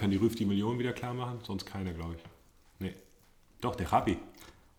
kann 0.00 0.10
die 0.10 0.16
Rüff 0.16 0.34
die 0.34 0.46
Million 0.46 0.78
wieder 0.78 0.92
klar 0.92 1.14
machen, 1.14 1.38
sonst 1.42 1.66
keiner, 1.66 1.92
glaube 1.92 2.14
ich. 2.16 2.22
Nee. 2.78 2.94
Doch, 3.60 3.76
der 3.76 3.92
Rabi. 3.92 4.18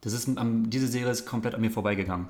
Das 0.02 0.14
ist, 0.14 0.28
ähm, 0.28 0.70
diese 0.70 0.88
Serie 0.88 1.12
ist 1.12 1.26
komplett 1.26 1.54
an 1.56 1.62
mir 1.62 1.72
vorbeigegangen. 1.72 2.30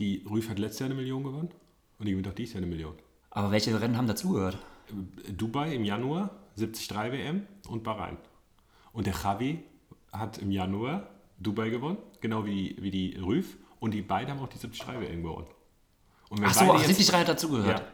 Die 0.00 0.24
Rüff 0.28 0.48
hat 0.48 0.58
letztes 0.58 0.80
Jahr 0.80 0.86
eine 0.90 0.96
Million 0.96 1.22
gewonnen 1.22 1.50
und 1.98 2.06
die 2.06 2.10
gewinnt 2.10 2.26
auch 2.28 2.34
dieses 2.34 2.54
Jahr 2.54 2.62
eine 2.62 2.70
Million. 2.70 2.94
Aber 3.30 3.50
welche 3.52 3.80
Rennen 3.80 3.96
haben 3.96 4.08
dazugehört? 4.08 4.58
Dubai 5.36 5.74
im 5.74 5.84
Januar, 5.84 6.30
73 6.56 6.90
WM 7.12 7.46
und 7.68 7.84
Bahrain. 7.84 8.16
Und 8.92 9.06
der 9.06 9.14
Javi 9.14 9.62
hat 10.12 10.38
im 10.38 10.50
Januar 10.50 11.08
Dubai 11.38 11.70
gewonnen, 11.70 11.98
genau 12.20 12.44
wie, 12.44 12.76
wie 12.80 12.90
die 12.90 13.16
Rüff. 13.16 13.56
Und 13.80 13.92
die 13.94 14.02
beiden 14.02 14.30
haben 14.32 14.40
auch 14.40 14.48
die 14.48 14.58
73 14.58 15.00
WM 15.00 15.22
gewonnen. 15.22 15.46
Und 16.28 16.40
wenn 16.40 16.46
Ach 16.48 16.54
so, 16.54 16.60
beide 16.60 16.72
ach, 16.72 16.88
jetzt- 16.88 16.98
73 17.08 17.14
hat 17.14 17.28
dazugehört. 17.28 17.78
Ja. 17.80 17.86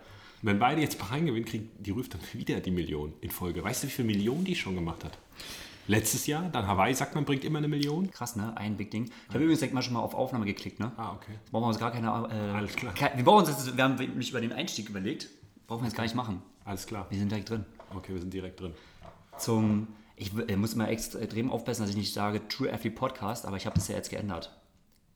Wenn 0.43 0.59
beide 0.59 0.81
jetzt 0.81 0.99
Bahrain 0.99 1.27
gewinnen, 1.27 1.45
kriegt 1.45 1.85
die 1.87 1.91
Rüff 1.91 2.09
dann 2.09 2.21
wieder 2.33 2.61
die 2.61 2.71
Million 2.71 3.13
in 3.21 3.31
Folge. 3.31 3.63
Weißt 3.63 3.83
du, 3.83 3.89
wie 3.89 3.93
viele 3.93 4.07
Millionen 4.07 4.45
die 4.45 4.55
schon 4.55 4.75
gemacht 4.75 5.05
hat? 5.05 5.19
Letztes 5.87 6.27
Jahr, 6.27 6.49
dann 6.51 6.67
Hawaii 6.69 6.95
sagt 6.95 7.15
man, 7.15 7.25
bringt 7.25 7.43
immer 7.45 7.59
eine 7.59 7.67
Million. 7.69 8.11
Krass, 8.11 8.37
ne? 8.37 8.57
Ein 8.57 8.77
Big 8.77 8.91
Ding. 8.93 9.05
Ich 9.07 9.29
habe 9.35 9.39
übrigens 9.41 9.59
direkt 9.59 9.75
mal 9.75 9.83
schon 9.83 9.95
mal 9.95 10.01
auf 10.01 10.15
Aufnahme 10.15 10.45
geklickt, 10.45 10.79
ne? 10.79 10.93
Ah, 10.97 11.13
okay. 11.15 11.33
Brauchen 11.51 11.65
wir 11.65 11.69
uns 11.69 11.79
gar 11.79 11.91
keine. 11.91 12.07
Äh, 12.09 12.57
Alles 12.57 12.77
klar. 12.77 12.95
ke- 12.95 13.11
Wir, 13.17 13.25
brauchen 13.25 13.41
uns 13.45 13.49
jetzt, 13.49 13.77
wir 13.77 13.83
haben 13.85 13.97
nämlich 13.97 14.31
über 14.31 14.41
den 14.41 14.53
Einstieg 14.53 14.89
überlegt. 14.89 15.29
Brauchen 15.67 15.83
wir 15.83 15.87
jetzt 15.89 15.97
gar 15.97 16.05
nicht 16.05 16.15
machen. 16.15 16.43
Alles 16.65 16.87
klar. 16.87 17.07
Wir 17.11 17.19
sind 17.19 17.31
direkt 17.31 17.51
drin. 17.51 17.65
Okay, 17.95 18.13
wir 18.13 18.21
sind 18.21 18.33
direkt 18.33 18.61
drin. 18.61 18.73
Zum. 19.39 19.89
Ich 20.17 20.33
äh, 20.49 20.57
muss 20.57 20.77
mal 20.77 20.87
extrem 20.89 21.51
aufpassen, 21.51 21.81
dass 21.83 21.91
ich 21.91 21.97
nicht 21.97 22.13
sage 22.13 22.47
True 22.47 22.73
Athlete 22.73 22.95
Podcast, 22.95 23.47
aber 23.47 23.57
ich 23.57 23.65
habe 23.67 23.75
das 23.75 23.89
ja 23.89 23.97
jetzt 23.97 24.11
geändert. 24.11 24.55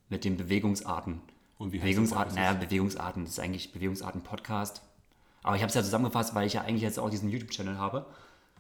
Mit 0.09 0.25
den 0.25 0.37
Bewegungsarten. 0.37 1.21
Und 1.59 1.73
wie 1.73 1.77
heißt 1.77 1.85
Bewegungsarten, 1.85 2.35
das? 2.35 2.45
naja, 2.45 2.53
Bewegungsarten, 2.55 3.25
das 3.25 3.35
ist 3.35 3.39
eigentlich 3.41 3.73
Bewegungsarten 3.73 4.23
Podcast. 4.23 4.83
Aber 5.45 5.55
ich 5.55 5.63
habe 5.63 5.69
es 5.69 5.75
ja 5.77 5.83
zusammengefasst, 5.85 6.35
weil 6.35 6.47
ich 6.49 6.55
ja 6.55 6.63
eigentlich 6.63 6.83
jetzt 6.83 6.99
auch 6.99 7.09
diesen 7.11 7.29
YouTube-Channel 7.29 7.79
habe. 7.79 8.07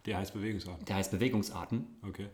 Der 0.06 0.18
heißt 0.18 0.32
Bewegungsart. 0.34 0.86
Der 0.88 0.96
heißt 0.96 1.10
Bewegungsarten. 1.10 1.86
Okay. 2.06 2.26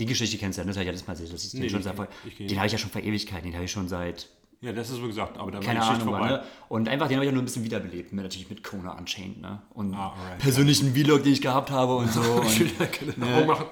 Die 0.00 0.06
Geschichte 0.06 0.38
kennst 0.38 0.58
du 0.58 0.62
ja, 0.62 0.66
das 0.66 0.74
habe 0.76 0.82
ich 0.84 0.86
ja 0.88 0.92
das 0.92 1.06
mal 1.06 1.14
dass 1.14 1.44
ich 1.44 1.50
den 1.52 1.60
Nee, 1.60 1.68
schon 1.68 1.80
ich- 1.80 1.84
seit, 1.84 1.96
ich 2.26 2.36
Den 2.48 2.56
habe 2.56 2.66
ich 2.66 2.72
ja 2.72 2.78
schon 2.78 2.90
vor 2.90 3.02
Ewigkeiten, 3.02 3.44
den 3.44 3.54
habe 3.54 3.64
ich 3.66 3.70
schon 3.70 3.86
seit 3.88 4.28
Ja, 4.62 4.72
das 4.72 4.88
ist 4.90 5.02
wie 5.02 5.06
gesagt, 5.06 5.36
aber 5.36 5.50
da 5.50 5.58
war 5.58 5.64
keine 5.64 5.82
Ahnung, 5.82 6.08
vorbei. 6.08 6.28
ne? 6.28 6.42
Und 6.70 6.88
einfach 6.88 7.08
den 7.08 7.16
habe 7.16 7.24
ich 7.26 7.28
ja 7.28 7.32
nur 7.34 7.42
ein 7.42 7.44
bisschen 7.44 7.64
wiederbelebt, 7.64 8.12
mit, 8.12 8.22
natürlich 8.24 8.48
mit 8.48 8.64
Kona 8.64 8.96
Unchained, 8.96 9.40
ne? 9.42 9.60
Und 9.74 9.92
Ah, 9.94 10.14
alright. 10.18 10.38
persönlichen 10.38 10.94
Vlog, 10.94 11.22
den 11.22 11.32
ich 11.34 11.42
gehabt 11.42 11.70
habe 11.70 11.96
und 11.96 12.10
so. 12.10 12.20
und 12.40 13.20
Warum 13.20 13.46
machen? 13.46 13.66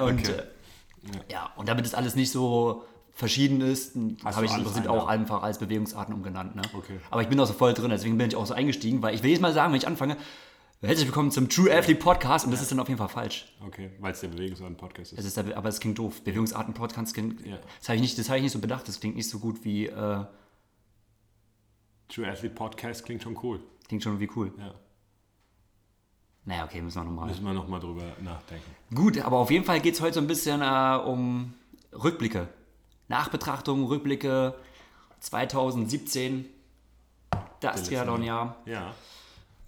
und 0.00 0.28
äh, 0.28 0.42
ja, 1.30 1.50
und 1.56 1.68
damit 1.68 1.86
das 1.86 1.94
alles 1.94 2.14
nicht 2.14 2.30
so 2.30 2.84
verschieden 3.18 3.60
ist, 3.60 3.96
habe 4.24 4.46
ich 4.46 4.54
im 4.54 4.62
Prinzip 4.62 4.84
ein, 4.84 4.88
auch 4.88 5.04
ja. 5.04 5.08
einfach 5.08 5.42
als 5.42 5.58
Bewegungsarten 5.58 6.14
umgenannt. 6.14 6.54
Ne? 6.54 6.62
Okay. 6.72 7.00
Aber 7.10 7.20
ich 7.20 7.28
bin 7.28 7.38
auch 7.40 7.46
so 7.46 7.52
voll 7.52 7.74
drin, 7.74 7.90
deswegen 7.90 8.16
bin 8.16 8.28
ich 8.28 8.36
auch 8.36 8.46
so 8.46 8.54
eingestiegen, 8.54 9.02
weil 9.02 9.12
ich 9.12 9.24
will 9.24 9.30
jetzt 9.30 9.40
mal 9.40 9.52
sagen, 9.52 9.72
wenn 9.72 9.78
ich 9.78 9.88
anfange, 9.88 10.16
herzlich 10.80 11.06
willkommen 11.08 11.32
zum 11.32 11.48
True 11.48 11.76
Athlete 11.76 11.98
Podcast 12.00 12.44
und 12.44 12.52
das 12.52 12.62
ist 12.62 12.70
dann 12.70 12.78
auf 12.78 12.86
jeden 12.86 12.98
Fall 12.98 13.08
falsch. 13.08 13.52
Okay, 13.66 13.90
weil 13.98 14.12
es 14.12 14.20
der 14.20 14.28
Bewegungsart-Podcast 14.28 15.14
ist. 15.14 15.18
Es 15.18 15.24
ist 15.24 15.36
der, 15.36 15.56
aber 15.56 15.68
es 15.68 15.80
klingt 15.80 15.98
doof. 15.98 16.22
Bewegungsarten 16.22 16.74
Podcast 16.74 17.12
klingt, 17.12 17.44
Ja. 17.44 17.58
das 17.80 17.88
habe 17.88 17.96
ich, 17.96 18.02
nicht- 18.02 18.16
das 18.20 18.28
habe 18.28 18.38
ich 18.38 18.44
nicht 18.44 18.52
so 18.52 18.60
bedacht, 18.60 18.86
das 18.86 19.00
klingt 19.00 19.16
nicht 19.16 19.28
so 19.28 19.40
gut 19.40 19.64
wie, 19.64 19.86
äh, 19.86 20.24
True 22.08 22.28
Athlete 22.28 22.54
Podcast 22.54 23.04
klingt 23.04 23.24
schon 23.24 23.36
cool. 23.42 23.58
klingt 23.88 24.04
schon 24.04 24.20
wie 24.20 24.30
cool. 24.36 24.52
Ja. 24.58 24.74
Naja, 26.44 26.64
okay, 26.64 26.80
müssen 26.80 27.00
wir 27.00 27.04
nochmal. 27.04 27.26
Müssen 27.28 27.44
wir 27.44 27.52
nochmal 27.52 27.80
drüber 27.80 28.04
nachdenken. 28.22 28.64
Gut, 28.94 29.18
aber 29.20 29.38
auf 29.38 29.50
jeden 29.50 29.64
Fall 29.64 29.80
geht 29.80 29.94
es 29.94 30.00
heute 30.00 30.14
so 30.14 30.20
ein 30.20 30.26
bisschen 30.28 30.62
äh, 30.62 30.98
um 31.04 31.52
Rückblicke. 31.92 32.48
Nachbetrachtung, 33.08 33.86
Rückblicke 33.86 34.54
2017, 35.20 36.46
das 37.60 37.84
Triathlon-Jahr. 37.84 38.56
Ja. 38.66 38.94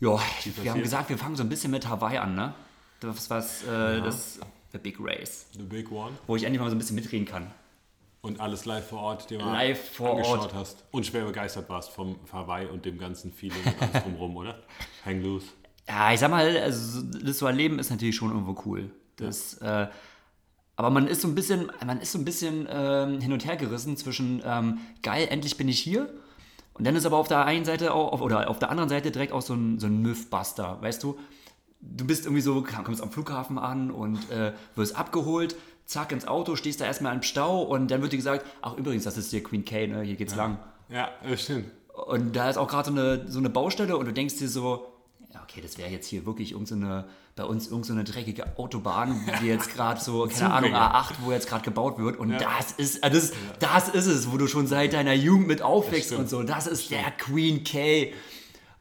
Ja, 0.00 0.18
wir 0.62 0.70
haben 0.70 0.82
gesagt, 0.82 1.10
wir 1.10 1.18
fangen 1.18 1.36
so 1.36 1.42
ein 1.42 1.48
bisschen 1.50 1.70
mit 1.70 1.86
Hawaii 1.86 2.18
an, 2.18 2.34
ne? 2.34 2.54
Das 3.00 3.28
was 3.28 3.62
äh, 3.64 4.00
das 4.00 4.40
The 4.72 4.78
Big 4.78 4.96
Race, 4.98 5.46
The 5.52 5.62
Big 5.62 5.90
One. 5.90 6.12
wo 6.26 6.36
ich 6.36 6.44
endlich 6.44 6.60
mal 6.60 6.70
so 6.70 6.76
ein 6.76 6.78
bisschen 6.78 6.96
mitreden 6.96 7.26
kann. 7.26 7.50
Und 8.22 8.38
alles 8.40 8.66
live 8.66 8.86
vor 8.86 9.00
Ort, 9.00 9.30
den 9.30 9.40
du 9.40 9.46
Live 9.46 9.92
vor 9.94 10.10
angeschaut 10.12 10.40
Ort. 10.40 10.54
hast. 10.54 10.84
Und 10.90 11.06
schwer 11.06 11.24
begeistert 11.24 11.68
warst 11.70 11.90
vom 11.90 12.16
Hawaii 12.32 12.66
und 12.66 12.84
dem 12.84 12.98
ganzen 12.98 13.32
Feeling 13.32 13.62
drumherum, 13.92 14.36
oder? 14.36 14.62
Hang 15.04 15.22
loose. 15.22 15.48
Ja, 15.88 16.12
ich 16.12 16.20
sag 16.20 16.30
mal, 16.30 16.56
also 16.58 17.02
das 17.02 17.38
zu 17.38 17.46
erleben 17.46 17.78
ist 17.78 17.90
natürlich 17.90 18.16
schon 18.16 18.30
irgendwo 18.30 18.62
cool. 18.66 18.90
Das, 19.16 19.54
äh, 19.58 19.88
aber 20.80 20.88
man 20.88 21.06
ist 21.06 21.20
so 21.20 21.28
ein 21.28 21.34
bisschen, 21.34 21.70
man 21.84 22.00
ist 22.00 22.12
so 22.12 22.18
ein 22.18 22.24
bisschen 22.24 22.66
ähm, 22.70 23.20
hin 23.20 23.34
und 23.34 23.44
her 23.44 23.56
gerissen 23.56 23.98
zwischen 23.98 24.40
ähm, 24.46 24.78
geil, 25.02 25.28
endlich 25.30 25.58
bin 25.58 25.68
ich 25.68 25.78
hier. 25.78 26.08
Und 26.72 26.86
dann 26.86 26.96
ist 26.96 27.04
aber 27.04 27.18
auf 27.18 27.28
der 27.28 27.44
einen 27.44 27.66
Seite 27.66 27.92
auch, 27.92 28.18
oder 28.22 28.48
auf 28.48 28.58
der 28.58 28.70
anderen 28.70 28.88
Seite 28.88 29.10
direkt 29.10 29.34
auch 29.34 29.42
so 29.42 29.52
ein, 29.52 29.78
so 29.78 29.88
ein 29.88 30.00
Mythbuster, 30.00 30.78
weißt 30.80 31.02
du? 31.02 31.18
Du 31.82 32.06
bist 32.06 32.24
irgendwie 32.24 32.40
so, 32.40 32.64
kommst 32.82 33.02
am 33.02 33.10
Flughafen 33.10 33.58
an 33.58 33.90
und 33.90 34.30
äh, 34.30 34.54
wirst 34.74 34.96
abgeholt, 34.96 35.54
zack 35.84 36.12
ins 36.12 36.26
Auto, 36.26 36.56
stehst 36.56 36.80
da 36.80 36.86
erstmal 36.86 37.14
im 37.14 37.22
Stau 37.22 37.60
und 37.60 37.90
dann 37.90 38.00
wird 38.00 38.14
dir 38.14 38.16
gesagt, 38.16 38.46
ach 38.62 38.78
übrigens, 38.78 39.04
das 39.04 39.18
ist 39.18 39.30
hier 39.30 39.42
Queen 39.42 39.66
K, 39.66 39.86
ne? 39.86 40.00
hier 40.00 40.16
geht's 40.16 40.34
lang. 40.34 40.58
Ja, 40.88 41.10
das 41.28 41.42
stimmt. 41.42 41.70
Und 42.06 42.34
da 42.34 42.48
ist 42.48 42.56
auch 42.56 42.68
gerade 42.68 42.90
so 42.90 42.98
eine, 42.98 43.30
so 43.30 43.38
eine 43.38 43.50
Baustelle 43.50 43.98
und 43.98 44.06
du 44.06 44.14
denkst 44.14 44.38
dir 44.38 44.48
so, 44.48 44.86
ja, 45.34 45.42
okay, 45.42 45.60
das 45.60 45.76
wäre 45.76 45.90
jetzt 45.90 46.06
hier 46.06 46.24
wirklich 46.24 46.52
irgendeine, 46.52 47.04
bei 47.40 47.46
uns 47.46 47.68
irgendeine 47.68 48.04
dreckige 48.04 48.58
Autobahn, 48.58 49.18
die 49.40 49.46
jetzt 49.46 49.72
gerade 49.74 49.98
so, 49.98 50.26
keine 50.32 50.52
Ahnung, 50.52 50.70
Zufälle. 50.72 50.94
A8, 50.94 51.12
wo 51.22 51.32
jetzt 51.32 51.48
gerade 51.48 51.64
gebaut 51.64 51.98
wird. 51.98 52.18
Und 52.18 52.30
das 52.32 52.72
ist, 52.72 53.02
äh, 53.02 53.10
das, 53.10 53.32
das 53.58 53.88
ist 53.88 54.06
es, 54.06 54.30
wo 54.30 54.36
du 54.36 54.46
schon 54.46 54.66
seit 54.66 54.92
deiner 54.92 55.14
Jugend 55.14 55.46
mit 55.48 55.62
aufwächst 55.62 56.12
und 56.12 56.28
so. 56.28 56.42
Das 56.42 56.66
ist 56.66 56.90
der 56.90 57.10
Queen 57.12 57.64
K. 57.64 58.12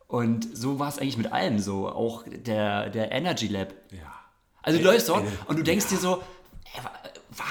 Und 0.08 0.58
so 0.58 0.78
war 0.80 0.90
es 0.90 1.00
eigentlich 1.00 1.18
mit 1.18 1.31
allem 1.31 1.59
so. 1.59 1.88
Auch 1.88 2.25
der, 2.28 2.90
der 2.90 3.12
Energy 3.14 3.48
Lab. 3.48 3.74
Ja. 3.92 4.14
Also 4.62 4.80
du 4.80 4.86
läufst 4.86 5.08
dort 5.08 5.24
äh, 5.24 5.28
und 5.48 5.58
du 5.58 5.64
denkst 5.64 5.88
dir 5.88 5.98
so, 5.98 6.22
ey, 6.75 6.84
wa- 6.84 6.92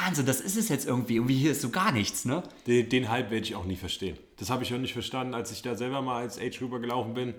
Wahnsinn, 0.05 0.27
das 0.27 0.41
ist 0.43 0.57
es 0.59 0.69
jetzt 0.69 0.87
irgendwie. 0.87 1.15
Irgendwie 1.17 1.37
hier 1.39 1.53
ist 1.53 1.63
so 1.63 1.71
gar 1.71 1.91
nichts, 1.93 2.27
ne? 2.27 2.43
Den, 2.67 2.89
den 2.91 3.09
Hype 3.09 3.31
werde 3.31 3.47
ich 3.47 3.55
auch 3.55 3.65
nie 3.65 3.77
verstehen. 3.77 4.19
Das 4.37 4.51
habe 4.51 4.63
ich 4.63 4.75
auch 4.75 4.79
nicht 4.79 4.93
verstanden, 4.93 5.33
als 5.35 5.53
ich 5.53 5.63
da 5.63 5.75
selber 5.75 6.03
mal 6.03 6.19
als 6.21 6.39
Age 6.39 6.61
rübergelaufen 6.61 7.15
bin. 7.15 7.35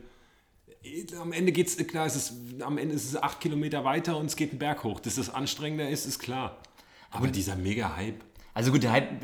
Am 1.20 1.34
Ende 1.34 1.52
geht's, 1.52 1.76
klar, 1.88 2.06
es 2.06 2.16
ist, 2.16 2.34
am 2.62 2.78
Ende 2.78 2.96
ist 2.96 3.06
es 3.06 3.22
acht 3.22 3.42
Kilometer 3.42 3.84
weiter 3.84 4.18
und 4.18 4.28
es 4.28 4.36
geht 4.36 4.52
einen 4.52 4.60
Berg 4.60 4.84
hoch. 4.84 5.00
Dass 5.00 5.16
das 5.16 5.34
anstrengender 5.34 5.90
ist, 5.90 6.06
ist 6.06 6.20
klar. 6.20 6.58
Aber 7.12 7.28
dieser 7.28 7.56
Mega-Hype. 7.56 8.24
Also 8.54 8.72
gut, 8.72 8.84
der 8.84 8.92
Hype 8.92 9.22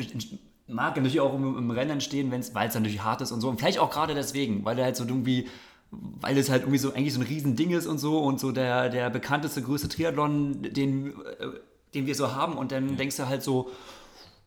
mag 0.67 0.95
natürlich 0.95 1.19
auch 1.19 1.33
im, 1.33 1.57
im 1.57 1.71
Rennen 1.71 1.91
entstehen, 1.91 2.31
weil 2.31 2.39
es 2.39 2.51
dann 2.51 2.83
natürlich 2.83 3.03
hart 3.03 3.21
ist 3.21 3.31
und 3.31 3.41
so. 3.41 3.49
Und 3.49 3.59
vielleicht 3.59 3.79
auch 3.79 3.89
gerade 3.89 4.13
deswegen, 4.16 4.66
weil 4.66 4.75
der 4.75 4.85
halt 4.85 4.97
so 4.97 5.05
irgendwie, 5.05 5.47
weil 5.91 6.38
es 6.38 6.49
halt 6.49 6.63
irgendwie 6.63 6.79
so 6.79 6.93
eigentlich 6.93 7.13
so 7.13 7.21
ein 7.21 7.27
Riesending 7.27 7.72
ist 7.72 7.87
und 7.87 7.99
so 7.99 8.19
und 8.19 8.39
so 8.39 8.51
der, 8.51 8.89
der 8.89 9.09
bekannteste, 9.09 9.61
größte 9.61 9.87
Triathlon, 9.87 10.61
den, 10.63 11.11
äh, 11.11 11.47
den 11.93 12.05
wir 12.05 12.16
so 12.16 12.35
haben. 12.35 12.57
Und 12.57 12.72
dann 12.72 12.97
denkst 12.97 13.17
du 13.17 13.27
halt 13.27 13.43
so, 13.43 13.72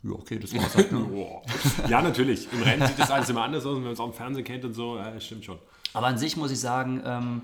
ja, 0.03 0.13
okay, 0.13 0.39
das 0.39 0.55
war's 0.55 0.75
halt. 0.77 0.93
Ne? 0.93 1.41
Ja, 1.89 2.03
natürlich. 2.03 2.49
Im 2.53 2.63
Rennen 2.63 2.87
sieht 2.87 2.99
das 2.99 3.11
alles 3.11 3.29
immer 3.31 3.43
anders 3.43 3.65
aus, 3.65 3.73
und 3.73 3.79
wenn 3.79 3.85
man 3.85 3.93
es 3.93 4.01
auch 4.01 4.07
im 4.07 4.13
Fernsehen 4.13 4.45
kennt 4.45 4.65
und 4.65 4.75
so, 4.75 4.99
äh, 4.99 5.21
stimmt 5.21 5.45
schon. 5.45 5.59
Aber 5.93 6.07
an 6.07 6.19
sich 6.19 6.37
muss 6.37 6.51
ich 6.51 6.61
sagen, 6.61 7.03
ähm, 7.05 7.43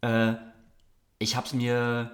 äh, 0.00 0.34
ich 1.18 1.36
habe 1.36 1.46
es 1.46 1.52
mir 1.52 2.10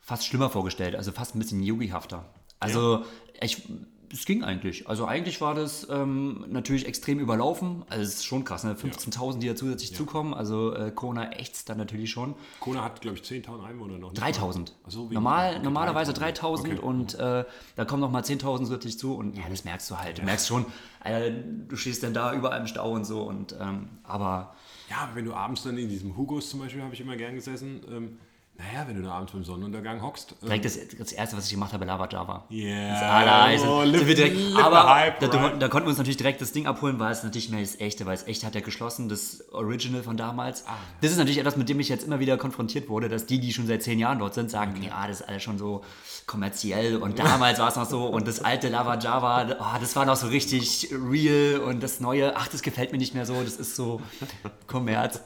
fast 0.00 0.26
schlimmer 0.26 0.50
vorgestellt, 0.50 0.96
also 0.96 1.12
fast 1.12 1.34
ein 1.34 1.38
bisschen 1.38 1.62
yogihafter. 1.62 2.24
Also 2.58 3.04
ich, 3.40 3.62
es 4.12 4.24
ging 4.24 4.42
eigentlich. 4.42 4.88
Also 4.88 5.06
eigentlich 5.06 5.40
war 5.40 5.54
das 5.54 5.86
ähm, 5.90 6.44
natürlich 6.48 6.86
extrem 6.86 7.20
überlaufen. 7.20 7.84
Also 7.88 8.02
es 8.02 8.14
ist 8.16 8.24
schon 8.24 8.44
krass, 8.44 8.64
ne? 8.64 8.74
15.000, 8.74 9.38
die 9.38 9.46
da 9.48 9.54
zusätzlich 9.56 9.94
zukommen. 9.94 10.34
Also 10.34 10.74
äh, 10.74 10.90
Kona 10.90 11.32
ächzt 11.38 11.68
dann 11.68 11.78
natürlich 11.78 12.10
schon. 12.10 12.34
Kona 12.60 12.82
hat, 12.82 13.00
glaube 13.00 13.16
ich, 13.18 13.22
10.000 13.22 13.62
Einwohner 13.64 13.98
noch. 13.98 14.10
nicht? 14.10 14.20
3000. 14.20 14.74
Ach 14.86 14.90
so, 14.90 15.08
Normal, 15.10 15.54
okay, 15.54 15.62
normalerweise 15.64 16.12
3000. 16.12 16.68
3000 16.68 16.78
Okay. 16.78 16.86
und 16.86 17.14
äh, 17.14 17.44
da 17.76 17.84
kommen 17.84 18.00
noch 18.00 18.10
mal 18.10 18.22
10.000 18.22 18.58
zusätzlich 18.58 18.98
zu 18.98 19.14
und 19.14 19.36
ja, 19.36 19.44
das 19.48 19.64
merkst 19.64 19.90
du 19.90 19.96
halt. 19.98 20.18
Du 20.18 20.22
merkst 20.22 20.46
schon, 20.48 20.66
äh, 21.04 21.30
du 21.68 21.76
stehst 21.76 22.02
dann 22.02 22.14
da 22.14 22.34
überall 22.34 22.60
im 22.60 22.66
Stau 22.66 22.90
und 22.92 23.04
so 23.04 23.22
und 23.22 23.54
ähm, 23.60 23.88
aber 24.02 24.54
Ja, 24.90 25.08
wenn 25.14 25.24
du 25.24 25.34
abends 25.34 25.62
dann 25.62 25.78
in 25.78 25.88
diesem 25.88 26.16
Hugos 26.16 26.50
zum 26.50 26.60
Beispiel, 26.60 26.82
habe 26.82 26.94
ich 26.94 27.00
immer 27.00 27.16
gern 27.16 27.34
gesessen, 27.36 27.80
ähm, 27.88 28.18
naja, 28.60 28.86
wenn 28.86 28.96
du 28.96 29.02
da 29.02 29.12
abends 29.12 29.32
beim 29.32 29.42
Sonnenuntergang 29.42 30.02
hockst. 30.02 30.32
Ähm, 30.32 30.48
direkt 30.48 30.64
das, 30.66 30.78
das 30.98 31.12
erste, 31.12 31.36
was 31.36 31.46
ich 31.46 31.52
gemacht 31.52 31.72
habe, 31.72 31.84
Lava 31.86 32.06
Java. 32.10 32.44
Yeah. 32.50 33.50
Das. 33.52 33.62
Oh, 33.62 33.82
Lippe- 33.82 34.14
direkt, 34.14 34.36
aber 34.56 34.94
Hype, 34.94 35.20
da, 35.20 35.26
right? 35.28 35.62
da 35.62 35.68
konnten 35.68 35.86
wir 35.86 35.90
uns 35.90 35.98
natürlich 35.98 36.18
direkt 36.18 36.40
das 36.40 36.52
Ding 36.52 36.66
abholen, 36.66 36.98
weil 36.98 37.10
es 37.12 37.22
natürlich 37.22 37.48
mehr 37.48 37.60
das 37.60 37.80
echte, 37.80 38.04
weil 38.04 38.16
das 38.16 38.26
echte 38.26 38.46
hat 38.46 38.54
ja 38.54 38.60
geschlossen, 38.60 39.08
das 39.08 39.44
Original 39.52 40.02
von 40.02 40.16
damals. 40.16 40.64
Ah. 40.66 40.74
Das 41.00 41.10
ist 41.10 41.16
natürlich 41.16 41.38
etwas, 41.38 41.56
mit 41.56 41.68
dem 41.68 41.80
ich 41.80 41.88
jetzt 41.88 42.04
immer 42.04 42.20
wieder 42.20 42.36
konfrontiert 42.36 42.88
wurde, 42.88 43.08
dass 43.08 43.24
die, 43.26 43.40
die 43.40 43.52
schon 43.52 43.66
seit 43.66 43.82
zehn 43.82 43.98
Jahren 43.98 44.18
dort 44.18 44.34
sind, 44.34 44.50
sagen, 44.50 44.80
ja, 44.82 45.06
das 45.06 45.20
ist 45.20 45.28
alles 45.28 45.42
schon 45.42 45.56
so 45.56 45.82
kommerziell 46.26 46.96
und 46.96 47.18
damals 47.18 47.58
war 47.58 47.68
es 47.68 47.76
noch 47.76 47.88
so 47.88 48.06
und 48.06 48.28
das 48.28 48.44
alte 48.44 48.68
Lava 48.68 48.98
Java, 48.98 49.46
oh, 49.58 49.80
das 49.80 49.96
war 49.96 50.04
noch 50.04 50.16
so 50.16 50.26
richtig 50.28 50.88
real 50.92 51.60
und 51.60 51.82
das 51.82 52.00
neue, 52.00 52.36
ach, 52.36 52.48
das 52.48 52.62
gefällt 52.62 52.92
mir 52.92 52.98
nicht 52.98 53.14
mehr 53.14 53.26
so, 53.26 53.42
das 53.42 53.56
ist 53.56 53.74
so 53.74 54.00
Kommerz. 54.66 55.20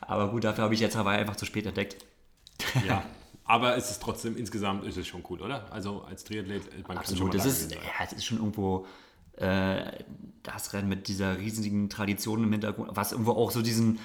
Aber 0.00 0.28
gut, 0.30 0.42
dafür 0.44 0.64
habe 0.64 0.74
ich 0.74 0.80
jetzt 0.80 0.96
Hawaii 0.96 1.18
einfach 1.20 1.36
zu 1.36 1.44
spät 1.46 1.66
entdeckt. 1.66 1.96
Ja, 2.86 3.02
aber 3.44 3.76
es 3.76 3.90
ist 3.90 4.02
trotzdem, 4.02 4.36
insgesamt 4.36 4.84
ist 4.84 4.96
es 4.96 5.06
schon 5.06 5.24
cool, 5.28 5.40
oder? 5.40 5.70
Also 5.72 6.02
als 6.02 6.24
Triathlet, 6.24 6.64
man 6.72 6.82
kann 6.82 6.86
schon 6.86 6.98
Absolut, 6.98 7.28
mal 7.28 7.36
das 7.36 7.44
da 7.44 7.50
ist, 7.50 7.70
sein. 7.70 7.78
ja, 7.82 8.04
es 8.06 8.12
ist 8.12 8.24
schon 8.24 8.38
irgendwo 8.38 8.86
äh, 9.36 9.82
das 10.42 10.72
Rennen 10.72 10.88
mit 10.88 11.08
dieser 11.08 11.38
riesigen 11.38 11.88
Tradition 11.88 12.44
im 12.44 12.52
Hintergrund, 12.52 12.90
was 12.94 13.12
irgendwo 13.12 13.32
auch 13.32 13.50
so 13.50 13.62
diesen, 13.62 13.98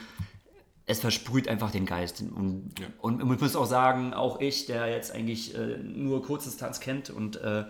es 0.86 1.00
versprüht 1.00 1.48
einfach 1.48 1.72
den 1.72 1.86
Geist. 1.86 2.22
Und, 2.22 2.74
Ja. 2.80 2.88
und 3.02 3.20
ich 3.34 3.42
muss 3.42 3.56
auch 3.56 3.66
sagen, 3.66 4.14
auch 4.14 4.40
ich, 4.40 4.66
der 4.66 4.88
jetzt 4.88 5.12
eigentlich 5.12 5.56
äh, 5.56 5.78
nur 5.78 6.24
Kurzdistanz 6.24 6.80
kennt 6.80 7.10
und 7.10 7.38
äh, 7.38 7.66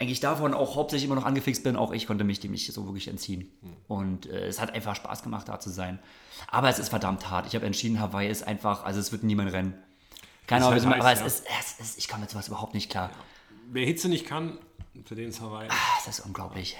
eigentlich 0.00 0.20
davon 0.20 0.54
auch 0.54 0.76
hauptsächlich 0.76 1.06
immer 1.06 1.16
noch 1.16 1.24
angefixt 1.24 1.64
bin, 1.64 1.74
auch 1.74 1.92
ich 1.92 2.06
konnte 2.06 2.22
mich 2.22 2.38
dem 2.38 2.52
nicht 2.52 2.72
so 2.72 2.84
wirklich 2.86 3.08
entziehen. 3.08 3.50
Und 3.88 4.26
äh, 4.26 4.46
es 4.46 4.60
hat 4.60 4.72
einfach 4.72 4.94
Spaß 4.94 5.24
gemacht, 5.24 5.48
da 5.48 5.58
zu 5.58 5.70
sein. 5.70 5.98
Aber 6.46 6.68
es 6.68 6.78
ist 6.78 6.88
verdammt 6.90 7.28
hart. 7.30 7.46
Ich 7.48 7.56
habe 7.56 7.66
entschieden, 7.66 7.98
Hawaii 7.98 8.30
ist 8.30 8.46
einfach, 8.46 8.84
also 8.84 9.00
es 9.00 9.10
wird 9.10 9.24
niemand 9.24 9.52
rennen. 9.52 9.74
Keine 10.48 10.64
Ahnung, 10.66 10.84
halt 10.84 10.94
aber 11.00 11.04
heiß, 11.04 11.20
es, 11.24 11.44
ja. 11.48 11.58
ist, 11.60 11.78
es 11.80 11.90
ist, 11.90 11.98
ich 11.98 12.08
komme 12.08 12.22
mit 12.22 12.30
sowas 12.30 12.48
überhaupt 12.48 12.74
nicht 12.74 12.90
klar. 12.90 13.10
Wer 13.70 13.86
Hitze 13.86 14.08
nicht 14.08 14.26
kann, 14.26 14.58
für 15.04 15.14
den 15.14 15.28
ist 15.28 15.40
Hawaii. 15.40 15.68
Ah, 15.70 15.74
Es 16.00 16.08
ist 16.08 16.26
unglaublich. 16.26 16.76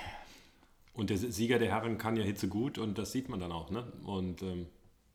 Und 0.94 1.10
der 1.10 1.18
Sieger 1.18 1.58
der 1.60 1.68
Herren 1.68 1.98
kann 1.98 2.16
ja 2.16 2.24
Hitze 2.24 2.48
gut 2.48 2.78
und 2.78 2.98
das 2.98 3.12
sieht 3.12 3.28
man 3.28 3.38
dann 3.38 3.52
auch. 3.52 3.70
Ne? 3.70 3.84
Und 4.04 4.42
ähm, 4.42 4.66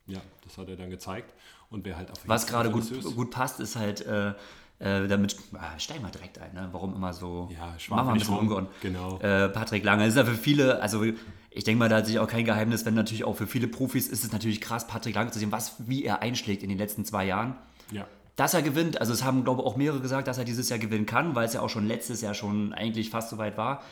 ja, 0.06 0.20
das 0.44 0.56
hat 0.56 0.68
er 0.68 0.76
dann 0.76 0.88
gezeigt. 0.88 1.34
Und 1.68 1.84
wer 1.84 1.96
halt 1.96 2.10
auf 2.10 2.18
Was 2.26 2.46
gerade 2.46 2.70
gut, 2.70 2.90
gut 3.16 3.30
passt, 3.30 3.60
ist 3.60 3.76
halt, 3.76 4.00
äh, 4.06 4.34
äh, 4.78 5.06
damit, 5.08 5.36
ah, 5.54 5.78
steigen 5.78 6.02
wir 6.02 6.10
direkt 6.10 6.38
ein, 6.38 6.54
ne? 6.54 6.68
warum 6.72 6.94
immer 6.94 7.12
so, 7.12 7.48
Ja, 7.52 7.76
machen 7.88 8.06
wir 8.06 8.12
ein 8.12 8.18
bisschen 8.18 8.38
umgehauen. 8.38 8.68
Genau. 8.82 9.18
Äh, 9.18 9.48
Patrick 9.48 9.84
Lange, 9.84 10.04
das 10.04 10.14
ist 10.14 10.16
ja 10.16 10.24
für 10.24 10.36
viele, 10.36 10.80
also 10.80 11.04
ich 11.50 11.64
denke 11.64 11.78
mal, 11.78 11.88
da 11.88 11.96
hat 11.96 12.06
sich 12.06 12.18
auch 12.18 12.28
kein 12.28 12.44
Geheimnis, 12.44 12.84
wenn 12.84 12.94
natürlich 12.94 13.24
auch 13.24 13.36
für 13.36 13.46
viele 13.46 13.68
Profis 13.68 14.08
ist 14.08 14.24
es 14.24 14.32
natürlich 14.32 14.60
krass, 14.60 14.86
Patrick 14.86 15.14
Lange 15.14 15.30
zu 15.30 15.38
sehen, 15.38 15.52
was, 15.52 15.74
wie 15.88 16.04
er 16.04 16.22
einschlägt 16.22 16.62
in 16.62 16.68
den 16.68 16.78
letzten 16.78 17.04
zwei 17.04 17.24
Jahren. 17.24 17.56
Ja. 17.92 18.06
Dass 18.36 18.52
er 18.54 18.62
gewinnt, 18.62 19.00
also 19.00 19.12
es 19.12 19.22
haben, 19.22 19.44
glaube 19.44 19.62
ich, 19.62 19.66
auch 19.66 19.76
mehrere 19.76 20.00
gesagt, 20.00 20.26
dass 20.26 20.38
er 20.38 20.44
dieses 20.44 20.68
Jahr 20.68 20.78
gewinnen 20.80 21.06
kann, 21.06 21.34
weil 21.36 21.46
es 21.46 21.52
ja 21.52 21.60
auch 21.60 21.68
schon 21.70 21.86
letztes 21.86 22.20
Jahr 22.20 22.34
schon 22.34 22.72
eigentlich 22.72 23.10
fast 23.10 23.30
so 23.30 23.38
weit 23.38 23.56
war. 23.56 23.82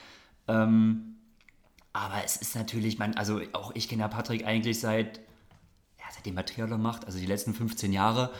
Ähm, 0.49 1.17
aber 1.93 2.25
es 2.25 2.37
ist 2.37 2.57
natürlich, 2.57 2.99
man, 2.99 3.15
also 3.15 3.41
auch 3.53 3.71
ich 3.75 3.89
kenne 3.89 4.03
ja 4.03 4.09
Patrick 4.09 4.45
eigentlich 4.47 4.81
seit, 4.81 5.19
ja, 5.99 6.05
seitdem 6.13 6.37
er 6.37 6.45
Triathlon 6.47 6.83
macht, 6.83 7.07
also 7.07 7.19
die 7.19 7.27
letzten 7.27 7.55
15 7.55 7.93
Jahre. 7.93 8.31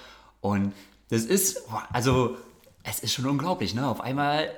Und 0.41 0.73
das 1.11 1.23
ist, 1.25 1.63
also 1.93 2.37
es 2.83 2.99
ist 3.01 3.13
schon 3.13 3.27
unglaublich, 3.27 3.75
ne? 3.75 3.87
Auf 3.87 4.01
einmal, 4.01 4.51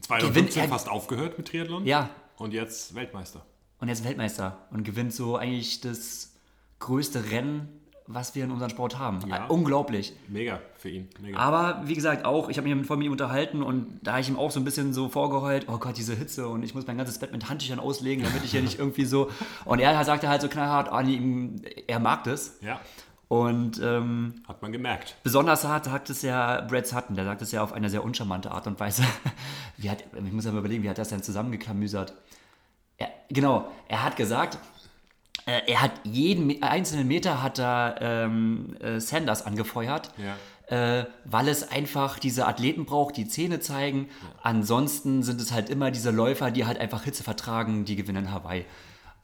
2015 0.00 0.28
Gewinnt 0.32 0.56
er- 0.56 0.68
fast 0.68 0.88
aufgehört 0.88 1.36
mit 1.36 1.48
Triathlon. 1.48 1.84
ja, 1.84 2.08
Und 2.38 2.54
jetzt 2.54 2.94
Weltmeister. 2.94 3.44
und 3.80 3.88
jetzt 3.88 4.02
Weltmeister 4.04 4.66
und 4.70 4.84
gewinnt 4.84 5.12
so 5.12 5.36
eigentlich 5.36 5.80
das 5.82 6.32
größte 6.78 7.30
Rennen, 7.30 7.68
was 8.06 8.34
wir 8.34 8.44
in 8.44 8.50
unserem 8.50 8.70
Sport 8.70 8.98
haben. 8.98 9.20
Ja. 9.28 9.46
Unglaublich. 9.46 10.12
Mega 10.28 10.60
für 10.76 10.90
ihn. 10.90 11.08
Mega. 11.20 11.38
Aber 11.38 11.82
wie 11.86 11.94
gesagt, 11.94 12.24
auch, 12.26 12.48
ich 12.50 12.58
habe 12.58 12.68
mich 12.74 12.86
vor 12.86 12.96
mir 12.98 13.10
unterhalten 13.10 13.62
und 13.62 13.98
da 14.02 14.12
habe 14.12 14.20
ich 14.20 14.28
ihm 14.28 14.38
auch 14.38 14.50
so 14.50 14.60
ein 14.60 14.64
bisschen 14.64 14.92
so 14.92 15.08
vorgeheult, 15.08 15.66
oh 15.68 15.78
Gott, 15.78 15.96
diese 15.96 16.14
Hitze 16.14 16.46
und 16.48 16.62
ich 16.62 16.74
muss 16.74 16.86
mein 16.86 16.98
ganzes 16.98 17.18
Bett 17.18 17.32
mit 17.32 17.48
Handtüchern 17.48 17.78
auslegen, 17.80 18.22
damit 18.24 18.44
ich 18.44 18.50
hier 18.50 18.60
nicht 18.62 18.78
irgendwie 18.78 19.04
so. 19.06 19.30
Und 19.64 19.78
er 19.78 20.04
sagte 20.04 20.28
halt 20.28 20.42
so 20.42 20.48
knallhart, 20.48 20.90
ah, 20.92 21.02
nee, 21.02 21.14
ihm- 21.14 21.62
er 21.86 21.98
mag 21.98 22.24
das. 22.24 22.58
ja, 22.60 22.78
Und 23.28 23.80
ähm, 23.82 24.42
hat 24.46 24.60
man 24.60 24.70
gemerkt. 24.72 25.16
besonders 25.22 25.64
hart 25.64 25.86
sagt 25.86 26.10
es 26.10 26.20
ja 26.20 26.60
Brad 26.60 26.86
Sutton, 26.86 27.16
der 27.16 27.24
sagt 27.24 27.40
es 27.40 27.52
ja 27.52 27.62
auf 27.62 27.72
eine 27.72 27.88
sehr 27.88 28.04
uncharmante 28.04 28.50
Art 28.50 28.66
und 28.66 28.78
Weise. 28.80 29.02
Wie 29.78 29.88
hat, 29.88 30.04
ich 30.14 30.32
muss 30.32 30.44
ja 30.44 30.52
mal 30.52 30.58
überlegen, 30.58 30.82
wie 30.82 30.90
hat 30.90 30.98
das 30.98 31.08
denn 31.08 31.22
zusammengeklamüsert? 31.22 32.12
Er, 32.98 33.08
genau, 33.30 33.66
er 33.88 34.04
hat 34.04 34.16
gesagt, 34.16 34.58
er 35.46 35.82
hat 35.82 35.92
jeden 36.04 36.62
einzelnen 36.62 37.06
Meter 37.06 37.42
hat 37.42 37.58
er 37.58 37.96
ähm, 38.00 38.76
äh, 38.80 38.98
Sanders 39.00 39.42
angefeuert, 39.44 40.10
Ja. 40.16 41.00
äh, 41.00 41.06
weil 41.24 41.48
es 41.48 41.70
einfach 41.70 42.18
diese 42.18 42.46
Athleten 42.46 42.86
braucht, 42.86 43.16
die 43.16 43.28
Zähne 43.28 43.60
zeigen. 43.60 44.08
Ansonsten 44.42 45.22
sind 45.22 45.40
es 45.40 45.52
halt 45.52 45.68
immer 45.68 45.90
diese 45.90 46.10
Läufer, 46.10 46.50
die 46.50 46.64
halt 46.66 46.78
einfach 46.78 47.04
Hitze 47.04 47.22
vertragen, 47.24 47.84
die 47.84 47.96
gewinnen 47.96 48.30
Hawaii. 48.32 48.64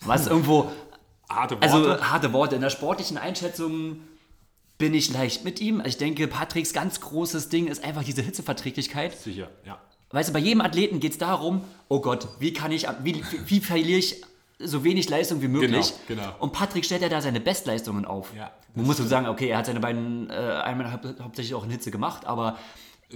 Was 0.01 0.27
irgendwo, 0.27 0.71
Harte 1.31 1.55
Worte. 1.55 1.63
also 1.73 2.01
harte 2.03 2.33
Worte. 2.33 2.55
In 2.57 2.61
der 2.61 2.71
sportlichen 2.71 3.17
Einschätzung 3.17 4.01
bin 4.79 4.95
ich 4.95 5.13
leicht 5.13 5.45
mit 5.45 5.61
ihm. 5.61 5.81
Ich 5.87 5.97
denke, 5.97 6.27
Patricks 6.27 6.73
ganz 6.73 7.01
großes 7.01 7.49
Ding 7.51 7.69
ist 7.69 7.85
einfach 7.85 8.03
diese 8.03 8.21
Hitzeverträglichkeit. 8.23 9.17
Sicher, 9.17 9.49
ja. 9.65 9.79
Weißt 10.11 10.31
du, 10.31 10.33
bei 10.33 10.41
jedem 10.41 10.61
Athleten 10.61 10.99
geht 10.99 11.13
es 11.13 11.19
darum, 11.19 11.63
oh 11.89 12.01
Gott, 12.01 12.27
wie 12.41 12.53
kann 12.53 12.73
ich, 12.73 12.89
wie, 13.05 13.23
wie 13.47 13.61
verliere 13.61 13.99
ich 14.01 14.23
so 14.63 14.85
wenig 14.85 15.09
Leistung 15.09 15.41
wie 15.43 15.49
möglich? 15.49 15.93
Genau, 16.07 16.23
genau. 16.23 16.35
Und 16.39 16.53
Patrick 16.53 16.85
stellt 16.85 17.03
ja 17.03 17.09
da 17.09 17.21
seine 17.21 17.41
Bestleistungen 17.41 18.05
auf. 18.05 18.35
Ja, 18.37 18.51
Man 18.75 18.87
muss 18.87 18.99
so 18.99 19.05
sagen, 19.07 19.27
okay, 19.27 19.49
er 19.49 19.59
hat 19.59 19.67
seine 19.67 19.81
beiden 19.81 20.29
äh, 20.31 20.33
einmal 20.35 20.93
hau- 20.93 21.23
hauptsächlich 21.23 21.55
auch 21.55 21.65
in 21.65 21.71
Hitze 21.71 21.91
gemacht, 21.91 22.27
aber 22.27 22.59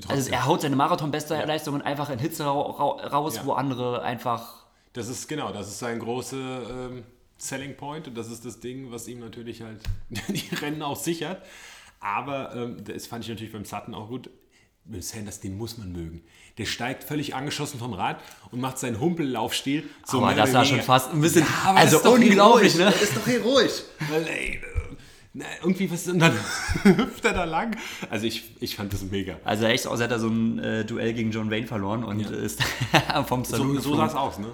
also 0.08 0.31
er 0.31 0.46
haut 0.46 0.61
seine 0.62 0.75
Marathon-Bestleistungen 0.76 1.82
einfach 1.82 2.11
in 2.11 2.19
Hitze 2.19 2.44
ra 2.44 2.50
ra 2.52 2.85
raus, 3.08 3.37
Ja. 3.37 3.44
wo 3.46 3.52
andere 3.52 4.02
einfach 4.02 4.64
Das 4.93 5.08
ist 5.08 5.29
genau, 5.29 5.52
das 5.52 5.69
ist 5.69 5.79
sein 5.79 5.99
großer 6.00 6.88
ähm, 6.91 7.05
Selling 7.38 7.76
Point 7.76 8.08
und 8.08 8.17
das 8.17 8.31
ist 8.31 8.44
das 8.44 8.61
Ding, 8.61 8.90
was 8.90 9.06
ihm 9.08 9.20
natürlich 9.20 9.62
halt 9.62 9.81
die 10.29 10.55
Rennen 10.56 10.82
auch 10.82 10.97
sichert. 10.97 11.43
Aber 12.00 12.55
ähm, 12.55 12.85
das 12.85 13.06
fand 13.06 13.25
ich 13.25 13.31
natürlich 13.31 13.52
beim 13.52 13.64
Sutton 13.64 13.94
auch 13.94 14.08
gut. 14.08 14.31
Will 14.87 15.03
Sanders, 15.03 15.41
den 15.41 15.57
muss 15.57 15.79
man 15.79 15.93
mögen. 15.93 16.23
Der 16.59 16.67
steigt 16.67 17.05
völlig 17.05 17.35
angeschossen 17.35 17.79
vom 17.79 17.95
Rad 17.95 18.21
und 18.51 18.61
macht 18.61 18.79
seinen 18.79 19.01
Humpellaufstil. 19.01 19.85
So 20.05 20.19
Aber 20.19 20.35
das 20.35 20.53
war 20.53 20.65
schon 20.65 20.83
fast 20.83 21.11
ein 21.13 21.21
bisschen- 21.21 21.47
aber 21.65 21.79
also 21.79 21.97
das 21.99 22.05
ist 22.05 22.07
doch 22.07 22.13
unglaublich, 22.15 22.75
heroisch. 22.75 22.95
ne? 22.95 23.01
Das 23.01 23.03
ist 23.03 23.17
doch 23.17 23.27
heroisch. 23.27 23.83
Weil, 24.11 24.27
ey, 24.27 24.55
äh, 24.57 24.61
na, 25.33 25.47
irgendwie 25.63 25.91
was 25.91 26.07
und 26.07 26.19
dann 26.21 26.33
hüpft 26.85 27.25
er 27.25 27.33
da 27.33 27.45
lang. 27.45 27.77
Also 28.11 28.27
ich, 28.27 28.53
ich 28.61 28.77
fand 28.77 28.93
das 28.93 29.03
mega. 29.03 29.37
Also 29.45 29.65
echt 29.65 29.87
aus, 29.87 30.01
hat 30.01 30.11
er 30.11 30.21
so 30.21 30.29
ein 30.29 30.59
äh, 30.61 30.85
Duell 30.85 31.13
gegen 31.15 31.31
John 31.33 31.51
Wayne 31.51 31.67
verloren 31.67 32.05
und 32.05 32.21
ist 32.31 32.63
vom 33.27 33.45
So, 33.45 33.57
Saloon 33.57 33.81
so 33.81 33.97
sah 33.97 34.07
es 34.07 34.15
aus, 34.15 34.39
ne? 34.39 34.49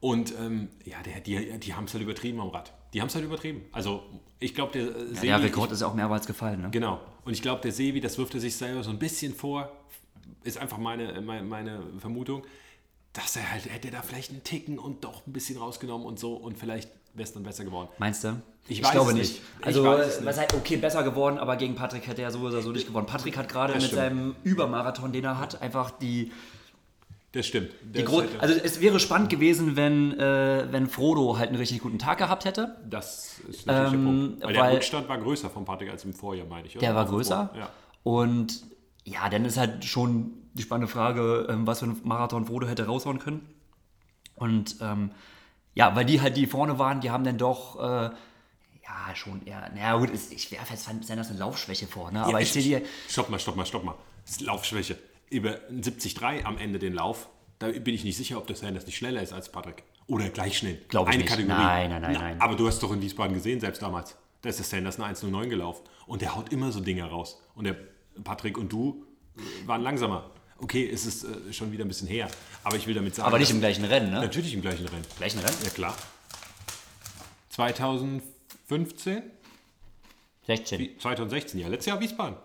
Und 0.00 0.32
ähm, 0.40 0.68
ja, 0.84 0.96
der, 1.04 1.20
die, 1.20 1.58
die 1.60 1.74
haben 1.74 1.84
es 1.84 1.92
halt 1.94 2.02
übertrieben 2.02 2.40
am 2.40 2.48
Rad. 2.48 2.72
Die 2.94 3.00
haben 3.00 3.08
es 3.08 3.14
halt 3.14 3.24
übertrieben. 3.24 3.62
Also 3.72 4.02
ich 4.38 4.54
glaube, 4.54 4.72
der 4.72 4.82
äh, 4.88 5.14
Sebi, 5.14 5.26
Der 5.26 5.42
Rekord 5.42 5.70
ist 5.72 5.80
ja 5.80 5.86
auch 5.86 5.94
mehrmals 5.94 6.26
gefallen, 6.26 6.62
ne? 6.62 6.68
Genau. 6.70 7.00
Und 7.24 7.32
ich 7.32 7.42
glaube, 7.42 7.60
der 7.62 7.72
Sebi, 7.72 8.00
das 8.00 8.18
wirft 8.18 8.34
er 8.34 8.40
sich 8.40 8.56
selber 8.56 8.82
so 8.82 8.90
ein 8.90 8.98
bisschen 8.98 9.34
vor, 9.34 9.70
ist 10.44 10.58
einfach 10.58 10.78
meine, 10.78 11.20
meine, 11.20 11.42
meine 11.42 11.82
Vermutung, 11.98 12.44
dass 13.12 13.36
er 13.36 13.50
halt, 13.50 13.66
hätte 13.66 13.88
er 13.88 13.92
da 13.92 14.02
vielleicht 14.02 14.30
einen 14.30 14.42
Ticken 14.42 14.78
und 14.78 15.04
doch 15.04 15.26
ein 15.26 15.32
bisschen 15.32 15.58
rausgenommen 15.58 16.06
und 16.06 16.18
so 16.18 16.34
und 16.34 16.58
vielleicht 16.58 16.90
wäre 17.14 17.24
es 17.24 17.32
dann 17.32 17.42
besser 17.42 17.64
geworden. 17.64 17.88
Meinst 17.98 18.24
du? 18.24 18.40
Ich 18.68 18.82
weiß 18.82 18.92
glaube 18.92 19.12
nicht. 19.12 19.32
nicht. 19.32 19.42
Ich 19.60 19.66
Also, 19.66 19.84
äh, 19.84 20.24
was 20.24 20.38
heißt, 20.38 20.54
okay, 20.54 20.76
besser 20.76 21.02
geworden, 21.02 21.38
aber 21.38 21.56
gegen 21.56 21.74
Patrick 21.74 22.06
hätte 22.06 22.22
er 22.22 22.30
so 22.30 22.38
oder 22.40 22.62
so 22.62 22.72
nicht 22.72 22.86
gewonnen. 22.86 23.06
Patrick 23.06 23.36
hat 23.36 23.48
gerade 23.48 23.74
mit 23.74 23.82
stimmt. 23.82 23.96
seinem 23.96 24.36
Übermarathon, 24.44 25.12
den 25.12 25.24
er 25.24 25.38
hat, 25.38 25.60
einfach 25.60 25.90
die, 25.90 26.32
Das 27.32 27.46
stimmt. 27.46 27.70
Das, 27.94 28.02
hätte- 28.02 28.40
Also, 28.40 28.54
es 28.62 28.80
wäre 28.82 29.00
spannend 29.00 29.30
gewesen, 29.30 29.74
wenn, 29.74 30.18
äh, 30.18 30.66
wenn 30.70 30.86
Frodo 30.86 31.38
halt 31.38 31.48
einen 31.48 31.56
richtig 31.58 31.80
guten 31.80 31.98
Tag 31.98 32.18
gehabt 32.18 32.44
hätte. 32.44 32.76
das 32.88 33.40
ist 33.48 33.66
natürlich 33.66 33.94
ähm, 33.94 34.00
der 34.02 34.10
Punkt. 34.10 34.44
Weil, 34.44 34.52
der 34.52 34.62
weil- 34.62 34.74
Rückstand 34.74 35.08
war 35.08 35.18
größer 35.18 35.48
von 35.50 35.64
Patrick 35.64 35.90
als 35.90 36.04
im 36.04 36.12
Vorjahr, 36.12 36.46
meine 36.46 36.66
ich. 36.66 36.76
Oder? 36.76 36.86
Der 36.86 36.94
war 36.94 37.06
größer. 37.06 37.50
Ja. 37.56 37.70
Und 38.02 38.62
ja, 39.04 39.28
dann 39.30 39.44
ist 39.46 39.56
halt 39.56 39.84
schon 39.84 40.32
die 40.54 40.62
spannende 40.62 40.92
Frage, 40.92 41.46
ähm, 41.48 41.66
was 41.66 41.78
für 41.80 41.86
ein 41.86 41.98
Marathon 42.04 42.44
Frodo 42.44 42.66
hätte 42.68 42.84
raushauen 42.86 43.18
können. 43.18 43.48
Und 44.34 44.76
ähm, 44.82 45.12
ja, 45.74 45.96
weil 45.96 46.04
die 46.04 46.20
halt 46.20 46.36
die 46.36 46.46
vorne 46.46 46.78
waren, 46.78 47.00
die 47.00 47.10
haben 47.10 47.24
dann 47.24 47.38
doch. 47.38 47.80
Äh, 47.80 48.10
ja, 48.84 49.14
schon 49.14 49.46
eher. 49.46 49.70
Naja, 49.74 49.96
gut, 49.96 50.10
ich 50.12 50.52
werfe 50.52 50.74
jetzt 50.74 50.84
Sanders 50.84 51.30
eine 51.30 51.38
Laufschwäche 51.38 51.86
vor, 51.86 52.10
ne? 52.10 52.22
Aber 52.24 52.32
Ja, 52.32 52.38
ich 52.40 52.52
sehe 52.52 52.62
die. 52.80 52.86
Stopp 53.08 53.30
mal, 53.30 53.38
stopp 53.38 53.56
mal, 53.56 53.64
stopp 53.64 53.84
mal. 53.84 53.94
Das 54.26 54.32
ist 54.32 54.40
Laufschwäche. 54.42 54.98
Über 55.32 55.58
ein 55.68 55.82
70-3 55.82 56.44
am 56.44 56.58
Ende 56.58 56.78
den 56.78 56.92
Lauf, 56.92 57.28
da 57.58 57.68
bin 57.68 57.94
ich 57.94 58.04
nicht 58.04 58.16
sicher, 58.16 58.38
ob 58.38 58.46
der 58.46 58.56
Sanders 58.56 58.86
nicht 58.86 58.96
schneller 58.96 59.22
ist 59.22 59.32
als 59.32 59.50
Patrick. 59.50 59.82
Oder 60.06 60.28
gleich 60.28 60.58
schnell. 60.58 60.78
Glaub 60.88 61.06
ich 61.08 61.14
Eine 61.14 61.22
nicht. 61.22 61.30
Kategorie. 61.30 61.56
Nein, 61.62 61.90
nein, 61.90 62.02
nein, 62.02 62.12
Na, 62.14 62.20
nein. 62.20 62.40
Aber 62.40 62.54
du 62.56 62.66
hast 62.66 62.82
doch 62.82 62.92
in 62.92 63.00
Wiesbaden 63.00 63.34
gesehen, 63.34 63.60
selbst 63.60 63.80
damals. 63.82 64.16
Da 64.42 64.48
ist 64.48 64.58
der 64.58 64.66
Sanders 64.66 64.96
eine 64.96 65.04
109 65.06 65.48
gelaufen. 65.48 65.82
Und 66.06 66.20
der 66.22 66.34
haut 66.34 66.52
immer 66.52 66.70
so 66.72 66.80
Dinge 66.80 67.04
raus. 67.04 67.40
Und 67.54 67.64
der 67.64 67.76
Patrick 68.24 68.58
und 68.58 68.72
du 68.72 69.06
äh, 69.36 69.66
waren 69.66 69.80
langsamer. 69.82 70.30
Okay, 70.58 70.88
es 70.92 71.06
ist 71.06 71.24
äh, 71.24 71.52
schon 71.52 71.72
wieder 71.72 71.84
ein 71.84 71.88
bisschen 71.88 72.08
her. 72.08 72.28
Aber 72.64 72.76
ich 72.76 72.86
will 72.86 72.94
damit 72.94 73.14
sagen. 73.14 73.26
Aber 73.28 73.38
nicht 73.38 73.50
im 73.50 73.60
gleichen 73.60 73.84
Rennen, 73.84 74.10
ne? 74.10 74.20
Natürlich 74.20 74.52
im 74.54 74.60
gleichen 74.60 74.86
Rennen. 74.86 75.04
Gleichen 75.16 75.38
Rennen? 75.38 75.56
Ja, 75.64 75.70
klar. 75.70 75.96
2015? 77.50 79.22
16. 80.46 80.78
Wie- 80.80 80.96
2016, 80.98 81.60
ja. 81.60 81.68
Letztes 81.68 81.86
Jahr 81.86 82.00
Wiesbaden. 82.00 82.36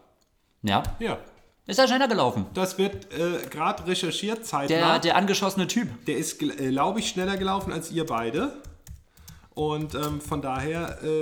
Ja. 0.62 0.84
Ja. 1.00 1.20
Ist 1.68 1.80
er 1.80 1.88
schneller 1.88 2.08
gelaufen? 2.08 2.46
Das 2.54 2.78
wird 2.78 3.14
äh, 3.14 3.46
gerade 3.50 3.86
recherchiert, 3.86 4.38
Der, 4.40 4.44
zeitnah. 4.46 5.00
der 5.00 5.16
angeschossene 5.18 5.68
Typ. 5.68 5.90
Der 6.06 6.18
ist, 6.18 6.42
äh, 6.42 6.70
glaube 6.72 7.00
ich, 7.00 7.10
schneller 7.10 7.36
gelaufen 7.38 7.74
als 7.74 7.92
ihr 7.92 8.06
beide. 8.06 8.62
Und 9.54 9.94
ähm, 9.96 10.22
von 10.22 10.42
daher 10.42 10.98
äh, 11.04 11.20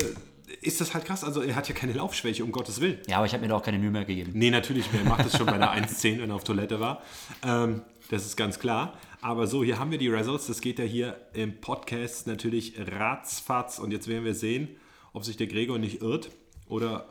ist 0.61 0.79
das 0.81 0.93
halt 0.93 1.05
krass. 1.05 1.23
Also 1.23 1.41
er 1.41 1.55
hat 1.55 1.67
ja 1.67 1.73
keine 1.73 1.93
Laufschwäche, 1.93 2.43
um 2.43 2.51
Gottes 2.51 2.79
Willen. 2.79 2.99
Ja, 3.07 3.17
aber 3.17 3.25
ich 3.25 3.33
habe 3.33 3.41
mir 3.41 3.47
da 3.49 3.55
auch 3.55 3.63
keine 3.63 3.79
Mühe 3.79 3.89
mehr 3.89 4.05
gegeben. 4.05 4.33
Nee, 4.35 4.51
natürlich, 4.51 4.85
er 4.93 5.03
macht 5.09 5.25
das 5.25 5.35
schon 5.37 5.47
bei 5.47 5.53
einer 5.55 5.73
1.10, 5.73 6.19
wenn 6.21 6.29
er 6.29 6.35
auf 6.35 6.43
Toilette 6.43 6.79
war. 6.79 7.01
Ähm, 7.43 7.81
das 8.11 8.25
ist 8.25 8.35
ganz 8.35 8.59
klar. 8.59 8.93
Aber 9.21 9.47
so, 9.47 9.63
hier 9.63 9.79
haben 9.79 9.89
wir 9.89 9.97
die 9.97 10.09
Results. 10.09 10.45
Das 10.45 10.61
geht 10.61 10.77
ja 10.77 10.85
hier 10.85 11.17
im 11.33 11.59
Podcast 11.59 12.27
natürlich 12.27 12.75
ratzfatz. 12.77 13.79
Und 13.79 13.89
jetzt 13.91 14.07
werden 14.07 14.25
wir 14.25 14.35
sehen, 14.35 14.67
ob 15.13 15.25
sich 15.25 15.37
der 15.37 15.47
Gregor 15.47 15.79
nicht 15.79 16.01
irrt 16.03 16.29
oder 16.67 17.07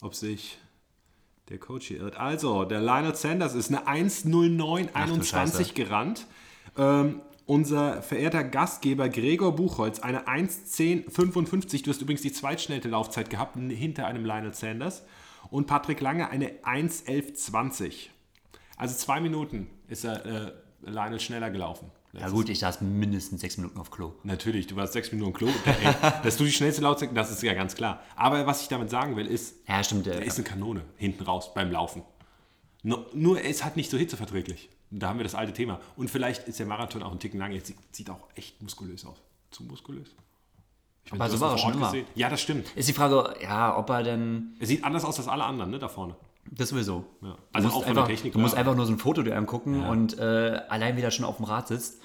ob 0.00 0.16
sich 0.16 0.58
der 1.52 1.60
Coach 1.60 1.88
hier 1.88 2.00
irrt. 2.00 2.16
Also, 2.16 2.64
der 2.64 2.80
Lionel 2.80 3.14
Sanders 3.14 3.54
ist 3.54 3.68
eine 3.68 3.86
1.09.21 3.86 5.22
Scheiße. 5.22 5.74
gerannt. 5.74 6.26
Ähm, 6.78 7.20
unser 7.44 8.00
verehrter 8.00 8.42
Gastgeber 8.42 9.10
Gregor 9.10 9.54
Buchholz 9.54 10.00
eine 10.00 10.26
1.10.55. 10.26 11.84
Du 11.84 11.90
hast 11.90 12.00
übrigens 12.00 12.22
die 12.22 12.32
zweitschnellste 12.32 12.88
Laufzeit 12.88 13.28
gehabt, 13.28 13.56
hinter 13.56 14.06
einem 14.06 14.24
Lionel 14.24 14.54
Sanders. 14.54 15.04
Und 15.50 15.66
Patrick 15.66 16.00
Lange 16.00 16.30
eine 16.30 16.52
1.11.20. 16.62 18.08
Also 18.78 18.96
zwei 18.96 19.20
Minuten 19.20 19.68
ist 19.88 20.04
er 20.04 20.24
äh, 20.24 20.52
Lionel 20.80 21.20
schneller 21.20 21.50
gelaufen. 21.50 21.90
Ja 22.12 22.28
gut, 22.28 22.50
ich 22.50 22.58
saß 22.58 22.82
mindestens 22.82 23.40
sechs 23.40 23.56
Minuten 23.56 23.78
auf 23.80 23.90
Klo. 23.90 24.12
Natürlich, 24.22 24.66
du 24.66 24.76
warst 24.76 24.92
sechs 24.92 25.12
Minuten 25.12 25.30
auf 25.32 25.38
Klo. 25.38 25.48
Ey, 25.64 25.94
dass 26.22 26.36
du 26.36 26.44
die 26.44 26.52
schnellste 26.52 26.82
Laufzeit, 26.82 27.10
das 27.16 27.30
ist 27.30 27.42
ja 27.42 27.54
ganz 27.54 27.74
klar. 27.74 28.02
Aber 28.16 28.46
was 28.46 28.60
ich 28.60 28.68
damit 28.68 28.90
sagen 28.90 29.16
will, 29.16 29.26
ist, 29.26 29.56
Ja, 29.66 29.82
stimmt. 29.82 30.06
er 30.06 30.20
Äh, 30.20 30.26
ist 30.26 30.36
eine 30.36 30.44
Kanone 30.46 30.82
hinten 30.96 31.22
raus 31.24 31.54
beim 31.54 31.70
Laufen. 31.72 32.02
Nur, 32.82 33.06
nur 33.14 33.40
er 33.40 33.48
ist 33.48 33.64
halt 33.64 33.76
nicht 33.76 33.90
so 33.90 33.96
hitzeverträglich. 33.96 34.68
Da 34.90 35.08
haben 35.08 35.18
wir 35.18 35.24
das 35.24 35.34
alte 35.34 35.54
Thema. 35.54 35.80
Und 35.96 36.10
vielleicht 36.10 36.48
ist 36.48 36.58
der 36.58 36.66
Marathon 36.66 37.02
auch 37.02 37.12
ein 37.12 37.18
Ticken 37.18 37.38
lang. 37.40 37.52
Jetzt 37.52 37.72
sieht, 37.92 38.10
auch 38.10 38.28
echt 38.34 38.60
muskulös 38.60 39.06
aus. 39.06 39.16
Zu 39.50 39.62
muskulös. 39.64 40.08
Ich 41.06 41.12
Aber 41.14 41.30
so 41.30 41.40
war 41.40 41.52
er 41.52 41.58
schon 41.58 41.72
immer. 41.74 41.94
Ja, 42.14 42.28
das 42.28 42.42
stimmt. 42.42 42.68
ist 42.76 42.88
die 42.88 42.92
Frage, 42.92 43.34
ja, 43.42 43.74
ob 43.76 43.88
er 43.88 44.02
denn. 44.02 44.54
Er 44.60 44.66
sieht 44.66 44.84
anders 44.84 45.04
aus 45.06 45.18
als 45.18 45.28
alle 45.28 45.44
anderen, 45.44 45.70
ne, 45.70 45.78
da 45.78 45.88
vorne. 45.88 46.14
Das 46.50 46.68
sowieso. 46.70 47.04
Ja. 47.22 47.28
du 47.30 47.36
Also 47.52 47.68
musst, 47.68 47.76
auch 47.78 47.84
von 47.84 47.94
der 47.94 48.02
einfach, 48.02 48.06
Technik 48.08 48.32
du 48.32 48.38
musst 48.38 48.54
einfach 48.54 48.74
nur 48.74 48.84
so 48.86 48.92
ein 48.92 48.98
Foto 48.98 49.22
dir 49.22 49.36
angucken 49.36 49.84
und 49.84 50.18
äh, 50.18 50.60
allein 50.68 50.96
wieder 50.96 51.10
schon 51.10 51.24
auf 51.24 51.36
dem 51.36 51.44
Rad 51.44 51.68
sitzt. 51.68 52.00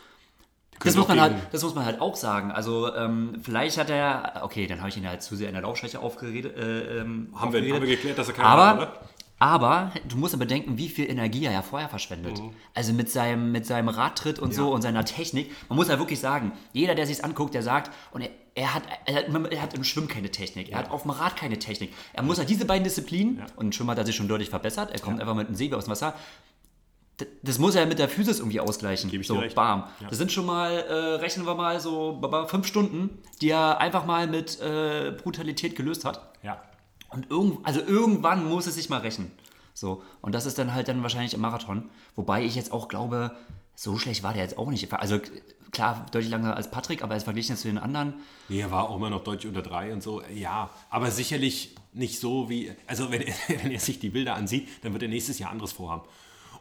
Das 0.83 0.95
muss, 0.95 1.07
man 1.07 1.19
halt, 1.19 1.35
das 1.51 1.63
muss 1.63 1.73
man 1.73 1.85
halt 1.85 1.99
auch 2.01 2.15
sagen. 2.15 2.51
Also, 2.51 2.93
ähm, 2.95 3.39
vielleicht 3.41 3.79
hat 3.79 3.89
er. 3.89 4.41
Okay, 4.43 4.67
dann 4.67 4.77
habe 4.79 4.89
ich 4.89 4.97
ihn 4.97 5.07
halt 5.07 5.23
zu 5.23 5.35
sehr 5.35 5.47
in 5.47 5.55
der 5.55 5.63
Laufschwäche 5.63 5.99
aufgeredet. 5.99 6.55
Äh, 6.55 6.99
ähm, 6.99 7.29
Haben 7.33 7.51
wir, 7.51 7.59
aufgeredet. 7.61 7.73
haben 7.73 7.81
wir 7.81 7.95
geklärt, 7.95 8.17
dass 8.19 8.27
er 8.27 8.35
keinen 8.35 8.45
aber, 8.45 8.67
hat, 8.67 8.77
oder? 8.77 8.99
aber 9.39 9.91
du 10.07 10.17
musst 10.17 10.33
ja 10.33 10.39
bedenken, 10.39 10.77
wie 10.77 10.87
viel 10.87 11.09
Energie 11.09 11.45
er 11.45 11.51
ja 11.51 11.63
vorher 11.63 11.89
verschwendet. 11.89 12.39
Also 12.75 12.93
mit 12.93 13.09
seinem, 13.09 13.51
mit 13.51 13.65
seinem 13.65 13.89
Radtritt 13.89 14.37
und 14.37 14.53
so 14.53 14.61
Mhm. 14.61 14.67
Ja. 14.67 14.73
und 14.75 14.81
seiner 14.83 15.03
Technik. 15.03 15.51
Man 15.67 15.77
muss 15.77 15.87
ja 15.87 15.97
wirklich 15.97 16.19
sagen, 16.19 16.51
jeder, 16.73 16.93
der 16.93 17.07
sich 17.07 17.25
anguckt, 17.25 17.55
der 17.55 17.63
sagt, 17.63 17.91
und 18.11 18.21
er, 18.21 18.29
er, 18.57 18.73
hat, 18.73 18.83
er, 19.05 19.61
hat, 19.61 19.73
im 19.75 19.83
Schwimmen 19.83 20.07
keine 20.07 20.29
Technik, 20.31 20.69
er 20.69 20.79
hat 20.79 20.89
auf 20.91 21.03
dem 21.03 21.11
Rad 21.11 21.35
keine 21.37 21.59
Technik. 21.59 21.93
Er 22.13 22.23
muss 22.23 22.37
halt 22.39 22.49
diese 22.49 22.65
beiden 22.65 22.83
Disziplinen, 22.83 23.37
Ja. 23.37 23.45
und 23.55 23.67
im 23.67 23.71
Schwimmen 23.71 23.91
hat 23.91 23.97
er 23.99 24.05
sich 24.05 24.15
schon 24.15 24.27
deutlich 24.27 24.49
verbessert, 24.49 24.91
er 24.91 24.99
kommt 24.99 25.21
einfach 25.21 25.35
mit 25.35 25.47
einem 25.47 25.55
Segel 25.55 25.77
aus 25.77 25.85
dem 25.85 25.91
Wasser. 25.91 26.15
D- 27.19 27.27
Das 27.43 27.59
muss 27.59 27.75
er 27.75 27.85
mit 27.85 27.99
der 27.99 28.09
Physis 28.09 28.39
irgendwie 28.39 28.59
ausgleichen. 28.59 29.09
Gebe 29.09 29.21
ich 29.21 29.27
so, 29.27 29.37
recht. 29.39 29.55
bam. 29.55 29.83
Ja. 29.99 30.07
Das 30.09 30.17
sind 30.17 30.31
schon 30.31 30.45
mal, 30.45 30.71
äh, 30.71 30.93
rechnen 31.15 31.45
wir 31.45 31.55
mal 31.55 31.79
so 31.79 32.21
fünf 32.47 32.67
Stunden, 32.67 33.19
die 33.41 33.49
er 33.49 33.79
einfach 33.79 34.05
mal 34.05 34.27
mit 34.27 34.59
äh, 34.59 35.11
Brutalität 35.21 35.75
gelöst 35.75 36.05
hat. 36.05 36.33
Ja. 36.43 36.61
Und 37.09 37.29
irgend, 37.31 37.65
also 37.65 37.79
irgendwann 37.79 38.45
muss 38.45 38.67
es 38.67 38.75
sich 38.75 38.89
mal 38.89 38.99
rächen. 39.01 39.31
So. 39.73 40.03
Und 40.21 40.33
das 40.35 40.45
ist 40.45 40.57
dann 40.57 40.73
halt 40.73 40.87
dann 40.87 41.01
wahrscheinlich 41.03 41.33
im 41.33 41.41
Marathon. 41.41 41.89
Wobei 42.15 42.43
ich 42.43 42.55
jetzt 42.55 42.71
auch 42.71 42.87
glaube, 42.87 43.31
so 43.75 43.97
schlecht 43.97 44.23
war 44.23 44.33
der 44.33 44.41
jetzt 44.43 44.57
auch 44.57 44.69
nicht. 44.69 44.91
Also 44.93 45.19
klar, 45.77 46.05
deutlich 46.11 46.29
langsamer 46.31 46.55
als 46.57 46.69
Patrick, 46.69 47.01
aber 47.03 47.13
als 47.13 47.23
verglichen 47.23 47.55
zu 47.55 47.67
den 47.67 47.77
anderen. 47.77 48.15
Nee, 48.49 48.59
er 48.59 48.71
war 48.71 48.89
auch 48.89 48.95
immer 48.97 49.09
noch 49.09 49.23
deutlich 49.23 49.47
unter 49.47 49.61
drei 49.61 49.93
und 49.93 50.03
so. 50.03 50.21
Ja, 50.33 50.69
aber 50.89 51.09
sicherlich 51.11 51.75
nicht 51.93 52.19
so 52.19 52.49
wie. 52.49 52.71
Also, 52.87 53.11
wenn 53.11 53.21
er, 53.21 53.33
wenn 53.63 53.71
er 53.71 53.79
sich 53.79 53.99
die 53.99 54.09
Bilder 54.09 54.35
ansieht, 54.35 54.67
dann 54.83 54.91
wird 54.93 55.03
er 55.03 55.09
nächstes 55.09 55.39
Jahr 55.39 55.51
anderes 55.51 55.71
vorhaben. 55.71 56.03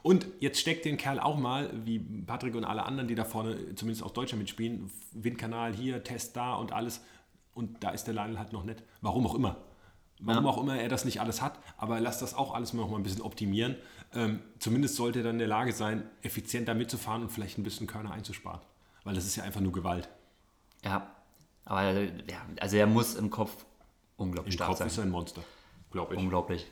Und 0.02 0.26
jetzt 0.38 0.60
steckt 0.60 0.84
den 0.84 0.96
Kerl 0.98 1.18
auch 1.18 1.36
mal, 1.36 1.68
wie 1.84 1.98
Patrick 1.98 2.54
und 2.54 2.64
alle 2.64 2.84
anderen, 2.84 3.08
die 3.08 3.16
da 3.16 3.24
vorne 3.24 3.74
zumindest 3.74 4.04
aus 4.04 4.12
Deutschland 4.12 4.40
mitspielen, 4.40 4.88
Windkanal 5.12 5.74
hier, 5.74 6.04
Test 6.04 6.36
da 6.36 6.54
und 6.54 6.72
alles. 6.72 7.00
Und 7.54 7.82
da 7.82 7.90
ist 7.90 8.04
der 8.04 8.14
Lionel 8.14 8.38
halt 8.38 8.52
noch 8.52 8.64
nicht. 8.64 8.82
Warum 9.00 9.26
auch 9.26 9.34
immer. 9.34 9.56
Warum 10.20 10.44
Ja. 10.44 10.50
auch 10.50 10.58
immer 10.62 10.78
er 10.78 10.88
das 10.88 11.04
nicht 11.04 11.20
alles 11.20 11.42
hat. 11.42 11.58
Aber 11.76 11.98
lasst 12.00 12.22
das 12.22 12.34
auch 12.34 12.54
alles 12.54 12.72
noch 12.72 12.88
mal 12.88 12.96
ein 12.98 13.02
bisschen 13.02 13.22
optimieren. 13.22 13.74
Ähm, 14.14 14.40
zumindest 14.60 14.94
sollte 14.96 15.20
er 15.20 15.24
dann 15.24 15.34
in 15.36 15.38
der 15.40 15.48
Lage 15.48 15.72
sein, 15.72 16.04
effizienter 16.22 16.74
mitzufahren 16.74 17.22
und 17.22 17.30
vielleicht 17.32 17.58
ein 17.58 17.64
bisschen 17.64 17.86
Körner 17.86 18.12
einzusparen. 18.12 18.60
Weil 19.06 19.14
das 19.14 19.24
ist 19.24 19.36
ja 19.36 19.44
einfach 19.44 19.60
nur 19.60 19.70
Gewalt. 19.70 20.08
Ja. 20.84 21.14
Aber 21.64 21.92
ja, 21.92 22.10
also 22.60 22.76
er 22.76 22.88
muss 22.88 23.14
im 23.14 23.30
Kopf 23.30 23.64
unglaublich 24.16 24.54
Im 24.54 24.58
stark 24.58 24.70
Kopf 24.70 24.78
sein. 24.78 24.88
ist 24.88 24.98
er 24.98 25.04
ein 25.04 25.10
Monster, 25.10 25.42
glaube 25.92 26.14
ich. 26.14 26.20
Unglaublich. 26.20 26.66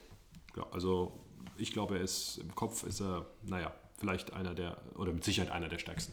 Ja, 0.56 0.66
also 0.72 1.12
ich 1.56 1.72
glaube, 1.72 1.96
er 1.96 2.02
ist 2.02 2.38
im 2.38 2.52
Kopf 2.56 2.82
ist 2.82 3.00
er, 3.00 3.24
naja, 3.44 3.72
vielleicht 3.98 4.32
einer 4.32 4.52
der, 4.52 4.76
oder 4.96 5.12
mit 5.12 5.22
Sicherheit 5.22 5.52
einer 5.52 5.68
der 5.68 5.78
stärksten. 5.78 6.12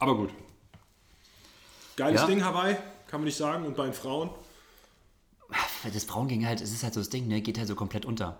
Aber 0.00 0.16
gut. 0.16 0.30
Geiles 1.96 2.22
Ja. 2.22 2.26
Ding, 2.26 2.44
Hawaii, 2.44 2.74
kann 3.06 3.20
man 3.20 3.26
nicht 3.26 3.36
sagen. 3.36 3.64
Und 3.66 3.76
bei 3.76 3.84
den 3.84 3.94
Frauen? 3.94 4.30
Das 5.84 6.04
Frauen 6.04 6.26
ging 6.26 6.44
halt, 6.44 6.60
es 6.60 6.72
ist 6.72 6.82
halt 6.82 6.94
so 6.94 7.00
das 7.00 7.08
Ding, 7.08 7.28
ne, 7.28 7.40
geht 7.40 7.56
halt 7.56 7.68
so 7.68 7.76
komplett 7.76 8.04
unter. 8.04 8.36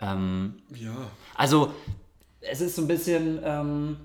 Ähm, 0.00 0.60
Ja. 0.74 1.10
Also, 1.34 1.72
es 2.40 2.60
ist 2.60 2.76
so 2.76 2.82
ein 2.82 2.88
bisschen 2.88 3.40
ähm, 3.42 3.96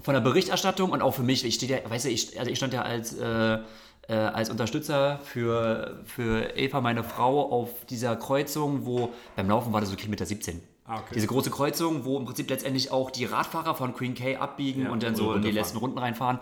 von 0.00 0.14
der 0.14 0.20
Berichterstattung 0.20 0.90
und 0.90 1.02
auch 1.02 1.14
für 1.14 1.22
mich, 1.22 1.44
ich 1.44 1.60
ja, 1.62 1.78
weißt 1.88 2.06
du, 2.06 2.08
ich, 2.10 2.38
also 2.38 2.50
ich 2.50 2.56
stand 2.56 2.72
ja 2.72 2.82
als, 2.82 3.14
äh, 3.14 3.58
äh, 4.08 4.14
als 4.14 4.50
Unterstützer 4.50 5.20
für, 5.24 6.02
für 6.04 6.56
Eva, 6.56 6.80
meine 6.80 7.04
Frau, 7.04 7.50
auf 7.50 7.86
dieser 7.86 8.16
Kreuzung, 8.16 8.86
wo 8.86 9.10
beim 9.36 9.48
Laufen 9.48 9.72
war 9.72 9.80
das 9.80 9.90
so 9.90 9.96
Kilometer 9.96 10.26
17. 10.26 10.60
Ah, 10.86 10.96
okay. 10.96 11.14
Diese 11.14 11.26
große 11.26 11.50
Kreuzung, 11.50 12.04
wo 12.04 12.18
im 12.18 12.26
Prinzip 12.26 12.50
letztendlich 12.50 12.90
auch 12.90 13.10
die 13.10 13.24
Radfahrer 13.24 13.74
von 13.74 13.94
Queen 13.94 14.14
K 14.14 14.36
abbiegen 14.36 14.82
Ja, 14.82 14.90
und 14.90 15.02
dann 15.02 15.14
so 15.14 15.32
in 15.32 15.42
die 15.42 15.50
letzten 15.50 15.78
Runden 15.78 15.96
reinfahren. 15.96 16.40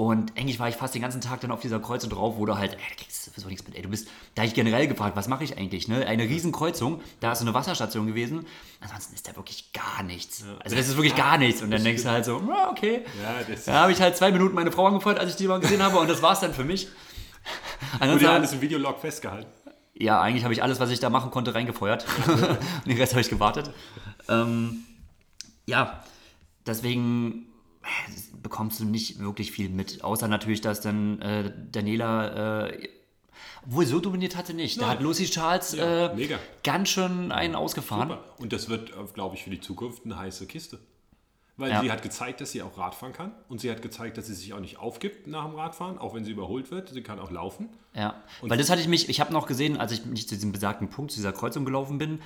Und 0.00 0.34
eigentlich 0.38 0.58
war 0.58 0.66
ich 0.66 0.76
fast 0.76 0.94
den 0.94 1.02
ganzen 1.02 1.20
Tag 1.20 1.42
dann 1.42 1.50
auf 1.50 1.60
dieser 1.60 1.78
Kreuzung 1.78 2.08
drauf, 2.08 2.38
wo 2.38 2.46
du 2.46 2.56
halt, 2.56 2.72
ey, 2.72 2.78
da 2.78 2.94
kriegst 2.96 3.26
du 3.26 3.30
sowieso 3.32 3.48
nichts 3.48 3.66
mit, 3.66 3.76
ey, 3.76 3.82
du 3.82 3.90
bist, 3.90 4.08
da 4.34 4.40
hab 4.40 4.48
ich 4.48 4.54
generell 4.54 4.88
gefragt, 4.88 5.14
was 5.14 5.28
mache 5.28 5.44
ich 5.44 5.58
eigentlich, 5.58 5.88
ne? 5.88 6.06
Eine 6.06 6.22
riesen 6.22 6.52
Kreuzung, 6.52 7.02
da 7.20 7.32
ist 7.32 7.40
so 7.40 7.44
eine 7.44 7.52
Wasserstation 7.52 8.06
gewesen, 8.06 8.46
ansonsten 8.80 9.14
ist 9.14 9.28
da 9.28 9.36
wirklich 9.36 9.74
gar 9.74 10.02
nichts. 10.02 10.42
Also 10.64 10.74
das 10.74 10.88
ist 10.88 10.96
wirklich 10.96 11.16
gar 11.16 11.36
nichts 11.36 11.60
und 11.60 11.70
dann 11.70 11.84
denkst 11.84 12.04
du 12.04 12.08
halt 12.08 12.24
so, 12.24 12.36
okay. 12.70 13.04
Ja, 13.22 13.56
Da 13.66 13.74
habe 13.74 13.92
ich 13.92 14.00
halt 14.00 14.16
zwei 14.16 14.32
Minuten 14.32 14.54
meine 14.54 14.72
Frau 14.72 14.86
angefeuert, 14.86 15.18
als 15.18 15.32
ich 15.32 15.36
die 15.36 15.46
mal 15.46 15.60
gesehen 15.60 15.82
habe 15.82 15.98
und 15.98 16.08
das 16.08 16.22
war's 16.22 16.40
dann 16.40 16.54
für 16.54 16.64
mich. 16.64 16.86
Wurde 17.92 18.02
Ansonsten, 18.04 18.24
ja 18.24 18.32
alles 18.32 18.52
im 18.54 18.62
Videolog 18.62 19.00
festgehalten. 19.00 19.50
ja, 19.92 20.18
eigentlich 20.18 20.44
habe 20.44 20.54
ich 20.54 20.62
alles, 20.62 20.80
was 20.80 20.88
ich 20.88 21.00
da 21.00 21.10
machen 21.10 21.30
konnte, 21.30 21.54
reingefeuert. 21.54 22.06
und 22.26 22.86
den 22.86 22.96
Rest 22.96 23.12
habe 23.12 23.20
ich 23.20 23.28
gewartet. 23.28 23.70
Ähm, 24.30 24.82
ja, 25.66 26.02
deswegen 26.66 27.48
äh, 27.82 28.29
bekommst 28.42 28.80
du 28.80 28.84
nicht 28.84 29.18
wirklich 29.20 29.52
viel 29.52 29.68
mit. 29.68 30.02
Außer 30.04 30.28
natürlich, 30.28 30.60
dass 30.60 30.80
dann 30.80 31.20
äh, 31.20 31.52
Daniela, 31.72 32.68
äh, 32.68 32.88
obwohl 33.66 33.86
so 33.86 34.00
dominiert 34.00 34.36
hatte 34.36 34.54
nicht. 34.54 34.78
Da 34.80 34.86
Nein. 34.86 34.90
hat 34.96 35.02
Lucy 35.02 35.26
Charles 35.26 35.72
Ja, 35.72 36.12
äh, 36.14 36.38
ganz 36.62 36.88
schön 36.88 37.32
einen 37.32 37.54
ausgefahren. 37.54 38.08
Super. 38.08 38.24
Und 38.38 38.52
das 38.52 38.68
wird, 38.68 38.90
äh, 38.90 38.94
glaube 39.14 39.36
ich, 39.36 39.44
für 39.44 39.50
die 39.50 39.60
Zukunft 39.60 40.04
eine 40.04 40.18
heiße 40.18 40.46
Kiste. 40.46 40.78
Weil 41.56 41.72
Ja. 41.72 41.82
sie 41.82 41.90
hat 41.92 42.02
gezeigt, 42.02 42.40
dass 42.40 42.52
sie 42.52 42.62
auch 42.62 42.78
Radfahren 42.78 43.12
kann. 43.12 43.32
Und 43.50 43.60
sie 43.60 43.70
hat 43.70 43.82
gezeigt, 43.82 44.16
dass 44.16 44.26
sie 44.28 44.34
sich 44.34 44.54
auch 44.54 44.60
nicht 44.60 44.78
aufgibt 44.78 45.26
nach 45.26 45.44
dem 45.44 45.54
Radfahren, 45.56 45.98
auch 45.98 46.14
wenn 46.14 46.24
sie 46.24 46.30
überholt 46.30 46.70
wird. 46.70 46.88
Sie 46.88 47.02
kann 47.02 47.18
auch 47.18 47.30
laufen. 47.30 47.68
Ja, 47.94 48.14
weil 48.40 48.56
das 48.56 48.70
hatte 48.70 48.80
ich 48.80 48.88
mich, 48.88 49.10
ich 49.10 49.20
habe 49.20 49.32
noch 49.34 49.46
gesehen, 49.46 49.76
als 49.76 49.92
ich 49.92 50.06
nicht 50.06 50.28
zu 50.28 50.36
diesem 50.36 50.52
besagten 50.52 50.88
Punkt, 50.88 51.10
zu 51.10 51.16
dieser 51.18 51.32
Kreuzung 51.32 51.66
gelaufen 51.66 51.98
bin, 51.98 52.20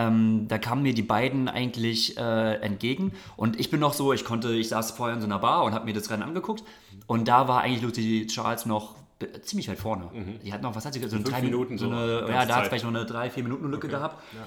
ähm, 0.00 0.46
da 0.48 0.56
kamen 0.58 0.82
mir 0.82 0.94
die 0.94 1.02
beiden 1.02 1.48
eigentlich 1.48 2.16
äh, 2.16 2.54
entgegen 2.68 3.12
und 3.36 3.58
ich 3.60 3.70
bin 3.70 3.80
noch 3.80 3.92
so, 3.92 4.12
ich 4.12 4.24
konnte, 4.24 4.52
ich 4.54 4.68
saß 4.68 4.92
vorher 4.92 5.14
in 5.16 5.20
so 5.20 5.26
einer 5.26 5.38
Bar 5.38 5.64
und 5.64 5.72
habe 5.74 5.84
mir 5.84 5.94
das 5.94 6.10
Rennen 6.10 6.22
angeguckt 6.22 6.62
und 7.06 7.28
da 7.28 7.48
war 7.48 7.60
eigentlich 7.62 7.82
Lucy 7.82 8.26
Charles 8.28 8.66
noch 8.66 8.94
ziemlich 9.42 9.68
weit 9.68 9.78
vorne. 9.78 10.04
Die 10.44 10.52
hat 10.52 10.62
noch, 10.62 10.74
was 10.74 10.86
hat 10.86 10.94
sie, 10.94 11.00
so 11.00 11.06
eine 11.16 11.18
Mhm. 11.18 11.24
Drei 11.24 11.42
Minuten 11.42 11.76
so 11.78 11.86
so, 11.88 11.92
eine, 11.94 12.20
ganze 12.20 12.32
ja, 12.32 12.46
da 12.46 12.56
hat 12.56 12.66
vielleicht 12.68 12.84
noch 12.84 12.94
eine 12.94 13.04
drei, 13.04 13.28
vier 13.28 13.42
Minuten 13.42 13.66
Lücke 13.70 13.86
Okay. 13.88 13.96
gehabt. 13.96 14.16
Ja. 14.34 14.46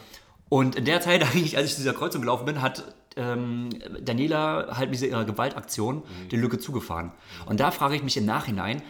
Und 0.49 0.75
in 0.75 0.85
der 0.85 0.99
Zeit, 1.01 1.21
eigentlich, 1.33 1.57
als 1.57 1.67
ich 1.67 1.75
zu 1.75 1.81
dieser 1.81 1.93
Kreuzung 1.93 2.21
gelaufen 2.21 2.45
bin, 2.45 2.61
hat 2.61 2.83
ähm, 3.15 3.69
Daniela 4.01 4.75
halt 4.75 4.89
mit 4.89 4.99
ihrer 5.01 5.25
Gewaltaktion 5.25 5.97
Mhm. 5.97 6.29
die 6.31 6.37
Lücke 6.37 6.57
zugefahren. 6.57 7.11
Und 7.45 7.59
da 7.59 7.69
frage 7.69 7.95
ich 7.95 8.01
mich 8.03 8.17
im 8.17 8.25
Nachhinein, 8.25 8.81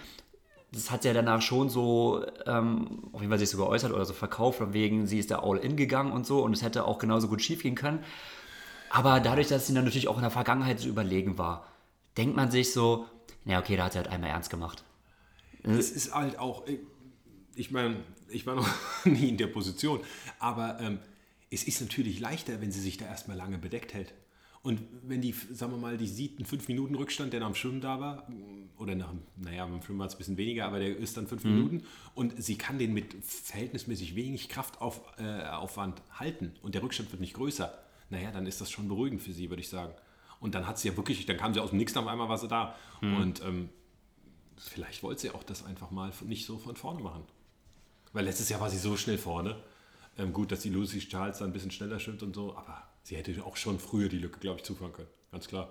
das 0.73 0.89
hat 0.89 1.05
ja 1.05 1.13
danach 1.13 1.41
schon 1.41 1.69
so, 1.69 2.25
ähm, 2.47 3.03
auf 3.11 3.21
jeden 3.21 3.29
Fall 3.29 3.39
sich 3.39 3.49
so 3.49 3.57
geäußert 3.57 3.91
oder 3.91 4.05
so 4.05 4.13
verkauft, 4.13 4.57
von 4.57 4.73
wegen, 4.73 5.05
sie 5.05 5.19
ist 5.19 5.29
da 5.29 5.39
all 5.39 5.57
in 5.57 5.77
gegangen 5.77 6.11
und 6.11 6.25
so 6.25 6.43
und 6.43 6.53
es 6.53 6.63
hätte 6.63 6.85
auch 6.85 6.97
genauso 6.97 7.27
gut 7.27 7.41
schief 7.41 7.61
gehen 7.61 7.75
können. 7.75 8.03
Aber 8.89 9.19
dadurch, 9.19 9.47
dass 9.47 9.67
sie 9.67 9.73
dann 9.73 9.85
natürlich 9.85 10.07
auch 10.07 10.17
in 10.17 10.23
der 10.23 10.31
Vergangenheit 10.31 10.79
so 10.79 10.89
überlegen 10.89 11.37
war, 11.37 11.67
denkt 12.17 12.35
man 12.35 12.49
sich 12.51 12.73
so, 12.73 13.05
na 13.45 13.59
okay, 13.59 13.77
da 13.77 13.85
hat 13.85 13.93
sie 13.93 13.99
halt 13.99 14.07
einmal 14.07 14.31
ernst 14.31 14.49
gemacht. 14.49 14.83
Es 15.63 15.91
ist 15.91 16.13
halt 16.13 16.39
auch, 16.39 16.63
ich 17.55 17.71
meine, 17.71 17.97
ich 18.29 18.45
war 18.45 18.55
noch 18.55 18.67
nie 19.05 19.29
in 19.29 19.37
der 19.37 19.47
Position, 19.47 19.99
aber 20.39 20.79
ähm, 20.79 20.99
es 21.51 21.63
ist 21.63 21.81
natürlich 21.81 22.19
leichter, 22.19 22.61
wenn 22.61 22.71
sie 22.71 22.81
sich 22.81 22.97
da 22.97 23.05
erstmal 23.05 23.37
lange 23.37 23.59
bedeckt 23.59 23.93
hält. 23.93 24.13
Und 24.63 24.79
wenn 25.03 25.19
die, 25.21 25.33
sagen 25.33 25.73
wir 25.73 25.77
mal, 25.77 25.97
die 25.97 26.07
sieht 26.07 26.37
einen 26.37 26.45
5-Minuten-Rückstand, 26.47 27.33
der 27.33 27.41
nach 27.41 27.47
dem 27.47 27.55
Schwimmen 27.55 27.81
da 27.81 27.99
war, 27.99 28.27
oder 28.77 28.95
nach, 28.95 29.09
dem- 29.09 29.21
naja, 29.35 29.65
beim 29.65 29.81
Schwimmen 29.81 29.99
war 29.99 30.07
es 30.07 30.15
ein 30.15 30.17
bisschen 30.17 30.37
weniger, 30.37 30.65
aber 30.65 30.79
der 30.79 30.95
ist 30.97 31.17
dann 31.17 31.27
5 31.27 31.43
Minuten 31.43 31.83
und 32.15 32.41
sie 32.41 32.57
kann 32.57 32.79
den 32.79 32.93
mit 32.93 33.13
verhältnismäßig 33.23 34.15
wenig 34.15 34.47
Kraftaufwand 34.47 35.19
äh, 35.19 35.47
Aufwand 35.49 36.01
halten 36.13 36.53
und 36.61 36.75
der 36.75 36.81
Rückstand 36.81 37.11
wird 37.11 37.19
nicht 37.19 37.33
größer, 37.33 37.77
naja, 38.09 38.31
dann 38.31 38.45
ist 38.47 38.61
das 38.61 38.71
schon 38.71 38.87
beruhigend 38.87 39.21
für 39.21 39.33
sie, 39.33 39.49
würde 39.49 39.61
ich 39.61 39.67
sagen. 39.69 39.93
Und 40.39 40.55
dann 40.55 40.65
hat 40.65 40.79
sie 40.79 40.87
ja 40.87 40.95
wirklich, 40.97 41.25
dann 41.25 41.37
kam 41.37 41.53
sie 41.53 41.59
aus 41.59 41.69
dem 41.71 41.77
Nix, 41.79 41.95
auf 41.97 42.07
einmal 42.07 42.29
war 42.29 42.37
sie 42.37 42.47
da. 42.47 42.75
Und 43.17 43.41
ähm, 43.43 43.69
vielleicht 44.57 45.03
wollte 45.03 45.21
sie 45.21 45.31
auch 45.31 45.43
das 45.43 45.65
einfach 45.65 45.91
mal 45.91 46.11
nicht 46.25 46.45
so 46.45 46.57
von 46.57 46.75
vorne 46.75 47.01
machen. 47.01 47.23
Weil 48.13 48.25
letztes 48.25 48.49
Jahr 48.49 48.59
war 48.61 48.69
sie 48.69 48.77
so 48.77 48.95
schnell 48.97 49.17
vorne. 49.17 49.55
Ähm, 50.17 50.31
gut, 50.33 50.51
dass 50.51 50.59
die 50.61 50.69
Lucy 50.69 50.99
Charles 50.99 51.39
dann 51.39 51.49
ein 51.49 51.53
bisschen 51.53 51.71
schneller 51.71 51.99
schwimmt 51.99 52.23
und 52.23 52.35
so, 52.35 52.55
aber 52.55 52.83
sie 53.03 53.15
hätte 53.15 53.43
auch 53.45 53.57
schon 53.57 53.79
früher 53.79 54.09
die 54.09 54.17
Lücke, 54.17 54.39
glaube 54.39 54.57
ich, 54.59 54.63
zufahren 54.65 54.93
können. 54.93 55.07
Ganz 55.31 55.47
klar. 55.47 55.69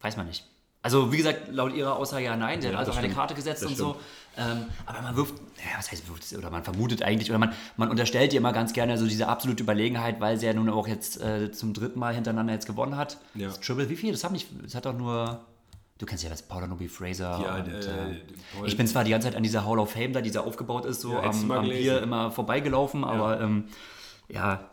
Weiß 0.00 0.16
man 0.16 0.26
nicht. 0.26 0.44
Also 0.82 1.10
wie 1.10 1.16
gesagt, 1.16 1.48
laut 1.48 1.74
ihrer 1.74 1.96
Aussage 1.96 2.26
ja 2.26 2.36
nein, 2.36 2.60
sie 2.60 2.68
Ja, 2.68 2.74
hat 2.74 2.80
also 2.80 2.92
eine 2.92 3.00
stimmt. 3.00 3.14
Karte 3.16 3.34
gesetzt 3.34 3.62
Das 3.62 3.70
und 3.70 3.76
so. 3.76 3.96
Ähm, 4.36 4.66
aber 4.84 5.00
man 5.02 5.16
wirft, 5.16 5.34
ja, 5.56 5.78
was 5.78 5.90
heißt 5.90 6.08
wirft, 6.08 6.32
oder 6.32 6.48
man 6.50 6.62
vermutet 6.62 7.02
eigentlich, 7.02 7.28
oder 7.28 7.40
man, 7.40 7.52
man 7.76 7.90
unterstellt 7.90 8.32
ihr 8.32 8.38
immer 8.38 8.52
ganz 8.52 8.72
gerne 8.72 8.96
so 8.96 9.04
diese 9.06 9.26
absolute 9.26 9.64
Überlegenheit, 9.64 10.20
weil 10.20 10.38
sie 10.38 10.46
ja 10.46 10.52
nun 10.54 10.68
auch 10.70 10.86
jetzt 10.86 11.20
äh, 11.20 11.50
zum 11.50 11.74
dritten 11.74 11.98
Mal 11.98 12.14
hintereinander 12.14 12.52
jetzt 12.52 12.66
gewonnen 12.66 12.96
hat. 12.96 13.18
Ja. 13.34 13.48
Das 13.48 13.58
Triple, 13.60 13.88
wie 13.88 13.96
viel? 13.96 14.12
Das 14.12 14.22
hat 14.22 14.30
nicht, 14.30 14.48
das 14.62 14.76
hat 14.76 14.86
doch 14.86 14.92
nur, 14.96 15.40
du 15.98 16.06
kennst 16.06 16.22
ja 16.22 16.30
das 16.30 16.42
Paula 16.42 16.68
Nobi 16.68 16.86
Fraser. 16.86 17.40
Ja, 17.42 17.56
und, 17.56 17.68
äh, 17.68 18.10
äh, 18.12 18.16
ich 18.66 18.76
bin 18.76 18.86
zwar 18.86 19.02
die 19.02 19.10
ganze 19.10 19.26
Zeit 19.26 19.36
an 19.36 19.42
dieser 19.42 19.64
Hall 19.66 19.80
of 19.80 19.90
Fame 19.90 20.12
da, 20.12 20.20
die 20.20 20.30
da 20.30 20.42
aufgebaut 20.42 20.84
ist, 20.84 21.00
so 21.00 21.14
Ja, 21.14 21.22
am, 21.22 21.50
am. 21.50 21.68
Bier 21.68 22.00
immer 22.00 22.30
vorbeigelaufen, 22.30 23.02
aber 23.02 23.40
ähm, 23.40 23.64
ja, 24.28 24.70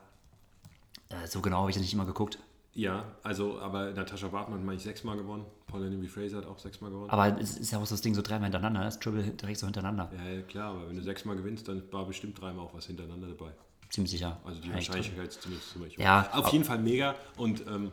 so 1.25 1.41
genau 1.41 1.59
habe 1.59 1.69
ich 1.69 1.75
das 1.75 1.81
nicht 1.81 1.93
immer 1.93 2.05
geguckt. 2.05 2.39
Ja, 2.75 3.05
also, 3.21 3.59
aber 3.59 3.91
Natascha 3.91 4.29
Bartmann 4.29 4.59
hat, 4.59 4.65
meine 4.65 4.77
ich, 4.77 4.83
sechsmal 4.83 5.15
gewonnen. 5.15 5.45
Paula 5.67 5.87
Newby 5.89 6.07
Fraser 6.07 6.37
hat 6.37 6.47
auch 6.47 6.57
sechsmal 6.57 6.89
gewonnen. 6.89 7.09
Aber 7.11 7.39
es 7.39 7.57
ist 7.57 7.71
ja 7.71 7.77
auch 7.77 7.85
so 7.85 7.93
das 7.93 8.01
Ding 8.01 8.15
so 8.15 8.23
dreimal 8.23 8.45
hintereinander, 8.45 8.79
ne? 8.79 8.85
das 8.85 8.99
Triple 8.99 9.23
direkt 9.23 9.59
so 9.59 9.67
hintereinander. 9.67 10.11
ja, 10.17 10.31
ja, 10.31 10.41
klar, 10.41 10.71
aber 10.71 10.89
wenn 10.89 10.95
du 10.95 11.03
sechsmal 11.03 11.35
gewinnst, 11.35 11.67
dann 11.67 11.83
war 11.91 12.05
bestimmt 12.07 12.39
dreimal 12.41 12.65
auch 12.65 12.73
was 12.73 12.87
hintereinander 12.87 13.27
dabei. 13.27 13.51
Ziemlich 13.89 14.09
sicher. 14.09 14.39
Also 14.43 14.59
die 14.59 14.69
Eigentlich 14.71 14.87
Wahrscheinlichkeit 14.87 15.27
ist 15.27 15.41
zumindest 15.43 15.71
ziemlich 15.71 15.97
hoch. 15.97 16.01
Ja, 16.03 16.27
Auf 16.33 16.47
jeden 16.49 16.65
Fall 16.65 16.79
mega 16.79 17.13
und 17.37 17.63
ähm, 17.67 17.91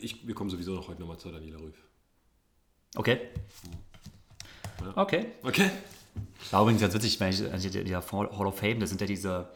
ich, 0.00 0.26
wir 0.26 0.34
kommen 0.34 0.48
sowieso 0.48 0.74
noch 0.74 0.88
heute 0.88 1.00
nochmal 1.02 1.18
zu 1.18 1.30
Daniela 1.30 1.58
Rüff. 1.58 1.76
Okay. 2.96 3.20
Okay. 4.94 5.26
Okay? 5.42 5.70
War 6.50 6.62
übrigens 6.62 6.80
ganz 6.80 6.94
witzig, 6.94 7.20
wenn 7.20 7.30
ich, 7.30 7.52
also 7.52 7.68
die- 7.68 7.94
Hall 7.96 8.46
of 8.46 8.58
Fame, 8.58 8.80
das 8.80 8.88
sind 8.88 9.00
ja 9.00 9.06
diese, 9.06 9.48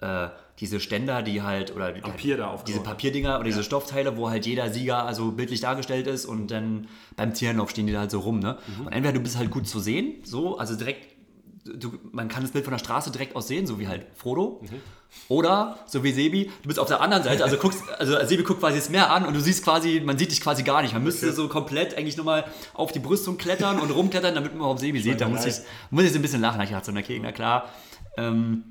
äh, 0.00 0.28
diese 0.58 0.78
Ständer, 0.78 1.22
die 1.22 1.42
halt, 1.42 1.74
oder 1.74 1.94
Am 2.02 2.16
Pier 2.16 2.36
da 2.36 2.48
aufgebaut 2.48 2.68
diese. 2.68 2.80
Papierdinger 2.80 3.36
oder 3.36 3.44
diese 3.44 3.64
Stoffteile, 3.64 4.16
wo 4.16 4.28
halt 4.28 4.44
jeder 4.44 4.70
Sieger 4.70 5.04
also 5.04 5.32
bildlich 5.32 5.60
dargestellt 5.60 6.06
ist 6.06 6.26
und 6.26 6.50
dann 6.50 6.86
beim 7.16 7.32
Tierenlauf 7.32 7.70
stehen 7.70 7.86
die 7.86 7.92
da 7.92 8.00
halt 8.00 8.10
so 8.10 8.20
rum, 8.20 8.40
ne? 8.40 8.58
Mhm. 8.66 8.86
Und 8.86 8.92
entweder 8.92 9.14
du 9.14 9.20
bist 9.20 9.38
halt 9.38 9.50
gut 9.50 9.66
zu 9.66 9.80
sehen, 9.80 10.16
so, 10.22 10.58
also 10.58 10.76
direkt, 10.76 11.16
du, 11.64 11.98
man 12.12 12.28
kann 12.28 12.42
das 12.42 12.52
Bild 12.52 12.64
von 12.64 12.72
der 12.72 12.78
Straße 12.78 13.10
direkt 13.10 13.36
aus 13.36 13.48
sehen, 13.48 13.66
so 13.66 13.78
wie 13.78 13.88
halt 13.88 14.06
Frodo. 14.14 14.60
Mhm. 14.62 14.80
Oder, 15.28 15.78
so 15.86 16.04
wie 16.04 16.12
Sebi, 16.12 16.50
du 16.62 16.68
bist 16.68 16.78
auf 16.78 16.86
der 16.86 17.00
anderen 17.00 17.24
Seite, 17.24 17.42
also 17.42 17.56
guckst, 17.56 17.82
also 17.98 18.16
Sebi 18.24 18.44
guckt 18.44 18.60
quasi 18.60 18.76
das 18.76 18.90
Meer 18.90 19.10
an 19.10 19.26
und 19.26 19.34
du 19.34 19.40
siehst 19.40 19.64
quasi, 19.64 20.00
man 20.04 20.18
sieht 20.18 20.30
dich 20.30 20.40
quasi 20.40 20.62
gar 20.62 20.82
nicht. 20.82 20.92
Man 20.92 21.02
müsste 21.02 21.32
so 21.32 21.48
komplett 21.48 21.98
eigentlich 21.98 22.16
nochmal 22.16 22.44
auf 22.74 22.92
die 22.92 23.00
Brüstung 23.00 23.36
klettern 23.36 23.80
und 23.80 23.90
rumklettern, 23.90 24.34
damit 24.34 24.52
man 24.52 24.60
überhaupt 24.60 24.80
Sebi 24.80 25.00
sieht. 25.00 25.20
Da 25.20 25.28
muss 25.28 25.46
ich, 25.46 25.56
muss 25.90 26.04
ich 26.04 26.12
so 26.12 26.18
ein 26.18 26.22
bisschen 26.22 26.40
lachen. 26.40 26.60
Ich 26.60 26.70
dachte 26.70 26.92
so, 26.92 26.96
okay, 26.96 27.18
na 27.20 27.32
klar. 27.32 27.70
Ähm, 28.16 28.62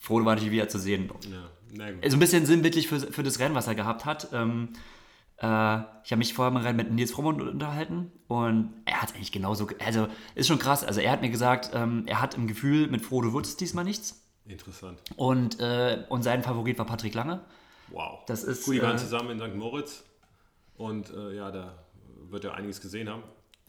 Frodo 0.00 0.24
war 0.24 0.34
natürlich 0.34 0.52
wieder 0.52 0.68
zu 0.68 0.78
sehen. 0.80 1.08
Ja, 1.30 1.38
na 1.72 1.90
gut. 1.92 2.10
So 2.10 2.16
ein 2.16 2.20
bisschen 2.20 2.46
sinnbildlich 2.46 2.88
für, 2.88 2.98
für 2.98 3.22
das 3.22 3.38
Rennen, 3.38 3.54
was 3.54 3.68
er 3.68 3.74
gehabt 3.76 4.04
hat. 4.06 4.28
Ähm, 4.32 4.70
äh, 5.36 5.44
ich 5.44 6.10
habe 6.10 6.16
mich 6.16 6.34
vorher 6.34 6.50
mal 6.50 6.62
Rennen 6.62 6.76
mit 6.78 6.90
Nils 6.90 7.12
Frommund 7.12 7.40
unterhalten 7.40 8.10
und 8.26 8.72
er 8.86 9.02
hat 9.02 9.14
eigentlich 9.14 9.30
genauso, 9.30 9.66
ge- 9.66 9.76
also 9.84 10.08
ist 10.34 10.48
schon 10.48 10.58
krass. 10.58 10.82
Also 10.84 11.00
er 11.00 11.12
hat 11.12 11.20
mir 11.20 11.30
gesagt, 11.30 11.70
ähm, 11.74 12.04
er 12.06 12.20
hat 12.20 12.34
im 12.34 12.46
Gefühl, 12.48 12.88
mit 12.88 13.02
Frodo 13.04 13.32
wird 13.32 13.46
es 13.46 13.56
diesmal 13.56 13.84
nichts. 13.84 14.26
Interessant. 14.46 14.98
Und, 15.16 15.60
äh, 15.60 16.02
und 16.08 16.22
sein 16.22 16.42
Favorit 16.42 16.78
war 16.78 16.86
Patrick 16.86 17.14
Lange. 17.14 17.40
Wow. 17.88 18.20
Das 18.26 18.42
ist, 18.42 18.64
Gut, 18.64 18.74
die 18.74 18.82
waren 18.82 18.96
äh, 18.96 18.98
zusammen 18.98 19.30
in 19.30 19.38
St. 19.38 19.54
Moritz 19.56 20.02
und 20.76 21.10
äh, 21.10 21.36
ja, 21.36 21.50
da 21.50 21.74
wird 22.30 22.44
er 22.44 22.54
einiges 22.54 22.80
gesehen 22.80 23.08
haben. 23.08 23.22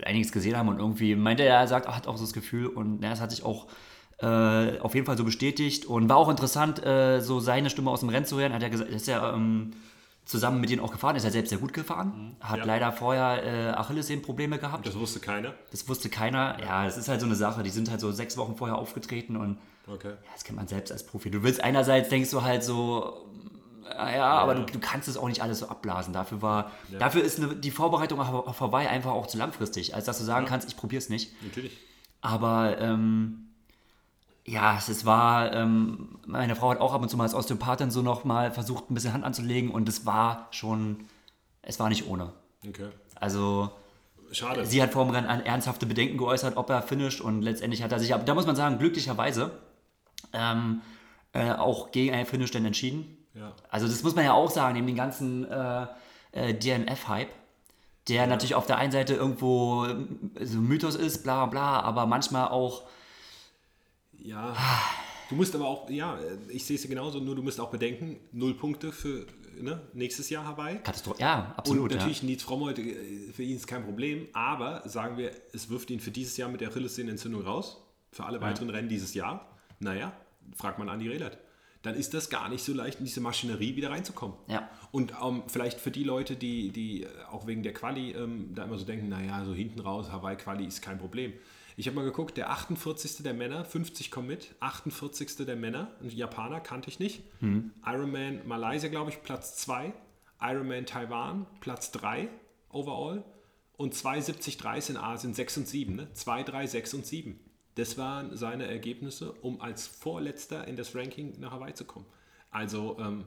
einiges 0.03 0.31
gesehen 0.31 0.55
haben 0.57 0.69
und 0.69 0.79
irgendwie 0.79 1.15
meinte 1.15 1.43
er, 1.43 1.57
er 1.59 1.67
sagt, 1.67 1.87
er 1.87 1.95
hat 1.95 2.07
auch 2.07 2.17
so 2.17 2.23
das 2.23 2.33
Gefühl 2.33 2.67
und 2.67 3.03
ja, 3.03 3.11
es 3.11 3.19
hat 3.19 3.31
sich 3.31 3.43
auch 3.43 3.67
äh, 4.21 4.79
auf 4.79 4.93
jeden 4.95 5.05
Fall 5.05 5.17
so 5.17 5.23
bestätigt 5.23 5.85
und 5.85 6.07
war 6.09 6.17
auch 6.17 6.29
interessant, 6.29 6.83
äh, 6.85 7.21
so 7.21 7.39
seine 7.39 7.69
Stimme 7.69 7.89
aus 7.89 8.01
dem 8.01 8.09
Rennen 8.09 8.25
zu 8.25 8.39
hören. 8.39 8.53
Hat 8.53 8.61
er 8.63 8.69
gesagt, 8.69 8.89
ist 8.89 9.07
ja 9.07 9.33
ähm, 9.33 9.71
zusammen 10.25 10.61
mit 10.61 10.69
denen 10.69 10.81
auch 10.81 10.91
gefahren, 10.91 11.15
ist 11.15 11.23
er 11.23 11.31
selbst 11.31 11.49
sehr 11.49 11.57
gut 11.57 11.73
gefahren, 11.73 12.35
hat 12.39 12.59
Ja. 12.59 12.65
leider 12.65 12.91
vorher 12.91 13.43
äh, 13.43 13.69
Achillessehnenprobleme 13.71 14.59
gehabt. 14.59 14.85
Das 14.85 14.97
wusste 14.97 15.19
keiner. 15.19 15.53
Das 15.71 15.87
wusste 15.89 16.09
keiner. 16.09 16.57
Ja, 16.61 16.85
das 16.85 16.97
ist 16.97 17.07
halt 17.09 17.19
so 17.19 17.25
eine 17.25 17.35
Sache. 17.35 17.63
Die 17.63 17.69
sind 17.71 17.89
halt 17.89 17.99
so 17.99 18.11
sechs 18.11 18.37
Wochen 18.37 18.55
vorher 18.55 18.77
aufgetreten 18.77 19.35
und 19.35 19.57
Okay. 19.87 20.09
ja, 20.09 20.15
das 20.33 20.43
kennt 20.43 20.57
man 20.57 20.67
selbst 20.67 20.91
als 20.91 21.03
Profi. 21.05 21.31
Du 21.31 21.41
willst 21.41 21.61
einerseits 21.63 22.07
denkst 22.09 22.29
du 22.29 22.43
halt 22.43 22.63
so, 22.63 23.25
äh, 23.89 24.15
ja, 24.17 24.31
aber 24.33 24.53
du, 24.53 24.61
du 24.63 24.79
kannst 24.79 25.07
es 25.07 25.17
auch 25.17 25.27
nicht 25.27 25.41
alles 25.41 25.59
so 25.59 25.67
abblasen. 25.67 26.13
Dafür 26.13 26.41
war, 26.43 26.71
dafür 26.99 27.23
ist 27.23 27.39
eine, 27.39 27.55
die 27.55 27.71
Vorbereitung 27.71 28.19
auch 28.21 28.53
vorbei 28.53 28.87
einfach 28.87 29.11
auch 29.11 29.25
zu 29.25 29.39
langfristig, 29.39 29.95
als 29.95 30.05
dass 30.05 30.19
du 30.19 30.23
sagen 30.23 30.45
kannst, 30.45 30.69
ich 30.69 30.77
probiere 30.77 30.99
es 30.99 31.09
nicht. 31.09 31.33
Natürlich. 31.43 31.75
Aber 32.21 32.77
ähm, 32.79 33.47
ja, 34.45 34.77
es, 34.77 35.05
war, 35.05 35.53
ähm, 35.53 36.19
meine 36.25 36.55
Frau 36.55 36.71
hat 36.71 36.79
auch 36.79 36.93
ab 36.93 37.01
und 37.01 37.09
zu 37.09 37.17
mal 37.17 37.23
als 37.23 37.35
Osteopathin 37.35 37.91
so 37.91 38.01
noch 38.01 38.23
mal 38.23 38.51
versucht, 38.51 38.89
ein 38.89 38.93
bisschen 38.93 39.13
Hand 39.13 39.23
anzulegen 39.23 39.69
und 39.69 39.87
es 39.87 40.05
war 40.05 40.47
schon, 40.51 41.05
es 41.61 41.79
war 41.79 41.89
nicht 41.89 42.07
ohne. 42.07 42.33
Okay. 42.67 42.89
Also 43.15 43.71
Schade. 44.31 44.65
sie 44.65 44.81
hat 44.81 44.91
vor 44.93 45.05
dem 45.05 45.13
Rennen 45.13 45.45
ernsthafte 45.45 45.85
Bedenken 45.85 46.17
geäußert, 46.17 46.57
ob 46.57 46.69
er 46.69 46.81
finisht 46.81 47.21
und 47.21 47.41
letztendlich 47.43 47.83
hat 47.83 47.91
er 47.91 47.99
sich, 47.99 48.13
aber 48.13 48.23
da 48.23 48.33
muss 48.33 48.47
man 48.47 48.55
sagen, 48.55 48.79
glücklicherweise 48.79 49.51
ähm, 50.33 50.81
äh, 51.33 51.51
auch 51.51 51.91
gegen 51.91 52.13
einen 52.13 52.25
Finish 52.25 52.51
dann 52.51 52.65
entschieden. 52.65 53.17
ja. 53.35 53.53
Also 53.69 53.87
das 53.87 54.01
muss 54.01 54.15
man 54.15 54.25
ja 54.25 54.33
auch 54.33 54.49
sagen, 54.49 54.73
neben 54.73 54.87
dem 54.87 54.95
ganzen 54.95 55.49
äh, 55.49 55.85
äh, 56.31 56.53
DNF-Hype, 56.55 57.29
der 58.07 58.25
natürlich 58.25 58.55
auf 58.55 58.65
der 58.65 58.77
einen 58.77 58.91
Seite 58.91 59.13
irgendwo 59.13 59.85
so 60.41 60.57
ein 60.57 60.67
Mythos 60.67 60.95
ist, 60.95 61.21
bla 61.21 61.45
bla, 61.45 61.81
aber 61.81 62.07
manchmal 62.07 62.47
auch 62.47 62.83
Ja. 64.23 64.55
Du 65.29 65.35
musst 65.35 65.55
aber 65.55 65.65
auch, 65.65 65.89
ja, 65.89 66.19
ich 66.49 66.65
sehe 66.65 66.75
es 66.75 66.87
genauso, 66.87 67.19
nur 67.19 67.35
du 67.35 67.41
musst 67.41 67.59
auch 67.59 67.71
bedenken, 67.71 68.19
null 68.33 68.53
Punkte 68.53 68.91
für 68.91 69.25
ne, 69.59 69.81
nächstes 69.93 70.29
Jahr 70.29 70.45
Hawaii. 70.45 70.79
Katastrophe. 70.79 71.21
Ja, 71.21 71.39
Und 71.39 71.59
absolut. 71.59 71.91
natürlich 71.91 72.23
Nils 72.23 72.43
Frommold, 72.43 72.79
äh, 72.79 73.31
für 73.31 73.43
ihn 73.43 73.55
ist 73.55 73.67
kein 73.67 73.85
Problem, 73.85 74.27
aber 74.33 74.87
sagen 74.89 75.17
wir, 75.17 75.31
es 75.53 75.69
wirft 75.69 75.89
ihn 75.89 75.99
für 75.99 76.11
dieses 76.11 76.35
Jahr 76.37 76.49
mit 76.49 76.61
der 76.61 76.69
Achillessehnenentzündung 76.69 77.43
raus, 77.43 77.81
für 78.11 78.25
alle 78.25 78.41
weiteren 78.41 78.69
Rennen 78.69 78.89
dieses 78.89 79.13
Jahr. 79.13 79.57
Naja, 79.79 80.13
fragt 80.55 80.79
man 80.79 80.89
Andi 80.89 81.07
Rehlert. 81.07 81.37
Dann 81.81 81.95
ist 81.95 82.13
das 82.13 82.29
gar 82.29 82.47
nicht 82.49 82.63
so 82.63 82.73
leicht, 82.73 82.99
in 82.99 83.05
diese 83.05 83.21
Maschinerie 83.21 83.75
wieder 83.75 83.89
reinzukommen. 83.89 84.35
Ja. 84.47 84.69
Und 84.91 85.13
ähm, 85.23 85.43
vielleicht 85.47 85.79
für 85.79 85.89
die 85.89 86.03
Leute, 86.03 86.35
die, 86.35 86.69
die 86.69 87.03
äh, 87.03 87.07
auch 87.31 87.47
wegen 87.47 87.63
der 87.63 87.73
Quali 87.73 88.11
ähm, 88.11 88.53
da 88.53 88.65
immer 88.65 88.77
so 88.77 88.85
denken, 88.85 89.09
naja, 89.09 89.43
so 89.45 89.53
hinten 89.53 89.79
raus, 89.79 90.11
Hawaii-Quali 90.11 90.65
ist 90.65 90.81
kein 90.81 90.99
Problem. 90.99 91.33
Ich 91.81 91.87
habe 91.87 91.95
mal 91.95 92.05
geguckt, 92.05 92.37
der 92.37 92.51
48. 92.51 93.23
der 93.23 93.33
Männer, 93.33 93.65
50 93.65 94.11
kommen 94.11 94.27
mit, 94.27 94.53
48. 94.59 95.47
der 95.47 95.55
Männer, 95.55 95.89
ein 95.99 96.11
Japaner, 96.11 96.59
kannte 96.59 96.89
ich 96.89 96.99
nicht. 96.99 97.23
Ironman 97.83 98.47
Malaysia, 98.47 98.87
glaube 98.87 99.09
ich, 99.09 99.23
Platz 99.23 99.55
2. 99.55 99.91
Ironman 100.39 100.85
Taiwan, 100.85 101.47
Platz 101.59 101.89
3 101.89 102.29
overall. 102.69 103.23
Und 103.77 103.95
2,70,3 103.95 104.91
in 104.91 104.97
Asien, 104.97 105.33
6 105.33 105.57
und 105.57 105.67
7. 105.67 105.95
Ne? 105.95 106.13
2, 106.13 106.43
3, 106.43 106.67
6 106.67 106.93
und 106.93 107.07
7. 107.07 107.39
Das 107.73 107.97
waren 107.97 108.37
seine 108.37 108.67
Ergebnisse, 108.67 109.31
um 109.31 109.59
als 109.59 109.87
Vorletzter 109.87 110.67
in 110.67 110.75
das 110.75 110.95
Ranking 110.95 111.39
nach 111.39 111.51
Hawaii 111.51 111.73
zu 111.73 111.85
kommen. 111.85 112.05
Also, 112.51 112.99
ähm, 112.99 113.25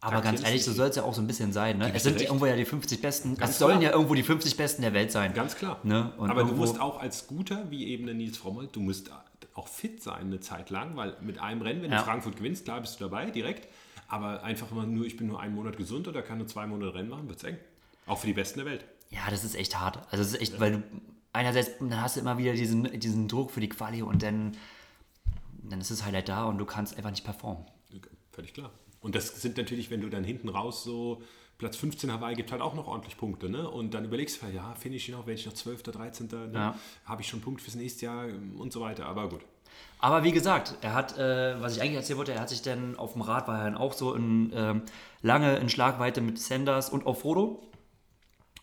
aber 0.00 0.20
ganz 0.20 0.42
ehrlich, 0.42 0.64
so 0.64 0.72
soll 0.72 0.88
es 0.88 0.96
ja 0.96 1.04
auch 1.04 1.14
so 1.14 1.20
ein 1.20 1.26
bisschen 1.26 1.52
sein. 1.52 1.78
Ne? 1.78 1.92
Es 1.94 2.02
sind 2.02 2.14
recht. 2.14 2.26
irgendwo 2.26 2.46
ja 2.46 2.56
die 2.56 2.64
50 2.64 3.00
Besten. 3.00 3.36
Ganz 3.36 3.52
es 3.52 3.58
sollen 3.58 3.78
klar. 3.78 3.90
ja 3.90 3.96
irgendwo 3.96 4.14
die 4.14 4.22
50 4.24 4.56
Besten 4.56 4.82
der 4.82 4.92
Welt 4.94 5.12
sein. 5.12 5.32
Ganz 5.34 5.54
klar. 5.56 5.78
Ne? 5.84 6.12
Aber 6.18 6.26
du 6.34 6.38
irgendwo- 6.40 6.56
musst 6.56 6.80
auch 6.80 7.00
als 7.00 7.26
Guter, 7.28 7.70
wie 7.70 7.86
eben 7.86 8.06
der 8.06 8.14
Nils 8.14 8.36
Frommold, 8.36 8.74
du 8.74 8.80
musst 8.80 9.10
auch 9.54 9.68
fit 9.68 10.02
sein 10.02 10.22
eine 10.26 10.40
Zeit 10.40 10.70
lang, 10.70 10.96
weil 10.96 11.16
mit 11.20 11.38
einem 11.38 11.62
Rennen, 11.62 11.82
wenn 11.82 11.92
Ja. 11.92 11.98
du 11.98 12.04
Frankfurt 12.04 12.36
gewinnst, 12.36 12.64
klar 12.64 12.80
bist 12.80 12.98
du 12.98 13.04
dabei, 13.04 13.30
direkt. 13.30 13.68
Aber 14.08 14.42
einfach 14.42 14.70
mal 14.72 14.86
nur, 14.86 15.06
ich 15.06 15.16
bin 15.16 15.26
nur 15.28 15.40
einen 15.40 15.54
Monat 15.54 15.76
gesund 15.76 16.08
oder 16.08 16.22
kann 16.22 16.38
nur 16.38 16.46
zwei 16.48 16.66
Monate 16.66 16.94
Rennen 16.94 17.08
machen, 17.08 17.28
wird's 17.28 17.44
eng. 17.44 17.56
Auch 18.06 18.18
für 18.18 18.26
die 18.26 18.32
Besten 18.34 18.58
der 18.58 18.66
Welt. 18.66 18.84
Ja, 19.10 19.20
das 19.30 19.44
ist 19.44 19.54
echt 19.54 19.78
hart. 19.78 19.98
Also 20.10 20.22
es 20.24 20.32
ist 20.32 20.40
echt, 20.40 20.58
weil 20.60 20.72
du 20.72 20.82
einerseits 21.32 21.78
dann 21.78 22.00
hast 22.00 22.16
du 22.16 22.20
immer 22.20 22.38
wieder 22.38 22.54
diesen, 22.54 22.98
diesen 22.98 23.28
Druck 23.28 23.50
für 23.52 23.60
die 23.60 23.68
Quali 23.68 24.02
und 24.02 24.22
dann, 24.22 24.56
dann 25.62 25.80
ist 25.80 25.90
das 25.90 26.04
Highlight 26.04 26.28
da 26.28 26.44
und 26.44 26.58
du 26.58 26.64
kannst 26.64 26.96
einfach 26.96 27.10
nicht 27.10 27.24
performen. 27.24 27.64
Völlig 28.32 28.52
klar. 28.54 28.70
Und 29.02 29.14
das 29.14 29.42
sind 29.42 29.56
natürlich, 29.56 29.90
wenn 29.90 30.00
du 30.00 30.08
dann 30.08 30.24
hinten 30.24 30.48
raus 30.48 30.84
so 30.84 31.22
Platz 31.58 31.76
15 31.76 32.12
Hawaii 32.12 32.34
gibt 32.34 32.50
halt 32.50 32.60
auch 32.60 32.74
noch 32.74 32.88
ordentlich 32.88 33.16
Punkte, 33.16 33.48
ne? 33.48 33.68
Und 33.68 33.94
dann 33.94 34.04
überlegst 34.04 34.42
du, 34.42 34.46
ja, 34.46 34.74
finish 34.74 35.08
ich 35.08 35.14
noch, 35.14 35.26
werde 35.26 35.38
ich 35.38 35.46
noch 35.46 35.52
12., 35.52 35.84
13., 35.84 36.26
ne? 36.26 36.50
Ja. 36.52 36.78
habe 37.04 37.22
ich 37.22 37.28
schon 37.28 37.38
einen 37.38 37.44
Punkt 37.44 37.60
fürs 37.60 37.76
nächste 37.76 38.06
Jahr 38.06 38.28
ähm, 38.28 38.56
und 38.58 38.72
so 38.72 38.80
weiter. 38.80 39.06
Aber 39.06 39.28
gut. 39.28 39.42
Aber 40.00 40.24
wie 40.24 40.32
gesagt, 40.32 40.74
er 40.80 40.94
hat, 40.94 41.16
äh, 41.16 41.60
was 41.60 41.76
ich 41.76 41.82
eigentlich 41.82 41.94
erzählen 41.94 42.18
wollte, 42.18 42.32
er 42.32 42.40
hat 42.40 42.48
sich 42.48 42.62
dann 42.62 42.96
auf 42.96 43.12
dem 43.12 43.22
Rad, 43.22 43.46
war 43.46 43.58
er 43.58 43.64
dann 43.66 43.76
auch 43.76 43.92
so 43.92 44.14
in, 44.14 44.52
ähm, 44.54 44.82
lange 45.22 45.56
in 45.56 45.68
Schlagweite 45.68 46.20
mit 46.20 46.40
Sanders 46.40 46.90
und 46.90 47.06
auch 47.06 47.18
Frodo. 47.18 47.62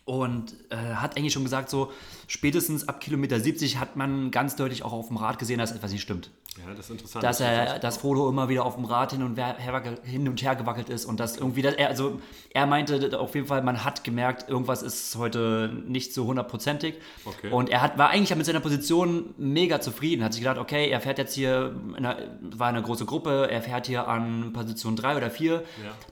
Und 0.04 0.54
äh, 0.70 0.76
hat 0.76 1.16
eigentlich 1.16 1.32
schon 1.32 1.44
gesagt, 1.44 1.70
so 1.70 1.92
spätestens 2.26 2.88
ab 2.88 3.00
Kilometer 3.00 3.38
70 3.38 3.78
hat 3.78 3.96
man 3.96 4.30
ganz 4.30 4.56
deutlich 4.56 4.82
auch 4.82 4.92
auf 4.92 5.08
dem 5.08 5.18
Rad 5.18 5.38
gesehen, 5.38 5.58
dass 5.58 5.70
etwas 5.70 5.92
nicht 5.92 6.02
stimmt. 6.02 6.30
Ja, 6.58 6.74
das 6.74 6.86
ist 6.86 6.90
interessant. 6.90 7.22
dass 7.22 7.38
Das 7.38 7.46
er, 7.46 7.78
dass 7.78 7.96
Frodo 7.98 8.28
immer 8.28 8.48
wieder 8.48 8.64
auf 8.64 8.74
dem 8.74 8.84
Rad 8.84 9.12
hin 9.12 9.22
und, 9.22 9.38
her, 9.38 9.56
hin 10.02 10.28
und 10.28 10.42
her 10.42 10.56
gewackelt 10.56 10.88
ist 10.88 11.04
und 11.04 11.20
dass 11.20 11.36
irgendwie, 11.36 11.62
dass 11.62 11.74
er, 11.74 11.88
also 11.88 12.20
er 12.52 12.66
meinte 12.66 13.18
auf 13.20 13.34
jeden 13.36 13.46
Fall, 13.46 13.62
man 13.62 13.84
hat 13.84 14.02
gemerkt, 14.02 14.48
irgendwas 14.48 14.82
ist 14.82 15.14
heute 15.16 15.72
nicht 15.86 16.12
so 16.12 16.26
hundertprozentig. 16.26 16.96
Okay. 17.24 17.50
Und 17.50 17.68
er 17.68 17.80
hat, 17.80 17.96
war 17.96 18.10
eigentlich 18.10 18.36
mit 18.36 18.46
seiner 18.46 18.60
Position 18.60 19.32
mega 19.38 19.80
zufrieden, 19.80 20.24
hat 20.24 20.32
sich 20.32 20.42
gedacht, 20.42 20.58
okay, 20.58 20.90
er 20.90 21.00
fährt 21.00 21.18
jetzt 21.18 21.34
hier, 21.34 21.74
in 21.96 22.04
einer, 22.04 22.16
war 22.40 22.68
eine 22.68 22.82
große 22.82 23.04
Gruppe, 23.06 23.48
er 23.48 23.62
fährt 23.62 23.86
hier 23.86 24.08
an 24.08 24.52
Position 24.52 24.96
3 24.96 25.18
oder 25.18 25.30
4, 25.30 25.62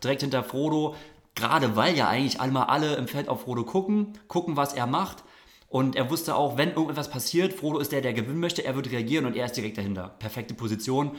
direkt 0.03 0.21
hinter 0.21 0.45
Frodo, 0.45 0.95
gerade 1.39 1.77
weil 1.77 1.97
ja 1.97 2.09
eigentlich 2.09 2.41
einmal 2.41 2.65
alle 2.65 2.97
im 2.97 3.09
Feld 3.09 3.29
auf 3.29 3.43
Frodo 3.43 3.65
gucken, 3.65 4.13
gucken, 4.29 4.57
was 4.57 4.75
er 4.75 4.87
macht. 4.87 5.25
Und 5.71 5.97
er 5.97 6.11
wusste 6.11 6.35
auch, 6.35 6.57
wenn 6.57 6.71
irgendetwas 6.71 7.11
passiert, 7.11 7.53
Frodo 7.53 7.79
ist 7.79 7.93
der, 7.93 8.01
der 8.01 8.15
gewinnen 8.15 8.41
möchte, 8.41 8.65
er 8.65 8.75
wird 8.75 8.91
reagieren 8.91 9.27
und 9.27 9.37
er 9.37 9.47
ist 9.47 9.57
direkt 9.57 9.77
dahinter. 9.77 10.15
Perfekte 10.19 10.55
Position. 10.55 11.13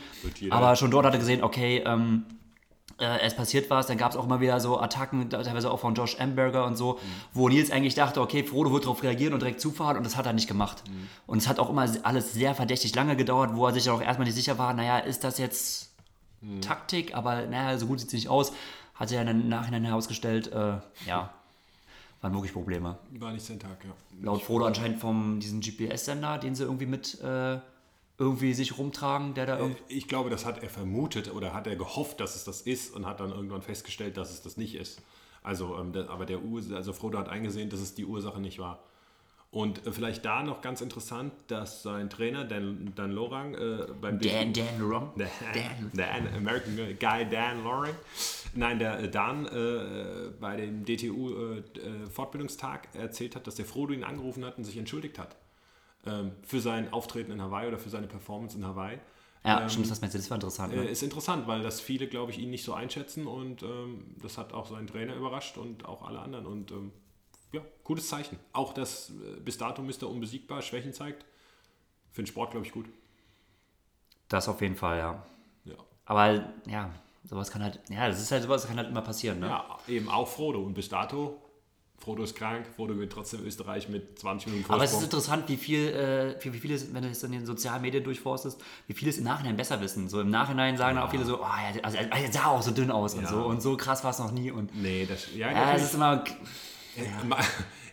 Aber 0.51 0.75
schon 0.75 0.89
dort 0.89 1.05
hat 1.05 1.13
er 1.13 1.19
gesehen, 1.19 1.43
okay, 1.43 1.83
ähm, 1.85 2.25
äh, 2.99 3.19
es 3.21 3.35
passiert 3.35 3.69
was. 3.69 3.85
Dann 3.85 3.97
gab 3.97 4.11
es 4.11 4.17
auch 4.17 4.25
immer 4.25 4.41
wieder 4.41 4.59
so 4.59 4.79
Attacken, 4.79 5.29
teilweise 5.29 5.69
auch 5.69 5.79
von 5.79 5.93
Josh 5.93 6.19
Amberger 6.19 6.65
und 6.65 6.77
so, 6.77 6.99
wo 7.31 7.47
Nils 7.47 7.69
eigentlich 7.71 7.93
dachte, 7.93 8.21
okay, 8.21 8.43
Frodo 8.43 8.71
wird 8.71 8.85
darauf 8.85 9.03
reagieren 9.03 9.33
und 9.33 9.41
direkt 9.41 9.61
zufahren 9.61 9.97
und 9.97 10.03
das 10.03 10.17
hat 10.17 10.25
er 10.25 10.33
nicht 10.33 10.47
gemacht. 10.47 10.83
Und 11.27 11.37
es 11.37 11.47
hat 11.47 11.59
auch 11.59 11.69
immer 11.69 11.87
alles 12.03 12.33
sehr 12.33 12.55
verdächtig 12.55 12.95
lange 12.95 13.15
gedauert, 13.15 13.51
wo 13.53 13.67
er 13.67 13.73
sich 13.73 13.89
auch 13.89 14.01
erstmal 14.01 14.25
nicht 14.25 14.35
sicher 14.35 14.57
war, 14.57 14.73
naja, 14.73 14.97
ist 14.97 15.23
das 15.23 15.37
jetzt 15.37 15.89
Taktik? 16.61 17.15
Aber 17.15 17.45
naja, 17.45 17.77
so 17.77 17.85
gut 17.85 17.99
sieht 17.99 18.07
es 18.07 18.13
nicht 18.13 18.29
aus. 18.29 18.53
Hat 18.99 19.07
sich 19.07 19.15
ja 19.15 19.23
im 19.23 19.47
Nachhinein 19.47 19.85
herausgestellt, 19.85 20.51
äh, 20.51 20.77
ja, 21.07 21.33
waren 22.21 22.33
wirklich 22.33 22.51
Probleme. 22.51 22.97
War 23.11 23.31
nicht 23.31 23.45
sein 23.45 23.59
Tag, 23.59 23.77
ja. 23.85 23.91
Laut 24.21 24.41
Frodo 24.41 24.65
anscheinend 24.65 24.99
vom 24.99 25.39
diesen 25.39 25.61
GPS-Sender, 25.61 26.37
den 26.37 26.53
sie 26.53 26.63
irgendwie 26.63 26.85
mit 26.85 27.19
äh, 27.21 27.59
irgendwie 28.17 28.53
sich 28.53 28.77
rumtragen, 28.77 29.33
der 29.33 29.45
da 29.45 29.57
irgendwie. 29.57 29.81
Ich 29.87 30.09
glaube, 30.09 30.29
das 30.29 30.45
hat 30.45 30.61
er 30.61 30.69
vermutet 30.69 31.33
oder 31.33 31.53
hat 31.53 31.65
er 31.65 31.77
gehofft, 31.77 32.19
dass 32.19 32.35
es 32.35 32.43
das 32.43 32.61
ist 32.61 32.93
und 32.93 33.05
hat 33.05 33.21
dann 33.21 33.31
irgendwann 33.31 33.61
festgestellt, 33.61 34.17
dass 34.17 34.31
es 34.31 34.41
das 34.41 34.57
nicht 34.57 34.75
ist. 34.75 35.01
Also, 35.41 35.77
ähm, 35.77 35.93
der, 35.93 36.09
aber 36.09 36.25
der 36.25 36.43
Ur 36.43 36.61
also 36.75 36.91
Frodo 36.91 37.17
hat 37.17 37.29
eingesehen, 37.29 37.69
dass 37.69 37.79
es 37.79 37.95
die 37.95 38.05
Ursache 38.05 38.41
nicht 38.41 38.59
war. 38.59 38.79
Und 39.51 39.87
äh, 39.87 39.91
vielleicht 39.91 40.25
da 40.25 40.43
noch 40.43 40.61
ganz 40.61 40.81
interessant, 40.81 41.33
dass 41.47 41.81
sein 41.81 42.09
Trainer 42.09 42.43
Dan, 42.43 42.91
Dan 42.95 43.11
Lorang 43.11 43.55
äh, 43.55 43.87
beim 43.99 44.19
Dan, 44.19 44.53
Dan 44.53 44.89
Wrong. 44.89 45.11
Dan, 45.15 45.29
Dan. 45.53 45.91
Dan, 45.93 46.35
American 46.35 46.75
Guy 46.99 47.25
Dan 47.29 47.63
Loring. 47.63 47.95
Nein, 48.55 48.79
der 48.79 48.99
äh, 48.99 49.09
Dan 49.09 49.45
äh, 49.45 50.31
bei 50.39 50.55
dem 50.57 50.85
DTU 50.85 51.29
äh, 51.29 51.57
äh, 51.59 52.07
Fortbildungstag 52.09 52.89
erzählt 52.93 53.35
hat, 53.35 53.47
dass 53.47 53.55
der 53.55 53.65
Frodo 53.65 53.93
ihn 53.93 54.03
angerufen 54.03 54.45
hat 54.45 54.57
und 54.57 54.63
sich 54.63 54.77
entschuldigt 54.77 55.19
hat 55.19 55.35
ähm, 56.05 56.31
für 56.43 56.59
sein 56.59 56.91
Auftreten 56.93 57.31
in 57.31 57.41
Hawaii 57.41 57.67
oder 57.67 57.77
für 57.77 57.89
seine 57.89 58.07
Performance 58.07 58.57
in 58.57 58.65
Hawaii. 58.65 58.99
Ja, 59.43 59.69
stimmt, 59.69 59.89
das 59.89 60.01
meinst 60.01 60.15
du, 60.15 60.19
das 60.19 60.29
war 60.29 60.35
interessant. 60.35 60.75
Ne? 60.75 60.87
Äh, 60.87 60.91
ist 60.91 61.01
interessant, 61.01 61.47
weil 61.47 61.61
das 61.61 61.79
viele, 61.79 62.07
glaube 62.07 62.31
ich, 62.31 62.39
ihn 62.39 62.49
nicht 62.49 62.63
so 62.63 62.73
einschätzen 62.73 63.25
und 63.25 63.63
ähm, 63.63 64.15
das 64.21 64.37
hat 64.37 64.53
auch 64.53 64.67
seinen 64.67 64.87
Trainer 64.87 65.15
überrascht 65.15 65.57
und 65.57 65.85
auch 65.85 66.05
alle 66.05 66.19
anderen. 66.19 66.45
Und 66.45 66.71
ähm, 66.71 66.91
ja, 67.53 67.61
gutes 67.83 68.09
Zeichen. 68.09 68.37
Auch, 68.51 68.73
dass 68.73 69.11
äh, 69.11 69.39
bis 69.39 69.57
dato 69.57 69.81
Mr. 69.81 70.09
Unbesiegbar 70.09 70.61
Schwächen 70.61 70.93
zeigt, 70.93 71.25
für 72.11 72.21
den 72.21 72.27
Sport, 72.27 72.51
glaube 72.51 72.65
ich, 72.65 72.73
gut. 72.73 72.87
Das 74.27 74.49
auf 74.49 74.61
jeden 74.61 74.75
Fall, 74.75 74.97
ja. 74.97 75.25
Ja. 75.63 75.75
Aber 76.05 76.51
ja, 76.67 76.91
sowas 77.23 77.51
kann 77.51 77.61
halt, 77.63 77.79
ja, 77.89 78.07
das 78.07 78.21
ist 78.21 78.31
halt 78.31 78.43
sowas, 78.43 78.67
kann 78.67 78.77
halt 78.77 78.89
immer 78.89 79.01
passieren, 79.01 79.39
ne? 79.39 79.47
ja, 79.47 79.77
eben 79.87 80.09
auch 80.09 80.27
Frodo. 80.27 80.61
Und 80.61 80.73
bis 80.73 80.89
dato, 80.89 81.41
Frodo 81.97 82.23
ist 82.23 82.35
krank, 82.35 82.65
Frodo 82.75 82.93
gewinnt 82.93 83.11
trotzdem 83.11 83.43
Österreich 83.45 83.89
mit 83.89 84.17
20 84.19 84.47
Minuten 84.47 84.71
Aber 84.71 84.83
es 84.83 84.91
ist 84.91 84.99
Vorsprung. 84.99 85.19
interessant, 85.19 85.49
wie 85.49 85.57
viel, 85.57 85.87
äh, 85.89 86.43
wie, 86.43 86.53
wie 86.53 86.59
viele, 86.59 86.79
wenn 86.93 87.03
du 87.03 87.09
es 87.09 87.21
in 87.23 87.31
den 87.33 87.45
sozialen 87.45 87.81
Medien 87.81 88.03
durchforstest, 88.05 88.59
wie 88.87 88.93
viele 88.93 89.11
es 89.11 89.17
im 89.17 89.25
Nachhinein 89.25 89.57
besser 89.57 89.81
wissen. 89.81 90.07
So 90.07 90.21
im 90.21 90.29
Nachhinein 90.29 90.77
sagen 90.77 90.95
dann 90.95 91.05
auch 91.05 91.11
viele 91.11 91.25
so, 91.25 91.39
oh, 91.39 91.45
ja, 91.45 91.81
also, 91.83 91.97
er 91.97 92.31
sah 92.31 92.45
auch 92.45 92.61
so 92.61 92.71
dünn 92.71 92.89
aus 92.89 93.15
und 93.15 93.23
Ja. 93.23 93.29
so 93.29 93.43
und 93.43 93.61
so 93.61 93.75
krass 93.75 94.03
war 94.05 94.11
es 94.11 94.19
noch 94.19 94.31
nie 94.31 94.49
und 94.49 94.73
nee, 94.81 95.05
das, 95.07 95.27
ja, 95.35 95.51
ja, 95.51 95.73
es 95.73 95.83
ist 95.83 95.93
immer, 95.95 96.23
Er- 96.95 97.37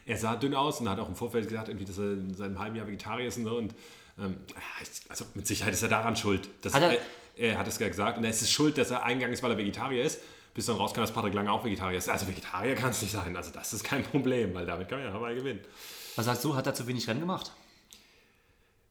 Er 0.09 0.17
sah 0.17 0.37
dünn 0.37 0.55
aus 0.55 0.79
und 0.81 0.89
hat 0.89 1.01
auch 1.01 1.09
im 1.09 1.17
Vorfeld 1.17 1.49
gesagt, 1.49 1.67
irgendwie, 1.67 1.85
dass 1.85 1.99
er 1.99 2.13
in 2.13 2.33
seinem 2.33 2.61
halben 2.61 2.77
Jahr 2.77 2.87
Vegetarier 2.87 3.27
ist 3.27 3.39
und 3.39 3.45
so. 3.45 3.57
Und 3.57 3.75
ähm, 4.21 4.37
also 5.09 5.25
mit 5.35 5.49
Sicherheit 5.49 5.73
ist 5.75 5.83
er 5.83 5.89
daran 5.89 6.15
schuld. 6.15 6.49
Das, 6.63 6.75
Hat 6.75 6.83
er- 6.83 6.97
er, 7.37 7.59
hat 7.59 7.69
es 7.69 7.79
ja 7.79 7.89
gesagt. 7.89 8.19
Und 8.19 8.25
er 8.25 8.31
ist 8.31 8.43
es 8.43 8.51
schuld, 8.51 8.79
dass 8.79 8.91
er 8.91 9.05
eingegangen 9.05 9.35
ist, 9.35 9.43
weil 9.43 9.53
er 9.53 9.59
Vegetarier 9.59 10.03
ist. 10.03 10.21
Bis 10.55 10.67
dann 10.67 10.77
rauskam, 10.77 11.01
dass 11.01 11.13
Patrick 11.13 11.35
Lange 11.35 11.53
auch 11.53 11.65
Vegetarier 11.65 11.99
ist. 11.99 12.09
Also 12.09 12.27
Vegetarier 12.27 12.75
kann 12.75 12.91
es 12.91 13.03
nicht 13.03 13.13
sein. 13.13 13.37
Also 13.37 13.51
das 13.53 13.73
ist 13.73 13.85
kein 13.85 14.03
Problem, 14.03 14.55
weil 14.55 14.65
damit 14.65 14.89
kann 14.89 14.99
man 14.99 15.09
ja 15.09 15.13
Hawaii 15.13 15.37
gewinnen. 15.37 15.61
was 16.17 16.25
sagst 16.25 16.43
du, 16.45 16.57
hat 16.57 16.67
er 16.67 16.75
zu 16.75 16.87
wenig 16.87 17.07
Rennen 17.09 17.21
gemacht? 17.21 17.53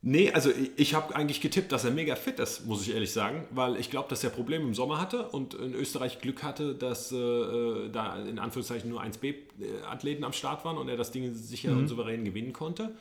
Nee, 0.07 0.31
also 0.31 0.51
ich, 0.77 0.93
habe 0.93 1.15
eigentlich 1.15 1.41
getippt, 1.41 1.71
dass 1.71 1.83
er 1.83 1.89
mega 1.89 2.15
fit 2.15 2.37
ist, 2.37 2.67
muss 2.67 2.83
ich 2.83 2.93
ehrlich 2.93 3.11
sagen, 3.11 3.47
weil 3.49 3.75
ich 3.77 3.89
glaube, 3.89 4.07
dass 4.07 4.23
er 4.23 4.29
Probleme 4.29 4.63
im 4.63 4.75
Sommer 4.75 5.01
hatte 5.01 5.29
und 5.29 5.55
in 5.55 5.73
Österreich 5.73 6.21
Glück 6.21 6.43
hatte, 6.43 6.75
dass 6.75 7.11
äh, 7.11 7.15
äh, 7.15 7.89
da 7.89 8.15
in 8.23 8.37
Anführungszeichen 8.37 8.87
nur 8.87 9.01
1B-Athleten 9.01 10.23
am 10.23 10.31
Start 10.31 10.63
waren 10.63 10.77
und 10.77 10.89
er 10.89 10.97
das 10.97 11.09
Ding 11.09 11.33
sicher 11.33 11.71
und 11.71 11.87
souverän 11.87 12.23
gewinnen 12.23 12.53
konnte. 12.53 12.95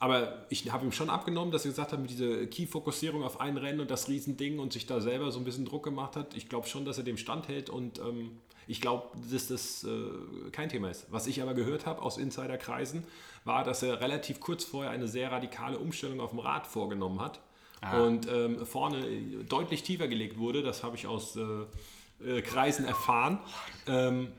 Aber 0.00 0.46
ich 0.48 0.70
habe 0.70 0.84
ihm 0.84 0.92
schon 0.92 1.10
abgenommen, 1.10 1.50
dass 1.50 1.64
er 1.64 1.70
gesagt 1.70 1.92
hat, 1.92 2.00
mit 2.00 2.10
dieser 2.10 2.46
Key-Fokussierung 2.46 3.24
auf 3.24 3.40
ein 3.40 3.56
Rennen 3.56 3.80
und 3.80 3.90
das 3.90 4.08
Riesending 4.08 4.60
und 4.60 4.72
sich 4.72 4.86
da 4.86 5.00
selber 5.00 5.32
so 5.32 5.40
ein 5.40 5.44
bisschen 5.44 5.64
Druck 5.64 5.82
gemacht 5.82 6.14
hat. 6.14 6.34
Ich 6.34 6.48
glaube 6.48 6.68
schon, 6.68 6.84
dass 6.84 6.98
er 6.98 7.04
dem 7.04 7.16
standhält 7.16 7.68
und 7.68 7.98
ähm, 7.98 8.38
ich 8.68 8.80
glaube, 8.80 9.08
dass 9.30 9.48
das 9.48 9.84
äh, 9.84 10.50
kein 10.52 10.68
Thema 10.68 10.90
ist. 10.90 11.06
Was 11.10 11.26
ich 11.26 11.42
aber 11.42 11.54
gehört 11.54 11.86
habe 11.86 12.02
aus 12.02 12.16
Insiderkreisen, 12.16 13.02
war, 13.44 13.64
dass 13.64 13.82
er 13.82 14.00
relativ 14.00 14.40
kurz 14.40 14.64
vorher 14.64 14.92
eine 14.92 15.08
sehr 15.08 15.32
radikale 15.32 15.78
Umstellung 15.78 16.20
auf 16.20 16.30
dem 16.30 16.38
Rad 16.38 16.66
vorgenommen 16.66 17.20
hat 17.20 17.40
und 17.96 18.28
ähm, 18.30 18.66
vorne 18.66 19.04
deutlich 19.48 19.82
tiefer 19.82 20.08
gelegt 20.08 20.38
wurde. 20.38 20.62
Das 20.62 20.82
habe 20.82 20.96
ich 20.96 21.06
aus 21.06 21.36
äh, 21.36 21.42
äh, 22.24 22.42
Kreisen 22.42 22.84
erfahren. 22.84 23.38
Ähm, 23.86 24.32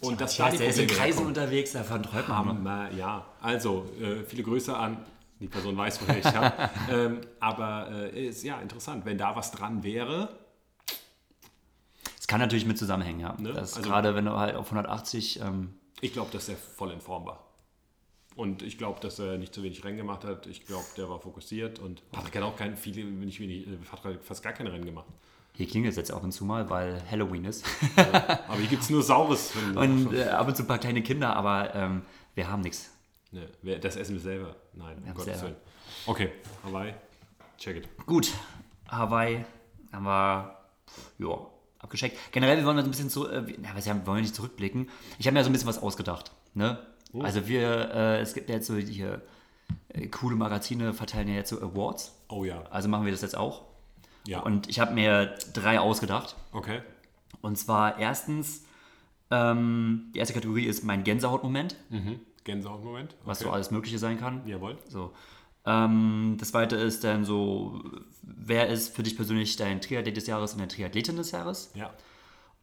und 0.00 0.20
das 0.20 0.36
da 0.36 0.50
die 0.50 0.58
der 0.58 0.68
ist 0.68 0.78
in 0.78 0.86
Kreisen 0.88 1.26
unterwegs, 1.26 1.72
davon 1.72 2.02
träumt 2.02 2.28
man. 2.28 2.62
Na, 2.62 2.90
ja, 2.90 3.26
also 3.40 3.86
äh, 4.00 4.24
viele 4.24 4.42
Grüße 4.42 4.76
an 4.76 4.98
die 5.40 5.48
Person 5.48 5.76
weiß, 5.76 6.00
woher 6.02 6.18
ich 6.18 6.24
habe. 6.24 6.70
ähm, 6.90 7.20
aber 7.40 7.88
äh, 7.90 8.26
ist 8.28 8.42
ja 8.42 8.60
interessant, 8.60 9.04
wenn 9.04 9.18
da 9.18 9.36
was 9.36 9.52
dran 9.52 9.82
wäre. 9.82 10.28
Es 12.18 12.26
kann 12.26 12.40
natürlich 12.40 12.66
mit 12.66 12.78
zusammenhängen, 12.78 13.20
ja. 13.20 13.36
Ne? 13.38 13.54
Also- 13.54 13.82
gerade 13.82 14.14
wenn 14.14 14.24
du 14.24 14.32
halt 14.32 14.56
auf 14.56 14.66
180, 14.66 15.40
ähm, 15.40 15.74
Ich 16.00 16.12
glaube, 16.12 16.30
dass 16.32 16.48
er 16.48 16.56
voll 16.56 16.90
in 16.90 17.00
Form 17.00 17.26
war. 17.26 17.42
Und 18.34 18.62
ich 18.62 18.76
glaube, 18.76 19.00
dass 19.00 19.18
er 19.18 19.38
nicht 19.38 19.54
zu 19.54 19.62
wenig 19.62 19.82
Rennen 19.82 19.96
gemacht 19.96 20.24
hat. 20.24 20.46
Ich 20.46 20.66
glaube, 20.66 20.84
der 20.96 21.08
war 21.08 21.18
fokussiert 21.20 21.78
und 21.78 22.02
Patrick 22.12 22.36
hat 22.36 22.42
auch 22.42 22.56
keine, 22.56 22.76
viele, 22.76 23.04
nicht 23.04 23.40
wenig, 23.40 23.66
äh, 23.66 23.78
hat 23.90 24.22
fast 24.22 24.42
gar 24.42 24.52
keine 24.52 24.72
Rennen 24.72 24.84
gemacht. 24.84 25.06
Hier 25.56 25.66
klingelt 25.66 25.92
es 25.92 25.96
jetzt 25.96 26.10
ab 26.12 26.22
und 26.22 26.32
zu 26.32 26.44
mal, 26.44 26.68
weil 26.70 27.02
Halloween 27.10 27.44
ist. 27.46 27.64
Aber 27.96 28.56
hier 28.58 28.68
gibt 28.68 28.82
es 28.82 28.90
nur 28.90 29.02
Saures. 29.02 29.52
Und 29.74 30.12
äh, 30.14 30.24
ab 30.28 30.46
und 30.48 30.56
zu 30.56 30.62
ein 30.62 30.66
paar 30.66 30.78
kleine 30.78 31.02
Kinder, 31.02 31.34
aber 31.34 31.74
ähm, 31.74 32.02
wir 32.34 32.48
haben 32.50 32.60
nichts. 32.62 32.90
ne, 33.32 33.48
wer- 33.62 33.78
das 33.78 33.96
essen 33.96 34.14
wir 34.14 34.20
selber. 34.20 34.54
Nein, 34.74 34.98
um 34.98 35.08
haben 35.08 35.14
Gottes 35.14 35.24
selber. 35.40 35.42
Willen. 35.42 35.56
Okay, 36.06 36.30
Hawaii, 36.64 36.94
check 37.58 37.76
it. 37.76 37.88
Gut, 38.06 38.32
Hawaii 38.88 39.44
haben 39.92 40.04
wir 40.04 40.56
ja, 41.18 41.38
abgeschickt. 41.78 42.16
Generell, 42.32 42.58
wir 42.58 42.64
wollen 42.66 42.78
ein 42.78 42.90
bisschen 42.90 43.08
zu, 43.10 43.26
äh, 43.28 43.42
na, 43.60 43.70
was 43.74 43.86
ja, 43.86 43.94
wollen 44.06 44.16
wir 44.18 44.22
nicht 44.22 44.34
zurückblicken. 44.34 44.88
Ich 45.18 45.26
habe 45.26 45.34
mir 45.34 45.42
so 45.42 45.48
ein 45.50 45.52
bisschen 45.52 45.68
was 45.68 45.82
ausgedacht. 45.82 46.32
Ne? 46.54 46.78
Oh. 47.12 47.22
Also 47.22 47.46
wir, 47.48 47.90
äh, 47.94 48.20
es 48.20 48.34
gibt 48.34 48.48
ja 48.50 48.56
jetzt 48.56 48.66
so 48.66 48.76
hier 48.76 49.22
äh, 49.88 50.06
coole 50.08 50.36
Magazine 50.36 50.92
verteilen 50.92 51.28
ja 51.28 51.34
jetzt 51.34 51.50
so 51.50 51.60
Awards. 51.62 52.12
Oh 52.28 52.44
ja, 52.44 52.62
Also 52.70 52.88
machen 52.88 53.04
wir 53.06 53.12
das 53.12 53.22
jetzt 53.22 53.36
auch. 53.36 53.62
Ja. 54.26 54.40
Und 54.40 54.68
ich 54.68 54.78
habe 54.80 54.92
mir 54.94 55.34
drei 55.52 55.80
ausgedacht. 55.80 56.36
okay. 56.52 56.80
Und 57.42 57.56
zwar 57.58 57.98
erstens, 57.98 58.64
ähm, 59.30 60.10
die 60.14 60.18
erste 60.18 60.34
Kategorie 60.34 60.64
ist 60.64 60.84
mein 60.84 61.04
Gänsehautmoment, 61.04 61.76
Mhm. 61.90 62.20
Gänsehaut-Moment. 62.44 63.12
Okay. 63.14 63.22
was 63.24 63.38
so 63.40 63.50
alles 63.50 63.70
Mögliche 63.70 63.98
sein 63.98 64.18
kann. 64.18 64.42
Jawohl. 64.46 64.78
So. 64.88 65.12
Ähm, 65.64 66.36
das 66.38 66.48
zweite 66.50 66.76
ist 66.76 67.02
dann 67.04 67.24
so, 67.24 67.82
wer 68.22 68.68
ist 68.68 68.94
für 68.94 69.02
dich 69.02 69.16
persönlich 69.16 69.56
dein 69.56 69.80
Triathlet 69.80 70.16
des 70.16 70.26
Jahres 70.28 70.52
und 70.52 70.58
deine 70.60 70.68
Triathletin 70.68 71.16
des 71.16 71.32
Jahres? 71.32 71.70
Ja. 71.74 71.90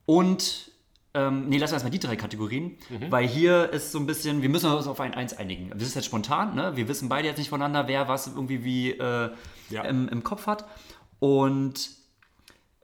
Und, 0.06 0.72
ähm, 1.14 1.48
nee, 1.50 1.58
lass 1.58 1.70
uns 1.72 1.74
erstmal 1.74 1.92
die 1.92 2.00
drei 2.00 2.16
Kategorien, 2.16 2.78
weil 3.10 3.28
hier 3.28 3.70
ist 3.72 3.92
so 3.92 4.00
ein 4.00 4.06
bisschen, 4.08 4.42
wir 4.42 4.50
müssen 4.50 4.72
uns 4.72 4.88
auf 4.88 5.00
ein 5.00 5.14
Eins 5.14 5.34
einigen. 5.38 5.70
Das 5.70 5.84
ist 5.84 5.96
jetzt 5.96 6.06
spontan, 6.06 6.56
ne? 6.56 6.76
Wir 6.76 6.88
wissen 6.88 7.08
beide 7.10 7.28
jetzt 7.28 7.38
nicht 7.38 7.50
voneinander, 7.50 7.88
wer 7.88 8.08
was 8.08 8.28
irgendwie 8.28 8.64
wie 8.64 8.92
äh, 8.92 9.30
Ja. 9.70 9.84
im, 9.84 10.08
im 10.10 10.24
Kopf 10.24 10.48
hat. 10.48 10.66
Und 11.24 11.90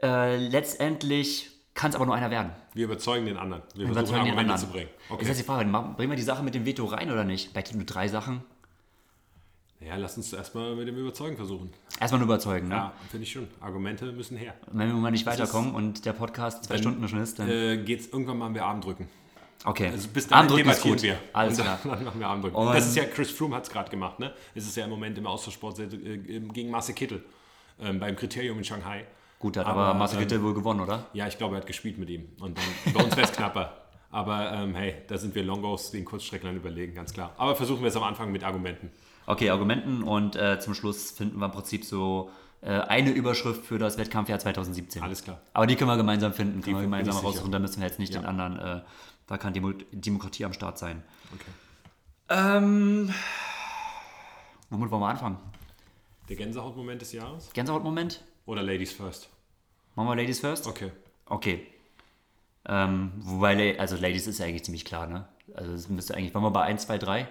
äh, 0.01 0.37
letztendlich 0.37 1.49
kann 1.73 1.89
es 1.89 1.95
aber 1.97 2.05
nur 2.05 2.15
einer 2.15 2.31
werden. 2.31 2.51
Wir 2.73 2.85
überzeugen 2.85 3.25
den 3.25 3.35
anderen. 3.35 3.63
Wir 3.75 3.85
Wir 3.87 3.93
versuchen 3.93 4.15
überzeugen 4.15 4.23
den 4.23 4.31
Argumente 4.31 4.53
anderen. 4.53 4.69
zu 4.71 4.73
bringen. 4.73 4.89
Jetzt 5.09 5.11
Okay. 5.11 5.29
ist 5.31 5.39
die 5.39 5.43
Frage, 5.43 5.65
bringen 5.97 6.09
wir 6.09 6.15
die 6.15 6.21
Sache 6.23 6.41
mit 6.41 6.55
dem 6.55 6.65
Veto 6.65 6.85
rein 6.85 7.11
oder 7.11 7.25
nicht? 7.25 7.53
Bei 7.53 7.61
nur 7.73 7.83
drei 7.83 8.07
Sachen. 8.07 8.41
Ja, 9.81 9.97
lass 9.97 10.15
uns 10.15 10.31
erstmal 10.31 10.73
mit 10.77 10.87
dem 10.87 10.95
Überzeugen 10.95 11.35
versuchen. 11.35 11.69
Erstmal 11.99 12.19
nur 12.19 12.27
überzeugen, 12.27 12.69
ne? 12.69 12.75
Ja, 12.75 12.93
finde 13.11 13.25
ich 13.25 13.31
schon. 13.33 13.49
Argumente 13.59 14.09
müssen 14.13 14.37
her. 14.37 14.53
Wenn 14.71 14.87
wir 14.87 14.93
mal 14.95 15.11
nicht 15.11 15.25
weiterkommen 15.25 15.75
und 15.75 16.05
der 16.05 16.13
Podcast 16.13 16.63
zwei 16.63 16.77
Stunden 16.77 17.05
schon 17.09 17.19
ist, 17.21 17.39
dann. 17.39 17.49
Äh, 17.49 17.77
geht's 17.83 18.07
irgendwann 18.07 18.37
mal 18.37 18.53
wir 18.53 18.63
Abendrücken. 18.63 19.09
okay. 19.65 19.87
Also 19.89 20.07
bis 20.13 20.27
dahin 20.27 20.47
Armdrücken 20.47 20.69
ist 20.71 20.81
gut. 20.81 21.01
wir. 21.01 21.19
Alles 21.33 21.57
und 21.57 21.65
klar. 21.65 21.77
dann, 21.83 21.91
dann 21.95 22.03
machen 22.05 22.19
wir 22.21 22.27
Abendrücken. 22.27 22.55
Und- 22.57 22.73
das 22.73 22.87
ist 22.87 22.95
ja, 22.95 23.03
Chris 23.03 23.31
Froome 23.31 23.57
hat 23.57 23.63
es 23.65 23.69
gerade 23.69 23.89
gemacht, 23.91 24.17
ne? 24.19 24.33
Es 24.55 24.65
ist 24.65 24.77
ja 24.77 24.85
im 24.85 24.89
Moment 24.91 25.17
im 25.17 25.27
Austauschsport 25.27 25.75
sehr, 25.75 25.87
äh, 25.91 26.17
gegen 26.17 26.71
Marcel 26.71 26.95
Kittel 26.95 27.21
ähm, 27.81 27.99
beim 27.99 28.15
Kriterium 28.15 28.57
in 28.57 28.63
Shanghai. 28.63 29.05
Gut, 29.39 29.55
hat 29.57 29.65
aber, 29.65 29.85
aber, 29.85 29.97
Marcel 29.97 30.17
ähm, 30.17 30.23
Kittel 30.23 30.43
wohl 30.43 30.53
gewonnen, 30.53 30.81
oder? 30.81 31.07
Ja, 31.13 31.27
ich 31.27 31.37
glaube, 31.37 31.55
er 31.55 31.61
hat 31.61 31.67
gespielt 31.67 31.97
mit 31.97 32.09
ihm. 32.09 32.29
Und 32.39 32.57
dann, 32.57 32.93
bei 32.93 33.03
uns 33.03 33.15
wäre 33.15 33.27
es 33.27 33.31
knapper. 33.31 33.73
Aber 34.11 34.51
ähm, 34.51 34.75
hey, 34.75 34.95
da 35.07 35.17
sind 35.17 35.35
wir 35.35 35.43
Longos 35.43 35.91
den 35.91 36.03
Kurzstrecklern 36.03 36.55
überlegen, 36.55 36.95
ganz 36.95 37.13
klar. 37.13 37.33
Aber 37.37 37.55
versuchen 37.55 37.81
wir 37.81 37.89
es 37.89 37.95
am 37.95 38.03
Anfang 38.03 38.31
mit 38.31 38.43
Argumenten. 38.43 38.91
Okay, 39.27 39.49
Argumenten 39.51 40.03
und 40.03 40.35
äh, 40.35 40.59
zum 40.59 40.73
Schluss 40.73 41.11
finden 41.11 41.37
wir 41.37 41.45
im 41.45 41.51
Prinzip 41.51 41.85
so 41.85 42.31
äh, 42.61 42.71
eine 42.71 43.11
Überschrift 43.11 43.63
für 43.63 43.77
das 43.77 43.97
Wettkampfjahr 43.99 44.39
2017. 44.39 45.03
Alles 45.03 45.23
klar. 45.23 45.39
Aber 45.53 45.67
die 45.67 45.75
können 45.75 45.89
wir 45.91 45.97
gemeinsam 45.97 46.33
finden, 46.33 46.61
können 46.61 46.77
wir 46.77 46.81
bin 46.81 46.91
gemeinsam 46.91 47.17
raussuchen, 47.17 47.51
da 47.51 47.59
müssen 47.59 47.79
wir 47.79 47.87
jetzt 47.87 47.99
nicht 47.99 48.13
Ja. 48.13 48.21
den 48.21 48.25
anderen, 48.25 48.59
äh, 48.59 48.81
da 49.27 49.37
kann 49.37 49.53
Demo 49.53 49.71
Demokratie 49.91 50.45
am 50.45 50.53
Start 50.53 50.79
sein. 50.79 51.03
Okay. 51.35 51.51
Ähm, 52.29 53.13
Womit 54.71 54.91
wollen 54.91 55.01
wir 55.01 55.07
anfangen? 55.07 55.37
Der 56.29 56.35
Gänsehautmoment 56.35 57.01
des 57.01 57.11
Jahres? 57.11 57.51
Gänsehautmoment? 57.53 58.23
Oder 58.45 58.61
Ladies 58.63 58.93
First? 58.93 59.29
Machen 59.95 60.07
wir 60.09 60.15
Ladies 60.15 60.39
first? 60.39 60.67
Okay. 60.67 60.91
Okay. 61.25 61.67
Ähm, 62.65 63.11
wobei, 63.17 63.77
also 63.79 63.95
Ladies 63.95 64.27
ist 64.27 64.39
ja 64.39 64.45
eigentlich 64.45 64.63
ziemlich 64.63 64.85
klar, 64.85 65.07
ne? 65.07 65.27
Also 65.55 65.73
es 65.73 65.89
müsste 65.89 66.15
eigentlich, 66.15 66.33
wollen 66.33 66.43
wir 66.45 66.51
bei 66.51 66.63
1, 66.63 66.83
2, 66.83 66.97
3? 66.99 67.27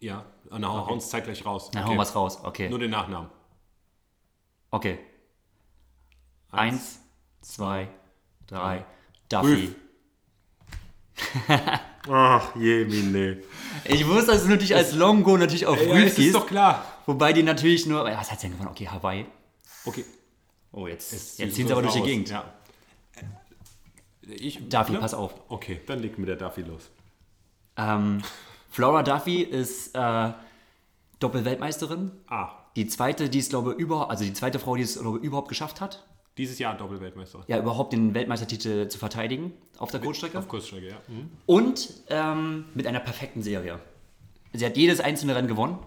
Ja, 0.00 0.24
dann 0.50 0.66
hau- 0.66 0.86
hauen 0.86 0.98
es 0.98 1.10
zeitgleich 1.10 1.44
raus. 1.44 1.70
Dann 1.70 1.82
okay. 1.82 1.90
hauen 1.90 1.98
wir 1.98 2.02
es 2.02 2.14
raus. 2.14 2.38
Okay. 2.42 2.68
Nur 2.68 2.78
den 2.78 2.90
Nachnamen. 2.90 3.30
Okay. 4.70 4.98
Eins, 6.50 7.00
zwei, 7.40 7.88
drei. 8.46 8.84
Duffy. 9.28 9.74
Ach, 12.10 12.56
je, 12.56 12.84
Mine. 12.84 13.42
Ich 13.84 14.06
wusste, 14.06 14.32
dass 14.32 14.42
du 14.42 14.48
natürlich 14.48 14.74
als 14.74 14.92
Longo 14.94 15.36
natürlich 15.36 15.66
auf 15.66 15.80
Ja, 15.80 15.92
Rüff 15.92 16.06
ist 16.06 16.16
gehst. 16.16 16.34
doch 16.34 16.46
klar. 16.46 16.84
Wobei 17.06 17.32
die 17.32 17.42
natürlich 17.42 17.86
nur. 17.86 18.04
Was 18.04 18.30
hat 18.30 18.40
sie 18.40 18.46
denn 18.48 18.56
gewonnen? 18.56 18.70
Okay, 18.70 18.88
Hawaii. 18.88 19.26
Okay. 19.84 20.04
Oh, 20.72 20.86
jetzt, 20.86 21.12
Es 21.12 21.36
jetzt 21.36 21.36
sieht 21.38 21.54
ziehen 21.54 21.66
sie 21.66 21.72
aber 21.72 21.82
durch 21.82 21.94
die. 21.94 22.02
Gegend. 22.02 22.30
Ja. 22.30 22.44
Ich, 24.22 24.68
Duffy, 24.68 24.92
ne? 24.92 24.98
pass 25.00 25.14
auf. 25.14 25.34
Okay, 25.48 25.80
dann 25.86 25.98
legt 25.98 26.18
mit 26.18 26.28
der 26.28 26.36
Duffy 26.36 26.62
los. 26.62 26.90
Ähm, 27.76 28.22
Flora 28.70 29.02
Duffy 29.02 29.42
ist 29.42 29.94
äh, 29.96 30.32
Doppelweltmeisterin. 31.18 32.12
Ah, 32.28 32.50
Die 32.76 32.86
zweite, 32.86 33.28
die 33.28 33.40
es, 33.40 33.48
glaube 33.48 33.72
ich, 33.72 33.78
überhaupt, 33.78 34.10
also 34.10 34.24
die 34.24 34.32
zweite 34.32 34.58
Frau, 34.58 34.76
die 34.76 34.82
es, 34.82 34.98
glaube 34.98 35.18
überhaupt 35.18 35.48
geschafft 35.48 35.80
hat, 35.80 36.06
dieses 36.38 36.58
Jahr 36.58 36.74
Doppelweltmeister. 36.76 37.44
ja, 37.48 37.58
überhaupt 37.58 37.92
den 37.92 38.14
Weltmeistertitel 38.14 38.88
zu 38.88 38.98
verteidigen 38.98 39.52
auf 39.78 39.90
der 39.90 40.00
Kurzstrecke. 40.00 40.38
Auf 40.38 40.48
Kurzstrecke, 40.48 40.88
ja. 40.88 40.96
Mhm. 41.08 41.30
Und 41.46 41.92
ähm, 42.08 42.66
mit 42.74 42.86
einer 42.86 43.00
perfekten 43.00 43.42
Serie. 43.42 43.80
Sie 44.54 44.64
hat 44.64 44.76
jedes 44.76 45.00
einzelne 45.00 45.34
Rennen 45.34 45.48
gewonnen. 45.48 45.78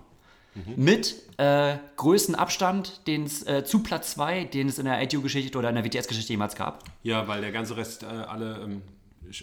Mit 0.76 1.16
äh, 1.38 1.78
größten 1.98 2.34
Abstand, 2.36 3.06
den 3.08 3.24
es 3.24 3.46
äh, 3.46 3.66
zu 3.66 3.84
Platz 3.84 4.12
2, 4.12 4.46
den 4.46 4.70
es 4.70 4.80
in 4.80 4.86
der 4.86 5.02
ITU-Geschichte 5.02 5.58
oder 5.58 5.70
in 5.70 5.76
der 5.76 5.84
WTS-Geschichte 5.84 6.32
jemals 6.32 6.56
gab. 6.56 6.84
Ja, 7.04 7.28
weil 7.28 7.42
der 7.42 7.52
ganze 7.52 7.76
Rest 7.76 8.04
äh, 8.04 8.06
alle 8.06 8.62
ähm, 8.64 8.82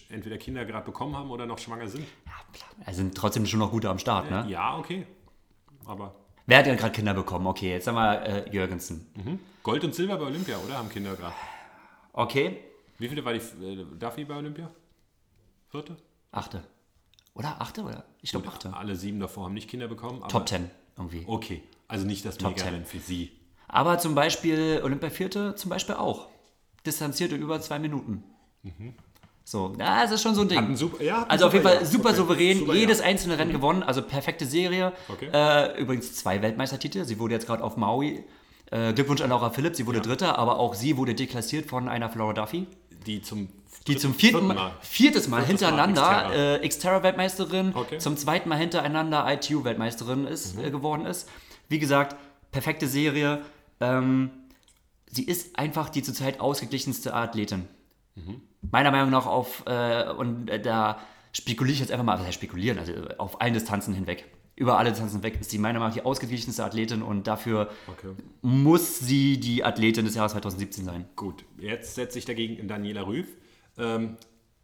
entweder 0.09 0.39
Kinder 0.39 0.65
gerade 0.65 0.87
bekommen 0.87 1.15
haben 1.17 1.31
oder 1.31 1.45
noch 1.45 1.59
schwanger 1.59 1.87
sind. 1.89 2.07
Ja, 2.25 2.33
klar. 2.53 2.71
Also 2.87 2.99
sind 2.99 3.15
trotzdem 3.15 3.45
schon 3.47 3.59
noch 3.59 3.71
gute 3.71 3.91
am 3.91 3.99
Start, 3.99 4.31
ne? 4.31 4.47
Ja, 4.49 4.79
okay. 4.79 5.07
Aber 5.85 6.15
Wer 6.47 6.59
hat 6.59 6.67
denn 6.67 6.77
gerade 6.77 6.93
Kinder 6.93 7.15
bekommen? 7.15 7.47
Okay, 7.47 7.71
jetzt 7.73 7.87
haben 7.87 7.95
wir 7.95 8.23
äh, 8.23 8.51
Jürgensen. 8.51 9.07
Gold 9.63 9.85
und 9.85 9.95
Silber 9.95 10.17
bei 10.17 10.27
Olympia, 10.27 10.57
oder? 10.65 10.79
Haben 10.79 10.89
Kinder 10.89 11.15
gerade. 11.15 11.35
Okay, 12.13 12.59
Wie 12.99 13.09
viele 13.09 13.25
war 13.25 13.33
die 13.33 13.39
äh, 13.39 13.85
Duffy 13.99 14.25
bei 14.25 14.37
Olympia? 14.37 14.71
Vierte? 15.71 15.97
achte. 16.31 16.63
Oder 17.35 17.61
achte? 17.61 17.83
Oder? 17.83 18.05
Ich 18.21 18.31
glaube 18.31 18.49
achte. 18.49 18.75
Alle 18.75 18.97
sieben 18.97 19.21
davor 19.21 19.45
haben 19.45 19.55
nicht 19.55 19.69
Kinder 19.69 19.89
bekommen. 19.89 20.23
Aber 20.23 20.29
Top 20.29 20.49
10 20.49 20.71
irgendwie. 20.97 21.25
Okay, 21.27 21.63
also 21.89 22.07
nicht 22.07 22.25
das 22.25 22.39
Top 22.39 22.57
Mega-Rennen 22.57 22.85
für 22.85 22.99
sie. 22.99 23.33
Aber 23.69 23.99
zum 23.99 24.15
Beispiel 24.15 24.81
Olympia 24.85 25.11
Vierte 25.11 25.55
zum 25.55 25.71
Beispiel 25.71 25.95
auch. 25.95 26.29
Distanziert 26.85 27.33
in 27.33 27.41
über 27.41 27.61
zwei 27.61 27.79
Minuten. 27.79 28.25
So, 29.45 29.75
ja, 29.79 30.05
es 30.05 30.11
ist 30.13 30.23
schon 30.23 30.35
so 30.35 30.43
ein 30.43 30.49
Ding. 30.49 30.77
Super- 30.77 31.03
ja, 31.03 31.25
also 31.25 31.47
auf 31.47 31.53
jeden 31.53 31.65
Fall 31.65 31.77
Jahr. 31.77 31.85
super 31.85 32.11
Okay. 32.11 32.17
souverän, 32.19 32.59
Super 32.61 32.75
jedes 32.75 33.01
einzelne 33.01 33.39
Rennen 33.39 33.53
gewonnen, 33.53 33.83
also 33.83 34.03
perfekte 34.03 34.47
Serie. 34.47 34.93
Okay. 35.09 35.29
Äh, 35.33 35.81
übrigens 35.81 36.15
zwei 36.15 36.41
Weltmeistertitel. 36.43 37.05
Sie 37.05 37.19
wurde 37.19 37.35
jetzt 37.35 37.47
gerade 37.47 37.63
auf 37.65 37.77
Maui. 37.77 38.25
Äh, 38.71 38.93
Glückwunsch 38.95 39.21
an 39.21 39.31
Laura 39.31 39.51
Philipp, 39.51 39.75
sie 39.77 39.87
wurde 39.87 40.01
Dritter, 40.01 40.39
aber 40.39 40.59
auch 40.59 40.75
sie 40.75 40.97
wurde 40.97 41.15
deklassiert 41.15 41.67
von 41.69 41.89
einer 41.89 42.09
Flora 42.09 42.33
Duffy, 42.33 42.67
Die 43.07 43.21
zum, 43.21 43.49
die 43.87 43.97
zum 43.97 44.15
vierten 44.15 44.47
Mal, 44.47 44.73
viertes 44.81 45.29
Mal 45.29 45.45
Viertes 45.45 45.61
hintereinander 45.67 46.03
Xterra. 46.03 46.35
äh, 46.57 46.69
Xterra-Weltmeisterin, 46.69 47.73
Okay. 47.75 47.99
zum 47.99 48.17
zweiten 48.17 48.49
Mal 48.49 48.59
hintereinander 48.59 49.27
ITU-Weltmeisterin 49.33 50.27
ist, 50.27 50.59
äh, 50.59 50.71
geworden 50.71 51.07
ist. 51.07 51.29
Wie 51.69 51.79
gesagt, 51.79 52.17
perfekte 52.51 52.87
Serie. 52.87 53.43
Ähm, 53.81 54.31
sie 55.11 55.25
ist 55.25 55.59
einfach 55.59 55.89
die 55.89 56.03
zurzeit 56.03 56.41
ausgeglichenste 56.41 57.15
Athletin. 57.15 57.67
Meiner 58.71 58.91
Meinung 58.91 59.11
nach 59.11 59.27
auf, 59.27 59.65
äh, 59.67 60.11
und 60.11 60.49
äh, 60.51 60.61
da 60.61 61.01
spekuliere 61.33 61.73
ich 61.75 61.81
jetzt 61.81 61.91
einfach 61.91 62.05
mal, 62.05 62.19
was 62.19 62.27
heißt 62.27 62.35
spekulieren, 62.35 62.79
also 62.79 62.93
äh, 62.93 63.15
auf 63.19 63.41
allen 63.41 63.55
Distanzen 63.55 63.95
hinweg. 63.95 64.27
Über 64.55 64.79
alle 64.79 64.91
Distanzen 64.91 65.17
hinweg 65.23 65.41
ist 65.41 65.51
sie 65.51 65.57
meiner 65.59 65.79
Meinung 65.79 65.95
nach 65.97 66.03
die 66.03 66.05
ausgeglichenste 66.07 66.63
Athletin 66.63 67.03
und 67.03 67.27
dafür 67.27 67.71
Okay. 67.89 68.09
muss 68.43 68.99
sie 68.99 69.41
die 69.41 69.65
Athletin 69.65 70.05
des 70.05 70.15
Jahres 70.15 70.33
2017 70.33 70.85
sein. 70.85 71.07
Gut, 71.17 71.45
jetzt 71.59 71.95
setze 71.95 72.19
ich 72.19 72.27
dagegen 72.27 72.69
Daniela 72.69 73.07
Rüff, 73.07 73.27
ähm, 73.79 74.17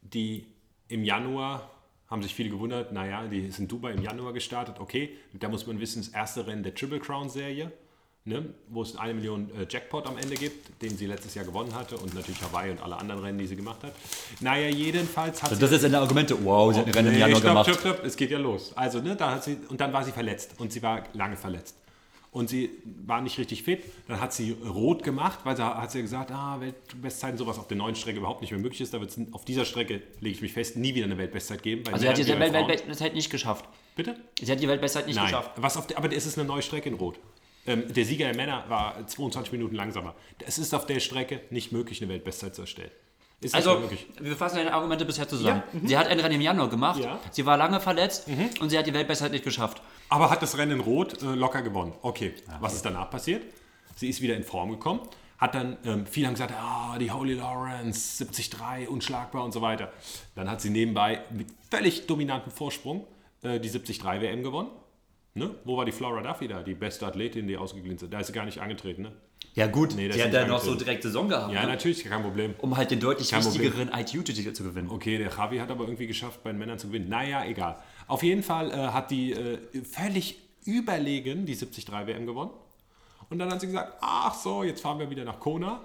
die 0.03 0.47
im 0.89 1.05
Januar 1.05 1.71
haben 2.09 2.23
sich 2.23 2.35
viele 2.35 2.51
gewundert, 2.51 2.93
naja, 2.93 3.27
die 3.27 3.41
ist 3.41 3.59
in 3.59 3.69
Dubai 3.69 3.93
im 3.93 4.03
Januar 4.03 4.33
gestartet, 4.33 4.77
okay, 4.81 5.11
da 5.35 5.49
muss 5.49 5.67
man 5.67 5.79
wissen, 5.79 6.03
das 6.03 6.09
erste 6.09 6.47
Rennen 6.47 6.63
der 6.63 6.75
Triple 6.75 7.01
Crown 7.01 7.29
Serie, 7.29 7.71
ne, 8.25 8.55
wo 8.69 8.83
es 8.83 8.97
eine 8.97 9.15
Million 9.15 9.51
äh, 9.51 9.67
Jackpot 9.69 10.07
am 10.07 10.17
Ende 10.17 10.35
gibt, 10.37 10.83
den 10.83 10.97
sie 10.97 11.07
letztes 11.07 11.35
Jahr 11.35 11.45
gewonnen 11.45 11.75
hatte 11.75 11.97
und 11.99 12.15
natürlich 12.15 12.41
Hawaii 12.43 12.71
und 12.71 12.81
alle 12.83 12.97
anderen 12.97 13.23
Rennen, 13.23 13.39
die 13.39 13.47
sie 13.47 13.57
gemacht 13.57 13.83
hat. 13.83 13.93
Naja, 14.41 14.69
jedenfalls 14.69 15.43
hat 15.43 15.51
Also 15.51 15.61
das 15.61 15.73
ist 15.73 15.85
eine 15.85 15.99
Argumente, 15.99 16.37
wow, 16.43 16.73
sie 16.73 16.81
hat 16.81 16.87
ein 16.87 16.95
Rennen 16.95 17.13
im 17.13 17.19
Januar 17.19 17.39
stopp, 17.41 17.51
gemacht. 17.51 17.71
stopp, 17.71 17.81
stopp, 17.81 18.05
es 18.05 18.17
geht 18.17 18.31
ja 18.31 18.39
los. 18.39 18.73
Also, 18.75 19.01
ne, 19.01 19.15
da 19.15 19.33
hat 19.33 19.45
sie, 19.45 19.59
und 19.69 19.81
dann 19.81 19.93
war 19.93 20.05
sie 20.05 20.13
verletzt 20.13 20.55
und 20.59 20.73
sie 20.73 20.83
war 20.83 21.05
lange 21.13 21.37
verletzt. 21.37 21.77
Und 22.31 22.49
sie 22.51 22.71
war 23.07 23.21
nicht 23.23 23.39
richtig 23.39 23.63
fit. 23.63 23.83
Dann 24.07 24.21
hat 24.21 24.33
sie 24.35 24.53
rot 24.53 25.03
gemacht, 25.03 25.41
weil 25.45 25.57
sie 25.57 25.63
hat 25.65 25.91
sie 25.91 26.03
gesagt, 26.03 26.31
ah, 26.31 26.59
Weltbestzeiten, 26.61 27.39
sowas 27.39 27.59
auf 27.59 27.69
der 27.69 27.77
neuen 27.79 27.95
Strecke 27.95 28.19
überhaupt 28.19 28.43
nicht 28.43 28.51
mehr 28.51 28.61
möglich 28.61 28.83
ist. 28.83 28.93
Da 28.93 29.01
wird 29.01 29.11
es 29.11 29.19
auf 29.33 29.45
dieser 29.47 29.65
Strecke, 29.65 30.03
lege 30.21 30.35
ich 30.37 30.43
mich 30.43 30.53
fest, 30.53 30.77
nie 30.77 30.95
wieder 30.95 31.07
eine 31.07 31.17
Weltbestzeit 31.17 31.63
geben. 31.63 31.85
Also 31.87 32.03
sie 32.03 32.09
hat 32.09 32.19
die 32.19 32.27
Welt. 32.29 32.53
Weltbestzeit 32.53 33.15
nicht 33.15 33.31
geschafft. 33.31 33.65
Bitte? 33.97 34.15
Sie 34.41 34.53
hat 34.53 34.61
die 34.61 34.69
Weltbestzeit 34.69 35.07
nicht 35.07 35.17
Nein. 35.17 35.25
geschafft. 35.27 35.53
Was 35.57 35.77
auf 35.79 35.87
der, 35.87 35.97
aber 35.99 36.13
es 36.13 36.27
ist 36.27 36.39
eine 36.39 36.47
neue 36.47 36.63
Strecke 36.63 36.89
in 36.91 36.97
Rot. 36.97 37.19
Ähm, 37.67 37.93
der 37.93 38.05
Sieger 38.05 38.27
der 38.27 38.37
Männer 38.37 38.65
war 38.69 39.07
22 39.07 39.53
Minuten 39.53 39.75
langsamer. 39.75 40.15
Es 40.47 40.59
ist 40.59 40.75
auf 40.75 40.87
der 40.87 41.01
Strecke 41.01 41.41
nicht 41.51 41.73
möglich, 41.73 42.01
eine 42.03 42.11
Weltbestzeit 42.13 42.55
zu 42.55 42.61
erstellen. 42.63 42.91
Ist 43.41 43.55
Also, 43.55 43.79
möglich. 43.79 44.07
wir 44.21 44.37
fassen 44.37 44.57
deine 44.57 44.73
Argumente 44.75 45.05
bisher 45.05 45.29
zusammen. 45.29 45.63
Ja, 45.73 45.89
Sie 45.89 45.97
hat 45.99 46.09
ein 46.09 46.19
Rennen 46.19 46.35
im 46.37 46.41
Januar 46.41 46.69
gemacht, 46.69 47.01
Ja. 47.03 47.21
sie 47.31 47.47
war 47.47 47.57
lange 47.57 47.79
verletzt 47.81 48.27
und 48.61 48.71
sie 48.71 48.77
hat 48.79 48.87
die 48.87 48.93
Weltbestzeit 48.95 49.31
nicht 49.33 49.45
geschafft. 49.45 49.81
Aber 50.09 50.31
hat 50.31 50.43
das 50.43 50.57
Rennen 50.57 50.73
in 50.73 50.81
Rot 50.81 51.23
äh, 51.23 51.27
locker 51.35 51.63
gewonnen. 51.63 51.93
Okay, 52.03 52.35
was 52.61 52.75
ist 52.75 52.85
danach 52.85 53.11
passiert? 53.11 53.43
Sie 53.97 54.09
ist 54.09 54.23
wieder 54.23 54.37
in 54.37 54.45
Form 54.45 54.71
gekommen, 54.71 55.01
hat 55.39 55.55
dann, 55.55 55.77
ähm, 55.85 56.07
viele 56.07 56.29
haben 56.29 56.35
gesagt, 56.35 56.55
ah, 56.57 56.97
die 56.99 57.11
Holy 57.11 57.35
Lawrence, 57.35 58.25
73, 58.25 58.89
unschlagbar 58.89 59.45
und 59.45 59.53
so 59.53 59.61
weiter. 59.61 59.93
Dann 60.35 60.49
hat 60.51 60.61
sie 60.61 60.71
nebenbei 60.71 61.21
mit 61.31 61.49
völlig 61.71 62.07
dominantem 62.07 62.53
Vorsprung 62.53 63.07
äh, 63.43 63.59
die 63.61 63.69
73 63.71 64.05
WM 64.05 64.43
gewonnen. 64.43 64.71
Ne? 65.35 65.55
Wo 65.65 65.77
war 65.77 65.85
die 65.85 65.93
Flora 65.93 66.23
Duffy 66.23 66.49
da, 66.49 66.63
die 66.63 66.75
beste 66.75 67.07
Athletin, 67.07 67.47
die 67.47 67.57
ausgeglichen 67.57 67.97
ist? 67.99 68.13
Da 68.13 68.21
ist 68.21 68.29
sie 68.29 68.33
gar 68.33 68.45
nicht 68.45 68.61
angetreten, 68.61 69.03
ne? 69.03 69.13
Ja 69.55 69.67
gut, 69.67 69.95
Nee, 69.95 70.07
ist 70.09 70.21
hat 70.25 70.33
ja 70.33 70.41
noch 70.47 70.59
so 70.61 70.71
angetreten. 70.71 70.79
direkt 70.79 71.03
Saison 71.05 71.29
gehabt, 71.29 71.53
Ja, 71.53 71.63
ne? 71.63 71.69
natürlich, 71.69 72.05
kein 72.05 72.23
Problem. 72.23 72.55
um 72.59 72.77
halt 72.77 72.91
den 72.91 72.99
deutlich 73.01 73.31
Kein 73.31 73.45
wichtigeren 73.45 73.91
ITU-Titel 73.93 74.53
zu 74.53 74.63
gewinnen. 74.65 74.89
Okay, 74.91 75.19
der 75.19 75.31
Javi 75.31 75.59
hat 75.59 75.71
aber 75.71 75.85
irgendwie 75.85 76.07
geschafft, 76.07 76.43
bei 76.43 76.51
den 76.51 76.59
Männern 76.59 76.79
zu 76.79 76.89
gewinnen. 76.89 77.09
Naja, 77.09 77.45
egal. 77.45 77.77
Auf 78.09 78.23
jeden 78.23 78.43
Fall 78.43 78.71
äh, 78.71 78.75
hat 78.89 79.11
die 79.11 79.33
äh, 79.33 79.59
völlig 79.85 80.39
überlegen 80.65 81.47
die 81.47 81.57
73 81.57 81.91
WM 81.91 82.27
gewonnen. 82.27 82.51
Und 83.31 83.39
dann 83.39 83.51
hat 83.51 83.61
sie 83.61 83.67
gesagt, 83.67 83.99
ach 84.01 84.35
so, 84.35 84.65
jetzt 84.65 84.81
fahren 84.81 84.99
wir 84.99 85.11
wieder 85.11 85.25
nach 85.25 85.39
Kona. 85.39 85.85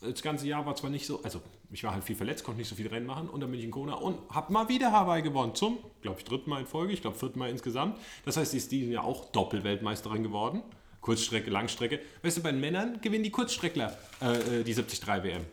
Das 0.00 0.22
ganze 0.22 0.46
Jahr 0.46 0.64
war 0.66 0.76
zwar 0.76 0.90
nicht 0.90 1.06
so, 1.06 1.22
also 1.22 1.40
ich 1.72 1.82
war 1.82 1.92
halt 1.92 2.04
viel 2.04 2.14
verletzt, 2.14 2.44
konnte 2.44 2.58
nicht 2.58 2.68
so 2.68 2.74
viel 2.76 2.86
Rennen 2.86 3.06
machen 3.06 3.28
und 3.28 3.40
dann 3.40 3.50
bin 3.50 3.58
ich 3.58 3.64
in 3.64 3.70
Kona 3.70 3.94
und 3.94 4.18
habe 4.30 4.52
mal 4.52 4.68
wieder 4.68 4.92
Hawaii 4.92 5.22
gewonnen. 5.22 5.54
Zum, 5.54 5.78
glaube 6.02 6.18
ich, 6.18 6.24
dritten 6.24 6.50
Mal 6.50 6.60
in 6.60 6.66
Folge, 6.66 6.92
ich 6.92 7.00
glaube 7.00 7.16
vierten 7.16 7.38
Mal 7.38 7.50
insgesamt. 7.50 7.98
Das 8.24 8.36
heißt, 8.36 8.52
sie 8.52 8.58
ist 8.58 8.70
diesen 8.70 8.92
Jahr 8.92 9.04
auch 9.04 9.26
Doppelweltmeisterin 9.32 10.22
geworden. 10.22 10.62
Kurzstrecke, 11.00 11.50
Langstrecke. 11.50 12.00
Weißt 12.22 12.38
du, 12.38 12.42
bei 12.42 12.50
den 12.50 12.60
Männern 12.60 13.00
gewinnen 13.00 13.24
die 13.24 13.30
Kurzstreckler 13.30 13.96
äh, 14.22 14.60
äh, 14.60 14.64
die 14.64 14.74
73 14.74 15.06
WM. 15.06 15.44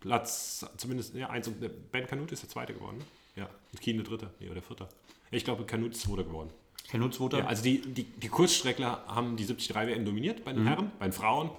Platz, 0.00 0.66
zumindest, 0.76 1.14
ja, 1.14 1.30
eins 1.30 1.48
und 1.48 1.62
äh, 1.62 1.68
Ben 1.68 2.06
Kanut 2.06 2.32
ist 2.32 2.42
der 2.42 2.50
Zweite 2.50 2.74
geworden, 2.74 2.98
ne? 2.98 3.04
Ja, 3.34 3.48
und 3.72 3.80
Kien 3.80 3.96
der 3.96 4.04
Dritte, 4.04 4.30
nee, 4.40 4.48
oder 4.50 4.60
Vierter. 4.60 4.88
Ich 5.32 5.44
glaube, 5.44 5.64
Kanut 5.64 5.92
ist 5.92 6.02
Zweiter 6.02 6.24
geworden. 6.24 6.50
Kenno 6.88 7.08
Zweiter. 7.08 7.38
Ja, 7.38 7.46
also 7.46 7.62
die, 7.62 7.80
die, 7.80 8.04
die 8.04 8.28
Kurzstreckler 8.28 9.02
haben 9.08 9.36
die 9.36 9.46
73 9.46 9.74
WM 9.74 10.04
dominiert 10.04 10.44
bei 10.44 10.52
den 10.52 10.66
Herren, 10.66 10.92
bei 10.98 11.06
den 11.06 11.12
Frauen. 11.12 11.50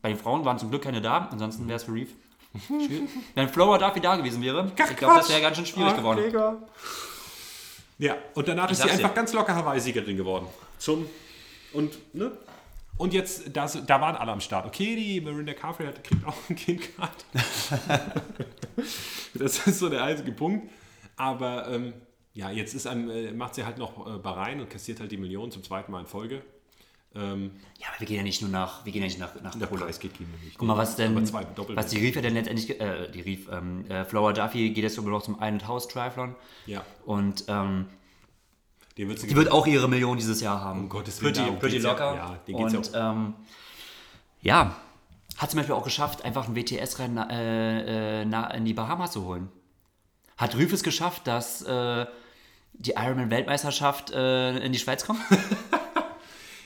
Bei 0.00 0.08
den 0.08 0.18
Frauen 0.18 0.44
waren 0.44 0.58
zum 0.58 0.70
Glück 0.70 0.82
keine 0.82 1.02
da, 1.02 1.28
ansonsten 1.30 1.68
wäre 1.68 1.76
es 1.76 1.84
für 1.84 1.92
Reef. 1.92 2.08
Wenn 3.34 3.48
Flora 3.48 3.78
Duffy 3.78 4.00
da 4.00 4.16
gewesen 4.16 4.42
wäre, 4.42 4.72
ich 4.76 4.96
glaube, 4.96 5.18
das 5.18 5.28
wäre 5.28 5.42
ganz 5.42 5.56
schön 5.56 5.66
schwierig 5.66 5.94
geworden. 5.94 6.32
Ja, 7.98 8.16
und 8.34 8.48
danach 8.48 8.70
ist 8.70 8.82
sie 8.82 8.90
einfach 8.90 9.14
ganz 9.14 9.32
locker 9.32 9.54
Hawaii-Siegerin 9.54 10.16
geworden. 10.16 10.46
Zum, 10.78 11.06
und, 11.72 12.14
ne? 12.14 12.32
Und 12.96 13.12
jetzt, 13.12 13.54
da, 13.54 13.66
da 13.66 14.00
waren 14.00 14.16
alle 14.16 14.32
am 14.32 14.40
Start. 14.40 14.66
Okay, 14.66 14.96
die 14.96 15.20
Miranda 15.20 15.54
Carfrey 15.54 15.86
hat, 15.86 16.02
kriegt 16.02 16.26
auch 16.26 16.36
ein 16.48 16.56
Kind 16.56 16.82
gerade. 16.96 17.12
das 19.34 19.66
ist 19.66 19.78
so 19.78 19.88
der 19.88 20.02
einzige 20.02 20.32
Punkt. 20.32 20.70
Aber 21.16 21.68
ähm, 21.68 21.94
ja, 22.34 22.50
jetzt 22.50 22.74
ist 22.74 22.86
einem, 22.86 23.10
äh, 23.10 23.32
macht 23.32 23.54
sie 23.54 23.64
halt 23.64 23.78
noch 23.78 24.06
äh, 24.06 24.18
Bahrain 24.18 24.60
und 24.60 24.70
kassiert 24.70 25.00
halt 25.00 25.12
die 25.12 25.16
Million 25.16 25.50
zum 25.50 25.62
zweiten 25.62 25.92
Mal 25.92 26.00
in 26.00 26.06
Folge. 26.06 26.42
Ähm, 27.14 27.50
Ja, 27.78 27.88
aber 27.88 28.00
wir 28.00 28.06
gehen 28.06 28.16
ja 28.16 28.22
nicht 28.22 28.40
nur 28.40 28.50
nach, 28.50 28.84
wir 28.84 28.92
gehen 28.92 29.02
ja 29.02 29.08
nicht 29.08 29.18
nach, 29.18 29.34
nach 29.42 29.54
der 29.54 29.66
Polo. 29.66 29.84
Preis 29.84 30.00
geht 30.00 30.18
nicht. 30.18 30.56
Guck 30.56 30.66
mal, 30.66 30.76
was 30.78 30.96
denn, 30.96 31.14
was 31.14 31.88
die 31.88 31.98
Reef 31.98 32.16
ja 32.16 32.22
denn 32.22 32.34
letztendlich, 32.34 32.80
äh, 32.80 33.10
die 33.10 33.20
Reef, 33.20 33.48
ähm, 33.50 33.84
äh, 33.90 34.04
Flora 34.04 34.32
Duffy 34.32 34.70
geht 34.70 34.82
jetzt 34.82 34.94
sogar 34.94 35.10
noch 35.10 35.22
zum 35.22 35.38
Ein- 35.38 35.54
und 35.54 35.68
Haus-Triathlon 35.68 36.34
ja. 36.66 36.82
und 37.04 37.44
ähm, 37.48 37.86
Die, 38.96 39.04
Die 39.04 39.36
wird 39.36 39.50
auch 39.52 39.66
ihre 39.66 39.88
Million 39.88 40.16
dieses 40.16 40.40
Jahr 40.40 40.60
haben. 40.62 40.80
Um 40.80 40.88
Gottes 40.88 41.20
Willen, 41.20 41.34
Pretty, 41.34 41.46
darum 41.46 41.58
pretty 41.58 41.78
locker. 41.78 42.14
Ja, 42.14 42.38
denen 42.46 42.58
geht's 42.58 42.72
ja 42.72 42.78
Und 43.10 43.18
ähm, 43.18 43.34
ja, 44.40 44.76
hat 45.36 45.50
zum 45.50 45.58
Beispiel 45.58 45.74
auch 45.74 45.84
geschafft, 45.84 46.24
einfach 46.24 46.48
ein 46.48 46.56
WTS-Rennen 46.56 47.18
äh, 47.30 48.22
äh, 48.22 48.56
in 48.56 48.64
die 48.64 48.74
Bahamas 48.74 49.12
zu 49.12 49.24
holen. 49.24 49.50
Hat 50.38 50.54
Rüff 50.56 50.72
es 50.72 50.82
geschafft, 50.82 51.26
dass 51.26 51.62
äh, 51.62 52.06
die 52.74 52.92
Ironman-Weltmeisterschaft 52.92 54.10
äh, 54.12 54.58
in 54.58 54.72
die 54.72 54.78
Schweiz 54.78 55.04
kommt? 55.06 55.20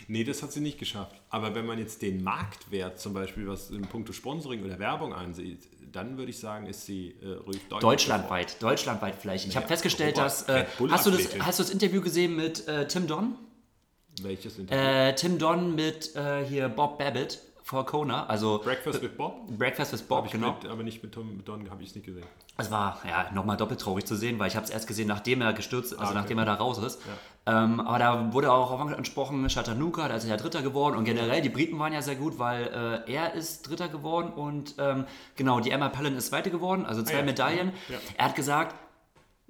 Nee, 0.09 0.23
das 0.23 0.41
hat 0.43 0.53
sie 0.53 0.61
nicht 0.61 0.79
geschafft. 0.79 1.17
Aber 1.31 1.55
wenn 1.57 1.67
man 1.67 1.79
jetzt 1.81 2.01
den 2.01 2.23
Marktwert 2.23 3.01
zum 3.01 3.13
Beispiel, 3.13 3.49
was 3.49 3.71
in 3.71 3.83
puncto 3.83 4.13
Sponsoring 4.13 4.65
oder 4.65 4.79
Werbung 4.79 5.13
ansieht, 5.13 5.67
dann 5.91 6.17
würde 6.17 6.31
ich 6.31 6.39
sagen, 6.39 6.67
ist 6.67 6.87
sie 6.87 7.17
äh, 7.23 7.27
ruhig 7.45 7.61
Deutschlandweit, 7.69 8.63
deutschlandweit 8.63 9.17
vielleicht. 9.21 9.49
Ich 9.49 9.57
habe 9.57 9.65
Ja, 9.65 9.69
festgestellt, 9.69 10.17
Europa- 10.17 10.23
dass. 10.47 10.49
Äh, 10.49 10.67
hast, 10.91 11.07
du 11.07 11.11
das, 11.11 11.39
hast 11.41 11.59
du 11.59 11.63
das 11.65 11.71
Interview 11.73 12.01
gesehen 12.01 12.37
mit 12.37 12.69
äh, 12.69 12.87
Tim 12.87 13.09
Don? 13.09 13.35
Welches 14.23 14.59
Interview? 14.59 14.81
Äh, 14.81 15.15
Tim 15.17 15.39
Don 15.39 15.75
mit 15.75 16.15
äh, 16.15 16.45
hier 16.45 16.69
Bob 16.69 16.99
Babbitt 16.99 17.41
vor 17.67 17.85
Kona, 17.85 18.27
also 18.27 18.61
Breakfast 18.63 19.03
with 19.03 19.17
Bob? 19.17 19.49
Breakfast 19.59 19.93
with 19.93 20.03
Bob, 20.03 20.31
genau. 20.31 20.53
mit, 20.53 20.71
aber 20.71 20.85
nicht 20.85 21.03
mit 21.03 21.11
Tom 21.11 21.37
mit 21.37 21.49
Don 21.49 21.69
habe 21.69 21.83
ich 21.83 21.89
es 21.89 21.97
nicht 21.97 22.05
gesehen. 22.05 22.25
Es 22.57 22.71
war 22.71 23.01
ja 23.05 23.29
nochmal 23.35 23.57
doppelt 23.57 23.81
traurig 23.81 24.07
zu 24.07 24.15
sehen, 24.15 24.39
weil 24.39 24.47
ich 24.47 24.55
habe 24.55 24.65
es 24.65 24.71
erst 24.71 24.87
gesehen, 24.87 25.09
nachdem 25.09 25.41
er 25.41 25.53
gestürzt, 25.53 25.93
also 25.95 26.05
Ah, 26.05 26.11
okay. 26.11 26.15
nachdem 26.15 26.39
er 26.39 26.45
da 26.45 26.55
raus 26.55 26.79
ist. 26.79 27.03
Ähm, 27.45 27.81
aber 27.81 27.99
da 27.99 28.33
wurde 28.33 28.53
auch 28.53 28.79
angesprochen, 28.79 29.45
Chattanooga, 29.49 30.07
da 30.07 30.15
ist 30.15 30.23
er 30.23 30.31
ja 30.31 30.37
Dritter 30.37 30.63
geworden 30.63 30.95
und 30.95 31.07
generell 31.07 31.43
die 31.43 31.49
Briten 31.49 31.77
waren 31.81 31.93
ja 31.93 32.03
sehr 32.03 32.15
gut, 32.15 32.39
weil 32.39 33.03
äh, 33.09 33.13
er 33.13 33.35
ist 33.35 33.69
Dritter 33.69 33.89
geworden 33.89 34.33
und 34.33 34.77
ähm, 34.79 35.05
genau, 35.35 35.59
die 35.59 35.73
Emma 35.73 35.89
Palin 35.89 36.15
ist 36.15 36.29
Zweite 36.29 36.53
geworden, 36.53 36.87
also 36.87 37.03
zwei 37.03 37.19
ja. 37.19 37.25
Medaillen. 37.25 37.73
Ja. 37.89 37.97
Er 38.17 38.27
hat 38.27 38.37
gesagt, 38.37 38.77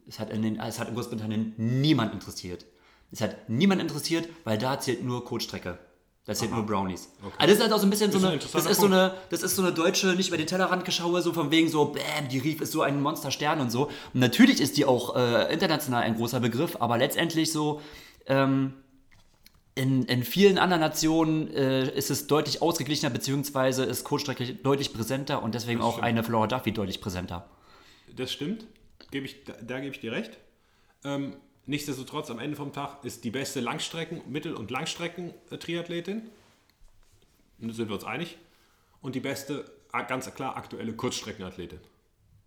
es 0.09 0.19
hat, 0.19 0.31
in 0.31 0.41
den, 0.41 0.59
es 0.59 0.81
hat 0.81 0.89
in 0.89 0.95
Großbritannien 0.95 1.53
niemand 1.59 2.15
interessiert. 2.15 2.65
Es 3.13 3.21
hat 3.21 3.51
niemand 3.51 3.83
interessiert, 3.83 4.27
weil 4.45 4.57
da 4.57 4.81
zählt 4.81 5.05
nur 5.05 5.23
Kurzstrecke. 5.23 5.79
Da 6.27 6.35
zählt 6.35 6.51
nur 6.51 6.67
Brownies. 6.67 7.09
Also 7.23 7.35
das 7.39 7.51
ist 7.53 7.63
halt 7.63 7.73
auch 7.73 7.79
so 7.79 7.87
ein 7.87 7.91
bisschen 7.91 8.11
so 8.11 8.19
Ist 8.19 8.25
ein 8.25 8.31
eine, 8.33 8.41
das 8.41 8.67
ist 8.67 8.81
so 8.81 8.87
eine, 8.87 9.15
das 9.31 9.43
ist 9.45 9.55
so 9.55 9.63
eine 9.63 9.73
deutsche, 9.73 10.09
nicht 10.09 10.29
über 10.29 10.37
den 10.37 10.49
Tellerrand 10.49 10.85
geschaue, 10.85 11.23
so 11.23 11.33
von 11.33 11.53
wegen 11.53 11.69
so, 11.69 11.85
bam, 11.85 12.29
die 12.29 12.39
Rief 12.39 12.61
ist 12.61 12.73
so 12.73 12.83
ein 12.83 13.01
Monsterstern 13.01 13.61
und 13.61 13.71
so. 13.71 13.85
Und 14.13 14.21
natürlich 14.21 14.61
ist 14.61 14.77
die 14.77 14.85
auch 14.85 15.15
äh, 15.15 15.53
international 15.53 16.03
ein 16.03 16.17
großer 16.17 16.41
Begriff, 16.41 16.77
aber 16.81 16.99
letztendlich 16.99 17.53
so, 17.53 17.81
ähm, 18.27 18.75
in, 19.77 20.05
in 20.05 20.25
vielen 20.25 20.59
anderen 20.59 20.81
Nationen 20.81 21.49
äh, 21.55 21.89
ist 21.97 22.11
es 22.11 22.27
deutlich 22.27 22.61
ausgeglichener, 22.61 23.11
beziehungsweise 23.11 23.85
ist 23.85 24.03
Kurzstrecke 24.05 24.55
deutlich 24.55 24.93
präsenter 24.93 25.43
und 25.43 25.55
deswegen 25.55 25.81
auch 25.81 26.01
eine 26.01 26.25
Flora 26.25 26.49
Duffy 26.49 26.73
deutlich 26.73 27.01
präsenter. 27.01 27.49
Das 28.17 28.33
stimmt. 28.33 28.65
Gebe 29.11 29.27
ich, 29.27 29.45
da, 29.45 29.53
da 29.63 29.79
gebe 29.79 29.95
ich 29.95 30.01
dir 30.01 30.11
recht. 30.11 30.39
Ähm, 31.05 31.37
nichtsdestotrotz, 31.67 32.31
am 32.31 32.39
Ende 32.39 32.57
vom 32.57 32.73
Tag 32.73 33.05
ist 33.05 33.25
die 33.25 33.31
beste 33.31 33.61
Langstrecken-, 33.61 34.23
Mittel- 34.29 34.55
und 34.55 34.71
Langstrecken-Triathletin. 34.71 36.23
Da 37.59 37.73
sind 37.73 37.89
wir 37.89 37.95
uns 37.95 38.05
einig. 38.05 38.39
Und 39.01 39.15
die 39.15 39.21
beste, 39.21 39.71
ganz 40.09 40.33
klar, 40.35 40.57
aktuelle 40.57 40.93
Kurzstreckenathletin. 40.95 41.81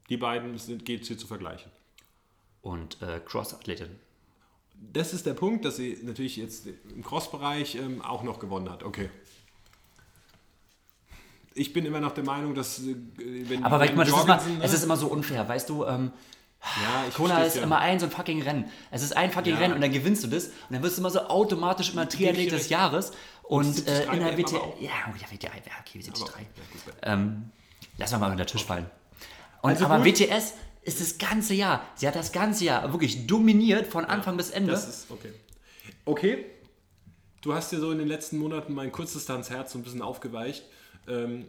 Die 0.10 0.18
beiden 0.18 0.58
sind, 0.58 0.86
geht 0.86 1.06
hier 1.06 1.18
zu 1.18 1.28
vergleichen. 1.28 1.72
Und 2.62 3.02
äh, 3.02 3.22
Cross-Athletin. 3.26 3.90
Das 4.94 5.14
ist 5.14 5.26
der 5.26 5.34
Punkt, 5.34 5.66
dass 5.66 5.76
sie 5.76 6.00
natürlich 6.04 6.38
jetzt 6.38 6.68
im 6.68 7.04
Cross-Bereich 7.04 7.76
ähm, 7.76 8.02
auch 8.02 8.24
noch 8.24 8.40
gewonnen 8.40 8.70
hat. 8.70 8.84
Okay. 8.84 9.10
Ich 11.54 11.74
bin 11.74 11.86
immer 11.86 12.00
noch 12.00 12.14
der 12.14 12.24
Meinung, 12.24 12.56
dass 12.56 12.80
äh, 12.80 12.96
wenn 13.18 13.64
Aber 13.64 13.86
guck 13.86 13.96
mal, 13.96 14.06
das 14.06 14.16
ist, 14.16 14.24
immer, 14.24 14.64
es 14.64 14.74
ist 14.74 14.84
immer 14.84 14.98
so 14.98 15.08
unfair, 15.08 15.48
weißt 15.48 15.70
du, 15.70 15.86
ähm, 15.86 16.12
ja, 16.62 17.06
ich 17.08 17.14
Kona 17.16 17.44
ist 17.44 17.56
ja. 17.56 17.64
immer 17.64 17.80
ein 17.80 18.00
so 18.00 18.06
ein 18.06 18.12
fucking 18.12 18.42
Rennen. 18.42 18.70
Es 18.92 19.02
ist 19.02 19.16
ein 19.16 19.32
fucking 19.32 19.54
Ja. 19.54 19.60
Rennen 19.60 19.74
und 19.76 19.82
dann 19.82 19.92
gewinnst 19.92 20.24
du 20.24 20.28
das 20.28 20.46
und 20.48 20.54
dann 20.72 20.84
wirst 20.84 20.98
du 20.98 21.02
immer 21.02 21.10
so 21.10 21.22
automatisch 21.22 21.94
immer 21.94 22.08
Triathlet 22.08 22.52
des. 22.52 22.70
Jahres 22.70 23.12
und, 23.44 23.88
73 23.88 23.88
äh, 23.88 24.16
in 24.16 24.20
der 24.20 24.38
WM 24.38 24.38
WT, 24.38 24.54
aber 24.54 24.64
auch. 24.64 24.82
ja, 24.82 24.92
oh, 25.08 25.16
ja, 25.18 25.32
WT, 25.32 25.44
ja, 25.44 25.50
okay, 25.82 26.00
73. 26.00 26.28
Aber, 26.28 26.40
ja, 26.40 26.46
gut, 26.86 26.94
Ähm, 27.02 27.52
lass 27.98 28.12
mal 28.12 28.18
mal 28.20 28.32
unter 28.32 28.44
den 28.46 28.48
Tisch 28.52 28.66
fallen. 28.66 28.86
Und, 29.62 29.72
Also 29.72 29.86
aber 29.86 30.04
gut. 30.04 30.20
WTS 30.20 30.54
ist 30.84 31.02
das 31.02 31.18
ganze 31.18 31.54
Jahr. 31.54 31.84
Sie 31.96 32.08
hat 32.08 32.16
das 32.16 32.32
ganze 32.32 32.66
Jahr 32.66 32.92
wirklich 32.92 33.28
dominiert 33.28 33.88
von 33.88 34.06
Anfang 34.06 34.38
bis 34.38 34.50
Ende. 34.50 34.72
Das 34.72 34.88
ist 34.88 35.12
okay. 35.12 35.34
Okay. 36.06 36.46
Du 37.42 37.54
hast 37.54 37.72
dir 37.72 37.80
so 37.80 37.92
in 37.92 37.98
den 38.00 38.08
letzten 38.08 38.38
Monaten 38.38 38.74
mein 38.74 38.92
Kurzdistanzherz 38.92 39.72
so 39.72 39.80
ein 39.80 39.84
bisschen 39.84 40.02
aufgeweicht. 40.02 40.64
Ähm, 41.08 41.46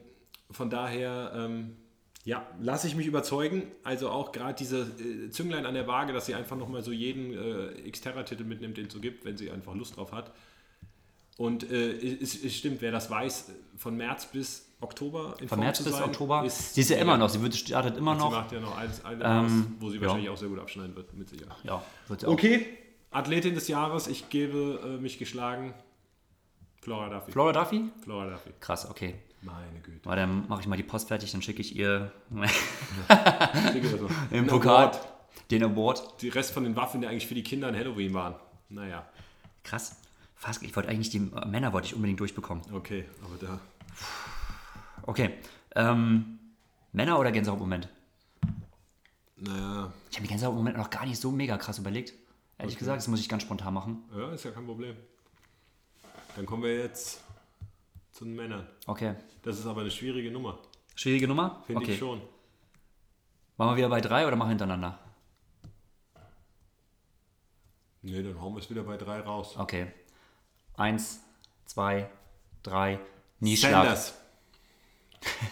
von 0.51 0.71
daher, 0.71 1.33
ähm, 1.35 1.77
ja, 2.25 2.47
lasse 2.61 2.87
ich 2.87 2.97
mich 2.97 3.07
überzeugen. 3.07 3.65
Also 3.83 4.11
auch 4.11 4.33
gerade 4.33 4.55
diese 4.55 4.81
äh, 4.81 5.31
Zünglein 5.31 5.65
an 5.67 5.75
der 5.75 5.87
Waage, 5.87 6.13
dass 6.13 6.27
sie 6.27 6.35
einfach 6.35 6.57
nochmal 6.57 6.83
so 6.83 6.93
jeden 6.93 7.33
äh, 7.33 7.91
Xterra-Titel 7.91 8.45
mitnimmt, 8.45 8.77
den 8.77 8.87
es 8.87 8.93
so 8.93 9.01
gibt, 9.01 9.25
wenn 9.25 9.37
sie 9.37 9.51
einfach 9.51 9.75
Lust 9.75 9.97
drauf 9.97 10.13
hat. 10.13 10.33
Und 11.39 11.71
äh, 11.71 11.93
es, 11.93 12.45
es 12.45 12.55
stimmt, 12.55 12.83
wer 12.83 12.93
das 12.93 13.11
weiß, 13.11 13.51
von 13.79 13.97
März 13.97 14.27
bis 14.27 14.67
Oktober 14.83 15.37
in 15.41 15.49
von 15.49 15.57
Form 15.57 15.61
März 15.61 15.83
bis 15.83 15.93
sein, 15.95 16.03
Oktober. 16.05 16.45
ist 16.45 16.75
sie 16.75 16.83
ist 16.83 16.91
ja 16.91 16.99
immer 16.99 17.17
noch, 17.17 17.31
sie 17.31 17.41
wird, 17.41 17.55
startet 17.55 17.97
immer 17.97 18.15
Sie 18.15 18.21
noch. 18.21 18.31
macht 18.31 18.53
ja 18.53 18.61
noch 18.61 18.77
eins, 18.77 19.03
eine 19.05 19.25
Ähm, 19.25 19.77
wo 19.79 19.89
sie 19.89 19.97
ja. 19.97 20.03
wahrscheinlich 20.03 20.29
auch 20.29 20.37
sehr 20.37 20.49
gut 20.49 20.59
abschneiden 20.59 20.95
wird, 20.97 21.15
mit 21.15 21.31
Sicherheit. 21.31 21.57
Ja, 21.65 21.83
wird 22.09 22.21
sie 22.21 22.27
auch. 22.27 22.33
Okay, 22.33 22.67
Athletin 23.11 23.55
des 23.55 23.69
Jahres, 23.69 24.07
ich 24.07 24.29
gebe 24.29 24.81
äh, 24.85 25.01
mich 25.01 25.19
geschlagen. 25.19 25.73
Flora 26.83 27.09
Duffy. 27.09 27.33
Flora 27.33 27.53
Duffy? 27.53 27.85
Flora 28.03 28.31
Duffy. 28.31 28.51
Krass, 28.61 28.89
okay. 28.89 29.15
Meine 29.43 29.81
Güte. 29.83 30.01
Aber 30.05 30.17
dann 30.17 30.47
mache 30.49 30.61
ich 30.61 30.67
mal 30.67 30.77
die 30.77 30.83
Post 30.83 31.09
fertig, 31.09 31.33
dann 31.33 31.41
schicke 31.43 31.61
ich 31.61 31.75
ihr 31.75 32.13
im 34.31 34.47
Pokal 34.47 34.89
Award. 34.89 35.01
den 35.51 35.65
Award. 35.65 36.21
Die 36.23 36.29
Rest 36.29 36.53
von 36.53 36.65
den 36.65 36.77
Waffen, 36.77 37.01
die 37.01 37.07
eigentlich 37.07 37.27
für 37.27 37.35
die 37.35 37.43
Kinder 37.43 37.69
in 37.69 37.75
Halloween 37.77 38.13
waren. 38.15 38.35
Naja, 38.69 39.07
Krass. 39.65 39.97
Fast, 40.37 40.63
ich 40.63 40.75
wollte 40.75 40.89
eigentlich 40.89 41.11
die 41.11 41.19
äh, 41.19 41.47
Männer 41.47 41.73
wollte 41.75 41.87
ich 41.89 41.95
unbedingt 41.95 42.19
durchbekommen. 42.21 42.65
okay, 42.73 43.05
aber 43.23 43.47
da. 43.47 43.61
Okay. 45.03 45.35
Ähm, 45.75 46.39
Männer 46.93 47.19
oder 47.19 47.31
Gänsehaut-Moment? 47.31 47.89
Naja, 49.37 49.93
Ich 50.11 50.17
habe 50.17 50.23
die 50.27 50.29
Gänsehaut-Moment 50.29 50.77
noch 50.77 50.89
gar 50.91 51.05
nicht 51.07 51.21
so 51.21 51.31
mega 51.31 51.57
krass 51.59 51.79
überlegt. 51.79 52.15
Ehrlich 52.59 52.77
gesagt, 52.79 52.99
das 52.99 53.09
muss 53.09 53.21
ich 53.21 53.29
ganz 53.29 53.43
spontan 53.43 53.73
machen. 53.75 54.03
ja, 54.17 54.33
ist 54.33 54.45
ja 54.45 54.51
kein 54.51 54.65
Problem. 54.67 54.97
Dann 56.37 56.47
kommen 56.47 56.63
wir 56.63 56.75
jetzt 56.77 57.21
zu 58.13 58.25
den 58.25 58.35
Männern. 58.35 58.67
Okay. 58.87 59.15
Das 59.43 59.59
ist 59.59 59.67
aber 59.67 59.83
eine 59.83 59.91
schwierige 59.91 60.31
Nummer, 60.31 60.59
Schwierige 60.95 61.29
Nummer? 61.29 61.63
finde 61.67 61.83
okay. 61.83 61.93
ich 61.93 61.99
schon. 61.99 62.21
Machen 63.57 63.71
wir 63.73 63.77
wieder 63.77 63.89
bei 63.89 64.01
drei 64.01 64.27
oder 64.27 64.37
machen 64.37 64.49
wir 64.49 64.51
hintereinander? 64.51 64.99
Nee, 68.03 68.23
dann 68.23 68.41
hauen 68.41 68.55
wir 68.55 68.61
es 68.61 68.71
wieder 68.71 68.83
bei 68.83 68.97
drei 68.97 69.21
raus. 69.21 69.55
Okay. 69.57 69.87
Eins, 70.77 71.21
zwei, 71.67 72.09
drei. 72.63 72.99
Nieschlag. 73.41 73.73
Sanders. 73.73 74.15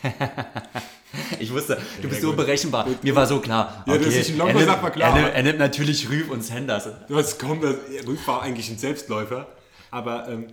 Ich 1.41 1.53
wusste, 1.53 1.81
du 2.03 2.09
bist 2.09 2.21
so 2.21 2.29
gut. 2.29 2.37
berechenbar. 2.37 2.87
Mir 3.03 3.17
war 3.17 3.27
so 3.27 3.41
klar. 3.41 3.83
Ja, 3.87 3.97
dass 3.97 4.15
ich 4.15 4.31
ein 4.31 4.39
Longo 4.39 4.59
er, 4.59 4.67
nimmt, 4.67 4.83
war 4.83 4.91
klar, 4.91 5.17
er, 5.17 5.23
nimmt, 5.23 5.35
er 5.35 5.43
nimmt 5.43 5.59
natürlich 5.59 6.09
Rüff 6.11 6.31
und 6.31 6.45
Sanders. 6.45 6.89
Das 7.09 7.39
kommt, 7.39 7.65
das 7.65 7.77
Rüb 8.07 8.27
war 8.27 8.43
eigentlich 8.43 8.69
ein 8.71 8.79
Selbstläufer. 8.79 9.47
Aber 9.91 10.29
ähm, 10.29 10.49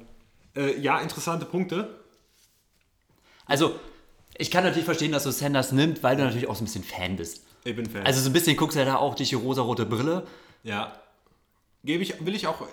äh, 0.55 0.79
ja, 0.79 0.99
interessante 0.99 1.45
Punkte. 1.45 1.99
Also, 3.45 3.79
ich 4.37 4.51
kann 4.51 4.63
natürlich 4.63 4.85
verstehen, 4.85 5.11
dass 5.11 5.23
du 5.23 5.31
Sanders 5.31 5.71
nimmst, 5.71 6.03
weil 6.03 6.15
du 6.17 6.23
natürlich 6.23 6.47
auch 6.47 6.55
so 6.55 6.63
ein 6.63 6.65
bisschen 6.65 6.83
Fan 6.83 7.15
bist. 7.15 7.43
Ich 7.63 7.75
bin 7.75 7.85
Fan. 7.89 8.05
Also 8.05 8.19
so 8.21 8.29
ein 8.29 8.33
bisschen 8.33 8.57
guckst 8.57 8.75
du 8.75 8.79
ja 8.79 8.85
da 8.85 8.97
auch 8.97 9.15
durch 9.15 9.29
die 9.29 9.35
rosarote 9.35 9.85
Brille. 9.85 10.27
ja. 10.63 10.93
Gebe 11.83 12.01
ich, 12.01 12.25
will 12.25 12.33
ich 12.33 12.47
auch, 12.47 12.63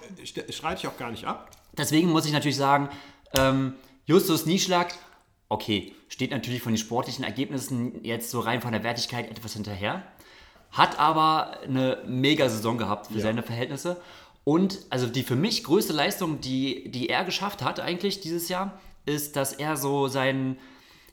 streite 0.49 0.81
ich 0.81 0.87
auch 0.89 0.97
gar 0.97 1.11
nicht 1.11 1.27
ab. 1.27 1.51
Deswegen 1.77 2.09
muss 2.11 2.25
ich 2.25 2.33
natürlich 2.33 2.57
sagen, 2.57 2.89
ähm, 3.37 3.75
Justus 4.07 4.47
Nieschlag, 4.47 4.95
okay, 5.51 5.95
steht 6.09 6.31
natürlich 6.31 6.63
von 6.63 6.73
den 6.73 6.79
sportlichen 6.79 7.23
Ergebnissen 7.23 8.03
jetzt 8.07 8.31
so 8.31 8.41
rein 8.41 8.63
von 8.63 8.73
der 8.73 8.83
Wertigkeit 8.85 9.31
etwas 9.31 9.53
hinterher. 9.53 10.03
Hat 10.71 10.99
aber 10.99 11.59
eine 11.61 11.99
mega 12.07 12.49
Saison 12.49 12.79
gehabt 12.79 13.09
für 13.09 13.17
Ja. 13.19 13.21
seine 13.21 13.43
Verhältnisse. 13.43 14.01
Und 14.45 14.81
also 14.91 15.07
die 15.07 15.23
für 15.23 15.37
mich 15.37 15.65
größte 15.65 15.93
Leistung, 15.93 16.41
die, 16.41 16.91
die 16.91 17.09
er 17.09 17.25
geschafft 17.25 17.63
hat 17.63 17.81
eigentlich 17.81 18.21
dieses 18.21 18.49
Jahr, 18.49 18.81
ist, 19.07 19.37
dass 19.37 19.53
er 19.53 19.77
so 19.77 20.09
sein, 20.09 20.57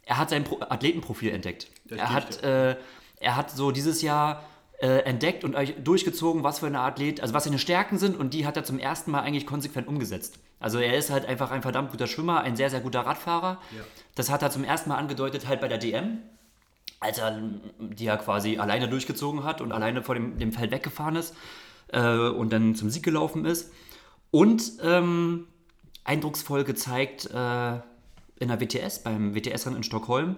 er 0.06 0.18
hat 0.18 0.30
sein 0.30 0.44
Pro 0.44 0.60
Athletenprofil 0.62 1.32
entdeckt. 1.32 1.68
Das 1.86 2.00
Er 2.00 2.14
hat, 2.14 2.44
äh, 2.44 2.76
er 3.20 3.36
hat 3.36 3.52
so 3.52 3.72
dieses 3.72 4.02
Jahr 4.02 4.44
äh, 4.80 5.00
entdeckt 5.04 5.44
und 5.44 5.56
durchgezogen, 5.84 6.44
was 6.44 6.60
für 6.60 6.68
eine 6.68 6.80
Athlet, 6.80 7.22
also 7.22 7.34
was 7.34 7.44
seine 7.44 7.60
Stärken 7.60 7.98
sind 7.98 8.18
und 8.18 8.34
die 8.34 8.46
hat 8.46 8.58
er 8.58 8.64
zum 8.64 8.80
ersten 8.80 9.12
Mal 9.12 9.22
eigentlich 9.22 9.46
konsequent 9.46 9.88
umgesetzt. 9.88 10.40
Also 10.60 10.80
er 10.80 10.98
ist 10.98 11.10
halt 11.10 11.26
einfach 11.26 11.52
ein 11.52 11.62
verdammt 11.62 11.92
guter 11.92 12.08
Schwimmer, 12.08 12.42
ein 12.42 12.56
sehr, 12.56 12.70
sehr 12.70 12.80
guter 12.82 13.02
Radfahrer. 13.02 13.60
Ja. 13.76 13.84
Das 14.16 14.30
hat 14.30 14.42
er 14.42 14.52
zum 14.52 14.64
ersten 14.64 14.90
Mal 14.90 14.98
angedeutet 14.98 15.48
halt 15.48 15.62
bei 15.62 15.68
der 15.68 15.78
DM, 15.78 16.20
als 17.00 17.18
er 17.18 17.40
die 17.80 18.08
er 18.08 18.18
quasi 18.18 18.58
alleine 18.58 18.90
durchgezogen 18.90 19.44
hat 19.44 19.62
und 19.62 19.72
alleine 19.72 20.04
vor 20.04 20.16
dem, 20.16 20.38
dem 20.38 20.52
Feld 20.52 20.72
weggefahren 20.72 21.16
ist 21.16 21.36
äh, 21.92 22.30
und 22.30 22.52
dann 22.52 22.76
zum 22.76 22.90
Sieg 22.90 23.04
gelaufen 23.04 23.46
ist. 23.46 23.72
Und 24.32 24.74
ähm, 24.84 25.48
eindrucksvoll 26.04 26.64
gezeigt 26.64 27.26
äh, 27.26 27.76
in 28.40 28.48
der 28.48 28.62
WTS, 28.62 29.04
beim 29.04 29.36
WTS-Rennen 29.36 29.78
in 29.78 29.84
Stockholm, 29.84 30.38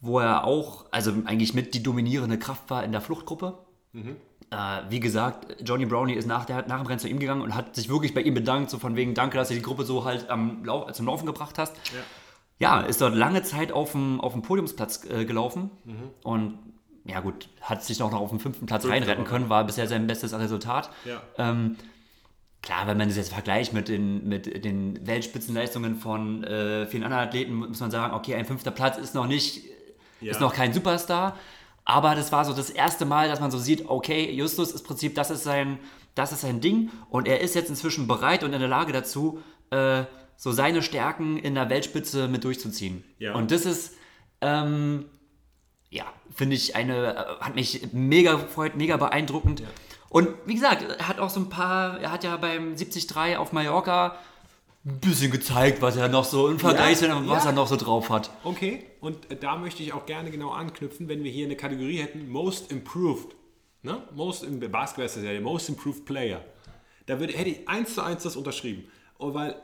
wo 0.00 0.18
er 0.20 0.44
auch, 0.44 0.86
also 0.90 1.12
eigentlich 1.24 1.54
mit 1.54 1.74
die 1.74 1.82
dominierende 1.82 2.38
Kraft 2.38 2.70
war 2.70 2.84
in 2.84 2.92
der 2.92 3.00
Fluchtgruppe. 3.00 3.58
äh, 4.50 4.82
wie 4.88 5.00
gesagt, 5.00 5.60
Johnny 5.62 5.86
Brownie 5.86 6.14
ist 6.14 6.26
nach, 6.26 6.44
der, 6.44 6.66
nach 6.68 6.78
dem 6.78 6.86
Rennen 6.86 7.00
zu 7.00 7.08
ihm 7.08 7.18
gegangen 7.18 7.42
und 7.42 7.54
hat 7.54 7.74
sich 7.74 7.88
wirklich 7.88 8.14
bei 8.14 8.22
ihm 8.22 8.34
bedankt, 8.34 8.70
so 8.70 8.78
von 8.78 8.96
wegen, 8.96 9.14
danke, 9.14 9.36
dass 9.36 9.48
du 9.48 9.54
die 9.54 9.62
Gruppe 9.62 9.84
so 9.84 10.04
halt 10.04 10.30
am 10.30 10.64
Lau 10.64 10.90
zum 10.92 11.06
Laufen 11.06 11.26
gebracht 11.26 11.58
hast. 11.58 11.76
Ja. 12.58 12.80
ist 12.80 13.00
dort 13.00 13.14
lange 13.14 13.42
Zeit 13.42 13.72
auf 13.72 13.92
dem, 13.92 14.20
auf 14.20 14.32
dem 14.32 14.42
Podiumsplatz 14.42 15.04
äh, 15.04 15.24
gelaufen 15.24 15.70
und 16.22 16.58
ja 17.08 17.20
gut, 17.20 17.48
hat 17.60 17.84
sich 17.84 18.02
auch 18.02 18.10
noch 18.10 18.20
auf 18.20 18.30
dem 18.30 18.40
fünften 18.40 18.66
Platz 18.66 18.84
reinretten 18.86 19.22
aber. 19.22 19.30
können, 19.30 19.48
war 19.48 19.64
bisher 19.64 19.86
sein 19.86 20.06
bestes 20.06 20.32
Resultat. 20.38 20.90
Ja. 21.04 21.22
Ähm, 21.38 21.76
klar, 22.62 22.86
wenn 22.86 22.96
man 22.96 23.08
das 23.08 23.16
jetzt 23.16 23.32
vergleicht 23.32 23.72
mit 23.72 23.88
den, 23.88 24.28
mit 24.28 24.64
den 24.64 25.06
Weltspitzenleistungen 25.06 25.96
von 25.96 26.44
äh, 26.44 26.86
vielen 26.86 27.04
anderen 27.04 27.22
Athleten, 27.24 27.54
muss 27.54 27.80
man 27.80 27.90
sagen, 27.90 28.14
okay, 28.14 28.34
ein 28.34 28.44
fünfter 28.44 28.70
Platz 28.70 28.98
ist 28.98 29.14
noch 29.14 29.26
nicht, 29.26 29.64
Ja. 30.20 30.32
ist 30.32 30.40
noch 30.40 30.52
kein 30.54 30.72
Superstar, 30.72 31.36
aber 31.84 32.14
das 32.14 32.32
war 32.32 32.44
so 32.44 32.52
das 32.52 32.70
erste 32.70 33.04
Mal, 33.04 33.28
dass 33.28 33.40
man 33.40 33.50
so 33.50 33.58
sieht, 33.58 33.88
okay, 33.88 34.30
Justus 34.32 34.72
ist 34.72 34.80
im 34.80 34.86
Prinzip, 34.86 35.14
das 35.14 35.30
ist 35.30 35.44
sein, 35.44 35.78
das 36.16 36.32
ist 36.32 36.40
sein 36.40 36.60
Ding 36.60 36.90
und 37.10 37.28
er 37.28 37.40
ist 37.40 37.54
jetzt 37.54 37.70
inzwischen 37.70 38.08
bereit 38.08 38.42
und 38.42 38.52
in 38.52 38.58
der 38.60 38.68
Lage 38.68 38.92
dazu, 38.92 39.40
äh, 39.70 40.04
so 40.36 40.50
seine 40.52 40.82
Stärken 40.82 41.38
in 41.38 41.54
der 41.54 41.70
Weltspitze 41.70 42.26
mit 42.28 42.44
durchzuziehen. 42.44 43.04
Ja. 43.18 43.34
Und 43.34 43.50
das 43.52 43.64
ist, 43.64 43.94
ähm, 44.40 45.06
ja, 45.96 46.04
finde 46.34 46.56
ich 46.56 46.76
eine, 46.76 47.14
äh, 47.14 47.40
hat 47.40 47.54
mich 47.54 47.88
mega 47.92 48.34
gefreut, 48.34 48.76
mega 48.76 48.96
beeindruckend. 48.96 49.62
Und 50.08 50.28
wie 50.46 50.54
gesagt, 50.54 50.82
er 50.82 51.08
hat 51.08 51.18
auch 51.18 51.30
so 51.30 51.40
ein 51.40 51.48
paar, 51.48 52.00
er 52.00 52.12
hat 52.12 52.24
ja 52.24 52.36
beim 52.36 52.76
73 52.76 53.36
auf 53.36 53.52
Mallorca 53.52 54.16
ein 54.84 55.00
bisschen 55.00 55.32
gezeigt, 55.32 55.82
was 55.82 55.96
er 55.96 56.08
noch 56.08 56.24
so 56.24 56.48
im 56.48 56.60
Vergleich, 56.60 57.00
Ja, 57.02 57.26
was 57.26 57.44
ja. 57.44 57.50
er 57.50 57.54
noch 57.54 57.66
so 57.66 57.76
drauf 57.76 58.08
hat. 58.08 58.30
Okay, 58.44 58.84
und 59.00 59.30
äh, 59.30 59.36
da 59.36 59.56
möchte 59.56 59.82
ich 59.82 59.92
auch 59.92 60.06
gerne 60.06 60.30
genau 60.30 60.50
anknüpfen, 60.50 61.08
wenn 61.08 61.24
wir 61.24 61.30
hier 61.30 61.46
eine 61.46 61.56
Kategorie 61.56 61.98
hätten, 61.98 62.28
Most 62.28 62.70
Improved. 62.70 63.34
Ne? 63.82 64.00
Most 64.14 64.44
im 64.44 64.60
Basketball 64.60 65.06
ist 65.06 65.16
das 65.16 65.24
ja 65.24 65.32
der 65.32 65.40
Most 65.40 65.68
Improved 65.68 66.04
Player. 66.04 66.40
Da 67.06 67.18
würde, 67.18 67.32
hätte 67.32 67.50
ich 67.50 67.68
eins 67.68 67.94
zu 67.94 68.02
eins 68.02 68.22
das 68.22 68.36
unterschrieben. 68.36 68.88
Und 69.18 69.34
weil 69.34 69.56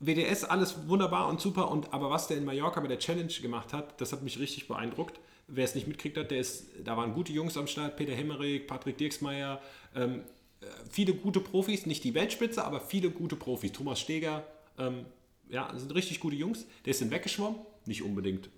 WDS 0.00 0.44
alles 0.44 0.88
wunderbar 0.88 1.28
und 1.28 1.40
super, 1.40 1.70
und, 1.70 1.92
aber 1.94 2.10
was 2.10 2.26
der 2.26 2.36
in 2.36 2.44
Mallorca 2.44 2.80
bei 2.80 2.88
der 2.88 2.98
Challenge 2.98 3.32
gemacht 3.40 3.72
hat, 3.72 3.98
das 4.00 4.12
hat 4.12 4.22
mich 4.22 4.38
richtig 4.38 4.68
beeindruckt. 4.68 5.18
Wer 5.46 5.64
es 5.64 5.74
nicht 5.74 5.86
mitkriegt 5.86 6.16
hat, 6.16 6.30
der 6.30 6.38
ist, 6.38 6.70
da 6.82 6.96
waren 6.96 7.12
gute 7.12 7.32
Jungs 7.32 7.56
am 7.56 7.66
Start, 7.66 7.96
Peter 7.96 8.14
Hemmerich, 8.14 8.66
Patrick 8.66 8.96
Dirksmeier, 8.96 9.60
ähm, 9.94 10.22
äh, 10.60 10.66
viele 10.90 11.14
gute 11.14 11.40
Profis, 11.40 11.86
nicht 11.86 12.02
die 12.04 12.14
Weltspitze, 12.14 12.64
aber 12.64 12.80
viele 12.80 13.10
gute 13.10 13.36
Profis. 13.36 13.72
Thomas 13.72 14.00
Steger, 14.00 14.46
ähm, 14.78 15.04
ja, 15.48 15.70
sind 15.76 15.94
richtig 15.94 16.20
gute 16.20 16.36
Jungs. 16.36 16.66
Der 16.84 16.92
ist 16.92 17.00
dann 17.00 17.10
weggeschwommen, 17.10 17.60
nicht 17.86 18.02
unbedingt 18.02 18.48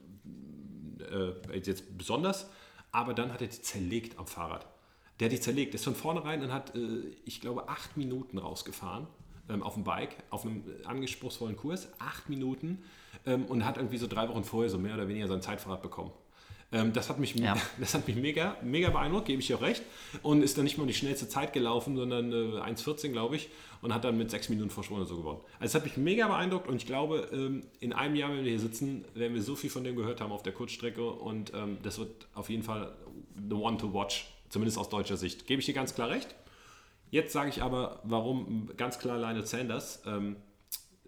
äh, 1.00 1.58
jetzt 1.58 1.96
besonders, 1.98 2.48
aber 2.92 3.14
dann 3.14 3.32
hat 3.32 3.42
er 3.42 3.48
die 3.48 3.60
zerlegt 3.60 4.18
am 4.18 4.26
Fahrrad. 4.26 4.66
Der 5.18 5.26
hat 5.26 5.32
die 5.32 5.40
zerlegt, 5.40 5.74
ist 5.74 5.84
von 5.84 5.94
vornherein 5.94 6.42
und 6.42 6.52
hat, 6.52 6.74
äh, 6.76 7.10
ich 7.24 7.40
glaube, 7.40 7.68
acht 7.68 7.96
Minuten 7.96 8.38
rausgefahren 8.38 9.06
ähm, 9.48 9.62
auf 9.62 9.74
dem 9.74 9.84
Bike, 9.84 10.16
auf 10.30 10.44
einem 10.44 10.62
anspruchsvollen 10.84 11.56
Kurs, 11.56 11.88
acht 11.98 12.28
Minuten 12.28 12.82
ähm, 13.24 13.46
und 13.46 13.64
hat 13.64 13.76
irgendwie 13.76 13.98
so 13.98 14.06
drei 14.06 14.28
Wochen 14.28 14.44
vorher 14.44 14.70
so 14.70 14.78
mehr 14.78 14.94
oder 14.94 15.08
weniger 15.08 15.26
sein 15.26 15.42
Zeitfahrrad 15.42 15.82
bekommen. 15.82 16.12
Ähm, 16.72 16.92
das, 16.92 17.08
hat 17.08 17.18
mich, 17.18 17.34
Ja. 17.36 17.56
das 17.80 17.94
hat 17.94 18.06
mich 18.06 18.16
mega, 18.16 18.56
mega 18.62 18.90
beeindruckt, 18.90 19.26
gebe 19.26 19.40
ich 19.40 19.46
dir 19.46 19.56
auch 19.56 19.62
recht. 19.62 19.82
Und 20.22 20.42
ist 20.42 20.58
dann 20.58 20.64
nicht 20.64 20.78
mal 20.78 20.86
die 20.86 20.94
schnellste 20.94 21.28
Zeit 21.28 21.52
gelaufen, 21.52 21.96
sondern 21.96 22.32
äh, 22.32 22.60
1,14 22.60 23.10
glaube 23.10 23.36
ich. 23.36 23.48
Und 23.82 23.94
hat 23.94 24.04
dann 24.04 24.16
mit 24.16 24.30
sechs 24.30 24.48
Minuten 24.48 24.70
Vorsprung 24.70 25.04
so 25.04 25.16
gewonnen. 25.16 25.40
Also 25.60 25.70
es 25.70 25.74
hat 25.74 25.84
mich 25.84 25.96
mega 25.96 26.26
beeindruckt 26.26 26.66
und 26.66 26.76
ich 26.76 26.86
glaube, 26.86 27.28
ähm, 27.32 27.64
in 27.78 27.92
einem 27.92 28.16
Jahr, 28.16 28.30
wenn 28.30 28.42
wir 28.42 28.50
hier 28.50 28.58
sitzen, 28.58 29.04
werden 29.14 29.34
wir 29.34 29.42
so 29.42 29.54
viel 29.54 29.70
von 29.70 29.84
dem 29.84 29.96
gehört 29.96 30.20
haben 30.20 30.32
auf 30.32 30.42
der 30.42 30.52
Kurzstrecke. 30.52 31.08
Und 31.08 31.52
ähm, 31.54 31.78
das 31.82 31.98
wird 31.98 32.26
auf 32.34 32.50
jeden 32.50 32.62
Fall 32.62 32.96
the 33.48 33.54
one 33.54 33.76
to 33.76 33.92
watch, 33.92 34.26
zumindest 34.48 34.78
aus 34.78 34.88
deutscher 34.88 35.16
Sicht. 35.16 35.46
Gebe 35.46 35.60
ich 35.60 35.66
dir 35.66 35.74
ganz 35.74 35.94
klar 35.94 36.08
recht. 36.08 36.34
Jetzt 37.10 37.32
sage 37.32 37.50
ich 37.50 37.62
aber, 37.62 38.00
warum 38.02 38.70
ganz 38.76 38.98
klar 38.98 39.18
Lionel 39.18 39.46
Sanders 39.46 40.02
ähm, 40.06 40.36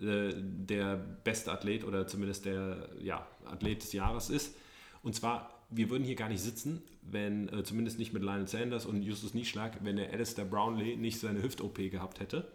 äh, 0.01 0.33
der 0.35 0.97
beste 0.97 1.51
Athlet 1.51 1.85
oder 1.85 2.07
zumindest 2.07 2.45
der 2.45 2.89
ja, 3.01 3.27
Athlet 3.47 3.83
des 3.83 3.93
Jahres 3.93 4.31
ist. 4.31 4.55
Und 5.03 5.15
zwar, 5.15 5.65
wir 5.71 5.91
würden 5.91 6.05
hier 6.05 6.15
gar 6.15 6.29
nicht 6.29 6.41
sitzen, 6.41 6.83
wenn, 7.03 7.49
äh, 7.49 7.63
zumindest 7.65 7.99
nicht 7.99 8.13
mit 8.13 8.23
Lionel 8.23 8.49
Sanders 8.49 8.87
und 8.87 9.03
Justus 9.03 9.35
Nieschlag, 9.35 9.79
wenn 9.83 9.97
der 9.97 10.13
Alistair 10.13 10.45
Brownlee 10.45 10.97
nicht 10.97 11.19
seine 11.19 11.43
Hüft-OP 11.43 11.91
gehabt 11.91 12.21
hätte. 12.21 12.51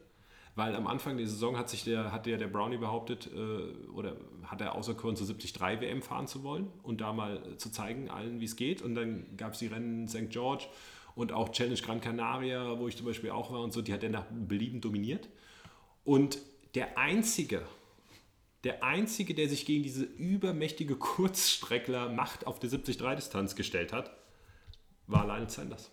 Weil 0.56 0.76
am 0.76 0.86
Anfang 0.86 1.18
der 1.18 1.28
Saison 1.28 1.58
hat 1.58 1.70
sich 1.70 1.84
der, 1.84 2.12
hat 2.12 2.28
der, 2.28 2.38
der 2.38 2.48
Brownie 2.48 2.78
behauptet, 2.78 3.30
äh, 3.34 3.90
oder 3.92 4.16
hat 4.44 4.62
er 4.62 4.76
auserkoren, 4.76 5.16
zur 5.16 5.26
73 5.28 5.60
WM 5.82 6.02
fahren 6.02 6.28
zu 6.28 6.44
wollen 6.44 6.68
und 6.84 7.02
da 7.02 7.12
mal 7.12 7.58
zu 7.58 7.72
zeigen, 7.72 8.10
allen, 8.10 8.40
wie 8.40 8.46
es 8.46 8.56
geht. 8.56 8.82
Und 8.82 8.94
dann 8.96 9.26
gab 9.36 9.54
es 9.54 9.60
die 9.60 9.68
Rennen 9.68 10.08
St. 10.08 10.30
George 10.30 10.66
und 11.16 11.32
auch 11.32 11.50
Challenge 11.50 11.80
Gran 11.80 12.02
Canaria, 12.02 12.78
wo 12.78 12.88
ich 12.88 12.98
zum 12.98 13.08
Beispiel 13.08 13.32
auch 13.32 13.52
war 13.52 13.62
und 13.62 13.74
so, 13.74 13.82
die 13.82 13.94
hat 13.94 14.04
er 14.04 14.10
nach 14.10 14.26
Belieben 14.30 14.82
dominiert. 14.82 15.30
Und 16.04 16.38
der 16.76 16.98
einzige, 16.98 17.64
der 18.64 18.84
einzige, 18.84 19.34
der 19.34 19.50
sich 19.50 19.66
gegen 19.66 19.84
diese 19.84 20.04
übermächtige 20.04 20.96
Kurzstreckler-Macht 20.98 22.48
auf 22.48 22.60
der 22.60 22.70
73-Distanz 22.70 23.56
gestellt 23.56 23.94
hat, 23.94 24.16
war 25.08 25.26
Lionel 25.26 25.50
Sanders. 25.50 25.92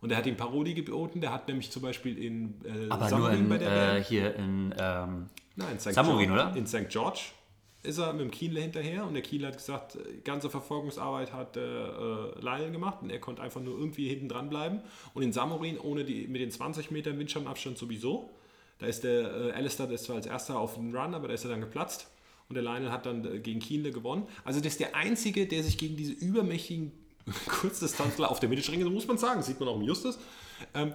Und 0.00 0.10
er 0.10 0.18
hat 0.18 0.26
ihm 0.26 0.36
Paroli 0.36 0.74
geboten, 0.74 1.20
der 1.20 1.32
hat 1.32 1.48
nämlich 1.48 1.70
zum 1.70 1.82
Beispiel 1.82 2.18
in 2.18 2.60
äh, 2.64 2.90
Aber 2.90 3.10
nur 3.10 3.30
in, 3.30 3.48
bei 3.48 3.58
der 3.58 3.96
äh, 3.96 4.04
hier 4.04 4.34
in, 4.34 4.74
ähm, 4.78 5.30
Nein, 5.56 5.72
in 5.72 5.80
St. 5.80 5.92
Samorin, 5.92 6.28
George, 6.28 6.48
oder? 6.48 6.56
In 6.56 6.66
St. 6.66 6.88
George 6.88 7.20
ist 7.82 7.98
er 7.98 8.12
mit 8.12 8.22
dem 8.22 8.30
Kienle 8.30 8.60
hinterher 8.60 9.06
und 9.06 9.14
der 9.14 9.22
Kienle 9.22 9.48
hat 9.48 9.56
gesagt, 9.56 9.96
ganze 10.24 10.50
Verfolgungsarbeit 10.50 11.32
hat 11.32 11.56
äh, 11.56 11.60
Lionel 12.40 12.72
gemacht 12.72 12.98
und 13.02 13.10
er 13.10 13.20
konnte 13.20 13.42
einfach 13.42 13.60
nur 13.60 13.78
irgendwie 13.78 14.08
hinten 14.08 14.28
dran 14.28 14.50
bleiben. 14.50 14.80
Und 15.14 15.22
in 15.22 15.32
Samorin 15.32 15.78
ohne 15.78 16.04
die, 16.04 16.26
mit 16.26 16.40
den 16.40 16.50
20 16.50 16.90
Metern 16.90 17.18
Windschattenabstand 17.18 17.78
sowieso. 17.78 18.30
Da 18.78 18.86
ist 18.86 19.04
der 19.04 19.34
äh, 19.48 19.52
Alistair, 19.52 19.86
der 19.86 19.94
ist 19.94 20.04
zwar 20.04 20.16
als 20.16 20.26
erster 20.26 20.58
auf 20.58 20.74
den 20.74 20.94
Run, 20.94 21.14
aber 21.14 21.28
da 21.28 21.34
ist 21.34 21.44
er 21.44 21.50
dann 21.50 21.60
geplatzt. 21.60 22.08
Und 22.48 22.54
der 22.54 22.62
Lionel 22.62 22.90
hat 22.92 23.06
dann 23.06 23.24
äh, 23.24 23.38
gegen 23.40 23.58
Kienle 23.60 23.90
gewonnen. 23.90 24.26
Also 24.44 24.60
das 24.60 24.72
ist 24.72 24.80
der 24.80 24.94
Einzige, 24.94 25.46
der 25.46 25.62
sich 25.62 25.78
gegen 25.78 25.96
diese 25.96 26.12
übermächtigen 26.12 26.92
Kurzdistanzler 27.48 28.30
auf 28.30 28.38
der 28.40 28.48
Mittelstrecke, 28.48 28.82
so 28.84 28.90
muss 28.90 29.06
man 29.08 29.18
sagen, 29.18 29.42
sieht 29.42 29.58
man 29.58 29.68
auch 29.68 29.76
im 29.76 29.82
Justus, 29.82 30.18
ähm, 30.74 30.92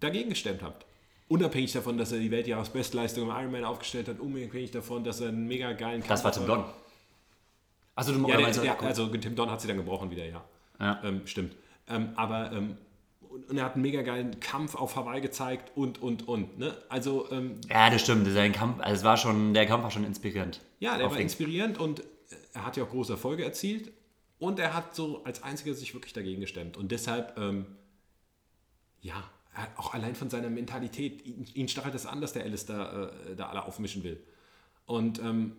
dagegen 0.00 0.30
gestemmt 0.30 0.62
hat. 0.62 0.84
Unabhängig 1.28 1.70
davon, 1.72 1.96
dass 1.96 2.10
er 2.10 2.18
die 2.18 2.30
Weltjahresbestleistung 2.32 3.28
im 3.28 3.30
Ironman 3.30 3.64
aufgestellt 3.64 4.08
hat, 4.08 4.18
unabhängig 4.18 4.72
davon, 4.72 5.04
dass 5.04 5.20
er 5.20 5.28
einen 5.28 5.46
mega 5.46 5.72
geilen 5.74 6.02
das 6.08 6.24
war 6.24 6.32
Kampf 6.32 6.44
Tim 6.44 6.54
Don. 6.54 6.64
Achso, 7.94 8.12
du 8.12 8.20
Ja, 8.22 8.36
der, 8.36 8.40
meinst- 8.40 8.62
der, 8.64 8.80
also 8.82 9.06
Tim 9.08 9.36
Don 9.36 9.48
hat 9.50 9.60
sie 9.60 9.68
dann 9.68 9.76
gebrochen 9.76 10.10
wieder, 10.10 10.24
ja. 10.26 10.42
Ja. 10.80 11.00
Ähm, 11.04 11.20
stimmt. 11.26 11.54
Ähm, 11.88 12.08
aber 12.16 12.50
ähm, 12.50 12.76
und 13.30 13.56
er 13.56 13.64
hat 13.64 13.74
einen 13.74 13.82
mega 13.82 14.02
geilen 14.02 14.40
Kampf 14.40 14.74
auf 14.74 14.96
Hawaii 14.96 15.20
gezeigt 15.20 15.72
und, 15.76 16.02
und, 16.02 16.26
und. 16.26 16.58
Ne? 16.58 16.76
Also, 16.88 17.30
ähm, 17.30 17.60
ja, 17.68 17.88
das 17.88 18.02
stimmt. 18.02 18.26
Sein 18.28 18.52
Kampf, 18.52 18.80
also 18.80 18.94
es 18.94 19.04
war 19.04 19.16
schon, 19.16 19.54
der 19.54 19.66
Kampf 19.66 19.84
war 19.84 19.90
schon 19.90 20.04
inspirierend. 20.04 20.60
ja, 20.80 20.98
der 20.98 21.10
war 21.10 21.18
inspirierend 21.18 21.78
und 21.78 22.00
äh, 22.00 22.04
er 22.54 22.66
hat 22.66 22.76
ja 22.76 22.84
auch 22.84 22.90
große 22.90 23.12
Erfolge 23.12 23.44
erzielt. 23.44 23.92
Und 24.38 24.58
er 24.58 24.74
hat 24.74 24.94
so 24.94 25.22
als 25.24 25.42
einziger 25.42 25.74
sich 25.74 25.92
wirklich 25.92 26.14
dagegen 26.14 26.40
gestemmt. 26.40 26.78
Und 26.78 26.90
deshalb, 26.92 27.38
ähm, 27.38 27.66
ja, 29.02 29.22
auch 29.76 29.92
allein 29.92 30.14
von 30.14 30.30
seiner 30.30 30.48
Mentalität, 30.48 31.24
ihn, 31.26 31.46
ihn 31.52 31.68
stachelt 31.68 31.94
das 31.94 32.06
an, 32.06 32.22
dass 32.22 32.32
der 32.32 32.44
Alice 32.44 32.64
da, 32.64 33.10
äh, 33.10 33.36
da 33.36 33.48
alle 33.48 33.64
aufmischen 33.64 34.02
will. 34.02 34.18
Und 34.86 35.18
ähm, 35.18 35.56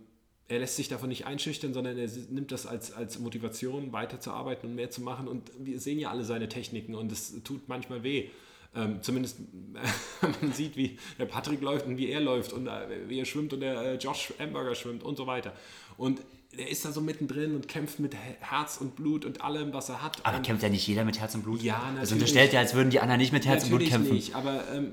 er 0.52 0.58
lässt 0.60 0.76
sich 0.76 0.88
davon 0.88 1.08
nicht 1.08 1.26
einschüchtern, 1.26 1.72
sondern 1.74 1.96
er 1.98 2.08
nimmt 2.30 2.52
das 2.52 2.66
als, 2.66 2.92
als 2.92 3.18
Motivation, 3.18 3.92
weiterzuarbeiten 3.92 4.68
und 4.68 4.74
mehr 4.76 4.90
zu 4.90 5.00
machen. 5.00 5.26
Und 5.28 5.50
wir 5.58 5.80
sehen 5.80 5.98
ja 5.98 6.10
alle 6.10 6.24
seine 6.24 6.48
Techniken 6.48 6.94
und 6.94 7.10
es 7.10 7.42
tut 7.42 7.68
manchmal 7.68 8.02
weh. 8.02 8.28
Ähm, 8.74 8.98
zumindest 9.02 9.38
man 10.40 10.52
sieht, 10.52 10.76
wie 10.76 10.98
der 11.18 11.26
Patrick 11.26 11.60
läuft 11.60 11.86
und 11.86 11.96
wie 11.98 12.08
er 12.08 12.20
läuft 12.20 12.52
und 12.52 12.66
äh, 12.66 13.08
wie 13.08 13.18
er 13.18 13.24
schwimmt 13.24 13.52
und 13.52 13.60
der 13.60 13.82
äh, 13.82 13.94
Josh 13.96 14.32
Amberger 14.38 14.74
schwimmt 14.74 15.02
und 15.02 15.16
so 15.16 15.26
weiter. 15.26 15.52
Und 15.96 16.20
er 16.56 16.68
ist 16.70 16.84
da 16.84 16.92
so 16.92 17.00
mittendrin 17.00 17.54
und 17.54 17.66
kämpft 17.68 17.98
mit 17.98 18.14
He- 18.14 18.36
Herz 18.40 18.76
und 18.78 18.96
Blut 18.96 19.24
und 19.24 19.42
allem, 19.42 19.72
was 19.72 19.88
er 19.88 20.02
hat. 20.02 20.24
Aber 20.24 20.36
und 20.38 20.42
kämpft 20.46 20.62
ja 20.62 20.68
nicht 20.68 20.86
jeder 20.86 21.04
mit 21.04 21.18
Herz 21.20 21.34
und 21.34 21.42
Blut. 21.42 21.62
Ja, 21.62 21.76
Also 21.78 21.90
natürlich. 21.92 22.12
unterstellt 22.12 22.52
ja, 22.52 22.60
als 22.60 22.74
würden 22.74 22.90
die 22.90 23.00
anderen 23.00 23.20
nicht 23.20 23.32
mit 23.32 23.46
Herz 23.46 23.64
und 23.64 23.70
Blut 23.70 23.80
Natürlich 23.82 23.92
kämpfen. 23.92 24.14
nicht, 24.14 24.34
aber 24.34 24.62
ähm, 24.72 24.92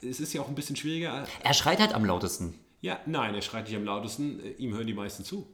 es 0.00 0.18
ist 0.20 0.32
ja 0.32 0.42
auch 0.42 0.48
ein 0.48 0.54
bisschen 0.56 0.74
schwieriger. 0.76 1.26
Er 1.44 1.54
schreit 1.54 1.78
halt 1.80 1.94
am 1.94 2.04
lautesten. 2.04 2.54
Ja, 2.82 2.98
nein, 3.06 3.34
er 3.34 3.42
schreit 3.42 3.68
nicht 3.68 3.76
am 3.76 3.84
lautesten, 3.84 4.40
äh, 4.40 4.50
ihm 4.50 4.74
hören 4.74 4.86
die 4.86 4.92
meisten 4.92 5.24
zu. 5.24 5.46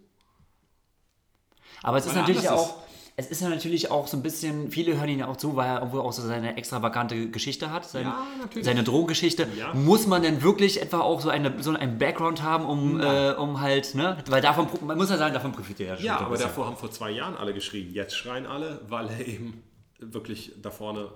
Aber 1.82 1.98
es 1.98 2.06
ist 2.06 2.12
Weil 2.12 2.22
er 2.22 2.26
natürlich 2.26 2.48
auch, 2.48 2.82
es 3.16 3.26
ist 3.26 3.42
ja 3.42 3.50
natürlich 3.50 3.90
auch 3.90 4.06
so 4.06 4.16
ein 4.16 4.22
bisschen, 4.22 4.70
viele 4.70 4.96
hören 4.96 5.10
ihn 5.10 5.18
ja 5.18 5.28
auch 5.28 5.36
zu, 5.36 5.54
weil 5.54 5.68
er 5.68 5.78
irgendwo 5.80 6.00
auch 6.00 6.12
so 6.12 6.22
seine 6.22 6.56
extravagante 6.56 7.30
Geschichte 7.30 7.70
hat, 7.70 7.84
seine, 7.84 8.08
Ja, 8.08 8.26
seine 8.62 8.82
Drogengeschichte. 8.82 9.46
Ja. 9.58 9.74
Muss 9.74 10.06
man 10.06 10.22
denn 10.22 10.42
wirklich 10.42 10.80
etwa 10.80 11.00
auch 11.00 11.20
so, 11.20 11.28
eine, 11.28 11.62
so 11.62 11.70
einen 11.70 11.98
Background 11.98 12.42
haben, 12.42 12.64
um, 12.64 12.98
äh, 12.98 13.32
um 13.32 13.60
halt, 13.60 13.94
ne, 13.94 14.16
weil 14.28 14.40
davon, 14.40 14.66
man 14.86 14.96
muss 14.96 15.10
ja 15.10 15.18
sagen, 15.18 15.34
davon 15.34 15.52
profitiert 15.52 15.90
er 15.90 15.96
schon. 15.96 16.06
Ja, 16.06 16.20
aber 16.20 16.38
davor 16.38 16.66
haben 16.66 16.78
vor 16.78 16.90
zwei 16.90 17.10
Jahren 17.10 17.36
alle 17.36 17.52
geschrien. 17.52 17.92
Jetzt 17.92 18.16
schreien 18.16 18.46
alle, 18.46 18.80
weil 18.88 19.08
er 19.10 19.26
eben 19.26 19.62
wirklich 19.98 20.52
da 20.62 20.70
vorne 20.70 21.12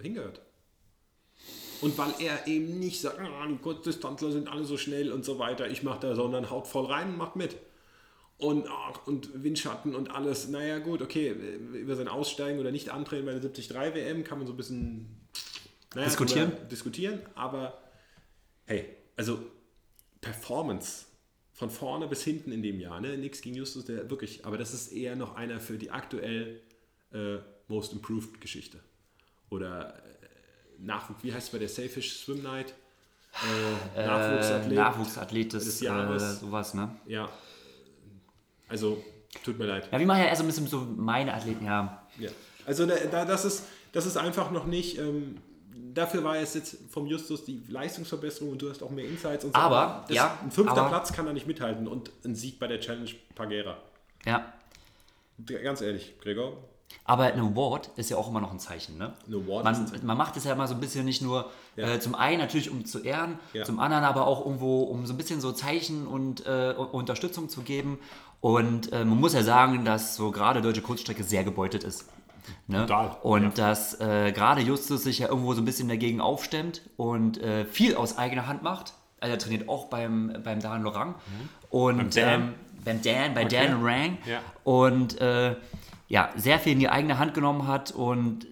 hingehört. 0.00 0.40
Und 1.82 1.98
weil 1.98 2.14
er 2.20 2.46
eben 2.46 2.78
nicht 2.78 3.00
sagt, 3.00 3.18
"Ah, 3.18 3.46
die 3.46 3.56
Kurzdistanzler 3.56 4.30
sind 4.30 4.48
alle 4.48 4.64
so 4.64 4.78
schnell 4.78 5.12
und 5.12 5.24
so 5.24 5.38
weiter, 5.38 5.68
ich 5.68 5.82
mache 5.82 6.00
da, 6.00 6.14
sondern 6.14 6.48
haut 6.48 6.66
voll 6.66 6.86
rein 6.86 7.10
und 7.10 7.18
macht 7.18 7.36
mit. 7.36 7.56
Und, 8.38 8.66
ach, 8.68 9.06
und 9.06 9.42
Windschatten 9.42 9.94
und 9.94 10.10
alles. 10.10 10.48
Naja, 10.48 10.78
gut, 10.78 11.02
okay, 11.02 11.34
über 11.74 11.94
sein 11.94 12.08
Aussteigen 12.08 12.58
oder 12.58 12.72
nicht 12.72 12.90
antreten 12.90 13.26
bei 13.26 13.32
der 13.32 13.40
73 13.40 13.70
WM 13.70 14.24
kann 14.24 14.38
man 14.38 14.46
so 14.46 14.54
ein 14.54 14.56
bisschen 14.56 15.22
naja, 15.94 16.06
Diskutieren? 16.06 16.52
Diskutieren, 16.70 17.20
aber 17.34 17.78
hey, 18.64 18.88
also 19.16 19.38
Performance 20.20 21.06
von 21.52 21.70
vorne 21.70 22.08
bis 22.08 22.24
hinten 22.24 22.50
in 22.50 22.62
dem 22.62 22.80
Jahr, 22.80 23.00
ne? 23.00 23.16
Nix 23.18 23.42
gegen 23.42 23.56
Justus, 23.56 23.84
der 23.84 24.08
wirklich, 24.10 24.44
aber 24.46 24.56
das 24.56 24.72
ist 24.72 24.92
eher 24.92 25.16
noch 25.16 25.36
einer 25.36 25.60
für 25.60 25.78
die 25.78 25.90
aktuell 25.90 26.60
äh, 27.12 27.36
Most 27.68 27.92
Improved 27.92 28.40
Geschichte. 28.40 28.80
Oder 29.50 30.02
Nachwuchs, 30.84 31.22
wie 31.22 31.32
heißt 31.32 31.46
es 31.46 31.52
bei 31.52 31.58
der 31.58 31.68
Sailfish 31.68 32.18
Swim 32.20 32.42
Night? 32.42 32.74
Äh, 33.96 34.06
Nachwuchsathlet. 34.06 34.72
Äh, 34.72 34.74
Nachwuchsathlet 34.74 35.52
des, 35.52 35.64
des 35.64 35.80
Jahres. 35.80 36.22
Äh, 36.22 36.34
sowas, 36.36 36.74
ne? 36.74 36.90
Ja. 37.06 37.28
Also, 38.68 39.02
tut 39.44 39.58
mir 39.58 39.66
leid. 39.66 39.88
Ja, 39.90 39.98
wir 39.98 40.06
machen 40.06 40.20
ja 40.20 40.26
eher 40.26 40.36
so 40.36 40.42
ein 40.42 40.46
bisschen 40.46 40.66
so 40.66 40.80
meine 40.96 41.32
Athleten, 41.34 41.64
ja. 41.64 42.06
Ja. 42.18 42.30
Also 42.66 42.86
da, 42.86 42.94
da, 43.10 43.24
das, 43.24 43.44
ist, 43.44 43.64
das 43.92 44.06
ist 44.06 44.16
einfach 44.16 44.50
noch 44.50 44.66
nicht. 44.66 44.98
Ähm, 44.98 45.38
dafür 45.94 46.24
war 46.24 46.36
es 46.36 46.54
jetzt 46.54 46.76
vom 46.90 47.06
Justus 47.06 47.44
die 47.44 47.62
Leistungsverbesserung 47.68 48.52
und 48.52 48.62
du 48.62 48.70
hast 48.70 48.82
auch 48.82 48.90
mehr 48.90 49.04
Insights 49.04 49.44
und 49.44 49.54
so. 49.54 49.60
Aber, 49.60 50.04
das, 50.08 50.16
ja, 50.16 50.38
ein 50.42 50.50
fünfter 50.50 50.76
aber- 50.78 50.88
Platz 50.88 51.12
kann 51.12 51.26
da 51.26 51.32
nicht 51.32 51.46
mithalten 51.46 51.88
und 51.88 52.10
ein 52.24 52.34
Sieg 52.34 52.58
bei 52.58 52.66
der 52.66 52.80
Challenge 52.80 53.10
Pagera. 53.34 53.78
Ja. 54.24 54.52
Ganz 55.44 55.80
ehrlich, 55.80 56.14
Gregor, 56.20 56.56
Aber 57.04 57.24
ein 57.24 57.40
Award 57.40 57.90
ist 57.96 58.10
ja 58.10 58.16
auch 58.16 58.28
immer 58.28 58.40
noch 58.40 58.52
ein 58.52 58.58
Zeichen, 58.58 58.96
ne? 58.98 59.12
Ein 59.28 59.34
Award 59.34 59.70
ist 59.70 59.78
ein 59.78 59.90
man, 59.98 60.06
man 60.06 60.16
macht 60.18 60.36
es 60.36 60.44
ja 60.44 60.52
immer 60.52 60.68
so 60.68 60.74
ein 60.74 60.80
bisschen 60.80 61.04
nicht 61.04 61.22
nur 61.22 61.50
Ja. 61.76 61.88
äh, 61.94 62.00
zum 62.00 62.14
einen 62.14 62.38
natürlich 62.38 62.70
um 62.70 62.84
zu 62.84 63.00
ehren, 63.02 63.38
Ja. 63.52 63.64
zum 63.64 63.80
anderen 63.80 64.04
aber 64.04 64.26
auch 64.26 64.44
irgendwo 64.44 64.82
um 64.82 65.04
so 65.06 65.12
ein 65.14 65.16
bisschen 65.16 65.40
so 65.40 65.52
Zeichen 65.52 66.06
und 66.06 66.46
äh, 66.46 66.74
Unterstützung 66.92 67.48
zu 67.48 67.62
geben. 67.62 67.98
Und 68.40 68.92
äh, 68.92 69.04
man 69.04 69.18
muss 69.20 69.34
ja 69.34 69.42
sagen, 69.42 69.84
dass 69.84 70.16
so 70.16 70.30
gerade 70.30 70.60
deutsche 70.62 70.82
Kurzstrecke 70.82 71.22
sehr 71.24 71.44
gebeutet 71.44 71.84
ist. 71.84 72.06
Ne? 72.66 72.80
Total, 72.86 73.16
Und 73.22 73.56
dass 73.58 74.00
äh, 74.00 74.32
gerade 74.32 74.60
Justus 74.62 75.04
sich 75.04 75.20
ja 75.20 75.28
irgendwo 75.28 75.54
so 75.54 75.60
ein 75.62 75.64
bisschen 75.64 75.88
dagegen 75.88 76.20
aufstemmt 76.20 76.82
und 76.96 77.38
äh, 77.40 77.64
viel 77.64 77.94
aus 77.94 78.18
eigener 78.18 78.48
Hand 78.48 78.62
macht. 78.64 78.94
Also 79.20 79.34
er 79.34 79.38
trainiert 79.38 79.68
auch 79.68 79.84
beim, 79.86 80.36
beim 80.42 80.58
Dan 80.60 80.82
Lorang. 80.82 81.14
Und 81.70 81.96
Mhm. 81.96 81.98
Beim 81.98 82.10
Dan? 82.10 82.40
Ähm, 82.42 82.54
beim 82.84 83.02
Dan, 83.02 83.34
bei 83.34 83.44
Okay. 83.44 83.68
Dan 83.68 83.84
Rang. 83.84 84.18
Ja. 84.26 84.40
Und 84.64 85.20
äh, 85.20 85.54
ja, 86.12 86.30
sehr 86.36 86.58
viel 86.58 86.72
in 86.72 86.78
die 86.78 86.90
eigene 86.90 87.18
Hand 87.18 87.32
genommen 87.32 87.66
hat 87.66 87.90
und 87.90 88.46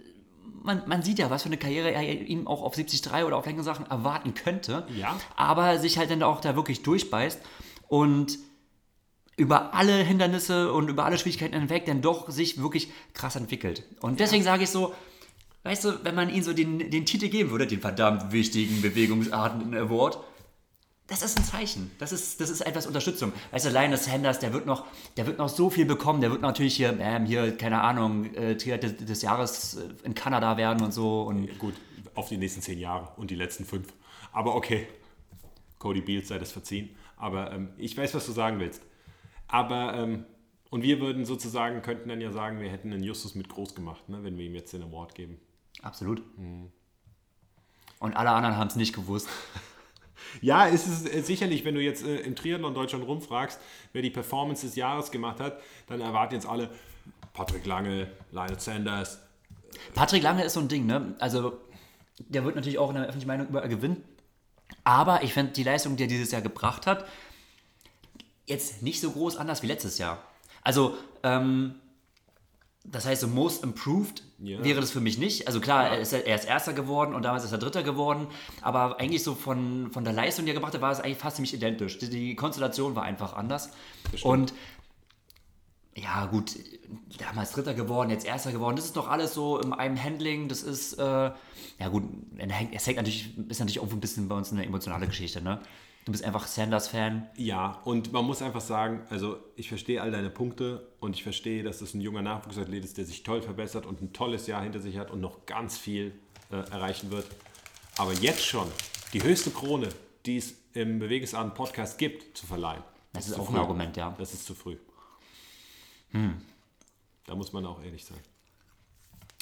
man, 0.63 0.83
man 0.87 1.03
sieht 1.03 1.19
ja, 1.19 1.29
was 1.29 1.43
für 1.43 1.51
eine 1.51 1.59
Karriere 1.59 1.93
er 1.93 2.03
ihm 2.03 2.47
auch 2.47 2.63
auf 2.63 2.75
73 2.75 3.13
oder 3.23 3.37
auf 3.37 3.45
längere 3.45 3.65
Sachen 3.65 3.85
erwarten 3.85 4.33
könnte. 4.33 4.87
Ja. 4.97 5.15
Aber 5.37 5.79
sich 5.79 5.99
halt 5.99 6.11
dann 6.11 6.23
auch 6.23 6.41
da 6.41 6.57
wirklich 6.57 6.83
durchbeißt 6.83 7.39
und 7.87 8.39
über 9.37 9.75
alle 9.75 9.93
Hindernisse 9.97 10.73
und 10.73 10.89
über 10.89 11.05
alle 11.05 11.19
Schwierigkeiten 11.19 11.55
hinweg 11.55 11.85
dann 11.85 12.01
doch 12.01 12.31
sich 12.31 12.63
wirklich 12.63 12.89
krass 13.13 13.37
entwickelt. 13.37 13.85
Und 14.01 14.21
deswegen 14.21 14.43
sage 14.43 14.63
ich 14.63 14.71
so, 14.71 14.95
weißt 15.65 15.85
du, 15.85 16.03
wenn 16.03 16.15
man 16.15 16.31
ihm 16.31 16.43
so 16.43 16.55
den, 16.55 16.91
den 16.91 17.05
Titel 17.05 17.29
geben 17.29 17.51
würde, 17.51 17.67
den 17.67 17.83
verdammt 17.83 18.33
wichtigen 18.33 18.81
Bewegungsarten 18.81 19.75
Award, 19.75 20.19
das 21.11 21.23
ist 21.23 21.37
ein 21.37 21.45
Zeichen. 21.45 21.91
Das 21.99 22.13
ist, 22.13 22.41
das 22.41 22.51
ist 22.51 22.61
etwas 22.61 22.87
Unterstützung. 22.87 23.33
Weißt 23.51 23.67
du, 23.67 23.71
Linus 23.71 24.05
Sanders, 24.05 24.39
der 24.39 24.53
wird 24.53 24.65
noch, 24.65 24.87
der 25.17 25.27
wird 25.27 25.39
noch 25.39 25.49
so 25.49 25.69
viel 25.69 25.85
bekommen. 25.85 26.21
Der 26.21 26.31
wird 26.31 26.41
natürlich 26.41 26.77
hier, 26.77 26.97
ähm, 27.01 27.27
hier 27.27 27.57
keine 27.57 27.83
Ahnung, 27.83 28.33
äh, 28.35 28.55
des, 28.55 28.97
des 28.97 29.23
Jahres 29.23 29.75
äh, 29.75 29.89
in 30.05 30.15
Kanada 30.15 30.57
werden 30.57 30.83
und 30.85 30.95
so. 30.95 31.23
Und 31.23 31.59
gut, 31.59 31.75
auf 32.15 32.29
die 32.29 32.37
nächsten 32.37 32.63
zehn 32.63 32.79
Jahre 32.79 33.09
und 33.17 33.33
die 33.33 33.35
letzten 33.35 33.65
fünf. 33.65 33.93
Aber 34.31 34.55
okay, 34.55 34.87
Cody 35.79 36.01
Beals 36.01 36.29
sei 36.29 36.39
das 36.39 36.53
verziehen. 36.53 36.91
Aber 37.17 37.51
ähm, 37.51 37.71
ich 37.77 37.97
weiß, 37.97 38.15
was 38.15 38.25
du 38.27 38.33
sagen 38.33 38.61
willst. 38.61 38.81
Aber, 39.49 39.95
ähm, 39.95 40.25
und 40.71 40.83
wir 40.85 41.01
würden 41.01 41.25
sozusagen, 41.25 41.83
könnten 41.83 42.09
dann 42.09 42.21
ja 42.21 42.31
sagen, 42.31 42.61
wir 42.61 42.71
hätten 42.71 42.93
den 42.93 43.03
Justus 43.03 43.35
mit 43.35 43.49
groß 43.49 43.75
gemacht, 43.75 44.09
ne, 44.09 44.23
wenn 44.23 44.39
wir 44.39 44.47
ihm 44.47 44.55
jetzt 44.55 44.73
den 44.73 44.85
Award 44.85 45.17
geben. 45.17 45.41
absolut. 45.83 46.23
Und 47.99 48.17
alle 48.17 48.31
anderen 48.31 48.57
haben 48.57 48.69
es 48.69 48.77
nicht 48.77 48.95
gewusst. 48.95 49.29
Ja, 50.41 50.68
es 50.68 50.87
ist 50.87 51.12
äh, 51.12 51.22
sicherlich, 51.22 51.64
wenn 51.64 51.74
du 51.74 51.81
jetzt 51.81 52.05
äh, 52.05 52.18
im 52.18 52.37
Triathlon 52.37 52.74
Deutschland 52.74 53.07
rumfragst, 53.07 53.61
wer 53.93 54.03
die 54.03 54.11
Performance 54.11 54.66
des 54.66 54.76
Jahres 54.76 55.11
gemacht 55.11 55.41
hat, 55.41 55.61
dann 55.89 56.01
erwarten 56.01 56.35
jetzt 56.35 56.47
alle 56.47 56.70
Patrick 57.33 57.66
Lange, 57.66 58.09
Lionel 58.33 58.59
Sanders. 58.59 59.20
Patrick 59.95 60.22
Lange 60.22 60.45
ist 60.45 60.55
so 60.55 60.61
ein 60.61 60.68
Ding, 60.68 60.87
ne? 60.87 61.14
Also, 61.18 61.59
der 62.18 62.45
wird 62.45 62.57
natürlich 62.57 62.78
auch 62.78 62.91
in 62.91 62.97
der 62.97 63.05
öffentlichen 63.05 63.28
Meinung 63.28 63.49
überall 63.49 63.68
gewinnen. 63.68 64.05
Aber 64.85 65.22
ich 65.22 65.33
finde 65.33 65.53
die 65.53 65.62
Leistung, 65.62 65.97
die 65.97 66.05
er 66.05 66.09
dieses 66.09 66.31
Jahr 66.31 66.43
gebracht 66.43 66.87
hat, 66.87 67.07
jetzt 68.47 68.83
nicht 68.83 69.01
so 69.01 69.11
groß 69.11 69.37
anders 69.37 69.62
wie 69.62 69.66
letztes 69.66 69.99
Jahr. 69.99 70.22
Also, 70.62 70.97
ähm, 71.22 71.76
das 72.93 73.07
heißt, 73.07 73.20
so 73.20 73.28
most 73.28 73.62
improved 73.62 74.22
Ja. 74.38 74.62
wäre 74.64 74.80
das 74.80 74.91
für 74.91 75.01
mich 75.01 75.18
nicht. 75.18 75.47
Also 75.47 75.61
klar, 75.61 75.88
er, 75.88 76.01
ist, 76.01 76.12
er 76.12 76.34
ist 76.34 76.45
Erster 76.45 76.72
geworden 76.72 77.14
und 77.14 77.22
damals 77.22 77.45
ist 77.45 77.53
er 77.53 77.59
Dritter 77.59 77.82
geworden. 77.82 78.26
Aber 78.62 78.99
eigentlich 78.99 79.22
so 79.22 79.34
von, 79.34 79.91
von 79.93 80.05
der 80.05 80.12
Leistung, 80.12 80.45
die 80.45 80.51
er 80.51 80.55
gebracht 80.55 80.74
hat, 80.74 80.80
war 80.80 80.91
es 80.91 81.01
eigentlich 81.01 81.18
fast 81.18 81.36
ziemlich 81.36 81.55
identisch. 81.55 81.99
Die, 81.99 82.09
die 82.09 82.34
Konstellation 82.34 82.97
war 82.97 83.05
einfach 83.05 83.34
anders. 83.34 83.70
Und 84.22 84.53
ja, 85.97 86.26
gut, 86.26 86.57
damals 87.18 87.53
Dritter 87.53 87.74
geworden, 87.74 88.11
jetzt 88.11 88.24
Erster 88.26 88.53
geworden. 88.53 88.76
Das 88.76 88.86
ist 88.86 88.97
doch 88.97 89.09
alles 89.09 89.34
so 89.34 89.59
in 89.59 89.72
einem 89.72 90.03
Handling. 90.03 90.49
Das 90.49 90.62
ist, 90.62 90.95
äh, 90.95 91.03
ja 91.03 91.88
gut, 91.91 92.05
es 92.72 92.86
hängt 92.86 92.97
natürlich, 92.97 93.36
ist 93.49 93.61
natürlich 93.61 93.80
auch 93.80 93.91
ein 93.91 94.01
bisschen 94.01 94.28
bei 94.28 94.34
uns 94.36 94.53
eine 94.53 94.64
emotionale 94.64 95.07
Geschichte, 95.07 95.43
ne? 95.43 95.61
Du 96.07 96.13
bist 96.13 96.25
einfach 96.25 96.47
Sanders-Fan. 96.47 97.29
Ja, 97.37 97.81
und 97.85 98.13
man 98.13 98.25
muss 98.25 98.41
einfach 98.43 98.63
sagen, 98.63 99.03
also 99.11 99.39
ich 99.57 99.69
verstehe 99.69 100.01
all 100.01 100.11
deine 100.11 100.31
Punkte 100.31 100.89
und 100.99 101.15
ich 101.15 101.23
verstehe, 101.23 101.63
dass 101.63 101.83
es 101.83 101.95
ein 101.95 102.01
junger 102.01 102.23
Nachwuchsathlet 102.23 102.85
ist, 102.85 102.97
der 102.99 103.05
sich 103.05 103.23
toll 103.23 103.43
verbessert 103.43 103.85
und 103.87 104.01
ein 104.01 104.13
tolles 104.13 104.47
Jahr 104.47 104.63
hinter 104.63 104.81
sich 104.81 104.97
hat 104.97 105.11
und 105.11 105.21
noch 105.21 105.45
ganz 105.47 105.77
viel 105.79 106.13
äh, 106.51 106.57
erreichen 106.57 107.11
wird. 107.11 107.27
Aber 107.99 108.13
jetzt 108.15 108.45
schon 108.45 108.67
die 109.13 109.23
höchste 109.23 109.51
Krone, 109.51 109.91
die 110.27 110.39
es 110.39 110.55
im 110.73 110.99
Bewegungsarten 111.01 111.53
Podcast 111.53 111.99
gibt, 111.99 112.37
zu 112.37 112.47
verleihen. 112.47 112.83
Das 113.13 113.27
ist 113.27 113.35
zu 113.35 113.41
auch 113.43 113.49
ein 113.49 113.55
früh. 113.55 113.61
Argument, 113.61 113.97
ja. 113.97 114.15
Das 114.19 114.33
ist 114.33 114.47
zu 114.47 114.55
früh. 114.55 114.77
Da 117.27 117.35
muss 117.35 117.53
man 117.53 117.65
auch 117.67 117.83
ehrlich 117.83 118.05
sein. 118.05 118.19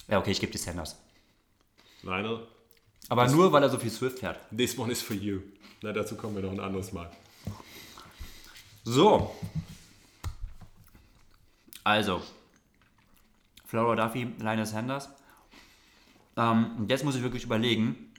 Ja, 0.09 0.19
okay, 0.19 0.33
ich 0.33 0.41
gebe 0.41 0.53
dir 0.53 0.59
Sanders. 0.59 0.97
Lionel, 2.03 2.47
Aber 3.09 3.29
nur, 3.29 3.53
weil 3.53 3.63
er 3.63 3.71
so 3.71 3.79
viel 3.79 3.91
Swift 3.91 4.19
fährt. 4.19 4.39
this 4.57 4.79
one 4.79 4.91
is 4.93 5.01
for 5.03 5.17
you. 5.17 5.41
Na, 5.83 5.93
dazu 5.93 6.17
kommen 6.17 6.35
wir 6.35 6.43
noch 6.43 6.53
ein 6.53 6.61
anderes 6.61 6.93
Mal. 6.93 7.11
So. 8.85 9.35
Also. 11.85 12.21
Flora 13.67 13.95
Duffy, 13.95 14.33
Linus 14.39 14.71
Sanders. 14.71 15.09
Ähm, 16.37 16.77
und 16.79 16.91
jetzt 16.91 17.05
muss 17.05 17.17
ich 17.17 17.23
wirklich 17.23 17.45
überlegen. 17.45 18.13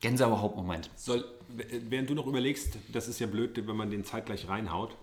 Gänsehautmoment. 0.00 0.90
Soll, 0.96 1.24
während 1.48 2.10
du 2.10 2.14
noch 2.14 2.26
überlegst, 2.26 2.78
das 2.92 3.08
ist 3.08 3.20
ja 3.20 3.26
blöd, 3.26 3.56
wenn 3.66 3.76
man 3.76 3.90
den 3.90 4.04
zeitgleich 4.04 4.48
reinhaut. 4.48 4.96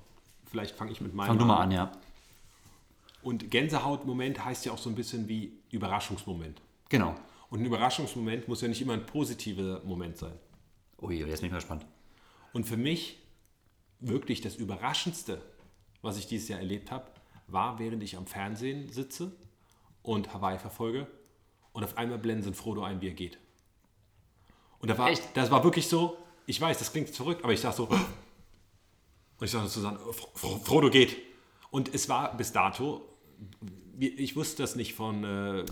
Vielleicht 0.49 0.75
fange 0.75 0.91
ich 0.91 1.01
mit 1.01 1.13
meinem 1.13 1.27
Fang 1.27 1.39
du 1.39 1.45
mal 1.45 1.57
an, 1.57 1.71
ja. 1.71 1.91
Und 3.21 3.51
Gänsehautmoment 3.51 4.43
heißt 4.43 4.65
ja 4.65 4.71
auch 4.71 4.77
so 4.77 4.89
ein 4.89 4.95
bisschen 4.95 5.27
wie 5.27 5.53
Überraschungsmoment. 5.71 6.61
Genau. 6.89 7.15
Und 7.49 7.61
ein 7.61 7.65
Überraschungsmoment 7.65 8.47
muss 8.47 8.61
ja 8.61 8.67
nicht 8.67 8.81
immer 8.81 8.93
ein 8.93 9.05
positiver 9.05 9.81
Moment 9.83 10.17
sein. 10.17 10.33
Ui, 11.01 11.15
jetzt 11.19 11.39
bin 11.41 11.47
ich 11.47 11.51
mal 11.51 11.57
gespannt. 11.59 11.85
Und 12.53 12.65
für 12.65 12.77
mich 12.77 13.19
wirklich 13.99 14.41
das 14.41 14.55
Überraschendste, 14.55 15.41
was 16.01 16.17
ich 16.17 16.27
dieses 16.27 16.47
Jahr 16.49 16.59
erlebt 16.59 16.91
habe, 16.91 17.05
war, 17.47 17.79
während 17.79 18.03
ich 18.03 18.17
am 18.17 18.27
Fernsehen 18.27 18.91
sitze 18.91 19.31
und 20.01 20.33
Hawaii 20.33 20.59
verfolge 20.59 21.07
und 21.71 21.83
auf 21.83 21.97
einmal 21.97 22.17
blenden 22.17 22.53
Frodo 22.53 22.83
ein, 22.83 23.01
wie 23.01 23.07
er 23.07 23.13
geht. 23.13 23.37
Und 24.79 24.89
da 24.89 24.97
war, 24.97 25.09
Echt? 25.09 25.35
das 25.35 25.49
war 25.49 25.63
wirklich 25.63 25.87
so, 25.87 26.17
ich 26.45 26.59
weiß, 26.59 26.77
das 26.79 26.91
klingt 26.91 27.09
verrückt, 27.09 27.43
aber 27.43 27.53
ich 27.53 27.61
sag 27.61 27.73
so, 27.73 27.85
und 27.87 29.45
ich 29.45 29.51
sage 29.51 29.67
zu 29.67 29.79
Susanne, 29.79 29.99
Fro- 29.99 30.33
Fro- 30.35 30.59
Frodo 30.63 30.89
geht. 30.89 31.15
Und 31.69 31.93
es 31.93 32.09
war 32.09 32.35
bis 32.37 32.51
dato, 32.51 33.01
ich 33.99 34.35
wusste 34.35 34.63
das 34.63 34.75
nicht 34.75 34.93
von, 34.93 35.23
äh, 35.23 35.65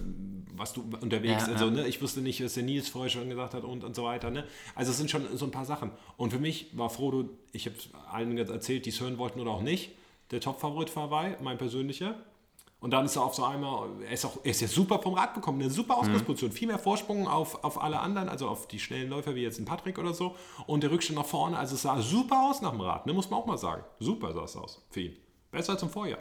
was 0.55 0.73
du 0.73 0.84
unterwegs, 1.01 1.47
Ja, 1.47 1.53
also 1.53 1.69
ne, 1.69 1.88
ich 1.88 2.01
wusste 2.01 2.21
nicht, 2.21 2.43
was 2.43 2.53
der 2.55 2.63
Nils 2.63 2.89
vorher 2.89 3.09
schon 3.09 3.30
gesagt 3.30 3.53
hat 3.53 3.63
und, 3.63 3.84
und 3.84 3.95
so 3.95 4.03
weiter. 4.03 4.32
Ne? 4.32 4.45
Also 4.73 4.91
es 4.91 4.97
sind 4.97 5.11
schon 5.11 5.26
so 5.38 5.45
ein 5.45 5.51
paar 5.51 5.65
Sachen. 5.65 5.91
Und 6.17 6.32
für 6.32 6.39
mich 6.39 6.76
war 6.78 6.89
Frodo, 6.89 7.30
ich 7.51 7.65
habe 7.65 7.76
allen 8.11 8.38
erzählt, 8.38 8.86
die 8.86 8.89
es 8.89 8.99
hören 8.99 9.17
wollten 9.17 9.39
oder 9.39 9.51
auch 9.51 9.61
nicht, 9.61 9.91
der 10.32 10.41
Top-Favorit 10.41 10.89
für 10.89 11.01
Hawaii, 11.01 11.36
mein 11.41 11.57
persönlicher. 11.57 12.15
Und 12.80 12.91
dann 12.91 13.05
ist 13.05 13.15
er 13.15 13.23
auf 13.23 13.34
so 13.34 13.43
einmal, 13.43 13.89
er 14.03 14.11
ist, 14.11 14.26
auch, 14.26 14.38
er 14.43 14.51
ist 14.51 14.61
ja 14.61 14.67
super 14.67 14.99
vom 14.99 15.15
Rad 15.15 15.34
bekommen, 15.34 15.61
eine 15.61 15.71
super 15.71 15.97
Ausgangsposition, 15.97 16.51
viel 16.51 16.67
mehr 16.67 16.78
Vorsprung 16.78 17.28
auf, 17.28 17.63
auf 17.63 17.82
alle 17.82 17.99
anderen, 17.99 18.30
also 18.30 18.47
auf 18.47 18.67
die 18.67 18.80
schnellen 18.80 19.09
Läufer 19.09 19.34
wie 19.34 19.41
jetzt 19.41 19.59
ein 19.59 19.65
Patrick 19.65 19.97
oder 19.97 20.13
so. 20.13 20.36
Und 20.67 20.84
der 20.84 20.91
Rückstand 20.91 21.17
nach 21.17 21.26
vorne, 21.26 21.57
also 21.57 21.76
es 21.76 21.82
sah 21.82 21.99
super 22.01 22.49
aus 22.49 22.61
nach 22.61 22.71
dem 22.71 22.82
Rad, 22.82 23.07
ne, 23.07 23.13
muss 23.13 23.30
man 23.30 23.39
auch 23.39 23.45
mal 23.45 23.57
sagen. 23.57 23.84
Super 23.99 24.34
sah 24.34 24.43
es 24.43 24.55
aus 24.55 24.86
für 24.89 25.01
ihn. 25.01 25.17
Besser 25.51 25.73
als 25.73 25.82
im 25.82 25.89
Vorjahr. 25.89 26.19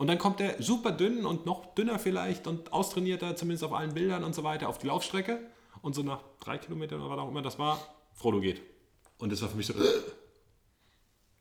Und 0.00 0.06
dann 0.06 0.16
kommt 0.16 0.40
er 0.40 0.62
super 0.62 0.92
dünn 0.92 1.26
und 1.26 1.44
noch 1.44 1.74
dünner 1.74 1.98
vielleicht 1.98 2.46
und 2.46 2.72
austrainierter, 2.72 3.36
zumindest 3.36 3.64
auf 3.64 3.74
allen 3.74 3.92
Bildern 3.92 4.24
und 4.24 4.34
so 4.34 4.42
weiter, 4.42 4.70
auf 4.70 4.78
die 4.78 4.86
Laufstrecke. 4.86 5.40
Und 5.82 5.94
so 5.94 6.02
nach 6.02 6.22
drei 6.40 6.56
Kilometern 6.56 7.02
oder 7.02 7.10
was 7.10 7.18
auch 7.18 7.28
immer 7.28 7.42
das 7.42 7.58
war, 7.58 7.78
Frodo 8.14 8.40
geht. 8.40 8.62
Und 9.18 9.30
das 9.30 9.42
war 9.42 9.50
für 9.50 9.58
mich 9.58 9.66
so. 9.66 9.74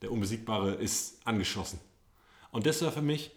Der 0.02 0.12
Unbesiegbare 0.12 0.74
ist 0.74 1.26
angeschossen. 1.26 1.80
Und 2.52 2.66
das 2.66 2.82
war 2.82 2.92
für 2.92 3.02
mich 3.02 3.32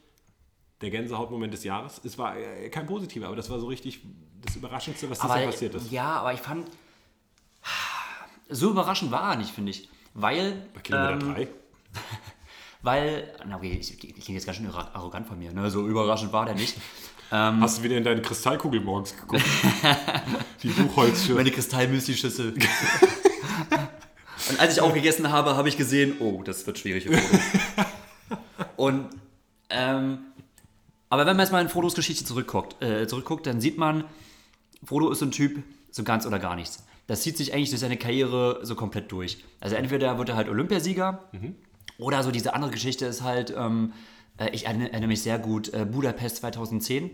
der 0.80 0.90
Gänsehautmoment 0.90 1.52
des 1.52 1.62
Jahres. 1.62 2.00
Es 2.02 2.18
war 2.18 2.36
äh, 2.36 2.68
kein 2.68 2.86
positiver, 2.86 3.28
aber 3.28 3.36
das 3.36 3.48
war 3.48 3.60
so 3.60 3.68
richtig 3.68 4.00
das 4.40 4.56
Überraschendste, 4.56 5.08
was 5.08 5.20
dieses 5.20 5.36
Jahr 5.36 5.46
passiert 5.46 5.74
ist. 5.76 5.92
Ja, 5.92 6.16
aber 6.16 6.34
ich 6.34 6.40
fand, 6.40 6.68
so 8.48 8.70
überraschend 8.70 9.12
war 9.12 9.34
er 9.34 9.36
nicht, 9.36 9.50
finde 9.52 9.70
ich. 9.70 9.88
Weil, 10.14 10.66
Bei 10.74 10.80
Kilometer 10.80 11.26
ähm, 11.26 11.34
3. 11.34 11.48
weil, 12.82 13.32
na 13.46 13.56
okay, 13.56 13.78
ich, 13.80 13.92
ich 13.92 13.98
klinge 14.24 14.38
jetzt 14.38 14.44
ganz 14.46 14.58
schön 14.58 14.68
arro- 14.68 14.92
arrogant 14.92 15.26
von 15.26 15.38
mir, 15.38 15.52
ne? 15.52 15.70
so 15.70 15.86
überraschend 15.86 16.32
war 16.32 16.44
der 16.46 16.54
nicht. 16.54 16.76
Ähm, 17.34 17.62
Hast 17.62 17.78
du 17.78 17.82
wieder 17.82 17.96
in 17.96 18.04
deine 18.04 18.20
Kristallkugel 18.20 18.82
morgens 18.82 19.16
geguckt? 19.16 19.42
Die 20.62 20.68
Buchholzschirme. 20.68 21.36
Meine 21.40 21.50
Kristallmüsli-Schüssel. 21.50 22.52
Und 24.50 24.60
als 24.60 24.74
ich 24.76 24.82
aufgegessen 24.82 25.32
habe, 25.32 25.56
habe 25.56 25.66
ich 25.70 25.78
gesehen, 25.78 26.16
oh, 26.20 26.42
das 26.42 26.66
wird 26.66 26.78
schwierig. 26.78 27.08
Und, 28.76 29.06
ähm, 29.70 30.18
aber 31.08 31.22
wenn 31.26 31.36
man 31.36 31.44
jetzt 31.46 31.52
mal 31.52 31.62
in 31.62 31.70
Frodos 31.70 31.94
Geschichte 31.94 32.24
zurückguckt, 32.26 32.82
äh, 32.82 33.06
zurückguckt, 33.06 33.46
dann 33.46 33.62
sieht 33.62 33.78
man, 33.78 34.04
Frodo 34.84 35.10
ist 35.10 35.20
so 35.20 35.24
ein 35.24 35.30
Typ, 35.30 35.62
so 35.90 36.02
ganz 36.04 36.26
oder 36.26 36.38
gar 36.38 36.54
nichts. 36.54 36.84
Das 37.06 37.22
zieht 37.22 37.38
sich 37.38 37.54
eigentlich 37.54 37.70
durch 37.70 37.80
seine 37.80 37.96
Karriere 37.96 38.60
so 38.62 38.74
komplett 38.74 39.10
durch. 39.10 39.38
Also 39.60 39.76
entweder 39.76 40.18
wird 40.18 40.28
er 40.28 40.36
halt 40.36 40.48
Olympiasieger 40.50 41.24
oder 42.02 42.22
so 42.22 42.30
diese 42.30 42.54
andere 42.54 42.70
Geschichte 42.70 43.06
ist 43.06 43.22
halt, 43.22 43.54
ähm, 43.56 43.92
äh, 44.36 44.50
ich 44.50 44.66
erinnere 44.66 45.06
mich 45.06 45.22
sehr 45.22 45.38
gut, 45.38 45.72
äh, 45.72 45.84
Budapest 45.84 46.36
2010 46.36 47.10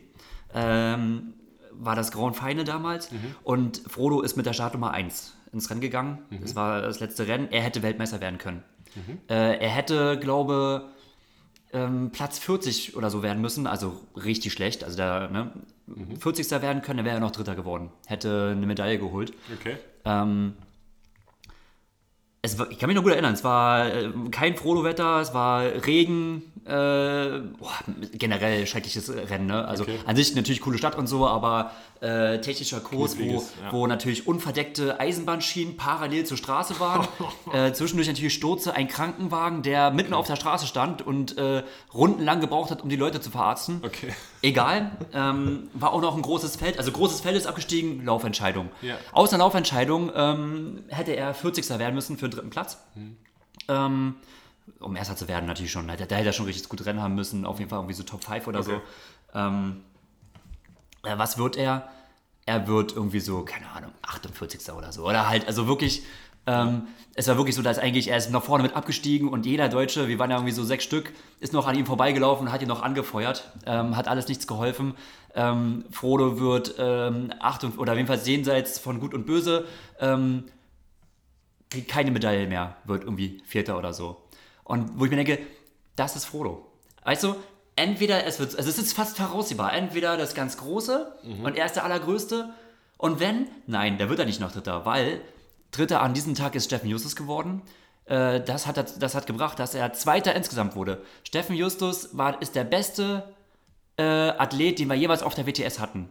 ähm, 0.55 1.35
war 1.73 1.95
das 1.95 2.11
Grand 2.11 2.37
Final 2.37 2.65
damals 2.65 3.11
und 3.45 3.83
Frodo 3.87 4.21
ist 4.23 4.37
mit 4.37 4.47
der 4.47 4.53
Startnummer 4.53 4.91
1 4.91 5.35
ins 5.53 5.71
Rennen 5.71 5.81
gegangen. 5.81 6.19
Das 6.43 6.57
war 6.57 6.83
das 6.83 7.01
letzte 7.01 7.29
Rennen. 7.29 7.49
Er 7.51 7.63
hätte 7.63 7.83
Weltmeister 7.83 8.21
werden 8.21 8.39
können. 8.39 8.65
Äh, 9.29 9.59
er 9.59 9.69
hätte, 9.69 10.19
glaube 10.19 10.91
ähm, 11.73 12.11
Platz 12.13 12.39
40 12.39 12.97
oder 12.97 13.11
so 13.11 13.23
werden 13.23 13.41
müssen, 13.41 13.67
also 13.67 14.01
richtig 14.17 14.53
schlecht. 14.53 14.85
Also 14.85 14.97
der 14.97 15.29
ne, 15.29 15.53
40. 16.19 16.51
werden 16.51 16.83
können, 16.83 16.99
dann 16.99 17.07
wäre 17.07 17.17
er 17.17 17.21
noch 17.21 17.31
Dritter 17.31 17.55
geworden. 17.55 17.91
Hätte 18.07 18.55
eine 18.57 18.67
Medaille 18.67 18.99
geholt. 18.99 19.33
Okay. 19.61 19.77
Ähm, 20.05 20.55
es 22.53 22.59
war, 22.59 22.71
ich 22.71 22.79
kann 22.79 22.89
mich 22.89 22.97
noch 22.97 23.03
gut 23.03 23.13
erinnern, 23.13 23.35
es 23.35 23.45
war 23.45 23.87
äh, 23.87 24.11
kein 24.31 24.57
Frodo-Wetter, 24.57 25.21
es 25.21 25.35
war 25.35 25.63
Regen, 25.87 26.43
äh, 26.65 27.41
boah, 27.59 27.79
generell 28.13 28.67
schreckliches 28.67 29.11
Rennen. 29.11 29.47
Ne? 29.47 29.67
Also 29.67 29.85
Okay. 29.85 29.99
an 30.07 30.17
sich 30.17 30.35
natürlich 30.35 30.61
coole 30.61 30.79
Stadt 30.79 30.97
und 30.97 31.07
so, 31.07 31.27
aber 31.27 31.73
äh, 32.01 32.41
technischer 32.41 32.81
Kurs, 32.81 33.19
wo, 33.19 33.23
ja. 33.25 33.73
wo 33.73 33.87
natürlich 33.87 34.27
unverdeckte 34.27 35.01
Eisenbahnschienen 35.01 35.77
parallel 35.77 36.25
zur 36.25 36.37
Straße 36.37 36.79
waren. 36.79 37.09
äh, 37.53 37.73
zwischendurch 37.73 38.09
natürlich 38.09 38.35
Sturze, 38.35 38.75
ein 38.75 38.89
Krankenwagen, 38.89 39.63
der 39.63 39.91
mitten 39.91 40.15
auf 40.15 40.27
der 40.27 40.37
Straße 40.37 40.67
stand 40.67 41.03
und 41.03 41.37
äh, 41.39 41.65
rundenlang 41.93 42.41
gebraucht 42.41 42.71
hat, 42.71 42.83
um 42.83 42.89
die 42.89 42.97
Leute 42.97 43.21
zu 43.21 43.31
verarzten. 43.31 43.81
Okay. 43.85 44.15
Egal, 44.43 44.93
ähm, 45.13 45.69
war 45.75 45.93
auch 45.93 46.01
noch 46.01 46.15
ein 46.17 46.23
großes 46.23 46.57
Feld. 46.57 46.79
Also 46.79 46.93
großes 46.93 47.21
Feld 47.21 47.37
ist 47.37 47.47
abgestiegen, 47.47 48.05
Laufentscheidung. 48.05 48.69
Ja. 48.83 48.97
Aus 49.13 49.31
der 49.31 49.39
Laufentscheidung 49.39 50.13
ähm, 50.15 50.85
hätte 50.89 51.13
er 51.13 51.35
40. 51.35 51.69
werden 51.79 51.95
müssen 51.95 52.17
für 52.17 52.29
den 52.29 52.33
dritten 52.33 52.51
Platz. 52.51 52.79
Ähm, 53.69 54.15
um 54.81 54.97
Erster 54.97 55.17
zu 55.17 55.29
werden 55.29 55.47
natürlich 55.47 55.73
schon. 55.73 55.87
Da, 55.89 55.97
da 55.97 56.17
hätte 56.17 56.27
er 56.29 56.33
schon 56.33 56.47
richtig 56.47 56.69
gut 56.69 56.85
Rennen 56.87 57.03
haben 57.03 57.15
müssen. 57.15 57.45
Auf 57.45 57.59
jeden 57.59 57.71
Fall 57.71 57.79
irgendwie 57.79 57.95
so 57.95 58.03
Top 58.03 58.25
5 58.25 58.47
oder 58.47 58.61
Okay. 58.61 58.81
so. 59.33 59.39
Ähm, 59.39 59.83
äh, 61.05 61.17
was 61.17 61.39
wird 61.39 61.57
er? 61.57 61.89
Er 62.47 62.67
wird 62.67 62.93
irgendwie 62.93 63.21
so, 63.21 63.43
keine 63.43 63.69
Ahnung, 63.71 63.93
48. 64.03 64.73
oder 64.73 64.91
so. 64.93 65.07
Oder 65.07 65.29
halt, 65.29 65.47
also 65.47 65.67
wirklich, 65.67 66.03
ähm, 66.47 66.89
es 67.15 67.29
war 67.29 67.37
wirklich 67.37 67.55
so, 67.55 67.61
dass 67.63 67.79
eigentlich 67.79 68.09
er 68.09 68.17
ist 68.17 68.31
nach 68.31 68.43
vorne 68.43 68.63
mit 68.63 68.75
abgestiegen 68.75 69.29
und 69.29 69.45
jeder 69.45 69.69
Deutsche, 69.69 70.09
wir 70.09 70.19
waren 70.19 70.31
ja 70.31 70.37
irgendwie 70.37 70.55
so 70.55 70.65
sechs 70.65 70.85
Stück, 70.85 71.13
ist 71.41 71.53
noch 71.53 71.67
an 71.67 71.77
ihm 71.77 71.85
vorbeigelaufen 71.85 72.47
und 72.47 72.53
hat 72.53 72.63
ihn 72.63 72.69
noch 72.69 72.83
angefeuert. 72.83 73.53
Ähm, 73.67 73.97
hat 73.97 74.09
alles 74.09 74.29
nichts 74.29 74.47
geholfen. 74.47 74.95
Ähm, 75.35 75.85
Frodo 75.91 76.41
wird 76.41 76.75
ähm, 76.79 77.33
acht 77.39 77.65
und, 77.65 77.79
oder 77.79 77.93
jedenfalls 77.95 78.27
jenseits 78.27 78.79
von 78.79 78.99
Gut 78.99 79.13
und 79.13 79.27
Böse. 79.27 79.67
Ähm, 80.01 80.45
kriegt 81.71 81.89
keine 81.89 82.11
Medaille 82.11 82.47
mehr, 82.47 82.77
wird 82.85 83.05
irgendwie 83.05 83.43
Vierter 83.45 83.77
oder 83.77 83.93
so. 83.93 84.17
Und 84.69 84.99
wo 85.01 85.05
ich 85.07 85.11
mir 85.11 85.17
denke, 85.17 85.39
das 85.97 86.15
ist 86.15 86.27
Frodo. 86.27 86.65
Weißt 87.05 87.25
du, 87.25 87.35
entweder 87.75 88.25
es 88.27 88.39
wird, 88.39 88.57
also 88.57 88.69
es 88.71 88.79
ist 88.79 88.93
fast 88.93 89.17
voraussehbar, 89.17 89.73
entweder 89.73 90.17
das 90.17 90.35
ganz 90.35 90.57
Große 90.59 91.13
und 91.43 91.57
er 91.57 91.67
ist 91.67 91.75
der 91.75 91.85
Allergrößte 91.85 92.51
und 92.99 93.19
wenn, 93.19 93.49
nein, 93.67 93.99
der 93.99 94.09
wird 94.09 94.19
er 94.21 94.27
nicht 94.27 94.41
noch 94.41 94.53
Dritter, 94.53 94.85
weil 94.85 95.21
Dritter 95.73 96.03
an 96.03 96.15
diesem 96.15 96.35
Tag 96.35 96.55
ist 96.55 96.67
Steffen 96.67 96.89
Justus 96.89 97.17
geworden. 97.17 97.63
Äh, 98.05 98.41
Das 98.41 98.67
hat, 98.67 98.77
das 99.03 99.15
hat 99.15 99.27
gebracht, 99.27 99.59
dass 99.59 99.75
er 99.75 99.93
Zweiter 99.93 100.35
insgesamt 100.35 100.77
wurde. 100.77 101.03
Steffen 101.25 101.57
Justus 101.57 102.11
war, 102.17 102.41
ist 102.43 102.55
der 102.55 102.65
beste 102.65 103.35
äh, 103.97 104.03
Athlet, 104.03 104.79
den 104.79 104.89
wir 104.89 104.95
jeweils 104.97 105.23
auf 105.23 105.35
der 105.35 105.47
WTS 105.47 105.79
hatten. 105.79 106.09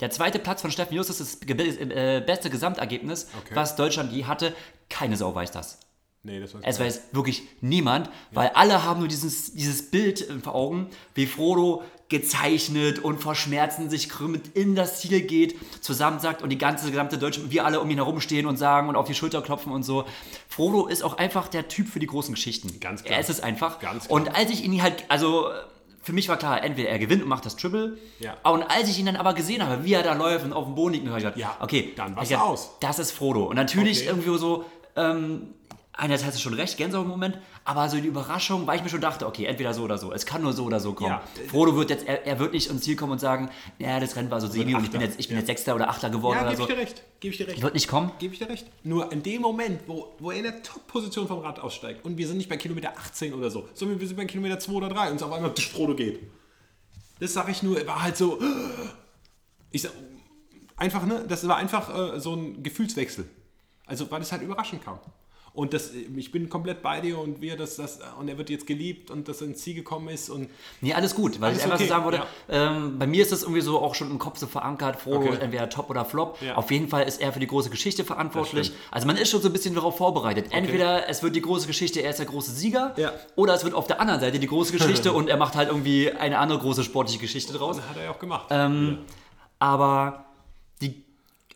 Der 0.00 0.10
zweite 0.10 0.38
Platz 0.38 0.60
von 0.62 0.70
Steffen 0.70 0.94
Justus 0.96 1.20
ist 1.20 1.48
das 1.48 1.76
äh, 1.78 2.22
beste 2.26 2.50
Gesamtergebnis, 2.50 3.28
Okay. 3.38 3.54
was 3.54 3.76
Deutschland 3.76 4.12
je 4.12 4.24
hatte. 4.24 4.52
Keine 4.90 5.16
Sau 5.16 5.34
weiß 5.34 5.52
das. 5.52 5.78
Nee, 6.26 6.40
das 6.40 6.54
war 6.54 6.62
Es 6.64 6.80
weiß 6.80 7.02
wirklich 7.12 7.42
niemand, 7.60 8.08
weil 8.32 8.48
alle 8.54 8.82
haben 8.82 9.00
nur 9.00 9.08
dieses, 9.08 9.52
dieses 9.54 9.90
Bild 9.90 10.28
äh, 10.28 10.38
vor 10.40 10.54
Augen, 10.54 10.88
wie 11.14 11.26
Frodo 11.26 11.82
gezeichnet 12.08 12.98
und 12.98 13.20
vor 13.20 13.34
Schmerzen 13.34 13.90
sich 13.90 14.08
krümmend 14.08 14.56
in 14.56 14.74
das 14.74 15.00
Ziel 15.00 15.20
geht, 15.22 15.54
zusammensagt 15.82 16.42
und 16.42 16.48
die 16.50 16.58
ganze 16.58 16.88
gesamte 16.90 17.18
Deutsche, 17.18 17.50
wir 17.50 17.64
alle 17.66 17.80
um 17.80 17.90
ihn 17.90 17.96
herumstehen 17.96 18.46
und 18.46 18.56
sagen 18.56 18.88
und 18.88 18.96
auf 18.96 19.06
die 19.06 19.14
Schulter 19.14 19.42
klopfen 19.42 19.70
und 19.72 19.82
so. 19.82 20.04
Frodo 20.48 20.86
ist 20.86 21.02
auch 21.02 21.18
einfach 21.18 21.48
der 21.48 21.68
Typ 21.68 21.88
für 21.88 22.00
die 22.00 22.06
großen 22.06 22.34
Geschichten. 22.34 22.78
Ganz 22.80 23.02
klar. 23.04 23.14
Er 23.16 23.20
ist 23.20 23.30
es 23.30 23.40
einfach. 23.40 23.78
Ganz 23.80 24.06
klar. 24.06 24.18
Und 24.20 24.34
als 24.34 24.50
ich 24.50 24.64
ihn 24.64 24.82
halt, 24.82 25.04
also 25.08 25.48
für 26.02 26.12
mich 26.12 26.28
war 26.28 26.36
klar, 26.36 26.62
entweder 26.62 26.88
er 26.88 26.98
gewinnt 26.98 27.22
und 27.22 27.28
macht 27.28 27.44
das 27.46 27.56
Triple. 27.56 27.98
Ja. 28.20 28.36
Und 28.50 28.62
als 28.62 28.88
ich 28.88 28.98
ihn 28.98 29.06
dann 29.06 29.16
aber 29.16 29.34
gesehen 29.34 29.66
habe, 29.66 29.84
wie 29.84 29.92
er 29.94 30.02
da 30.02 30.14
läuft 30.14 30.44
und 30.44 30.52
auf 30.52 30.64
dem 30.66 30.74
Boden 30.74 30.94
liegt, 30.94 31.06
habe 31.06 31.18
ich 31.18 31.24
gedacht, 31.24 31.38
Ja, 31.38 31.56
okay, 31.60 31.92
dann 31.96 32.16
war's 32.16 32.28
gedacht, 32.28 32.44
aus. 32.44 32.70
Das 32.80 32.98
ist 32.98 33.10
Frodo. 33.12 33.44
Und 33.44 33.56
natürlich 33.56 34.00
Okay. 34.02 34.08
irgendwie 34.08 34.38
so, 34.38 34.64
ähm, 34.96 35.54
einerseits 35.96 36.26
hast 36.26 36.36
du 36.36 36.40
schon 36.42 36.54
recht, 36.54 36.76
Gänsehaut-Moment, 36.76 37.38
aber 37.64 37.88
so 37.88 37.96
die 37.98 38.08
Überraschung, 38.08 38.66
weil 38.66 38.76
ich 38.76 38.82
mir 38.82 38.88
schon 38.88 39.00
dachte, 39.00 39.26
okay, 39.26 39.44
entweder 39.46 39.72
so 39.74 39.82
oder 39.82 39.96
so. 39.98 40.12
Es 40.12 40.26
kann 40.26 40.42
nur 40.42 40.52
so 40.52 40.64
oder 40.64 40.80
so 40.80 40.92
kommen. 40.92 41.10
Ja. 41.10 41.22
Frodo 41.48 41.76
wird 41.76 41.90
jetzt, 41.90 42.06
er, 42.06 42.26
er 42.26 42.38
wird 42.38 42.52
nicht 42.52 42.68
ins 42.70 42.82
Ziel 42.82 42.96
kommen 42.96 43.12
und 43.12 43.18
sagen, 43.20 43.50
ja, 43.78 43.98
das 44.00 44.16
Rennen 44.16 44.30
war 44.30 44.40
so 44.40 44.46
semi 44.48 44.74
und 44.74 44.84
ich 44.84 44.90
bin 44.90 45.00
jetzt, 45.00 45.18
ich 45.20 45.28
bin 45.28 45.36
Ja. 45.36 45.40
jetzt 45.40 45.46
Sechster 45.48 45.74
oder 45.74 45.88
Achter 45.88 46.10
geworden 46.10 46.36
Ja, 46.36 46.42
oder 46.42 46.50
gebe 46.50 46.62
so. 46.62 46.68
ich 46.68 46.74
dir 46.74 46.80
recht. 46.80 47.02
Gebe 47.20 47.32
ich 47.32 47.38
dir 47.38 47.48
recht. 47.48 47.62
Wird 47.62 47.74
nicht 47.74 47.88
kommen. 47.88 48.10
Gebe 48.18 48.32
ich 48.34 48.38
dir 48.40 48.48
recht. 48.48 48.66
Nur 48.82 49.10
in 49.12 49.22
dem 49.22 49.42
Moment, 49.42 49.80
wo, 49.86 50.14
wo 50.18 50.30
er 50.30 50.38
in 50.38 50.42
der 50.44 50.62
Top-Position 50.62 51.28
vom 51.28 51.38
Rad 51.40 51.60
aussteigt 51.60 52.04
und 52.04 52.18
wir 52.18 52.26
sind 52.26 52.36
nicht 52.38 52.48
bei 52.48 52.56
Kilometer 52.56 52.90
18 52.98 53.32
oder 53.34 53.50
so, 53.50 53.68
sondern 53.74 54.00
wir 54.00 54.06
sind 54.06 54.16
bei 54.16 54.24
Kilometer 54.24 54.58
2 54.58 54.72
oder 54.72 54.88
3 54.88 55.10
und 55.10 55.16
es 55.16 55.22
auf 55.22 55.32
einmal 55.32 55.54
tsch, 55.54 55.70
Frodo 55.70 55.94
geht. 55.94 56.20
Das 57.20 57.32
sage 57.32 57.52
ich 57.52 57.62
nur, 57.62 57.86
war 57.86 58.02
halt 58.02 58.16
so. 58.16 58.38
Ich 59.70 59.82
sag, 59.82 59.92
einfach, 60.76 61.04
ne? 61.06 61.24
Das 61.28 61.46
war 61.46 61.56
einfach 61.56 62.14
äh, 62.14 62.20
so 62.20 62.34
ein 62.34 62.62
Gefühlswechsel. 62.62 63.28
Also, 63.86 64.10
weil 64.10 64.22
es 64.22 64.32
halt 64.32 64.42
überraschend 64.42 64.84
kam. 64.84 64.98
Und 65.54 65.72
das, 65.72 65.92
ich 66.16 66.32
bin 66.32 66.48
komplett 66.48 66.82
bei 66.82 67.00
dir 67.00 67.16
und 67.16 67.40
wir, 67.40 67.56
das, 67.56 67.76
das, 67.76 68.00
und 68.18 68.26
er 68.28 68.36
wird 68.38 68.50
jetzt 68.50 68.66
geliebt 68.66 69.12
und 69.12 69.28
dass 69.28 69.40
er 69.40 69.46
ins 69.46 69.60
Ziel 69.62 69.74
gekommen 69.74 70.08
ist 70.08 70.28
und 70.28 70.50
Nee, 70.80 70.92
alles 70.94 71.14
gut, 71.14 71.40
weil 71.40 71.50
Alles 71.50 71.58
ich 71.58 71.64
einfach 71.64 71.76
okay, 71.76 71.84
so 71.84 71.88
sagen 71.90 72.04
würde, 72.04 72.16
ja. 72.48 72.76
ähm, 72.76 72.98
bei 72.98 73.06
mir 73.06 73.22
ist 73.22 73.30
das 73.30 73.42
irgendwie 73.42 73.60
so 73.60 73.78
auch 73.80 73.94
schon 73.94 74.10
im 74.10 74.18
Kopf 74.18 74.36
so 74.38 74.48
verankert, 74.48 74.96
Frodo 75.00 75.18
Okay. 75.18 75.34
ist 75.34 75.42
entweder 75.42 75.70
Top 75.70 75.90
oder 75.90 76.04
Flop. 76.04 76.42
Ja. 76.42 76.56
Auf 76.56 76.72
jeden 76.72 76.88
Fall 76.88 77.04
ist 77.04 77.20
er 77.20 77.32
für 77.32 77.38
die 77.38 77.46
große 77.46 77.70
Geschichte 77.70 78.02
verantwortlich. 78.04 78.72
Also 78.90 79.06
man 79.06 79.16
ist 79.16 79.30
schon 79.30 79.42
so 79.42 79.48
ein 79.48 79.52
bisschen 79.52 79.76
darauf 79.76 79.96
vorbereitet. 79.96 80.46
Entweder 80.50 81.08
es 81.08 81.22
wird 81.22 81.36
die 81.36 81.42
große 81.42 81.68
Geschichte, 81.68 82.00
er 82.00 82.10
ist 82.10 82.18
der 82.18 82.26
große 82.26 82.50
Sieger, 82.50 82.92
Ja. 82.96 83.12
oder 83.36 83.54
es 83.54 83.62
wird 83.62 83.74
auf 83.74 83.86
der 83.86 84.00
anderen 84.00 84.18
Seite 84.20 84.40
die 84.40 84.48
große 84.48 84.72
Geschichte 84.76 85.12
und 85.12 85.28
er 85.28 85.36
macht 85.36 85.54
halt 85.54 85.68
irgendwie 85.68 86.10
eine 86.10 86.38
andere 86.40 86.58
große 86.58 86.82
sportliche 86.82 87.20
Geschichte 87.20 87.52
draus. 87.52 87.76
das 87.76 87.88
hat 87.88 87.96
er 87.96 88.04
ja 88.06 88.10
auch 88.10 88.18
gemacht. 88.18 88.48
Ähm, 88.50 88.98
aber 89.60 90.23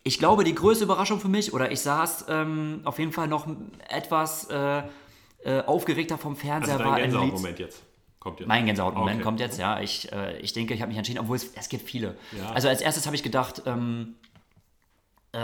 ich 0.09 0.17
glaube, 0.17 0.43
die 0.43 0.55
größte 0.55 0.83
Überraschung 0.85 1.19
für 1.19 1.27
mich, 1.27 1.53
oder 1.53 1.71
ich 1.71 1.81
saß 1.81 2.25
ähm, 2.29 2.81
auf 2.83 2.97
jeden 2.97 3.11
Fall 3.11 3.27
noch 3.27 3.45
etwas 3.89 4.49
äh, 4.49 4.81
äh, 5.43 5.61
aufgeregter 5.67 6.17
vom 6.17 6.35
Fernseher, 6.35 6.73
also 6.79 6.83
dein 6.83 6.91
war 6.91 6.97
in 6.99 7.03
Leeds. 7.11 7.13
Gänsehaut-Moment 7.19 7.59
jetzt. 7.59 7.83
Kommt 8.19 8.39
jetzt. 8.39 8.47
Mein 8.47 8.65
Gänsehaut-Moment 8.65 9.17
Okay. 9.17 9.23
kommt 9.23 9.39
jetzt, 9.39 9.59
ja. 9.59 9.79
Ich, 9.79 10.11
äh, 10.11 10.39
ich 10.39 10.51
denke, 10.53 10.73
ich 10.73 10.81
habe 10.81 10.89
mich 10.89 10.97
entschieden, 10.97 11.19
obwohl 11.19 11.35
es, 11.37 11.51
es 11.53 11.69
gibt 11.69 11.87
viele. 11.87 12.17
Ja. 12.37 12.49
Also 12.53 12.67
als 12.69 12.81
erstes 12.81 13.05
habe 13.05 13.15
ich 13.15 13.21
gedacht, 13.21 13.61
ähm, 13.67 14.15
äh, 15.31 15.37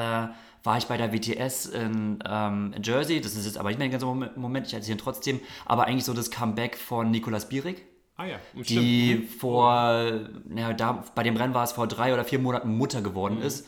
war 0.63 0.77
ich 0.79 0.87
bei 0.87 0.97
der 0.97 1.13
WTS 1.13 1.67
in, 1.67 2.23
ähm, 2.27 2.73
in 2.75 2.81
Jersey, 2.81 3.21
das 3.21 3.35
ist 3.35 3.45
jetzt 3.45 3.59
aber 3.59 3.69
nicht 3.69 3.77
mehr 3.77 3.85
ein 3.87 3.91
ganzer 3.91 4.07
Moment, 4.07 4.35
Moment, 4.35 4.65
ich 4.65 4.73
erzähle 4.73 4.97
trotzdem, 4.97 5.39
aber 5.65 5.85
eigentlich 5.85 6.05
so 6.05 6.13
das 6.13 6.31
Comeback 6.31 6.75
von 6.75 7.11
Nicolas 7.11 7.47
Bierig, 7.49 7.85
Ah 8.17 8.25
ja, 8.25 8.37
stimmt. 8.53 8.69
die 8.69 9.27
vor, 9.39 9.69
ja, 10.55 10.73
da, 10.73 11.03
bei 11.13 11.21
dem 11.21 11.37
Rennen 11.37 11.53
war 11.53 11.63
es 11.65 11.73
vor 11.73 11.85
drei 11.85 12.13
oder 12.15 12.23
vier 12.25 12.39
Monaten 12.39 12.75
Mutter 12.75 13.01
geworden 13.03 13.41
ist 13.43 13.67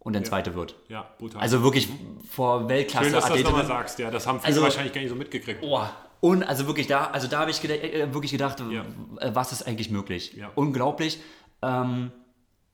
und 0.00 0.14
dann 0.14 0.24
Zweite 0.24 0.54
wird. 0.54 0.74
Ja, 0.88 1.06
brutal. 1.18 1.40
Also 1.40 1.62
wirklich 1.62 1.88
vor 2.30 2.68
Weltklasse 2.68 3.06
Schön, 3.06 3.14
dass 3.14 3.26
du 3.26 3.34
das 3.34 3.42
nochmal 3.42 3.66
sagst. 3.66 3.98
Ja, 3.98 4.10
das 4.10 4.26
haben 4.26 4.38
viele 4.40 4.48
Also- 4.48 4.62
wahrscheinlich 4.62 4.92
gar 4.92 5.00
nicht 5.00 5.10
so 5.10 5.16
mitgekriegt. 5.16 5.60
Oh, 5.62 5.80
und 6.20 6.42
also 6.42 6.66
wirklich 6.66 6.86
da, 6.86 7.06
also 7.06 7.28
da 7.28 7.40
habe 7.40 7.50
ich 7.50 7.62
äh, 7.64 8.12
wirklich 8.12 8.32
gedacht, 8.32 8.60
Ja. 8.70 8.82
äh, 9.20 9.34
was 9.34 9.52
ist 9.52 9.62
eigentlich 9.66 9.90
möglich? 9.90 10.34
Ja. 10.36 10.50
Unglaublich. 10.54 11.20
Ähm, 11.62 12.10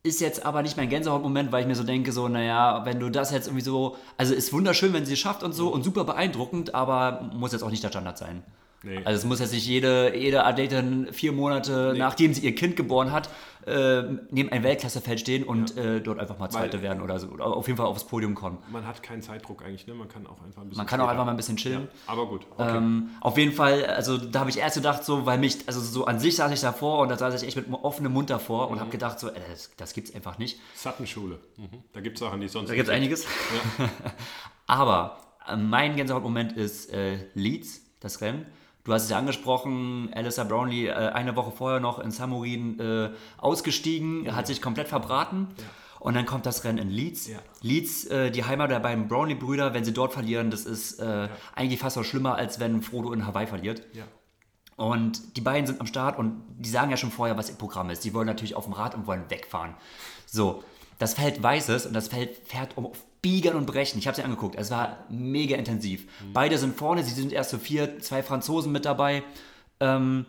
ist 0.02 0.20
jetzt 0.20 0.44
aber 0.44 0.60
nicht 0.62 0.76
mein 0.76 0.90
Gänsehautmoment, 0.90 1.50
weil 1.50 1.62
ich 1.62 1.66
mir 1.66 1.74
so 1.74 1.82
denke, 1.82 2.12
so, 2.12 2.28
naja, 2.28 2.82
wenn 2.84 3.00
du 3.00 3.08
das 3.08 3.30
jetzt 3.30 3.46
irgendwie 3.46 3.64
so, 3.64 3.96
also 4.18 4.34
ist 4.34 4.52
wunderschön, 4.52 4.92
wenn 4.92 5.06
sie 5.06 5.14
es 5.14 5.18
schafft 5.18 5.42
und 5.42 5.52
so 5.52 5.68
und 5.68 5.82
super 5.82 6.04
beeindruckend, 6.04 6.74
aber 6.74 7.30
muss 7.32 7.52
jetzt 7.52 7.62
auch 7.62 7.70
nicht 7.70 7.82
der 7.82 7.88
Standard 7.88 8.18
sein. 8.18 8.42
Nee. 8.84 8.98
Also 9.04 9.18
es 9.18 9.24
muss 9.24 9.40
jetzt 9.40 9.52
nicht 9.52 9.66
jede, 9.66 10.14
jede 10.16 10.44
Athletin 10.44 11.08
vier 11.12 11.32
Monate, 11.32 11.94
nachdem 11.96 12.34
sie 12.34 12.42
ihr 12.44 12.54
Kind 12.54 12.76
geboren 12.76 13.12
hat, 13.12 13.30
äh, 13.66 14.02
neben 14.30 14.50
einem 14.50 14.62
Weltklassefeld 14.62 15.20
stehen 15.20 15.42
und 15.42 15.74
äh, 15.78 16.02
dort 16.02 16.18
einfach 16.18 16.38
mal 16.38 16.50
Zweite 16.50 16.76
Weil- 16.78 16.82
werden 16.82 17.02
oder 17.02 17.18
so. 17.18 17.28
Oder 17.28 17.46
auf 17.46 17.66
jeden 17.66 17.78
Fall 17.78 17.86
aufs 17.86 18.04
Podium 18.04 18.34
kommen. 18.34 18.58
Man 18.70 18.86
hat 18.86 19.02
keinen 19.02 19.22
Zeitdruck 19.22 19.64
eigentlich, 19.64 19.86
ne? 19.86 19.94
Man 19.94 20.06
kann 20.08 20.26
auch 20.26 20.42
einfach 20.44 20.60
ein 20.60 20.68
bisschen. 20.68 20.76
Man 20.76 20.86
kann 20.86 21.00
auch 21.00 21.08
einfach 21.08 21.24
mal 21.24 21.30
ein 21.30 21.36
bisschen 21.38 21.56
chillen. 21.56 21.88
Ja, 22.06 22.12
aber 22.12 22.26
gut. 22.26 22.46
Okay. 22.58 22.76
Ähm, 22.76 23.08
auf 23.22 23.38
jeden 23.38 23.52
Fall, 23.52 23.86
also 23.86 24.18
da 24.18 24.40
habe 24.40 24.50
ich 24.50 24.58
erst 24.58 24.76
gedacht, 24.76 25.02
so, 25.02 25.24
weil 25.24 25.38
mich, 25.38 25.58
also 25.66 25.80
so 25.80 26.04
an 26.04 26.18
sich 26.20 26.36
saß 26.36 26.52
ich 26.52 26.60
davor 26.60 26.98
und 26.98 27.08
da 27.08 27.16
saß 27.16 27.40
ich 27.42 27.48
echt 27.48 27.56
mit 27.56 27.66
offenem 27.82 28.12
Mund 28.12 28.28
davor 28.28 28.66
Mhm. 28.66 28.72
und 28.72 28.80
habe 28.80 28.90
gedacht, 28.90 29.18
so, 29.18 29.28
äh, 29.28 29.40
das, 29.50 29.70
das 29.78 29.94
gibt's 29.94 30.14
einfach 30.14 30.36
nicht. 30.36 30.60
Sutton-Schule. 30.74 31.38
Mhm. 31.56 31.68
Da 31.94 32.00
gibt 32.02 32.16
es 32.16 32.20
Sachen, 32.20 32.42
die 32.42 32.48
sonst. 32.48 32.68
Da 32.68 32.74
gibt 32.74 32.88
es 32.88 32.94
einiges. 32.94 33.24
Aber 34.66 35.18
äh, 35.48 35.56
mein 35.56 35.96
Gänsehautmoment 35.96 36.52
ist 36.52 36.92
äh, 36.92 37.26
Leeds, 37.34 37.80
das 38.00 38.20
Rennen. 38.20 38.46
Du 38.84 38.92
hast 38.92 39.04
es 39.04 39.10
ja 39.10 39.18
angesprochen, 39.18 40.10
Alistair 40.14 40.44
Brownlee 40.44 40.88
äh, 40.88 40.92
eine 40.92 41.34
Woche 41.36 41.52
vorher 41.52 41.80
noch 41.80 41.98
in 41.98 42.10
Samurin 42.10 42.78
äh, 42.78 43.10
ausgestiegen, 43.38 44.36
hat 44.36 44.46
sich 44.46 44.60
komplett 44.60 44.88
verbraten. 44.88 45.48
Und 46.00 46.12
dann 46.12 46.26
kommt 46.26 46.44
das 46.44 46.64
Rennen 46.64 46.76
in 46.76 46.90
Leeds. 46.90 47.28
Ja. 47.28 47.38
Leeds, 47.62 48.04
äh, 48.04 48.30
die 48.30 48.44
Heimat 48.44 48.70
der 48.70 48.80
beiden 48.80 49.08
Brownlee-Brüder, 49.08 49.72
wenn 49.72 49.86
sie 49.86 49.94
dort 49.94 50.12
verlieren, 50.12 50.50
das 50.50 50.66
ist 50.66 51.00
äh, 51.00 51.28
eigentlich 51.54 51.80
fast 51.80 51.96
noch 51.96 52.04
schlimmer, 52.04 52.34
als 52.34 52.60
wenn 52.60 52.82
Frodo 52.82 53.14
in 53.14 53.26
Hawaii 53.26 53.46
verliert. 53.46 53.86
Ja. 53.94 54.04
Und 54.76 55.36
die 55.38 55.40
beiden 55.40 55.66
sind 55.66 55.80
am 55.80 55.86
Start 55.86 56.18
und 56.18 56.42
die 56.58 56.68
sagen 56.68 56.90
ja 56.90 56.98
schon 56.98 57.10
vorher, 57.10 57.38
was 57.38 57.48
ihr 57.48 57.56
Programm 57.56 57.88
ist. 57.88 58.04
Die 58.04 58.12
wollen 58.12 58.26
natürlich 58.26 58.54
auf 58.54 58.64
dem 58.64 58.74
Rad 58.74 58.94
und 58.94 59.06
wollen 59.06 59.30
wegfahren. 59.30 59.74
So, 60.26 60.62
das 60.98 61.14
Feld 61.14 61.42
weiß 61.42 61.70
es 61.70 61.86
und 61.86 61.94
das 61.94 62.08
Feld 62.08 62.36
fährt 62.44 62.76
um 62.76 62.92
Biegen 63.24 63.54
und 63.54 63.64
Brechen. 63.64 63.98
Ich 63.98 64.06
habe 64.06 64.18
mir 64.18 64.26
angeguckt, 64.26 64.54
es 64.54 64.70
war 64.70 64.98
mega 65.08 65.56
intensiv. 65.56 66.06
Beide 66.34 66.58
sind 66.58 66.76
vorne, 66.76 67.02
sie 67.02 67.14
sind 67.14 67.32
erst 67.32 67.48
zu 67.48 67.58
vier, 67.58 67.98
zwei 68.00 68.22
Franzosen 68.22 68.70
mit 68.70 68.84
dabei. 68.84 69.22
Ähm, 69.80 70.26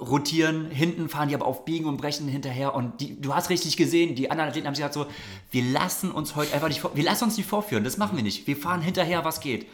rotieren, 0.00 0.68
hinten 0.68 1.08
fahren 1.08 1.28
die 1.28 1.36
aber 1.36 1.46
auf 1.46 1.64
Biegen 1.64 1.86
und 1.86 1.96
Brechen 1.96 2.26
hinterher 2.26 2.74
und 2.74 3.00
die, 3.00 3.20
du 3.20 3.36
hast 3.36 3.50
richtig 3.50 3.76
gesehen, 3.76 4.16
die 4.16 4.32
anderen 4.32 4.50
Athleten 4.50 4.66
haben 4.66 4.74
sich 4.74 4.84
gesagt 4.84 4.94
so, 4.94 5.06
wir 5.52 5.62
lassen 5.62 6.10
uns 6.10 6.34
heute 6.34 6.54
einfach 6.54 6.66
nicht, 6.66 6.80
vor, 6.80 6.96
wir 6.96 7.04
lassen 7.04 7.24
uns 7.24 7.36
nicht 7.36 7.48
vorführen, 7.48 7.84
das 7.84 7.98
machen 7.98 8.16
wir 8.16 8.24
nicht, 8.24 8.48
wir 8.48 8.56
fahren 8.56 8.80
hinterher, 8.80 9.24
was 9.24 9.40
geht. 9.40 9.66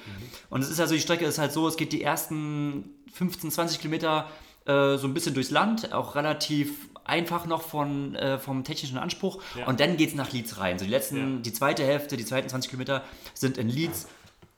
Und 0.51 0.61
es 0.61 0.69
ist 0.69 0.81
also, 0.81 0.95
die 0.95 1.01
Strecke 1.01 1.25
ist 1.25 1.39
halt 1.39 1.53
so, 1.53 1.67
es 1.67 1.77
geht 1.77 1.93
die 1.93 2.03
ersten 2.03 2.91
15, 3.15 3.53
20 3.53 3.81
Kilometer 3.81 4.29
äh, 4.67 4.99
so 4.99 5.07
ein 5.07 5.15
bisschen 5.15 5.33
durchs 5.33 5.51
Land, 5.51 5.95
auch 5.95 6.15
relativ 6.15 6.89
einfach 7.05 7.47
noch 7.47 7.63
von, 7.63 8.15
äh, 8.17 8.39
vom 8.39 8.65
technischen 8.65 8.99
Anspruch 8.99 9.43
Ja. 9.59 9.67
und 9.67 9.81
dann 9.81 9.97
geht 9.97 10.11
es 10.11 10.15
nach 10.15 10.33
Leeds 10.33 10.59
rein. 10.59 10.79
So 10.79 10.85
die 10.85 10.91
letzten, 10.91 11.37
Ja. 11.37 11.43
die 11.43 11.53
zweite 11.53 11.85
Hälfte, 11.85 12.17
die 12.17 12.25
zweiten 12.25 12.49
20 12.49 12.71
Kilometer 12.71 13.03
sind 13.35 13.59
in 13.59 13.69
Leeds 13.69 14.07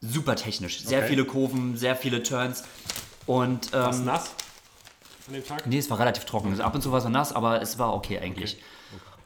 super 0.01 0.37
technisch, 0.37 0.81
sehr 0.81 0.99
Okay. 1.01 1.09
viele 1.09 1.25
Kurven, 1.25 1.77
sehr 1.77 1.97
viele 1.97 2.23
Turns 2.23 2.65
und 3.27 3.69
ähm, 3.73 3.81
War's 3.81 3.99
nass 4.01 4.31
an 5.27 5.35
dem 5.35 5.45
Tag? 5.45 5.67
Nee, 5.67 5.79
es 5.79 5.91
war 5.91 5.99
relativ 5.99 6.25
trocken. 6.25 6.51
Also 6.51 6.63
ab 6.63 6.75
und 6.75 6.83
zu 6.83 6.93
war 6.93 6.99
es 6.99 7.05
nass, 7.09 7.33
aber 7.33 7.61
es 7.63 7.79
war 7.79 7.95
okay 7.95 8.19
eigentlich. 8.21 8.59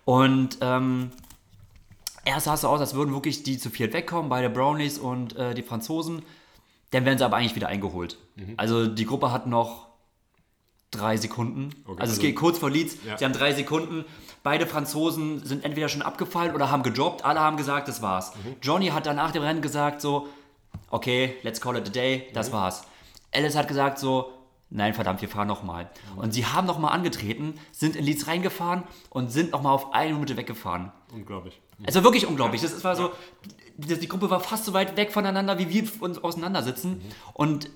Und 0.06 0.58
ähm, 0.62 1.10
erst 2.24 2.46
sah 2.46 2.54
es 2.54 2.62
so 2.62 2.68
aus, 2.68 2.80
als 2.80 2.94
würden 2.94 3.12
wirklich 3.12 3.42
die 3.42 3.58
zu 3.58 3.68
viert 3.70 3.92
wegkommen, 3.92 4.30
beide 4.30 4.48
Brownies 4.48 4.98
und 4.98 5.36
äh, 5.36 5.54
die 5.54 5.62
Franzosen. 5.62 6.22
Dann 6.92 7.04
werden 7.04 7.18
sie 7.18 7.24
aber 7.24 7.36
eigentlich 7.36 7.54
wieder 7.54 7.68
eingeholt. 7.68 8.16
Mhm. 8.36 8.54
Also 8.56 8.86
die 8.86 9.04
Gruppe 9.04 9.30
hat 9.30 9.46
noch 9.46 9.89
drei 10.90 11.16
Sekunden. 11.16 11.70
Okay, 11.84 12.00
also 12.00 12.02
es 12.04 12.10
also- 12.10 12.20
geht 12.22 12.36
kurz 12.36 12.58
vor 12.58 12.70
Leeds. 12.70 12.96
Ja. 13.06 13.16
Sie 13.18 13.24
haben 13.24 13.32
drei 13.32 13.52
Sekunden. 13.52 14.04
Beide 14.42 14.66
Franzosen 14.66 15.44
sind 15.44 15.64
entweder 15.64 15.88
schon 15.88 16.02
abgefallen 16.02 16.54
oder 16.54 16.70
haben 16.70 16.82
gedroppt. 16.82 17.24
Alle 17.24 17.40
haben 17.40 17.56
gesagt, 17.56 17.88
das 17.88 18.00
war's. 18.02 18.32
Mhm. 18.36 18.56
Johnny 18.62 18.88
hat 18.88 19.06
dann 19.06 19.16
nach 19.16 19.30
dem 19.32 19.42
Rennen 19.42 19.60
gesagt 19.62 20.00
so, 20.00 20.28
okay, 20.90 21.36
let's 21.42 21.60
call 21.60 21.76
it 21.76 21.86
a 21.86 21.90
day, 21.90 22.28
das 22.32 22.48
Mhm. 22.48 22.54
war's. 22.54 22.84
Alice 23.34 23.54
hat 23.54 23.68
gesagt 23.68 23.98
so, 23.98 24.32
nein, 24.70 24.94
verdammt, 24.94 25.20
wir 25.20 25.28
fahren 25.28 25.46
nochmal. 25.46 25.90
Und 26.16 26.32
sie 26.32 26.46
haben 26.46 26.66
nochmal 26.66 26.92
angetreten, 26.92 27.54
sind 27.70 27.96
in 27.96 28.04
Leeds 28.04 28.26
reingefahren 28.26 28.82
und 29.10 29.30
sind 29.30 29.52
nochmal 29.52 29.72
auf 29.74 29.92
eine 29.92 30.14
Minute 30.14 30.36
weggefahren. 30.36 30.90
Unglaublich. 31.12 31.60
Es 31.84 31.94
war 31.94 32.02
wirklich 32.04 32.26
unglaublich. 32.26 32.62
Das 32.62 32.82
war 32.82 32.96
so, 32.96 33.10
die, 33.76 33.98
die 33.98 34.08
Gruppe 34.08 34.30
war 34.30 34.40
fast 34.40 34.64
so 34.64 34.72
weit 34.72 34.96
weg 34.96 35.12
voneinander, 35.12 35.58
wie 35.58 35.68
wir 35.70 35.84
uns 36.02 36.18
auseinandersitzen. 36.22 37.00
Und 37.34 37.70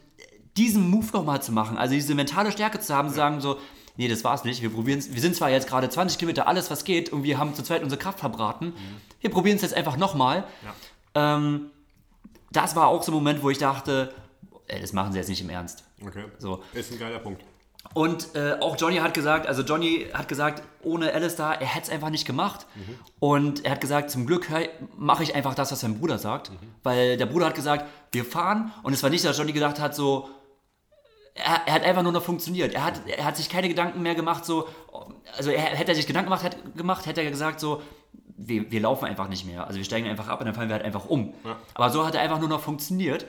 diesen 0.57 0.89
Move 0.89 1.07
nochmal 1.13 1.43
zu 1.43 1.53
machen, 1.53 1.77
also 1.77 1.95
diese 1.95 2.15
mentale 2.15 2.53
Stärke 2.53 2.81
zu 2.81 2.95
haben, 2.95 3.09
zu 3.09 3.15
sagen 3.15 3.41
so, 3.41 3.59
nee, 3.97 4.09
das 4.09 4.25
war's 4.25 4.45
nicht. 4.45 4.63
Wir 4.63 4.71
probieren 4.71 5.03
Wir 5.09 5.21
sind 5.21 5.35
zwar 5.37 5.51
jetzt 5.51 5.69
gerade 5.69 5.89
20 5.89 6.19
Kilometer 6.19 6.47
alles, 6.47 6.71
was 6.71 6.85
geht, 6.85 7.11
und 7.13 7.23
wir 7.23 7.39
haben 7.39 7.55
zu 7.55 7.63
zweit 7.63 7.83
unsere 7.83 8.01
Kraft 8.01 8.21
verbraten. 8.21 8.73
Wir 9.21 9.31
probieren 9.31 9.57
es 9.57 9.63
jetzt 9.63 9.75
einfach 9.75 9.97
nochmal. 9.97 10.45
Ja. 11.15 11.37
Ähm, 11.37 11.71
das 12.53 12.77
war 12.77 12.89
auch 12.89 13.03
so 13.03 13.13
ein 13.13 13.15
Moment, 13.15 13.43
wo 13.43 13.51
ich 13.51 13.59
dachte, 13.59 14.15
ey, 14.69 14.81
das 14.81 14.93
machen 14.93 15.13
sie 15.13 15.19
jetzt 15.19 15.29
nicht 15.29 15.41
im 15.41 15.51
Ernst. 15.51 15.85
Okay. 16.05 16.25
So. 16.39 16.63
Ist 16.73 16.93
ein 16.93 16.99
geiler 16.99 17.19
Punkt. 17.19 17.43
Und 17.93 18.35
äh, 18.35 18.57
auch 18.61 18.77
Johnny 18.79 18.97
hat 18.97 19.13
gesagt, 19.13 19.47
also 19.47 19.63
Johnny 19.63 20.07
hat 20.13 20.27
gesagt, 20.27 20.63
ohne 20.83 21.13
Alistair, 21.13 21.61
er 21.61 21.67
hätte 21.67 21.87
es 21.87 21.91
einfach 21.91 22.09
nicht 22.11 22.25
gemacht. 22.25 22.67
Und 23.21 23.65
er 23.65 23.73
hat 23.73 23.81
gesagt, 23.81 24.11
zum 24.11 24.27
Glück 24.27 24.49
mache 24.97 25.23
ich 25.23 25.35
einfach 25.35 25.55
das, 25.55 25.71
was 25.71 25.81
sein 25.81 25.99
Bruder 25.99 26.19
sagt. 26.19 26.51
Weil 26.83 27.17
der 27.17 27.27
Bruder 27.27 27.47
hat 27.47 27.55
gesagt, 27.55 27.85
wir 28.11 28.25
fahren. 28.25 28.73
Und 28.83 28.95
es 28.95 29.03
war 29.03 29.11
nicht, 29.11 29.25
dass 29.25 29.37
Johnny 29.37 29.53
gedacht 29.53 29.79
hat, 29.81 29.95
so, 29.95 30.29
er, 31.35 31.62
er 31.66 31.72
hat 31.74 31.82
einfach 31.82 32.03
nur 32.03 32.12
noch 32.12 32.22
funktioniert. 32.22 32.74
Er 32.74 32.85
hat, 32.85 33.01
er 33.09 33.24
hat 33.24 33.37
sich 33.37 33.49
keine 33.49 33.68
Gedanken 33.68 34.03
mehr 34.03 34.14
gemacht, 34.14 34.45
so, 34.45 34.68
also 35.37 35.51
er, 35.51 35.61
hätte 35.62 35.93
er 35.93 35.95
sich 35.97 36.07
Gedanken 36.07 36.26
gemacht, 36.30 36.45
hätte, 36.45 36.59
gemacht, 36.76 37.07
hätte 37.07 37.22
er 37.22 37.30
gesagt, 37.30 37.61
so, 37.61 37.82
wir, 38.37 38.70
wir 38.70 38.80
laufen 38.80 39.05
einfach 39.05 39.28
nicht 39.28 39.47
mehr. 39.47 39.66
Also 39.66 39.78
wir 39.78 39.85
steigen 39.85 40.09
einfach 40.09 40.28
ab 40.28 40.41
und 40.41 40.47
dann 40.47 40.55
fallen 40.55 40.68
wir 40.68 40.74
halt 40.74 40.85
einfach 40.85 41.07
um. 41.07 41.35
Ja. 41.45 41.57
Aber 41.74 41.91
so 41.91 42.05
hat 42.07 42.14
er 42.14 42.20
einfach 42.20 42.41
nur 42.41 42.49
noch 42.49 42.61
funktioniert. 42.61 43.26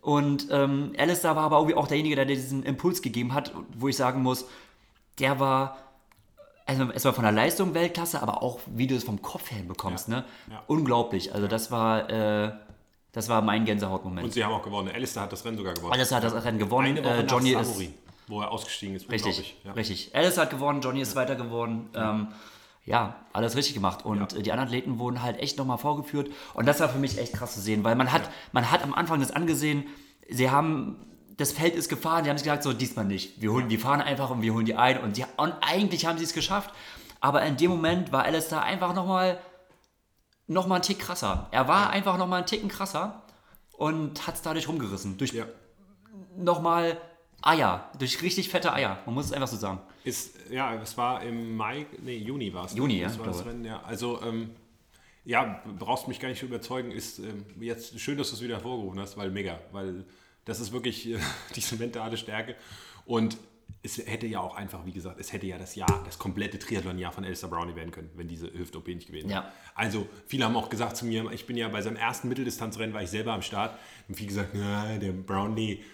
Und 0.00 0.46
ähm, 0.50 0.92
Alistair 0.96 1.34
war 1.36 1.44
aber 1.44 1.56
irgendwie 1.58 1.76
auch 1.76 1.88
derjenige, 1.88 2.14
der 2.16 2.24
diesen 2.24 2.62
Impuls 2.62 3.02
gegeben 3.02 3.34
hat, 3.34 3.52
wo 3.76 3.88
ich 3.88 3.96
sagen 3.96 4.22
muss, 4.22 4.46
der 5.18 5.40
war, 5.40 5.76
also 6.66 6.88
es 6.94 7.04
war 7.04 7.12
von 7.12 7.24
der 7.24 7.32
Leistung 7.32 7.74
Weltklasse, 7.74 8.22
aber 8.22 8.42
auch 8.42 8.60
wie 8.66 8.86
du 8.86 8.94
es 8.94 9.04
vom 9.04 9.22
Kopf 9.22 9.50
her 9.50 9.62
bekommst, 9.66 10.08
Ja. 10.08 10.16
ne? 10.18 10.24
Ja. 10.50 10.62
Unglaublich. 10.68 11.34
Also 11.34 11.48
das 11.48 11.70
war, 11.70 12.08
äh, 12.10 12.52
das 13.14 13.28
war 13.28 13.40
mein 13.42 13.64
Gänsehautmoment. 13.64 14.24
Und 14.24 14.32
sie 14.32 14.44
haben 14.44 14.52
auch 14.52 14.62
gewonnen. 14.62 14.90
Alistair 14.92 15.22
hat 15.22 15.32
das 15.32 15.44
Rennen 15.44 15.56
sogar 15.56 15.72
gewonnen. 15.72 15.92
Alistair 15.92 16.16
hat 16.16 16.24
das 16.24 16.44
Rennen 16.44 16.58
gewonnen. 16.58 16.98
Eine 16.98 17.04
Woche 17.04 17.14
Äh, 17.14 17.22
nach 17.22 17.30
Johnny 17.30 17.52
ist 17.52 17.80
wo 18.26 18.40
er 18.40 18.50
ausgestiegen 18.50 18.96
ist. 18.96 19.08
Richtig. 19.10 19.56
Ja. 19.64 19.72
richtig. 19.72 20.10
Alice 20.14 20.36
hat 20.36 20.50
gewonnen, 20.50 20.80
Johnny 20.80 21.00
ist 21.00 21.14
weiter 21.14 21.36
geworden. 21.36 21.90
Ähm, 21.94 22.28
ja, 22.84 23.14
alles 23.32 23.54
richtig 23.56 23.74
gemacht. 23.74 24.04
Und 24.04 24.32
Ja. 24.32 24.38
äh, 24.38 24.42
die 24.42 24.50
anderen 24.50 24.68
Athleten 24.68 24.98
wurden 24.98 25.22
halt 25.22 25.38
echt 25.38 25.58
nochmal 25.58 25.78
vorgeführt. 25.78 26.28
Und 26.54 26.66
das 26.66 26.80
war 26.80 26.88
für 26.88 26.98
mich 26.98 27.18
echt 27.18 27.34
krass 27.34 27.54
zu 27.54 27.60
sehen, 27.60 27.84
weil 27.84 27.94
man 27.94 28.10
hat, 28.12 28.22
man 28.52 28.70
hat 28.70 28.82
am 28.82 28.94
Anfang 28.94 29.20
das 29.20 29.30
angesehen, 29.30 29.84
sie 30.28 30.50
haben, 30.50 30.96
das 31.36 31.52
Feld 31.52 31.76
ist 31.76 31.88
gefahren, 31.88 32.24
die 32.24 32.30
haben 32.30 32.38
sich 32.38 32.44
gesagt, 32.44 32.62
so 32.64 32.72
diesmal 32.72 33.04
nicht. 33.04 33.40
Wir 33.40 33.52
holen, 33.52 33.68
die 33.68 33.78
fahren 33.78 34.00
einfach 34.00 34.30
und 34.30 34.42
wir 34.42 34.52
holen 34.54 34.66
die 34.66 34.74
ein. 34.74 34.98
Und, 35.00 35.16
die, 35.18 35.24
und 35.36 35.54
eigentlich 35.60 36.06
haben 36.06 36.18
sie 36.18 36.24
es 36.24 36.32
geschafft. 36.34 36.70
Aber 37.20 37.42
in 37.42 37.56
dem 37.56 37.70
Moment 37.70 38.10
war 38.12 38.24
da 38.48 38.60
einfach 38.60 38.92
nochmal 38.94 39.34
noch 39.34 39.40
mal 40.46 40.74
einen 40.74 40.82
Tick 40.82 40.98
krasser. 40.98 41.48
Er 41.50 41.68
war 41.68 41.90
einfach 41.90 42.16
nochmal 42.18 42.38
einen 42.38 42.46
Ticken 42.46 42.68
krasser 42.68 43.22
und 43.72 44.26
hat 44.26 44.34
es 44.36 44.42
dadurch 44.42 44.68
rumgerissen. 44.68 45.16
Durch 45.18 45.32
Ja. 45.32 45.46
nochmal 46.36 47.00
Eier, 47.42 47.90
durch 47.98 48.22
richtig 48.22 48.48
fette 48.48 48.72
Eier. 48.72 48.98
Man 49.04 49.14
muss 49.14 49.26
es 49.26 49.32
einfach 49.32 49.48
so 49.48 49.56
sagen. 49.56 49.80
Ist, 50.04 50.34
ja, 50.50 50.74
es 50.74 50.96
war 50.96 51.22
im 51.22 51.56
Mai, 51.56 51.86
nee, 52.02 52.16
Juni 52.16 52.52
war 52.54 52.64
es. 52.66 52.74
Juni, 52.74 53.00
ja, 53.00 53.18
war 53.18 53.26
das. 53.26 53.44
Rennen, 53.44 53.64
ja. 53.64 53.82
Also, 53.82 54.22
ähm, 54.22 54.50
ja, 55.24 55.62
brauchst 55.78 56.08
mich 56.08 56.20
gar 56.20 56.28
nicht 56.28 56.42
überzeugen. 56.42 56.90
Ist 56.90 57.18
ähm, 57.18 57.44
jetzt 57.60 57.98
schön, 58.00 58.16
dass 58.18 58.30
du 58.30 58.36
es 58.36 58.42
wieder 58.42 58.54
hervorgerufen 58.56 58.98
hast, 59.00 59.16
weil 59.16 59.30
mega. 59.30 59.58
Weil 59.72 60.04
das 60.44 60.60
ist 60.60 60.72
wirklich 60.72 61.08
äh, 61.08 61.18
diese 61.56 61.76
mentale 61.76 62.16
Stärke. 62.16 62.56
Und 63.06 63.36
es 63.82 63.98
hätte 63.98 64.26
ja 64.26 64.40
auch 64.40 64.56
einfach, 64.56 64.86
wie 64.86 64.92
gesagt, 64.92 65.20
es 65.20 65.32
hätte 65.32 65.46
ja 65.46 65.58
das 65.58 65.74
Jahr, 65.74 66.02
das 66.06 66.18
komplette 66.18 66.58
Triathlon-Jahr 66.58 67.12
von 67.12 67.24
Alistair 67.24 67.50
Brownie 67.50 67.76
werden 67.76 67.90
können, 67.90 68.10
wenn 68.16 68.28
diese 68.28 68.50
Hüft-OP 68.50 68.88
nicht 68.88 69.06
gewesen 69.06 69.28
wäre. 69.28 69.42
Ja. 69.42 69.52
Also, 69.74 70.08
viele 70.26 70.46
haben 70.46 70.56
auch 70.56 70.70
gesagt 70.70 70.96
zu 70.96 71.04
mir, 71.04 71.30
ich 71.32 71.46
bin 71.46 71.56
ja 71.56 71.68
bei 71.68 71.82
seinem 71.82 71.96
ersten 71.96 72.28
Mitteldistanzrennen, 72.28 72.94
war 72.94 73.02
ich 73.02 73.10
selber 73.10 73.34
am 73.34 73.42
Start. 73.42 73.78
Und 74.08 74.14
viele 74.14 74.28
gesagt, 74.28 74.50
na, 74.54 74.96
der 74.96 75.12
Brownie, 75.12 75.84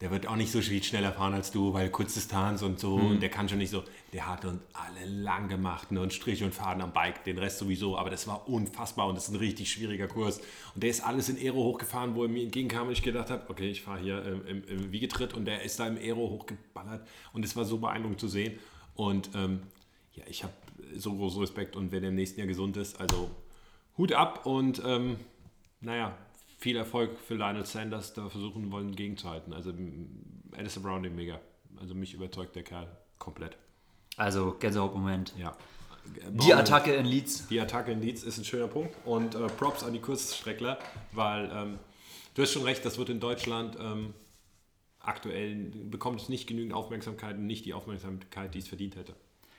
der 0.00 0.10
wird 0.10 0.26
auch 0.26 0.36
nicht 0.36 0.50
so 0.50 0.62
viel 0.62 0.82
schneller 0.82 1.12
fahren 1.12 1.34
als 1.34 1.50
du, 1.50 1.74
weil 1.74 1.90
Kurzdistanz 1.90 2.62
und 2.62 2.80
so, 2.80 2.94
und 2.94 3.20
der 3.20 3.28
kann 3.28 3.50
schon 3.50 3.58
nicht 3.58 3.70
so. 3.70 3.84
Der 4.14 4.26
hat 4.26 4.46
uns 4.46 4.62
alle 4.72 5.04
lang 5.04 5.48
gemacht 5.48 5.92
ne, 5.92 6.00
und 6.00 6.14
Strich 6.14 6.42
und 6.42 6.54
Faden 6.54 6.82
am 6.82 6.92
Bike, 6.92 7.22
den 7.24 7.36
Rest 7.36 7.58
sowieso, 7.58 7.98
aber 7.98 8.08
das 8.08 8.26
war 8.26 8.48
unfassbar 8.48 9.08
und 9.08 9.14
das 9.14 9.28
ist 9.28 9.34
ein 9.34 9.36
richtig 9.36 9.70
schwieriger 9.70 10.08
Kurs. 10.08 10.40
Und 10.74 10.82
der 10.82 10.88
ist 10.88 11.04
alles 11.04 11.28
in 11.28 11.36
Aero 11.36 11.64
hochgefahren, 11.64 12.14
wo 12.14 12.22
er 12.22 12.30
mir 12.30 12.42
entgegenkam 12.42 12.86
und 12.86 12.94
ich 12.94 13.02
gedacht 13.02 13.28
habe, 13.28 13.42
okay, 13.48 13.68
ich 13.68 13.82
fahre 13.82 14.00
hier 14.00 14.24
ähm, 14.24 14.42
im, 14.46 14.64
im 14.68 14.92
Wiegetritt 14.92 15.34
und 15.34 15.44
der 15.44 15.62
ist 15.62 15.78
da 15.78 15.86
im 15.86 15.98
Aero 15.98 16.30
hochgeballert 16.30 17.06
und 17.34 17.44
es 17.44 17.54
war 17.54 17.66
so 17.66 17.76
beeindruckend 17.76 18.20
zu 18.20 18.28
sehen. 18.28 18.58
Und 18.94 19.30
ähm, 19.34 19.60
ja, 20.14 20.24
ich 20.26 20.44
habe 20.44 20.54
so 20.96 21.14
großen 21.14 21.40
Respekt 21.40 21.76
und 21.76 21.92
wenn 21.92 22.02
er 22.02 22.08
im 22.08 22.14
nächsten 22.14 22.40
Jahr 22.40 22.48
gesund 22.48 22.78
ist, 22.78 22.98
also 22.98 23.30
Hut 23.98 24.12
ab 24.12 24.46
und 24.46 24.80
ähm, 24.82 25.16
naja, 25.82 26.16
viel 26.60 26.76
Erfolg 26.76 27.18
für 27.26 27.34
Lionel 27.34 27.64
Sanders, 27.66 28.12
da 28.14 28.28
versuchen 28.28 28.70
wollen 28.70 28.94
gegenzuhalten. 28.94 29.52
Also 29.52 29.72
Alistair 30.56 30.82
Browning 30.82 31.14
mega. 31.16 31.40
Also 31.80 31.94
mich 31.94 32.14
überzeugt 32.14 32.54
der 32.54 32.62
Kerl 32.62 32.86
komplett. 33.18 33.56
Also 34.16 34.54
Gänsehautmoment. 34.60 35.32
Ja. 35.38 35.56
Die 36.30 36.52
Attacke 36.52 36.92
in 36.94 37.06
Leeds. 37.06 37.46
Die 37.48 37.60
Attacke 37.60 37.92
in 37.92 38.00
Leeds 38.02 38.22
ist 38.22 38.38
ein 38.38 38.44
schöner 38.44 38.68
Punkt. 38.68 38.94
Und 39.06 39.34
äh, 39.34 39.46
Props 39.48 39.82
an 39.82 39.92
die 39.92 40.00
Kurzstreckler, 40.00 40.78
weil 41.12 41.50
ähm, 41.54 41.78
du 42.34 42.42
hast 42.42 42.52
schon 42.52 42.62
recht, 42.64 42.84
das 42.84 42.98
wird 42.98 43.08
in 43.08 43.20
Deutschland 43.20 43.76
ähm, 43.80 44.12
aktuell, 45.00 45.54
bekommt 45.90 46.20
es 46.20 46.28
nicht 46.28 46.46
genügend 46.46 46.74
Aufmerksamkeit 46.74 47.36
und 47.36 47.46
nicht 47.46 47.64
die 47.64 47.72
Aufmerksamkeit, 47.74 48.54
die 48.54 48.58
es 48.58 48.68
verdient 48.68 48.96
hätte. 48.96 49.14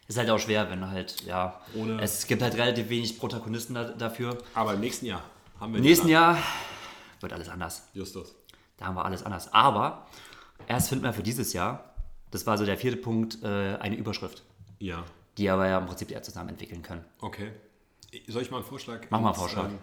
Ist 0.08 0.18
halt 0.18 0.30
auch 0.30 0.40
schwer, 0.40 0.70
wenn 0.70 0.88
halt, 0.90 1.24
ja, 1.26 1.62
Ohne- 1.76 2.02
es 2.02 2.28
gibt 2.28 2.42
halt 2.42 2.56
relativ 2.56 2.90
wenig 2.90 3.18
Protagonisten 3.18 3.74
da, 3.76 3.86
dafür. 3.86 4.38
Aber 4.54 4.74
im 4.74 4.82
nächsten 4.82 5.06
Jahr 5.06 5.24
haben 5.60 5.74
wir 5.74 5.78
Im 5.80 5.86
nächsten. 5.86 6.08
Jahr 6.10 6.38
wird 7.22 7.34
alles 7.34 7.50
anders. 7.50 7.88
Justus. 7.94 8.36
Da 8.78 8.86
haben 8.86 8.96
wir 8.96 9.06
alles 9.06 9.24
anders. 9.24 9.54
Aber 9.54 10.08
erst 10.68 10.90
finden 10.90 11.04
wir 11.04 11.14
für 11.14 11.24
dieses 11.24 11.54
Jahr, 11.54 11.94
das 12.32 12.46
war 12.48 12.58
so 12.58 12.66
der 12.66 12.78
vierte 12.78 12.98
Punkt, 12.98 13.44
äh, 13.44 13.76
eine 13.78 13.96
Überschrift, 13.96 14.44
Ja, 14.80 15.04
die 15.38 15.50
aber 15.50 15.68
ja 15.68 15.78
im 15.80 15.86
Prinzip 15.86 16.12
eher 16.12 16.24
zusammen 16.24 16.50
entwickeln 16.50 16.82
können. 16.82 17.06
okay. 17.20 17.52
Soll 18.28 18.42
ich 18.42 18.52
mal 18.52 18.58
einen 18.58 18.66
Vorschlag? 18.66 19.08
Mach 19.10 19.22
mal 19.22 19.30
ins, 19.30 19.38
einen 19.40 19.48
Vorschlag. 19.50 19.70
ähm, 19.70 19.80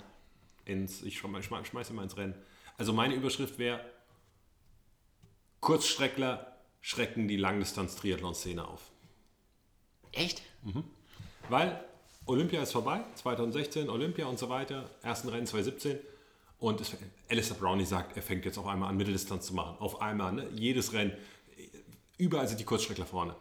ins, 0.67 1.03
ich 1.03 1.17
schmeiße 1.19 1.45
schmeiß, 1.47 1.67
schmeiß 1.69 1.91
mal 1.93 2.03
ins 2.03 2.17
Rennen. 2.19 2.35
Also 2.77 2.93
meine 2.93 3.15
Überschrift 3.15 3.59
wäre 3.59 3.81
Kurzstreckler 5.61 6.57
schrecken 6.81 7.27
die 7.27 7.37
Langdistanz-Triathlon-Szene 7.37 8.67
auf. 8.67 8.91
Echt? 10.13 10.43
Weil 11.49 11.83
Olympia 12.27 12.63
ist 12.63 12.73
vorbei, 12.73 13.01
2016 13.15 13.89
Olympia 13.89 14.27
und 14.27 14.39
so 14.39 14.49
weiter, 14.49 14.91
ersten 15.03 15.29
Rennen 15.31 15.47
2017 15.47 15.99
und 16.59 16.81
es, 16.81 16.97
Alistair 17.29 17.57
Brownie 17.57 17.85
sagt, 17.85 18.17
er 18.17 18.23
fängt 18.23 18.45
jetzt 18.45 18.59
auf 18.59 18.67
einmal 18.67 18.89
an 18.89 18.97
Mitteldistanz 18.97 19.47
zu 19.47 19.55
machen. 19.55 19.77
Auf 19.79 20.01
einmal, 20.03 20.33
ne? 20.33 20.49
jedes 20.55 20.93
Rennen, 20.93 21.13
überall 22.17 22.49
sind 22.49 22.59
die 22.59 22.65
Kurzstreckler 22.65 23.07
vorne. 23.07 23.37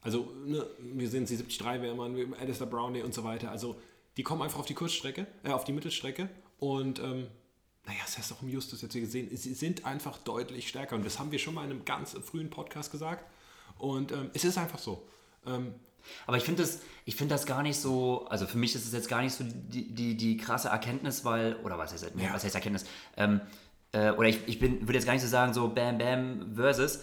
Also 0.00 0.30
ne, 0.44 0.64
wir 0.80 1.08
sehen 1.08 1.26
sie 1.26 1.36
73 1.36 1.82
Wehrmann, 1.82 2.34
Alistair 2.38 2.66
Brownie 2.66 3.02
und 3.02 3.14
so 3.14 3.24
weiter. 3.24 3.50
Also 3.50 3.76
die 4.16 4.22
kommen 4.22 4.42
einfach 4.42 4.58
auf 4.60 4.66
die 4.66 4.74
Kurzstrecke, 4.74 5.26
äh, 5.44 5.50
auf 5.50 5.64
die 5.64 5.72
Mittelstrecke 5.72 6.28
und 6.58 6.98
ähm, 6.98 7.28
naja, 7.86 8.00
das 8.04 8.28
du 8.28 8.34
auch 8.34 8.42
im 8.42 8.50
Justus 8.50 8.82
jetzt 8.82 8.92
hier 8.92 9.00
gesehen, 9.00 9.34
sie 9.34 9.54
sind 9.54 9.86
einfach 9.86 10.18
deutlich 10.18 10.68
stärker 10.68 10.96
und 10.96 11.06
das 11.06 11.18
haben 11.18 11.32
wir 11.32 11.38
schon 11.38 11.54
mal 11.54 11.64
in 11.64 11.70
einem 11.70 11.84
ganz 11.84 12.12
frühen 12.12 12.50
Podcast 12.50 12.92
gesagt 12.92 13.24
und 13.78 14.12
ähm, 14.12 14.30
es 14.34 14.44
ist 14.44 14.58
einfach 14.58 14.78
so. 14.78 15.06
Ähm, 15.46 15.74
Aber 16.26 16.36
ich 16.36 16.42
finde 16.44 16.62
das, 16.62 16.80
ich 17.04 17.16
finde 17.16 17.34
das 17.34 17.46
gar 17.46 17.62
nicht 17.62 17.78
so, 17.80 18.26
also 18.28 18.46
für 18.46 18.58
mich 18.58 18.74
ist 18.74 18.86
es 18.86 18.92
jetzt 18.92 19.08
gar 19.08 19.22
nicht 19.22 19.34
so 19.34 19.44
die, 19.44 19.92
die, 19.94 20.16
die 20.16 20.36
krasse 20.36 20.68
Erkenntnis, 20.68 21.24
weil, 21.24 21.56
oder 21.64 21.78
was 21.78 21.92
heißt, 21.92 22.12
Ja. 22.16 22.32
was 22.34 22.44
heißt 22.44 22.54
Erkenntnis? 22.54 22.84
Ähm, 23.16 23.40
äh, 23.92 24.10
oder 24.10 24.28
ich, 24.28 24.40
ich 24.46 24.58
bin, 24.58 24.82
würde 24.82 24.94
jetzt 24.94 25.06
gar 25.06 25.14
nicht 25.14 25.22
so 25.22 25.28
sagen, 25.28 25.54
so 25.54 25.68
Bam 25.68 25.98
Bam 25.98 26.52
versus, 26.54 27.00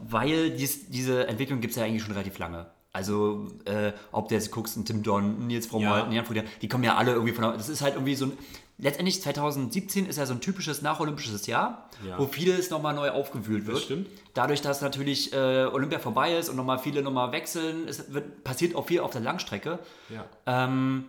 weil 0.00 0.50
dies, 0.50 0.90
diese 0.90 1.26
Entwicklung 1.28 1.60
gibt 1.60 1.72
es 1.72 1.76
ja 1.78 1.84
eigentlich 1.84 2.02
schon 2.02 2.12
relativ 2.12 2.38
lange. 2.38 2.66
Also, 2.92 3.48
äh, 3.64 3.92
ob 4.12 4.28
du 4.28 4.34
jetzt 4.34 4.50
guckst, 4.52 4.76
ein 4.76 4.84
Tim 4.84 5.02
Don, 5.02 5.46
Nils 5.46 5.66
Frommholt, 5.66 6.06
Ja. 6.06 6.12
Jan 6.12 6.24
Frodeno, 6.24 6.48
die 6.62 6.68
kommen 6.68 6.84
ja 6.84 6.94
alle 6.96 7.12
irgendwie 7.12 7.32
von, 7.32 7.42
der- 7.42 7.52
das 7.54 7.68
ist 7.68 7.80
halt 7.82 7.94
irgendwie 7.94 8.14
so 8.14 8.26
ein, 8.26 8.32
letztendlich 8.78 9.22
2017 9.22 10.06
ist 10.06 10.16
ja 10.16 10.26
so 10.26 10.34
ein 10.34 10.40
typisches 10.40 10.82
nacholympisches 10.82 11.46
Jahr, 11.46 11.88
Ja. 12.06 12.18
wo 12.18 12.26
vieles 12.26 12.70
nochmal 12.70 12.94
neu 12.94 13.10
aufgewühlt 13.10 13.66
wird. 13.66 13.78
stimmt. 13.78 14.08
Dadurch, 14.34 14.62
dass 14.62 14.80
natürlich 14.82 15.32
äh, 15.32 15.66
Olympia 15.66 15.98
vorbei 16.00 16.36
ist 16.36 16.48
und 16.48 16.56
nochmal 16.56 16.78
viele 16.78 17.02
nochmal 17.02 17.30
wechseln, 17.32 17.86
es 17.88 18.12
wird, 18.12 18.42
passiert 18.44 18.74
auch 18.74 18.86
viel 18.86 19.00
auf 19.00 19.12
der 19.12 19.20
Langstrecke. 19.20 19.78
ja. 20.10 20.24
Ähm, 20.46 21.04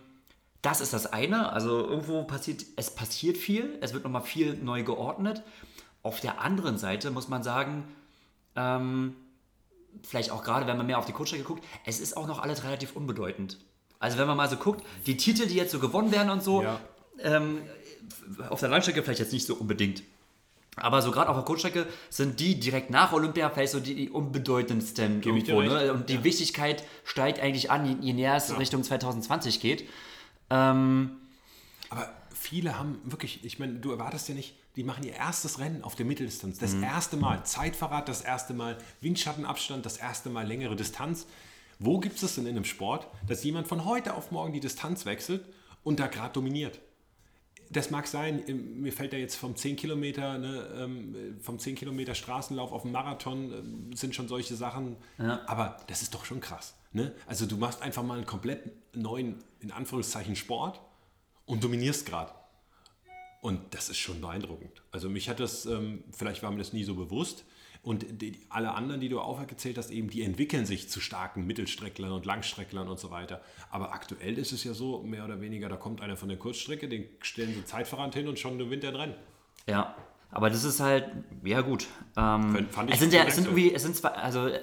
das 0.62 0.80
ist 0.80 0.92
das 0.92 1.06
eine. 1.12 1.52
Also 1.52 1.78
irgendwo 1.86 2.24
passiert, 2.24 2.64
es 2.76 2.90
passiert 2.92 3.36
viel, 3.36 3.78
es 3.82 3.92
wird 3.92 4.02
nochmal 4.02 4.22
viel 4.22 4.54
neu 4.54 4.82
geordnet. 4.82 5.42
Auf 6.02 6.18
der 6.20 6.40
anderen 6.40 6.76
Seite 6.78 7.10
muss 7.12 7.28
man 7.28 7.44
sagen, 7.44 7.84
ähm, 8.56 9.14
vielleicht 10.02 10.30
auch 10.30 10.42
gerade, 10.42 10.66
wenn 10.66 10.76
man 10.76 10.86
mehr 10.86 10.98
auf 10.98 11.06
die 11.06 11.12
Kurzstrecke 11.12 11.44
guckt, 11.44 11.64
es 11.84 12.00
ist 12.00 12.16
auch 12.16 12.26
noch 12.26 12.40
alles 12.40 12.64
relativ 12.64 12.96
unbedeutend. 12.96 13.58
Also 13.98 14.18
wenn 14.18 14.26
man 14.26 14.36
mal 14.36 14.48
so 14.48 14.56
guckt, 14.56 14.84
die 15.06 15.16
Titel, 15.16 15.46
die 15.46 15.54
jetzt 15.54 15.72
so 15.72 15.78
gewonnen 15.78 16.10
werden 16.12 16.30
und 16.30 16.42
so, 16.42 16.62
Ja. 16.62 16.80
Ähm, 17.22 17.62
auf 18.48 18.60
der 18.60 18.68
Langstrecke 18.68 19.02
vielleicht 19.02 19.20
jetzt 19.20 19.32
nicht 19.32 19.46
so 19.46 19.54
unbedingt. 19.54 20.02
Aber 20.78 21.00
so 21.00 21.10
gerade 21.10 21.30
auf 21.30 21.36
der 21.36 21.44
Kurzstrecke 21.44 21.86
sind 22.10 22.38
die 22.38 22.60
direkt 22.60 22.90
nach 22.90 23.12
Olympia 23.14 23.48
vielleicht 23.48 23.72
so 23.72 23.80
die, 23.80 23.94
die 23.94 24.10
unbedeutendsten 24.10 25.22
Gebe 25.22 25.38
irgendwo. 25.38 25.62
Ne? 25.62 25.92
Und 25.92 26.10
die 26.10 26.16
Ja. 26.16 26.24
Wichtigkeit 26.24 26.84
steigt 27.04 27.40
eigentlich 27.40 27.70
an, 27.70 27.86
je, 27.86 27.96
je 28.00 28.12
näher 28.12 28.36
es 28.36 28.48
Ja. 28.50 28.56
Richtung 28.56 28.82
2020 28.84 29.60
geht. 29.60 29.88
Ähm, 30.50 31.12
Aber 31.88 32.12
viele 32.34 32.78
haben 32.78 33.00
wirklich, 33.04 33.42
ich 33.44 33.58
meine, 33.58 33.74
du 33.74 33.90
erwartest 33.90 34.28
ja 34.28 34.34
nicht, 34.34 34.54
die 34.76 34.84
machen 34.84 35.04
ihr 35.04 35.14
erstes 35.14 35.58
Rennen 35.58 35.82
auf 35.82 35.94
der 35.94 36.04
Mitteldistanz. 36.04 36.56
Mhm. 36.56 36.60
Das 36.60 36.74
erste 36.74 37.16
Mal 37.16 37.44
Zeitverrat, 37.44 38.08
das 38.10 38.20
erste 38.20 38.52
Mal 38.52 38.76
Windschattenabstand, 39.00 39.86
das 39.86 39.96
erste 39.96 40.28
Mal 40.28 40.46
längere 40.46 40.76
Distanz. 40.76 41.26
Wo 41.78 41.98
gibt 41.98 42.22
es 42.22 42.34
denn 42.34 42.44
in 42.44 42.54
einem 42.56 42.64
Sport, 42.64 43.06
dass 43.26 43.42
jemand 43.44 43.66
von 43.66 43.86
heute 43.86 44.12
auf 44.14 44.30
morgen 44.30 44.52
die 44.52 44.60
Distanz 44.60 45.06
wechselt 45.06 45.44
und 45.84 45.98
da 46.00 46.06
gerade 46.06 46.34
dominiert? 46.34 46.80
Das 47.70 47.90
mag 47.90 48.06
sein, 48.06 48.42
ähm, 48.46 48.80
mir 48.80 48.92
fällt 48.92 49.12
da 49.12 49.16
jetzt 49.16 49.36
vom 49.36 49.56
10 49.56 49.76
Kilometer, 49.76 50.38
ne, 50.38 50.68
ähm, 50.76 51.36
vom 51.40 51.58
10 51.58 51.74
Kilometer 51.74 52.14
Straßenlauf 52.14 52.72
auf 52.72 52.82
den 52.82 52.92
Marathon 52.92 53.52
ähm, 53.52 53.96
sind 53.96 54.14
schon 54.14 54.28
solche 54.28 54.54
Sachen. 54.54 54.96
Aber 55.46 55.78
das 55.88 56.02
ist 56.02 56.14
doch 56.14 56.24
schon 56.24 56.40
krass. 56.40 56.74
Ne? 56.92 57.12
Also 57.26 57.46
du 57.46 57.56
machst 57.56 57.82
einfach 57.82 58.02
mal 58.02 58.16
einen 58.16 58.26
komplett 58.26 58.70
neuen, 58.94 59.42
in 59.60 59.72
Anführungszeichen, 59.72 60.36
Sport 60.36 60.80
und 61.44 61.62
dominierst 61.64 62.06
gerade. 62.06 62.32
Und 63.42 63.74
das 63.74 63.88
ist 63.88 63.98
schon 63.98 64.20
beeindruckend. 64.20 64.82
Also 64.90 65.08
mich 65.08 65.28
hat 65.28 65.38
das, 65.38 65.68
vielleicht 66.10 66.42
war 66.42 66.50
mir 66.50 66.58
das 66.58 66.72
nie 66.72 66.82
so 66.82 66.96
bewusst. 66.96 67.44
Und 67.86 68.04
die, 68.20 68.40
alle 68.48 68.74
anderen, 68.74 69.00
die 69.00 69.08
du 69.08 69.20
aufgezählt 69.20 69.78
hast, 69.78 69.90
eben, 69.92 70.10
die 70.10 70.22
entwickeln 70.22 70.66
sich 70.66 70.88
zu 70.88 70.98
starken 71.00 71.46
Mittelstrecklern 71.46 72.10
und 72.10 72.26
Langstrecklern 72.26 72.88
und 72.88 72.98
so 72.98 73.12
weiter. 73.12 73.40
Aber 73.70 73.92
aktuell 73.92 74.38
ist 74.38 74.50
es 74.50 74.64
ja 74.64 74.74
so, 74.74 75.02
mehr 75.04 75.24
oder 75.24 75.40
weniger, 75.40 75.68
da 75.68 75.76
kommt 75.76 76.00
einer 76.00 76.16
von 76.16 76.28
der 76.28 76.36
Kurzstrecke, 76.36 76.88
den 76.88 77.04
stellen 77.20 77.54
sie 77.54 77.64
Zeitverrat 77.64 78.12
hin 78.14 78.26
und 78.26 78.40
schon 78.40 78.58
gewinnt 78.58 78.82
er 78.82 78.90
ein 78.90 78.96
Rennen. 78.96 79.14
ja, 79.68 79.94
aber 80.32 80.50
das 80.50 80.64
ist 80.64 80.80
halt, 80.80 81.08
ja 81.44 81.60
gut. 81.60 81.86
Ähm, 82.16 82.50
Fand- 82.52 82.72
fand 82.72 82.88
ich 82.90 82.94
es 82.94 83.00
sind 83.00 83.12
ja, 83.12 83.22
es 83.22 83.36
sind 83.36 83.44
irgendwie, 83.44 83.72
es 83.72 83.82
sind 83.84 83.94
zwei, 83.94 84.08
also 84.08 84.48
äh, 84.48 84.54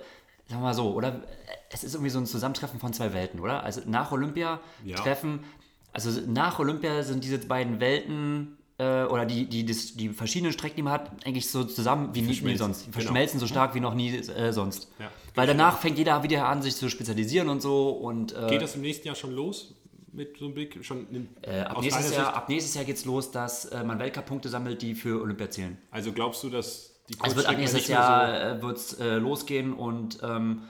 sagen 0.48 0.60
wir 0.60 0.60
mal 0.60 0.74
so, 0.74 0.94
oder? 0.94 1.24
Es 1.72 1.86
ist 1.86 1.94
irgendwie 1.94 2.10
so 2.12 2.20
ein 2.20 2.26
Zusammentreffen 2.26 2.78
von 2.82 2.92
zwei 2.92 3.14
Welten, 3.14 3.40
oder? 3.40 3.64
Also 3.64 3.82
nach 3.86 4.12
Olympia 4.12 4.60
Ja. 4.84 4.98
treffen, 4.98 5.46
also 5.94 6.12
nach 6.30 6.60
Olympia 6.60 7.02
sind 7.04 7.24
diese 7.24 7.38
beiden 7.40 7.80
Welten 7.80 8.58
äh, 8.84 9.06
oder 9.12 9.26
die, 9.26 9.46
die, 9.46 9.66
die, 9.66 9.76
die 9.96 10.10
verschiedenen 10.10 10.54
Strecken, 10.54 10.76
die 10.78 10.82
man 10.84 10.94
hat, 10.94 11.12
eigentlich 11.26 11.50
so 11.50 11.64
zusammen 11.64 12.10
wie 12.14 12.22
nie, 12.22 12.58
sonst. 12.58 12.82
Die 12.82 12.86
Genau. 12.86 12.94
verschmelzen 12.94 13.40
so 13.40 13.48
stark 13.48 13.74
wie 13.76 13.80
noch 13.80 13.94
nie 13.94 14.16
äh, 14.16 14.52
sonst. 14.52 14.88
Ja. 15.00 15.10
Weil 15.36 15.48
danach 15.48 15.80
fängt 15.80 15.98
jeder 15.98 16.22
wieder 16.24 16.48
an, 16.48 16.62
sich 16.62 16.76
zu 16.76 16.90
spezialisieren 16.90 17.50
und 17.50 17.62
so 17.62 17.90
und 17.90 18.36
äh, 18.36 18.48
Geht 18.50 18.62
das 18.62 18.76
im 18.76 18.82
nächsten 18.82 19.08
Jahr 19.08 19.16
schon 19.16 19.32
los? 19.34 19.76
Mit 20.12 20.38
so 20.38 20.46
einem 20.46 20.54
Blick 20.54 20.78
schon 20.86 21.08
in, 21.10 21.28
äh, 21.42 21.62
ab, 21.62 21.82
nächstes 21.82 22.16
Jahr, 22.16 22.36
ab 22.36 22.48
nächstes 22.48 22.76
Jahr 22.76 22.86
geht's 22.86 23.04
los, 23.06 23.32
dass 23.32 23.66
äh, 23.66 23.84
man 23.84 23.98
Weltcup-Punkte 23.98 24.48
sammelt, 24.50 24.82
die 24.84 24.94
für 24.94 25.20
Olympia 25.22 25.50
zählen. 25.50 25.78
Also 25.90 26.12
glaubst 26.12 26.44
du, 26.44 26.50
dass 26.50 26.92
die 27.10 27.16
Also 27.20 27.36
wird 27.36 27.48
ab 27.48 27.58
nächstes 27.58 27.88
Jahr 27.88 28.58
äh, 28.58 28.62
wird's, 28.62 28.94
äh, 28.94 29.16
losgehen 29.16 29.74
und 29.74 30.20
ähm, 30.22 30.62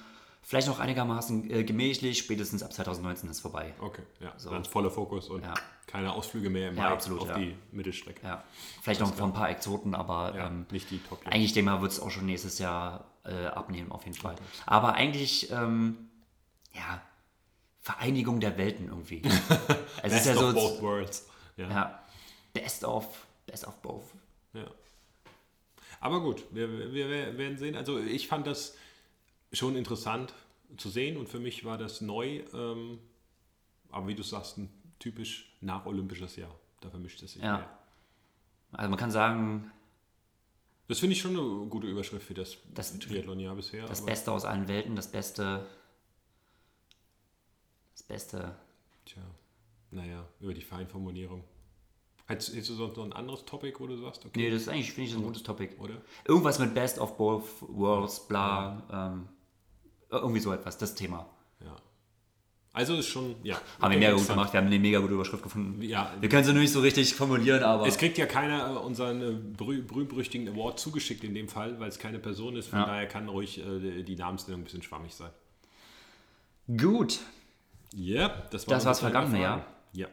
vielleicht 0.44 0.68
noch 0.68 0.80
einigermaßen 0.80 1.50
äh, 1.50 1.64
gemächlich, 1.64 2.20
spätestens 2.20 2.64
ab 2.64 2.74
2019 2.74 3.30
ist 3.30 3.40
vorbei. 3.40 3.74
so... 3.80 3.86
Okay, 3.86 4.04
ja, 4.20 4.34
dann 4.50 4.66
voller 4.66 4.92
Fokus 4.92 5.30
und 5.30 5.44
Ja. 5.44 5.54
keine 5.88 6.14
Ausflüge 6.14 6.50
mehr 6.50 6.70
im 6.70 6.78
Ja, 6.78 6.84
Mai 6.84 6.90
absolut, 6.90 7.22
auf 7.22 7.30
ja. 7.30 7.38
die 7.38 7.56
Mittelstrecke. 7.72 8.26
Ja. 8.26 8.44
Vielleicht 8.82 9.00
noch 9.02 9.14
von 9.14 9.30
ein 9.30 9.34
paar 9.34 9.50
Exoten, 9.50 9.96
aber 9.96 10.34
ähm, 10.36 10.66
nicht 10.72 10.92
die 10.92 11.00
top 11.00 11.20
eigentlich 11.26 11.54
denke 11.54 11.70
ich 11.72 11.76
mal, 11.76 11.82
wird 11.82 11.92
es 11.92 12.00
auch 12.00 12.12
schon 12.12 12.26
nächstes 12.26 12.60
Jahr 12.60 13.06
äh, 13.26 13.46
abnehmen, 13.48 13.92
auf 13.92 14.06
jeden 14.06 14.18
Fall. 14.18 14.36
Aber 14.66 14.94
eigentlich, 14.94 15.50
ähm, 15.52 16.10
ja, 16.74 17.02
Vereinigung 17.82 18.40
der 18.40 18.58
Welten 18.58 18.88
irgendwie. 18.88 19.22
es 20.04 20.14
ist 20.14 20.24
Best 20.24 20.26
ja 20.26 20.36
so, 20.36 20.48
of 20.48 20.54
both 20.54 20.82
worlds. 20.82 21.28
Ja. 21.58 21.70
ja, 21.70 22.04
best 22.54 22.84
of, 22.86 23.06
best 23.46 23.68
of 23.68 23.76
both. 23.82 24.06
Ja. 24.54 24.66
Aber 26.00 26.22
gut, 26.22 26.44
wir, 26.52 26.70
wir 26.70 26.94
wir 26.94 27.38
werden 27.38 27.58
sehen. 27.58 27.76
Also 27.76 28.00
ich 28.00 28.28
fand 28.28 28.48
das 28.48 28.76
schon 29.54 29.76
interessant 29.76 30.34
zu 30.78 30.90
sehen 30.90 31.18
und 31.18 31.30
für 31.30 31.40
mich 31.40 31.64
war 31.66 31.78
das 31.78 32.02
neu. 32.02 32.42
Ähm, 32.54 33.00
aber 33.90 34.08
wie 34.08 34.16
du 34.16 34.24
sagst, 34.24 34.58
ein 34.58 34.70
typisch 35.00 35.56
nacholympisches 35.62 36.36
Jahr. 36.36 36.54
Da 36.82 36.90
vermischt 36.90 37.22
es 37.24 37.34
sich. 37.34 37.42
Ja. 37.42 37.58
mehr. 37.58 37.78
Also 38.74 38.90
man 38.90 38.98
kann 39.00 39.12
sagen, 39.12 39.72
Das 40.88 41.00
finde 41.00 41.14
ich 41.14 41.22
schon 41.22 41.38
eine 41.38 41.68
gute 41.70 41.88
Überschrift 41.88 42.26
für 42.26 42.34
das, 42.34 42.58
Das- 42.74 42.98
Triathlon-Jahr 43.00 43.56
bisher. 43.56 43.86
das 43.86 44.04
Beste 44.06 44.32
aus 44.32 44.46
allen 44.46 44.68
Welten, 44.68 44.96
das 44.96 45.12
Beste, 45.12 45.66
das 47.94 48.04
Beste 48.04 48.56
Tja, 49.06 49.22
naja, 49.92 50.26
über 50.40 50.54
die 50.54 50.62
Feinformulierung. 50.62 51.44
Hättest, 52.26 52.54
hättest 52.54 52.70
du 52.72 52.76
sonst 52.76 52.96
noch 52.98 53.04
ein 53.04 53.12
anderes 53.14 53.44
Topic, 53.46 53.78
wo 53.80 53.86
du 53.88 53.98
sagst, 53.98 54.26
okay, 54.26 54.40
Nee, 54.40 54.50
das 54.52 54.62
ist 54.64 54.70
eigentlich, 54.70 54.94
finde 54.94 55.10
ich, 55.10 55.16
ein 55.16 55.24
gutes 55.24 55.44
Topic. 55.44 55.76
oder? 55.78 56.02
Irgendwas 56.26 56.58
mit 56.58 56.74
Best 56.74 56.98
of 57.00 57.18
Both 57.18 57.44
Worlds, 57.62 58.26
bla, 58.28 59.12
ähm, 59.14 59.28
irgendwie 60.20 60.40
so 60.42 60.52
etwas, 60.54 60.78
das 60.78 60.96
Thema. 60.96 61.26
Ja. 61.64 61.76
Also 62.76 62.96
ist 62.96 63.08
schon, 63.08 63.36
ja. 63.44 63.56
Haben 63.80 63.92
wir 63.92 64.00
mega 64.00 64.14
gut 64.14 64.28
gemacht, 64.28 64.52
wir 64.52 64.60
haben 64.60 64.68
eine 64.68 64.80
mega 64.80 65.00
gute 65.00 65.14
Überschrift 65.14 65.44
gefunden. 65.44 65.80
Ja, 65.84 66.12
Wir 66.20 66.28
können 66.30 66.44
sie 66.44 66.54
nur 66.54 66.62
nicht 66.64 66.72
so 66.74 66.80
richtig 66.80 67.14
formulieren, 67.14 67.62
aber 67.64 67.86
Es 67.86 67.98
kriegt 68.00 68.18
ja 68.18 68.26
keiner 68.26 68.72
äh, 68.72 68.78
unseren 68.78 69.22
äh, 69.22 69.32
berüh 69.56 69.82
berühmt-berüchtigten 69.84 70.54
Award 70.56 70.80
zugeschickt 70.80 71.24
in 71.24 71.36
dem 71.36 71.48
Fall, 71.48 71.80
weil 71.80 71.90
es 71.90 72.00
keine 72.00 72.18
Person 72.20 72.56
ist. 72.56 72.68
Von 72.70 72.80
Ja. 72.80 72.86
daher 72.86 73.08
kann 73.08 73.30
ruhig 73.30 73.60
äh, 73.60 74.02
die 74.04 74.16
Namensnennung 74.16 74.62
ein 74.62 74.64
bisschen 74.64 74.82
schwammig 74.82 75.14
sein. 75.14 75.30
gut. 76.78 77.20
Ja, 77.96 78.30
das 78.50 78.68
war 78.68 78.74
Das 78.76 78.86
war's 78.86 79.00
vergangene 79.02 79.40
Jahr. 79.42 79.66
Ja. 79.94 80.08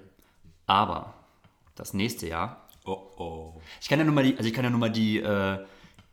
Aber 0.66 1.14
das 1.76 1.94
nächste 1.94 2.28
Jahr, 2.28 2.68
Oh 2.84 2.92
oh. 3.16 3.60
ich 3.80 3.88
kann 3.88 3.98
ja 3.98 4.04
nur 4.04 4.14
mal 4.14 4.24
die, 4.24 4.36
also 4.36 4.46
ich 4.48 4.54
kann 4.54 4.64
ja 4.64 4.70
nur 4.70 4.80
mal 4.80 4.90
die, 4.90 5.18
äh, 5.18 5.58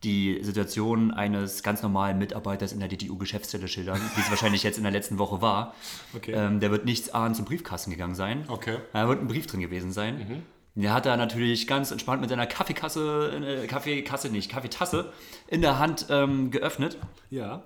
die 0.03 0.39
Situation 0.43 1.11
eines 1.11 1.63
ganz 1.63 1.81
normalen 1.81 2.19
Mitarbeiters 2.19 2.71
in 2.71 2.79
der 2.79 2.87
DTU-Geschäftsstelle 2.87 3.67
schildern, 3.67 3.99
wie 4.15 4.21
es 4.21 4.29
wahrscheinlich 4.29 4.61
jetzt 4.63 4.77
in 4.77 4.83
der 4.83 4.91
letzten 4.91 5.17
Woche 5.17 5.41
war. 5.41 5.73
Okay. 6.15 6.33
Ähm, 6.33 6.59
der 6.59 6.69
wird 6.71 6.85
nichts 6.85 7.09
ahnen 7.09 7.33
zum 7.33 7.45
Briefkasten 7.45 7.89
gegangen 7.89 8.13
sein. 8.15 8.45
Okay. 8.47 8.77
Da 8.93 9.07
wird 9.07 9.21
ein 9.21 9.27
Brief 9.27 9.47
drin 9.47 9.59
gewesen 9.59 9.91
sein. 9.91 10.43
Der 10.75 10.93
hat 10.93 11.07
da 11.07 11.17
natürlich 11.17 11.65
ganz 11.65 11.89
entspannt 11.89 12.21
mit 12.21 12.29
seiner 12.29 12.45
Kaffeekasse, 12.45 13.63
äh, 13.63 13.67
Kaffeekasse 13.67 14.29
nicht, 14.29 14.51
Kaffeetasse 14.51 15.11
in 15.47 15.61
der 15.61 15.79
Hand 15.79 16.05
ähm, 16.11 16.51
geöffnet. 16.51 16.97
Ja. 17.31 17.63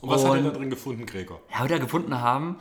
Und 0.00 0.08
was 0.08 0.24
hat 0.24 0.34
er 0.34 0.38
Und- 0.38 0.44
da 0.44 0.50
drin 0.50 0.70
gefunden, 0.70 1.04
Gregor? 1.04 1.40
Ja, 1.52 1.62
wird 1.62 1.72
er 1.72 1.80
gefunden 1.80 2.20
haben, 2.20 2.60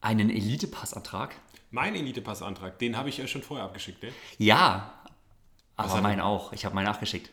einen 0.00 0.30
Elite-Passantrag. 0.30 1.34
Mein 1.70 1.94
Elite-Passantrag, 1.94 2.78
den 2.78 2.96
habe 2.96 3.10
ich 3.10 3.18
ja 3.18 3.26
schon 3.26 3.42
vorher 3.42 3.66
abgeschickt, 3.66 4.02
ne? 4.02 4.08
Ja, 4.38 4.94
aber 5.76 5.90
hat 5.90 5.96
er- 5.96 6.02
mein 6.02 6.20
auch. 6.20 6.54
Ich 6.54 6.64
habe 6.64 6.74
meinen 6.74 6.86
nachgeschickt. 6.86 7.30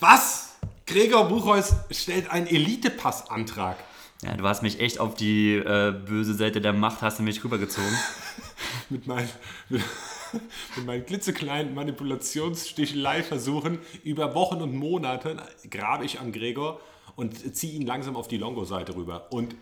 Was? 0.00 0.56
Gregor 0.86 1.28
Buchholz 1.28 1.74
stellt 1.90 2.30
einen 2.30 2.46
Elite-Passantrag. 2.46 3.76
Ja, 4.22 4.34
du 4.34 4.44
hast 4.44 4.62
mich 4.62 4.80
echt 4.80 4.98
auf 4.98 5.14
die 5.14 5.54
äh, 5.54 5.92
böse 5.92 6.32
Seite 6.34 6.62
der 6.62 6.72
Macht, 6.72 7.02
hast 7.02 7.18
du 7.18 7.22
mich 7.22 7.44
rübergezogen. 7.44 7.92
Mit 8.88 9.06
meinen, 9.06 9.28
mit, 9.68 9.82
mit 10.76 10.86
meinen 10.86 11.04
klitzekleinen 11.06 11.74
Manipulationssticheleiversuchen 11.74 13.78
über 14.04 14.34
Wochen 14.34 14.62
und 14.62 14.74
Monate 14.74 15.36
grabe 15.70 16.04
ich 16.04 16.20
an 16.20 16.32
Gregor 16.32 16.80
und 17.16 17.56
ziehe 17.56 17.72
ihn 17.74 17.86
langsam 17.86 18.16
auf 18.16 18.28
die 18.28 18.36
Longo-Seite 18.36 18.94
rüber. 18.96 19.28
Und 19.30 19.54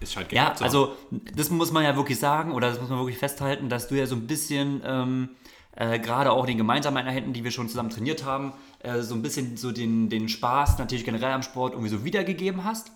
es 0.00 0.12
scheint 0.12 0.32
Ja, 0.32 0.54
also 0.60 0.96
das 1.34 1.50
muss 1.50 1.70
man 1.70 1.84
ja 1.84 1.94
wirklich 1.96 2.18
sagen 2.18 2.50
oder 2.52 2.70
das 2.70 2.80
muss 2.80 2.88
man 2.88 2.98
wirklich 2.98 3.18
festhalten, 3.18 3.68
dass 3.68 3.86
du 3.88 3.94
ja 3.94 4.06
so 4.06 4.16
ein 4.16 4.26
bisschen, 4.26 4.82
ähm, 4.84 5.28
äh, 5.76 5.98
gerade 5.98 6.32
auch 6.32 6.46
den 6.46 6.58
gemeinsamen 6.58 6.96
Einheiten, 6.96 7.32
die 7.32 7.44
wir 7.44 7.50
schon 7.50 7.68
zusammen 7.68 7.90
trainiert 7.90 8.24
haben, 8.24 8.52
äh, 8.80 9.00
so 9.00 9.14
ein 9.14 9.22
bisschen 9.22 9.56
so 9.56 9.72
den, 9.72 10.08
den 10.08 10.28
Spaß 10.28 10.78
natürlich 10.78 11.04
generell 11.04 11.32
am 11.32 11.42
Sport 11.42 11.72
irgendwie 11.72 11.90
so 11.90 12.04
wiedergegeben 12.04 12.64
hast. 12.64 12.92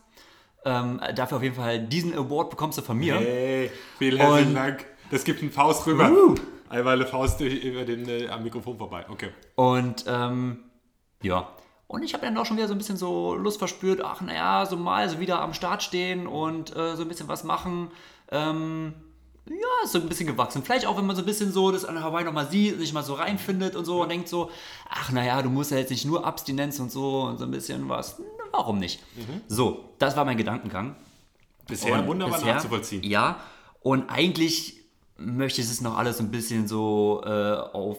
Ähm, 0.64 1.00
dafür 1.14 1.38
auf 1.38 1.42
jeden 1.42 1.54
Fall 1.54 1.80
diesen 1.80 2.14
Award 2.14 2.50
bekommst 2.50 2.78
du 2.78 2.82
von 2.82 2.98
mir. 2.98 3.14
Hey, 3.16 3.70
vielen 3.98 4.18
herzlichen 4.18 4.54
Dank. 4.54 4.86
Das 5.10 5.24
gibt 5.24 5.40
einen 5.40 5.50
Faust 5.52 5.86
rüber. 5.86 6.10
Uh. 6.10 6.34
Einmal 6.68 6.96
eine 6.96 7.06
Faust 7.06 7.40
über 7.40 7.84
den, 7.84 8.08
äh, 8.08 8.28
am 8.28 8.42
Mikrofon 8.42 8.76
vorbei. 8.76 9.06
Okay. 9.08 9.30
Und 9.54 10.04
ähm, 10.06 10.64
ja. 11.22 11.48
Und 11.86 12.02
ich 12.02 12.12
habe 12.12 12.26
dann 12.26 12.36
auch 12.36 12.44
schon 12.44 12.58
wieder 12.58 12.68
so 12.68 12.74
ein 12.74 12.78
bisschen 12.78 12.98
so 12.98 13.34
Lust 13.34 13.58
verspürt, 13.58 14.02
ach 14.04 14.20
naja, 14.20 14.66
so 14.66 14.76
mal 14.76 15.08
so 15.08 15.20
wieder 15.20 15.40
am 15.40 15.54
Start 15.54 15.82
stehen 15.82 16.26
und 16.26 16.76
äh, 16.76 16.96
so 16.96 17.02
ein 17.02 17.08
bisschen 17.08 17.28
was 17.28 17.44
machen. 17.44 17.90
Ähm, 18.30 18.92
ja, 19.48 19.84
ist 19.84 19.92
so 19.92 19.98
ein 19.98 20.08
bisschen 20.08 20.26
gewachsen. 20.26 20.62
Vielleicht 20.62 20.86
auch, 20.86 20.96
wenn 20.96 21.06
man 21.06 21.16
so 21.16 21.22
ein 21.22 21.26
bisschen 21.26 21.52
so 21.52 21.70
das 21.70 21.84
an 21.84 22.02
Hawaii 22.02 22.24
nochmal 22.24 22.48
sieht, 22.50 22.78
sich 22.78 22.92
mal 22.92 23.02
so 23.02 23.14
reinfindet 23.14 23.76
und 23.76 23.84
so 23.84 24.02
und 24.02 24.08
denkt 24.10 24.28
so, 24.28 24.50
ach 24.88 25.10
naja, 25.12 25.40
du 25.42 25.50
musst 25.50 25.70
ja 25.70 25.78
jetzt 25.78 25.90
nicht 25.90 26.04
nur 26.04 26.24
Abstinenz 26.26 26.78
und 26.80 26.90
so 26.92 27.22
und 27.22 27.38
so 27.38 27.44
ein 27.44 27.50
bisschen 27.50 27.88
was. 27.88 28.20
Warum 28.52 28.78
nicht? 28.78 29.00
So, 29.46 29.90
das 29.98 30.16
war 30.16 30.24
mein 30.24 30.36
Gedankengang. 30.36 30.96
Bisher 31.66 31.98
Und 31.98 32.06
wunderbar 32.06 32.38
bisher- 32.38 32.54
nachzuvollziehen. 32.54 33.02
Ja, 33.02 33.40
und 33.80 34.08
eigentlich 34.10 34.76
möchte 35.16 35.60
ich 35.60 35.66
es 35.66 35.80
noch 35.80 35.96
alles 35.98 36.18
so 36.18 36.22
ein 36.24 36.30
bisschen 36.30 36.66
so 36.68 37.22
äh, 37.24 37.28
auf. 37.72 37.98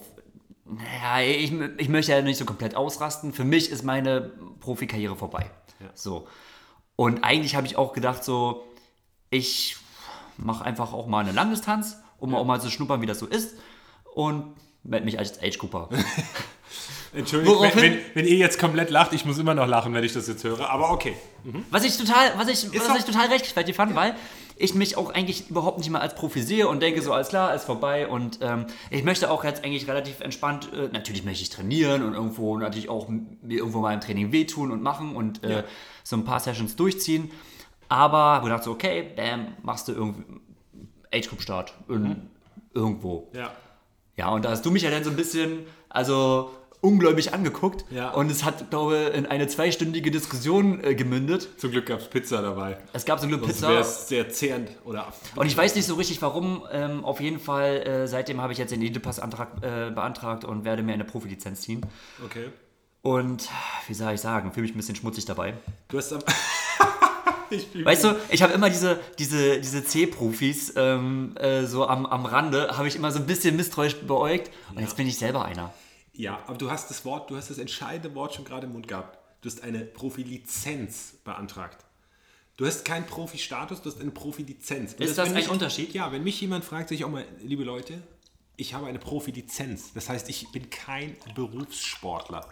Naja, 0.64 1.26
ich, 1.28 1.52
ich 1.78 1.88
möchte 1.88 2.12
ja 2.12 2.22
nicht 2.22 2.36
so 2.38 2.44
komplett 2.44 2.74
ausrasten. 2.76 3.32
Für 3.32 3.44
mich 3.44 3.70
ist 3.70 3.82
meine 3.84 4.32
Profikarriere 4.60 5.16
vorbei. 5.16 5.50
So. 5.94 6.28
Und 6.96 7.24
eigentlich 7.24 7.56
habe 7.56 7.66
ich 7.66 7.76
auch 7.76 7.92
gedacht, 7.92 8.22
so, 8.24 8.64
ich 9.30 9.76
mache 10.36 10.64
einfach 10.64 10.92
auch 10.92 11.06
mal 11.06 11.20
eine 11.20 11.32
Langdistanz, 11.32 11.98
um 12.18 12.34
auch 12.34 12.44
mal 12.44 12.60
zu 12.60 12.70
schnuppern, 12.70 13.00
wie 13.02 13.06
das 13.06 13.18
so 13.18 13.26
ist. 13.26 13.54
Und 14.14 14.54
melde 14.82 15.04
mich 15.04 15.18
als 15.18 15.40
Age 15.42 15.58
Cooper. 15.58 15.88
Entschuldigung, 17.12 17.60
wenn, 17.62 17.76
wenn, 17.82 17.98
wenn 18.14 18.24
ihr 18.26 18.36
jetzt 18.36 18.58
komplett 18.60 18.88
lacht, 18.90 19.12
ich 19.12 19.24
muss 19.24 19.36
immer 19.38 19.54
noch 19.54 19.66
lachen, 19.66 19.92
wenn 19.94 20.04
ich 20.04 20.12
das 20.12 20.28
jetzt 20.28 20.44
höre, 20.44 20.70
aber 20.70 20.92
okay. 20.92 21.14
Was 21.70 21.84
ich 21.84 21.96
total, 21.96 22.32
was 22.36 22.46
ich, 22.48 22.72
was 22.78 22.86
doch- 22.86 22.96
ich 22.96 23.04
total 23.04 23.26
rechtfertigt 23.26 23.76
fand, 23.76 23.96
weil 23.96 24.14
ich 24.56 24.74
mich 24.74 24.96
auch 24.96 25.12
eigentlich 25.12 25.50
überhaupt 25.50 25.78
nicht 25.78 25.90
mal 25.90 25.98
als 26.00 26.14
Profi 26.14 26.40
sehe 26.42 26.68
und 26.68 26.80
denke 26.80 27.02
so, 27.02 27.12
alles 27.12 27.28
klar, 27.30 27.52
ist 27.54 27.64
vorbei 27.64 28.06
und 28.06 28.38
ähm, 28.42 28.66
ich 28.90 29.02
möchte 29.02 29.28
auch 29.30 29.42
jetzt 29.42 29.64
eigentlich 29.64 29.88
relativ 29.88 30.20
entspannt, 30.20 30.68
äh, 30.72 30.88
natürlich 30.92 31.24
möchte 31.24 31.42
ich 31.42 31.48
trainieren 31.50 32.04
und 32.04 32.14
irgendwo 32.14 32.56
natürlich 32.58 32.88
auch 32.88 33.08
mir 33.08 33.58
irgendwo 33.58 33.80
mal 33.80 33.92
im 33.94 34.00
Training 34.00 34.30
wehtun 34.30 34.70
und 34.70 34.80
machen 34.82 35.16
und 35.16 35.42
äh, 35.42 35.50
Ja. 35.52 35.64
so 36.04 36.14
ein 36.14 36.24
paar 36.24 36.38
Sessions 36.38 36.76
durchziehen, 36.76 37.30
aber 37.90 38.16
habe 38.16 38.44
gedacht 38.44 38.64
so, 38.64 38.70
okay, 38.70 39.10
bam, 39.14 39.48
machst 39.62 39.88
du 39.88 39.92
irgendwie 39.92 40.24
Age 41.12 41.28
Group 41.28 41.42
Start 41.42 41.74
in, 41.88 42.30
irgendwo. 42.72 43.28
Ja. 43.34 43.50
Ja, 44.16 44.28
und 44.30 44.44
da 44.44 44.50
hast 44.50 44.64
du 44.64 44.70
mich 44.70 44.82
ja 44.82 44.90
dann 44.90 45.02
so 45.04 45.10
ein 45.10 45.16
bisschen, 45.16 45.66
also 45.88 46.50
ungläubig 46.82 47.34
angeguckt 47.34 47.84
Ja. 47.90 48.10
und 48.12 48.30
es 48.30 48.42
hat, 48.44 48.70
glaube 48.70 49.10
ich, 49.10 49.18
in 49.18 49.26
eine 49.26 49.48
zweistündige 49.48 50.10
Diskussion 50.10 50.82
äh, 50.82 50.94
gemündet. 50.94 51.48
Zum 51.58 51.72
Glück 51.72 51.86
gab 51.86 52.00
es 52.00 52.08
Pizza 52.08 52.40
dabei. 52.40 52.78
Es 52.94 53.04
gab 53.04 53.18
so 53.20 53.26
eine 53.26 53.36
Sonst 53.38 53.48
Pizza. 53.48 53.68
wäre 53.68 53.80
es 53.80 54.08
sehr 54.08 54.28
zehrend. 54.30 54.70
Oder 54.84 55.12
Und 55.36 55.46
ich 55.46 55.56
weiß 55.56 55.74
nicht 55.74 55.84
so 55.86 55.94
richtig 55.96 56.22
warum. 56.22 56.64
Ähm, 56.72 57.04
auf 57.04 57.20
jeden 57.20 57.38
Fall, 57.38 57.86
äh, 57.86 58.06
seitdem 58.08 58.40
habe 58.40 58.52
ich 58.54 58.58
jetzt 58.58 58.70
den 58.70 58.80
Elite-Pass-Antrag 58.80 59.48
äh, 59.62 59.90
beantragt 59.90 60.44
und 60.44 60.64
werde 60.64 60.82
mir 60.82 60.94
eine 60.94 61.04
Profilizenz 61.04 61.60
ziehen. 61.62 61.84
Okay. 62.24 62.48
Und 63.02 63.48
wie 63.88 63.94
soll 63.94 64.12
ich 64.14 64.20
sagen, 64.20 64.52
fühle 64.52 64.62
mich 64.62 64.74
ein 64.74 64.78
bisschen 64.78 64.96
schmutzig 64.96 65.24
dabei. 65.26 65.54
Du 65.88 65.98
hast 65.98 66.12
am. 66.12 66.20
Weißt 67.84 68.04
du, 68.04 68.16
ich 68.30 68.42
habe 68.42 68.52
immer 68.52 68.70
diese, 68.70 69.00
diese, 69.18 69.60
diese 69.60 69.84
C-Profis 69.84 70.74
ähm, 70.76 71.36
äh, 71.36 71.66
so 71.66 71.86
am, 71.86 72.06
am 72.06 72.26
Rande, 72.26 72.76
habe 72.76 72.88
ich 72.88 72.96
immer 72.96 73.10
so 73.10 73.18
ein 73.18 73.26
bisschen 73.26 73.56
misstrauisch 73.56 73.96
beäugt. 73.96 74.50
Und 74.74 74.80
jetzt 74.80 74.96
bin 74.96 75.06
ich 75.06 75.18
selber 75.18 75.44
einer. 75.44 75.72
Ja, 76.12 76.42
aber 76.46 76.58
du 76.58 76.70
hast 76.70 76.90
das 76.90 77.04
Wort, 77.04 77.30
du 77.30 77.36
hast 77.36 77.50
das 77.50 77.58
entscheidende 77.58 78.14
Wort 78.14 78.34
schon 78.34 78.44
gerade 78.44 78.66
im 78.66 78.72
Mund 78.72 78.88
gehabt. 78.88 79.18
Du 79.40 79.48
hast 79.48 79.62
eine 79.62 79.80
Profilizenz 79.80 81.14
beantragt. 81.24 81.84
Du 82.56 82.66
hast 82.66 82.84
keinen 82.84 83.06
Profi-Status, 83.06 83.80
du 83.80 83.90
hast 83.90 84.00
eine 84.00 84.10
Profilizenz. 84.10 84.92
Ist 84.92 85.16
das 85.16 85.30
wenn 85.30 85.36
ein 85.36 85.48
Unterschied? 85.48 85.94
Ja, 85.94 86.12
wenn 86.12 86.22
mich 86.22 86.40
jemand 86.42 86.62
fragt, 86.62 86.90
sage 86.90 86.96
ich 86.96 87.04
auch 87.04 87.10
mal, 87.10 87.24
liebe 87.42 87.64
Leute, 87.64 88.02
ich 88.56 88.74
habe 88.74 88.86
eine 88.86 88.98
Profilizenz. 88.98 89.94
Das 89.94 90.10
heißt, 90.10 90.28
ich 90.28 90.52
bin 90.52 90.68
kein 90.68 91.16
Berufssportler. 91.34 92.46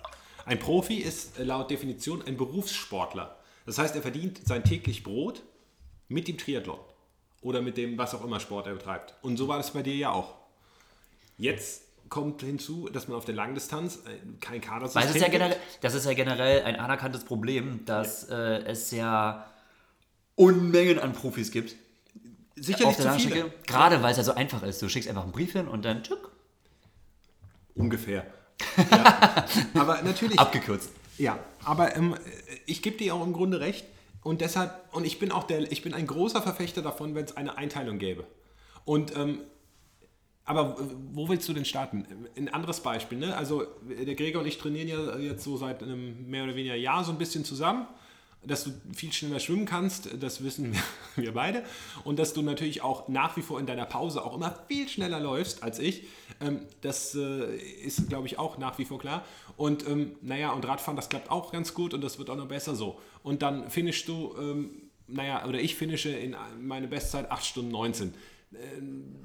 Ein 0.47 0.59
Profi 0.59 0.95
ist 0.95 1.39
äh, 1.39 1.45
laut 1.45 1.71
Definition 1.71 2.23
ein 2.23 2.39
Berufssportler. 2.39 3.38
Das 3.69 3.77
heißt, 3.77 3.95
er 3.97 4.01
verdient 4.01 4.41
sein 4.47 4.65
täglich 4.65 5.03
Brot 5.03 5.43
mit 6.09 6.27
dem 6.27 6.39
Triathlon 6.39 6.79
oder 7.43 7.61
mit 7.61 7.77
dem, 7.77 7.99
was 7.99 8.15
auch 8.15 8.25
immer 8.25 8.41
Sport 8.41 8.67
er 8.67 8.73
betreibt. 8.73 9.13
Und 9.21 9.37
so 9.37 9.47
war 9.47 9.59
das 9.59 9.75
bei 9.75 9.83
dir 9.83 9.95
ja 9.95 10.11
auch. 10.11 10.37
Jetzt 11.37 11.83
kommt 12.09 12.41
hinzu, 12.41 12.89
dass 12.89 13.09
man 13.09 13.19
auf 13.19 13.27
der 13.27 13.35
Langdistanz 13.35 13.97
äh, 14.07 14.41
kein 14.41 14.63
Kadersystem 14.63 15.03
Weil 15.03 15.15
ist 15.15 15.21
ja 15.21 15.29
generell, 15.29 15.59
das 15.83 15.93
ist 15.93 16.07
ja 16.07 16.15
generell 16.15 16.63
ein 16.63 16.77
anerkanntes 16.77 17.25
Problem, 17.25 17.85
dass 17.85 18.25
äh, 18.31 18.63
es 18.65 18.91
ja 18.91 19.47
Unmengen 20.35 20.99
an 20.99 21.13
Profis 21.13 21.51
gibt. 21.51 21.77
Sicherlich 22.57 22.97
zu 22.97 23.13
viele. 23.19 23.53
Gerade 23.67 24.03
weil 24.03 24.13
es 24.13 24.17
ja 24.17 24.25
so 24.25 24.33
einfach 24.33 24.63
ist. 24.63 24.81
Du 24.81 24.89
schickst 24.89 25.11
einfach 25.11 25.25
einen 25.25 25.33
Brief 25.33 25.53
hin 25.53 25.69
und 25.69 25.85
dann 25.85 26.03
tschück, 26.03 26.33
Ungefähr. 27.75 28.25
Ja. 28.91 29.45
Aber 29.75 30.01
natürlich. 30.01 30.39
abgekürzt. 30.39 30.91
Ja, 31.19 31.39
aber 31.65 31.97
ähm, 31.97 32.15
ich 32.67 32.83
gebe 32.83 32.97
dir 32.97 33.15
auch 33.15 33.25
im 33.25 33.33
Grunde 33.33 33.61
recht. 33.61 33.85
Und 34.23 34.41
deshalb, 34.41 34.73
und 34.93 35.05
ich 35.05 35.19
bin 35.19 35.33
auch 35.33 35.45
der, 35.45 35.71
ich 35.71 35.83
bin 35.83 35.95
ein 35.95 36.07
großer 36.07 36.43
Verfechter 36.43 36.83
davon, 36.83 37.15
wenn 37.15 37.25
es 37.25 37.37
eine 37.37 37.57
Einteilung 37.57 37.99
gäbe. 37.99 38.25
Und 38.85 39.17
ähm, 39.17 39.41
aber 40.45 40.77
wo 41.13 41.29
willst 41.29 41.47
du 41.47 41.53
denn 41.53 41.67
starten? 41.67 42.07
Ein 42.35 42.49
anderes 42.49 42.81
Beispiel, 42.81 43.19
ne? 43.19 43.37
Also 43.37 43.67
der 43.87 44.15
Gregor 44.15 44.41
und 44.41 44.49
ich 44.49 44.57
trainieren 44.57 44.89
ja 44.89 45.19
jetzt 45.19 45.45
so 45.45 45.59
seit 45.59 45.83
einem 45.83 46.29
mehr 46.31 46.45
oder 46.45 46.57
weniger 46.57 46.75
Jahr 46.75 47.05
so 47.05 47.13
ein 47.13 47.19
bisschen 47.19 47.45
zusammen. 47.45 47.87
Dass 48.45 48.65
du 48.65 48.71
viel 48.95 49.13
schneller 49.13 49.41
schwimmen 49.41 49.67
kannst, 49.67 50.11
das 50.21 50.43
wissen 50.45 50.77
wir, 51.17 51.33
beide. 51.33 51.65
Und 52.05 52.19
dass 52.19 52.33
du 52.33 52.43
natürlich 52.43 52.83
auch 52.83 53.09
nach 53.09 53.37
wie 53.37 53.43
vor 53.43 53.59
in 53.59 53.67
deiner 53.67 53.85
Pause 53.85 54.25
auch 54.25 54.35
immer 54.35 54.65
viel 54.69 54.89
schneller 54.89 55.21
läufst 55.21 55.63
als 55.63 55.79
ich. 55.79 56.05
Ähm, 56.41 56.61
das 56.81 57.15
äh, 57.15 57.57
ist, 57.57 58.09
glaube 58.09 58.27
ich, 58.27 58.39
auch 58.39 58.59
nach 58.59 58.79
wie 58.79 58.85
vor 58.85 58.99
klar. 58.99 59.25
Und 59.57 59.87
ähm, 59.89 60.13
naja, 60.23 60.53
und 60.53 60.67
Radfahren, 60.67 60.97
das 60.97 61.09
klappt 61.09 61.31
auch 61.31 61.53
ganz 61.53 61.75
gut 61.75 61.95
und 61.95 62.03
das 62.03 62.19
wird 62.19 62.31
auch 62.31 62.37
noch 62.37 62.49
besser 62.49 62.75
so. 62.75 63.01
Und 63.23 63.43
dann 63.43 63.71
finishst 63.71 64.07
du, 64.09 64.35
ähm, 64.39 64.71
naja, 65.09 65.45
oder 65.47 65.61
ich 65.61 65.75
finische 65.75 66.11
in 66.11 66.37
meine 66.61 66.87
Bestzeit 66.87 67.31
8 67.31 67.45
Stunden 67.45 67.73
19 67.73 68.15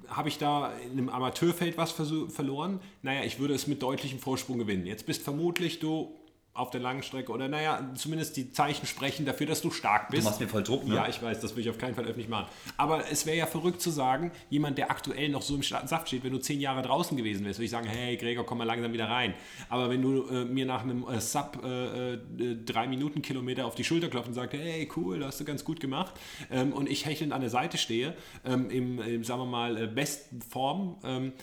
habe 0.10 0.28
ich 0.28 0.38
da 0.38 0.74
in 0.84 0.92
einem 0.92 1.10
Amateurfeld 1.10 1.78
was 1.78 1.92
verloren? 1.92 2.82
Naja, 3.02 3.24
ich 3.24 3.40
würde 3.40 3.54
es 3.54 3.68
mit 3.68 3.82
deutlichem 3.82 4.20
Vorsprung 4.20 4.58
gewinnen. 4.58 4.86
Jetzt 4.86 5.06
bist 5.06 5.22
vermutlich 5.24 5.80
du 5.80 6.14
auf 6.56 6.70
der 6.70 6.82
langen 6.82 7.02
Strecke 7.02 7.32
oder 7.32 7.48
naja, 7.48 7.90
zumindest 7.96 8.38
die 8.38 8.52
Zeichen 8.52 8.86
sprechen 8.86 9.26
dafür, 9.26 9.48
dass 9.48 9.62
du 9.62 9.72
stark 9.72 10.10
bist. 10.10 10.22
Du 10.22 10.26
machst 10.26 10.40
mir 10.40 10.48
voll 10.48 10.62
Druck, 10.62 10.88
ne? 10.88 10.96
Ja, 10.96 11.08
ich 11.08 11.20
weiß, 11.20 11.40
das 11.40 11.56
will 11.56 11.64
ich 11.64 11.70
auf 11.70 11.80
keinen 11.80 11.96
Fall 11.96 12.06
öffentlich 12.06 12.30
machen. 12.30 12.46
Aber 12.78 13.10
es 13.10 13.26
wäre 13.26 13.36
ja 13.36 13.48
verrückt 13.48 13.82
zu 13.82 13.90
sagen, 13.90 14.32
jemand, 14.52 14.78
der 14.78 14.92
aktuell 14.92 15.30
noch 15.30 15.42
so 15.42 15.56
im 15.56 15.64
Saft 15.64 16.08
steht, 16.08 16.24
wenn 16.24 16.32
du 16.32 16.38
zehn 16.38 16.62
Jahre 16.62 16.84
draußen 16.84 17.18
gewesen 17.18 17.44
wärst, 17.44 17.58
würde 17.58 17.66
ich 17.66 17.72
sagen, 17.72 17.88
hey 17.88 18.18
Gregor, 18.18 18.46
komm 18.46 18.60
mal 18.60 18.66
langsam 18.66 18.94
wieder 18.94 19.10
rein. 19.10 19.34
Aber 19.68 19.90
wenn 19.90 20.04
du 20.04 20.28
äh, 20.28 20.46
mir 20.46 20.68
nach 20.68 20.84
einem 20.84 21.08
äh, 21.08 21.20
Sub 21.20 21.60
äh, 21.64 22.14
äh 22.14 22.20
drei 22.64 22.88
Minuten 22.88 23.24
Kilometer 23.24 23.66
auf 23.66 23.74
die 23.74 23.84
Schulter 23.84 24.10
klopfst 24.10 24.28
und 24.28 24.36
sagst, 24.36 24.54
hey 24.54 24.88
cool, 24.96 25.26
hast 25.26 25.40
du 25.40 25.46
ganz 25.46 25.66
gut 25.66 25.80
gemacht 25.80 26.14
ähm, 26.52 26.72
und 26.72 26.88
ich 26.88 27.08
hechelnd 27.08 27.34
an 27.34 27.42
der 27.42 27.50
Seite 27.50 27.80
stehe, 27.80 28.16
ähm, 28.46 28.70
im, 28.70 29.02
im, 29.02 29.24
sagen 29.24 29.42
wir 29.42 29.46
mal, 29.48 29.76
äh, 29.76 29.88
besten 29.88 30.40
Form, 30.44 30.98
ähm, 31.04 31.34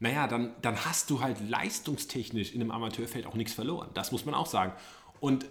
naja, 0.00 0.28
dann, 0.28 0.54
dann 0.62 0.84
hast 0.84 1.10
du 1.10 1.20
halt 1.20 1.40
leistungstechnisch 1.48 2.52
in 2.52 2.60
einem 2.60 2.70
Amateurfeld 2.70 3.26
auch 3.26 3.34
nichts 3.34 3.52
verloren. 3.52 3.90
Das 3.94 4.12
muss 4.12 4.24
man 4.24 4.34
auch 4.34 4.46
sagen. 4.46 4.72
Und 5.20 5.46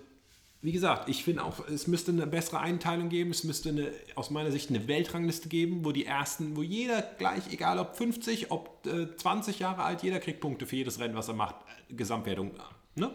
wie 0.62 0.72
gesagt, 0.72 1.08
ich 1.08 1.24
finde 1.24 1.44
auch, 1.44 1.68
es 1.68 1.88
müsste 1.88 2.12
eine 2.12 2.26
bessere 2.26 2.60
Einteilung 2.60 3.10
geben. 3.10 3.32
Es 3.32 3.44
müsste 3.44 3.70
eine, 3.70 3.92
aus 4.16 4.32
meiner 4.32 4.52
Sicht 4.52 4.70
eine 4.70 4.88
Weltrangliste 4.88 5.50
geben, 5.50 5.86
wo 5.86 5.92
die 5.92 6.06
ersten, 6.06 6.56
wo 6.56 6.64
jeder 6.64 7.02
gleich, 7.02 7.52
egal 7.52 7.78
ob 7.78 7.96
50, 7.96 8.52
ob 8.52 8.86
äh, 8.88 9.16
20 9.16 9.60
Jahre 9.60 9.84
alt, 9.84 10.02
jeder 10.02 10.20
kriegt 10.20 10.40
Punkte 10.40 10.66
für 10.66 10.78
jedes 10.78 11.00
Rennen, 11.00 11.16
was 11.16 11.28
er 11.28 11.36
macht. 11.36 11.56
Gesamtwertung, 11.90 12.52
ne? 12.96 13.12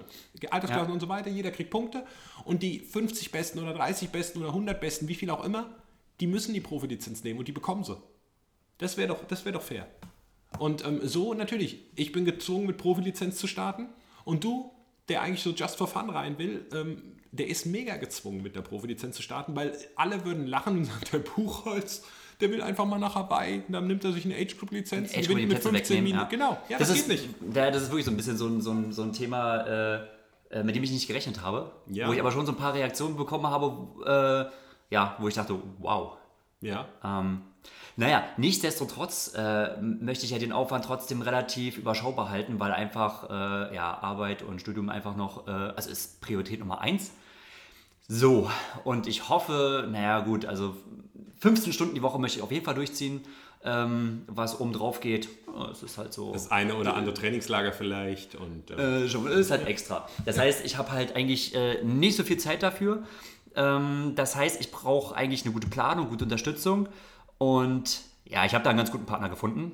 Altersklassen 0.51 0.89
ja. 0.89 0.95
und 0.95 1.01
so 1.01 1.09
weiter, 1.09 1.31
jeder 1.31 1.51
kriegt 1.51 1.71
Punkte. 1.71 2.07
Und 2.45 2.63
die 2.63 2.79
50 2.79 3.33
Besten 3.33 3.59
oder 3.59 3.75
30 3.75 4.11
Besten 4.11 4.39
oder 4.39 4.49
100 4.49 4.81
Besten, 4.81 5.09
wie 5.09 5.15
viel 5.15 5.31
auch 5.31 5.45
immer, 5.45 5.75
die 6.21 6.27
müssen 6.27 6.55
die 6.55 6.61
Profilizenz 6.61 7.25
nehmen 7.25 7.41
und 7.41 7.49
die 7.49 7.53
bekommen 7.53 7.83
sie. 7.85 7.97
Das 8.79 8.97
wäre 8.97 9.09
doch, 9.09 9.45
wär 9.45 9.53
doch 9.53 9.63
fair. 9.63 9.89
Und 10.59 10.85
ähm, 10.85 11.01
so 11.03 11.35
natürlich, 11.35 11.81
ich 11.97 12.13
bin 12.13 12.25
gezwungen, 12.25 12.67
mit 12.67 12.77
Profilizenz 12.77 13.37
zu 13.37 13.47
starten. 13.47 13.89
Und 14.25 14.45
du, 14.45 14.73
der 15.09 15.23
eigentlich 15.23 15.43
so 15.43 15.51
just 15.51 15.77
for 15.77 15.87
fun 15.87 16.11
rein 16.11 16.39
will, 16.39 16.65
ähm, 16.73 17.03
der 17.33 17.49
ist 17.49 17.67
mega 17.67 17.97
gezwungen, 17.97 18.43
mit 18.43 18.55
der 18.55 18.61
Profilizenz 18.61 19.17
zu 19.17 19.23
starten, 19.23 19.57
weil 19.57 19.77
alle 19.97 20.25
würden 20.25 20.47
lachen 20.47 20.79
und 20.79 20.85
sagen, 20.85 21.01
der 21.13 21.19
Buchholz, 21.19 22.05
der 22.41 22.51
will 22.51 22.61
einfach 22.61 22.85
mal 22.85 22.99
nach 22.99 23.15
Hawaii 23.15 23.63
und 23.67 23.73
dann 23.73 23.87
nimmt 23.87 24.05
er 24.05 24.13
sich 24.13 24.25
eine 24.25 24.37
Age-Group-Lizenz 24.37 25.17
Age 25.17 25.29
gewinnt 25.29 25.49
mit 25.49 25.59
15 25.59 26.03
Minuten. 26.03 26.23
Ja. 26.23 26.29
Genau, 26.29 26.59
ja, 26.69 26.79
das, 26.79 26.89
das 26.89 26.99
ist, 26.99 27.09
geht 27.09 27.23
nicht. 27.41 27.57
Ja, 27.57 27.71
das 27.71 27.85
ist 27.85 27.89
wirklich 27.89 28.05
so 28.05 28.11
ein 28.11 28.17
bisschen 28.17 28.37
so 28.37 28.47
ein, 28.47 28.61
so 28.61 28.71
ein, 28.73 28.93
so 28.93 29.03
ein 29.03 29.13
Thema, 29.13 29.61
äh, 29.67 30.07
äh 30.51 30.63
mit 30.63 30.77
dem 30.77 30.83
ich 30.83 30.91
nicht 30.91 31.07
gerechnet 31.07 31.41
habe, 31.41 31.73
ja. 31.91 32.09
wo 32.09 32.13
ich 32.13 32.21
aber 32.21 32.33
schon 32.33 32.45
so 32.45 32.53
ein 32.53 32.59
paar 32.59 32.75
Reaktionen 32.75 33.17
bekommen 33.17 33.47
habe, 33.47 34.51
äh, 34.51 34.95
ja, 34.95 35.17
wo 35.19 35.29
ich 35.29 35.35
dachte, 35.35 35.59
wow. 35.79 36.19
Ja. 36.63 36.87
Ähm, 37.05 37.43
naja, 37.97 38.25
nichtsdestotrotz 38.39 39.35
äh, 39.37 39.77
möchte 39.81 40.25
ich 40.25 40.31
ja 40.31 40.39
den 40.39 40.53
Aufwand 40.53 40.85
trotzdem 40.87 41.21
relativ 41.21 41.77
überschaubar 41.77 42.31
halten, 42.31 42.59
weil 42.59 42.73
einfach 42.73 43.29
äh, 43.29 43.75
ja, 43.75 43.99
Arbeit 44.01 44.43
und 44.43 44.61
Studium 44.61 44.89
einfach 44.89 45.15
noch, 45.15 45.47
äh, 45.47 45.51
also 45.51 45.91
ist 45.91 46.21
Priorität 46.23 46.61
Nummer 46.61 46.81
eins. 46.81 47.11
So, 48.09 48.51
und 48.85 49.07
ich 49.07 49.29
hoffe, 49.29 49.89
naja 49.91 50.21
gut, 50.21 50.47
also 50.47 50.75
15 51.41 51.73
Stunden 51.73 51.95
die 51.95 52.03
Woche 52.03 52.19
möchte 52.19 52.39
ich 52.39 52.43
auf 52.43 52.51
jeden 52.51 52.65
Fall 52.65 52.75
durchziehen. 52.75 53.21
Ähm, 53.65 54.23
was 54.27 54.59
oben 54.61 54.73
drauf 54.73 54.99
geht, 54.99 55.29
es 55.71 55.85
ist 55.85 55.97
halt 55.97 56.13
so. 56.13 56.33
Das 56.33 56.51
eine 56.51 56.75
oder 56.75 56.97
andere 56.97 57.15
Trainingslager 57.15 57.73
vielleicht 57.73 58.35
und. 58.35 58.73
Äh, 58.73 59.09
schon, 59.09 59.29
ist 59.29 59.53
halt 59.53 59.69
extra. 59.69 60.09
Das 60.25 60.37
heißt, 60.37 60.65
ich 60.65 60.79
habe 60.79 60.91
halt 60.91 61.15
eigentlich 61.15 61.55
äh, 61.55 61.83
nicht 61.85 62.17
so 62.17 62.25
viel 62.25 62.39
Zeit 62.39 62.65
dafür. 62.65 63.05
Ähm, 63.57 64.13
das 64.15 64.37
heißt, 64.37 64.61
ich 64.61 64.71
brauche 64.71 65.15
eigentlich 65.15 65.45
eine 65.45 65.53
gute 65.53 65.69
Planung, 65.69 66.09
gute 66.09 66.25
Unterstützung. 66.25 66.89
Und 67.39 68.03
ja, 68.25 68.45
ich 68.45 68.55
habe 68.55 68.65
da 68.65 68.71
einen 68.71 68.79
ganz 68.79 68.91
guten 68.91 69.07
Partner 69.07 69.29
gefunden. 69.29 69.73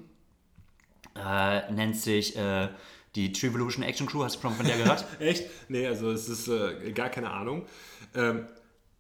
Äh, 1.15 1.71
nennt 1.73 1.97
sich 1.97 2.37
äh, 2.37 2.69
die 3.15 3.33
Trivolution 3.33 3.85
Action 3.85 4.07
Crew. 4.07 4.25
Hast 4.25 4.37
du 4.37 4.41
schon 4.41 4.55
von 4.55 4.67
der 4.67 4.77
gehört? 4.77 5.05
Echt? 5.21 5.45
Nee, 5.69 5.87
also 5.87 6.11
es 6.11 6.29
ist 6.29 6.49
äh, 6.49 6.93
gar 6.93 7.09
keine 7.09 7.31
Ahnung. 7.31 7.67
Ähm, 8.15 8.47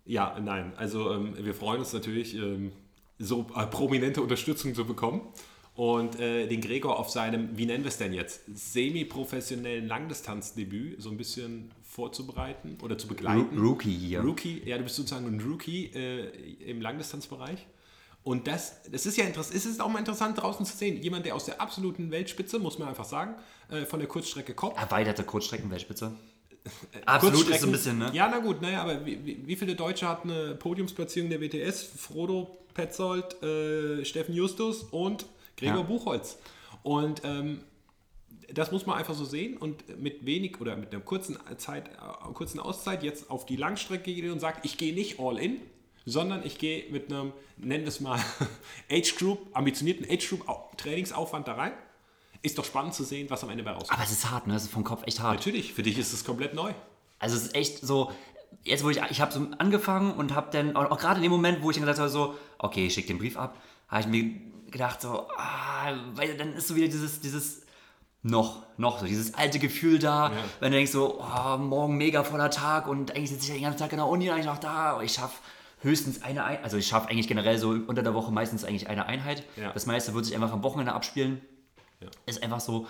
ja, 0.05 0.39
nein. 0.41 0.72
Also 0.76 1.12
ähm, 1.12 1.35
wir 1.39 1.55
freuen 1.55 1.81
uns 1.81 1.93
natürlich, 1.93 2.35
ähm, 2.35 2.72
so 3.18 3.47
äh, 3.55 3.66
prominente 3.66 4.22
Unterstützung 4.22 4.74
zu 4.74 4.85
bekommen. 4.85 5.22
Und 5.74 6.18
äh, 6.18 6.49
den 6.49 6.61
Gregor 6.61 6.99
auf 6.99 7.09
seinem, 7.09 7.57
wie 7.57 7.64
nennen 7.64 7.85
wir 7.85 7.89
es 7.89 7.99
denn 7.99 8.12
jetzt, 8.12 8.41
semi-professionellen 8.53 9.87
Langdistanzdebüt 9.87 11.01
so 11.01 11.09
ein 11.11 11.16
bisschen 11.16 11.70
vorzubereiten 11.99 12.78
oder 12.80 12.96
zu 12.96 13.09
begleiten. 13.09 13.59
Rookie 13.59 13.92
hier. 13.92 14.20
Rookie, 14.20 14.62
ja, 14.64 14.78
du 14.78 14.84
bist 14.84 14.94
sozusagen 14.94 15.26
ein 15.26 15.40
Rookie 15.40 15.86
äh, 15.86 16.70
im 16.70 16.80
Langdistanzbereich. 16.80 17.66
Und 18.22 18.46
das, 18.46 18.84
das 18.84 19.05
ist 19.05 19.16
ja 19.16 19.24
interessant, 19.24 19.57
es 19.57 19.66
ist 19.66 19.80
auch 19.80 19.88
mal 19.88 19.99
interessant 19.99 20.40
draußen 20.40 20.64
zu 20.64 20.76
sehen. 20.76 21.03
Jemand, 21.03 21.26
der 21.26 21.34
aus 21.34 21.46
der 21.46 21.61
absoluten 21.61 22.12
Weltspitze, 22.12 22.61
muss 22.61 22.78
man 22.78 22.86
einfach 22.86 23.05
sagen, 23.05 23.34
äh, 23.68 23.84
von 23.84 23.99
der 23.99 24.09
Kurzstrecke 24.09 24.55
kommt. 24.55 24.76
Erweiterte 24.76 25.24
Kurzstreckenweltspitze. 25.24 26.12
Absolut 27.05 27.49
ist 27.49 27.64
ein 27.64 27.72
bisschen, 27.72 27.99
ne? 27.99 28.11
Ja, 28.12 28.28
na 28.30 28.38
gut, 28.38 28.62
naja, 28.62 28.82
aber 28.82 29.05
wie, 29.05 29.42
wie, 29.44 29.57
viele 29.57 29.74
Deutsche 29.74 30.09
hat 30.09 30.22
eine 30.22 30.55
Podiumsplatzierung 30.55 31.30
der 31.30 31.40
WTS? 31.40 31.82
Frodo 31.82 32.59
Petzold, 32.74 33.42
äh, 33.42 34.05
Steffen 34.05 34.36
Justus 34.36 34.84
und 34.84 35.26
Gregor 35.57 35.78
ja. 35.78 35.82
Buchholz. 35.82 36.38
Und 36.84 37.22
ähm, 37.24 37.62
das 38.53 38.72
muss 38.72 38.86
man 38.86 38.96
einfach 38.96 39.14
so 39.14 39.24
sehen 39.24 39.57
und 39.57 40.01
mit 40.01 40.24
wenig 40.24 40.61
oder 40.61 40.76
mit 40.76 40.92
einer 40.92 41.03
kurzen 41.03 41.38
Zeit, 41.59 41.88
äh, 41.88 42.32
kurzen 42.32 42.61
Auszeit 42.61 43.03
jetzt 43.03 43.30
auf 43.30 43.46
die 43.46 43.57
Langstrecke 43.57 44.12
geht 44.14 44.30
und 44.30 44.40
sagt, 44.40 44.64
ich 44.64 44.78
gehe 44.78 44.94
nicht 44.94 45.20
all 45.20 45.38
in, 45.38 45.61
sondern 46.07 46.44
ich 46.44 46.59
gehe 46.59 46.90
mit 46.90 47.12
einem, 47.12 47.32
nennen 47.59 47.84
wir 47.84 47.88
es 47.88 48.01
mal, 48.01 48.18
Age 48.90 49.14
Group, 49.16 49.49
ambitionierten 49.53 50.07
Age 50.11 50.28
Group 50.28 50.46
Trainingsaufwand 50.78 51.46
da 51.46 51.55
rein. 51.55 51.72
Ist 52.40 52.57
doch 52.57 52.64
spannend 52.64 52.94
zu 52.94 53.05
sehen, 53.05 53.28
was 53.30 53.42
am 53.42 53.51
Ende 53.51 53.64
bei 53.64 53.72
rauskommt. 53.72 53.92
Aber 53.92 54.03
es 54.03 54.12
ist 54.12 54.30
hart, 54.30 54.46
ne? 54.46 54.55
Es 54.55 54.62
ist 54.62 54.70
vom 54.70 54.84
Kopf 54.84 55.03
echt 55.07 55.20
hart. 55.20 55.38
Natürlich, 55.38 55.74
für 55.74 55.82
dich 55.82 55.99
ist 55.99 56.12
es 56.12 56.24
komplett 56.24 56.55
neu. 56.55 56.72
Also 57.18 57.36
es 57.36 57.46
ist 57.46 57.55
echt 57.57 57.80
so, 57.80 58.12
jetzt 58.62 58.84
wo 58.84 58.90
ich, 58.90 59.01
ich 59.11 59.20
habe 59.20 59.32
so 59.32 59.46
angefangen 59.59 60.12
und 60.12 60.34
habe 60.34 60.49
dann, 60.53 60.76
auch, 60.76 60.90
auch 60.90 60.99
gerade 60.99 61.16
in 61.16 61.24
dem 61.24 61.32
Moment, 61.32 61.62
wo 61.62 61.70
ich 61.70 61.76
dann 61.76 61.82
gesagt 61.82 61.99
habe, 61.99 62.09
so, 62.09 62.36
okay, 62.59 62.86
ich 62.86 62.94
schicke 62.94 63.09
den 63.09 63.18
Brief 63.18 63.36
ab, 63.36 63.61
habe 63.88 64.03
ich 64.03 64.07
mir 64.07 64.70
gedacht, 64.70 65.03
so, 65.03 65.26
ah, 65.36 65.92
weil 66.14 66.36
dann 66.36 66.53
ist 66.53 66.68
so 66.68 66.76
wieder 66.76 66.86
dieses, 66.86 67.20
dieses, 67.20 67.62
noch, 68.23 68.62
noch, 68.77 68.99
so 68.99 69.07
dieses 69.07 69.35
alte 69.35 69.59
Gefühl 69.59 69.99
da, 69.99 70.29
ja. 70.29 70.33
wenn 70.61 70.73
du 70.73 70.79
denkst 70.79 70.93
so, 70.93 71.21
oh, 71.21 71.57
morgen 71.57 71.97
mega 71.97 72.25
voller 72.25 72.51
Tag 72.51 72.89
und 72.89 73.12
eigentlich 73.12 73.31
sitze 73.31 73.45
ich 73.45 73.49
ja 73.49 73.55
den 73.55 73.62
ganzen 73.62 73.79
Tag 73.79 73.93
in 73.93 73.99
der 73.99 74.07
Uni 74.07 74.31
eigentlich 74.31 74.47
noch 74.47 74.59
da, 74.59 75.01
ich 75.03 75.12
schaffe 75.12 75.39
höchstens 75.83 76.23
eine 76.23 76.45
Einheit. 76.45 76.64
Also 76.64 76.77
ich 76.77 76.87
schaffe 76.87 77.09
eigentlich 77.09 77.29
generell 77.29 77.59
so 77.59 77.71
unter 77.71 78.03
der 78.03 78.14
Woche 78.14 78.33
meistens 78.33 78.64
eigentlich 78.64 78.89
eine 78.89 79.07
Einheit. 79.07 79.45
Ja. 79.57 79.73
Das 79.73 79.87
meiste 79.87 80.14
wird 80.14 80.25
sich 80.25 80.35
einfach 80.35 80.53
am 80.53 80.62
Wochenende 80.62 80.93
abspielen. 80.93 81.41
Ja. 82.01 82.09
Ist 82.27 82.43
einfach 82.43 82.61
so. 82.61 82.87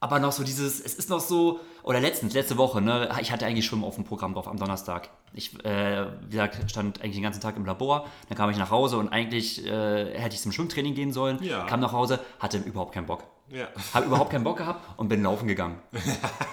Aber 0.00 0.18
noch 0.18 0.32
so 0.32 0.42
dieses, 0.42 0.80
es 0.80 0.94
ist 0.94 1.10
noch 1.10 1.20
so, 1.20 1.60
oder 1.84 2.00
letztens, 2.00 2.34
letzte 2.34 2.56
Woche, 2.56 2.80
ne, 2.80 3.08
ich 3.20 3.30
hatte 3.30 3.46
eigentlich 3.46 3.64
Schwimmen 3.64 3.84
auf 3.84 3.94
dem 3.94 4.02
Programm 4.02 4.34
drauf 4.34 4.48
am 4.48 4.56
Donnerstag. 4.56 5.10
Ich, 5.32 5.64
äh, 5.64 6.06
wie 6.22 6.30
gesagt, 6.30 6.68
stand 6.68 7.00
eigentlich 7.00 7.14
den 7.14 7.22
ganzen 7.22 7.40
Tag 7.40 7.56
im 7.56 7.64
Labor. 7.64 8.08
Dann 8.28 8.36
kam 8.36 8.50
ich 8.50 8.56
nach 8.56 8.70
Hause 8.70 8.98
und 8.98 9.10
eigentlich 9.10 9.64
äh, 9.64 10.18
hätte 10.18 10.34
ich 10.34 10.42
zum 10.42 10.50
Schwimmtraining 10.50 10.94
gehen 10.94 11.12
sollen. 11.12 11.40
Ja. 11.40 11.66
Kam 11.66 11.78
nach 11.78 11.92
Hause, 11.92 12.18
hatte 12.40 12.58
überhaupt 12.58 12.92
keinen 12.92 13.06
Bock. 13.06 13.22
Ja. 13.48 13.68
Habe 13.92 14.06
überhaupt 14.06 14.30
keinen 14.30 14.44
Bock 14.44 14.58
gehabt 14.58 14.86
und 14.96 15.08
bin 15.08 15.22
laufen 15.22 15.46
gegangen. 15.46 15.78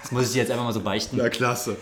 Das 0.02 0.12
muss 0.12 0.26
ich 0.26 0.32
dir 0.32 0.40
jetzt 0.40 0.50
einfach 0.50 0.64
mal 0.64 0.72
so 0.72 0.80
beichten. 0.80 1.16
Na 1.16 1.28
klasse. 1.28 1.76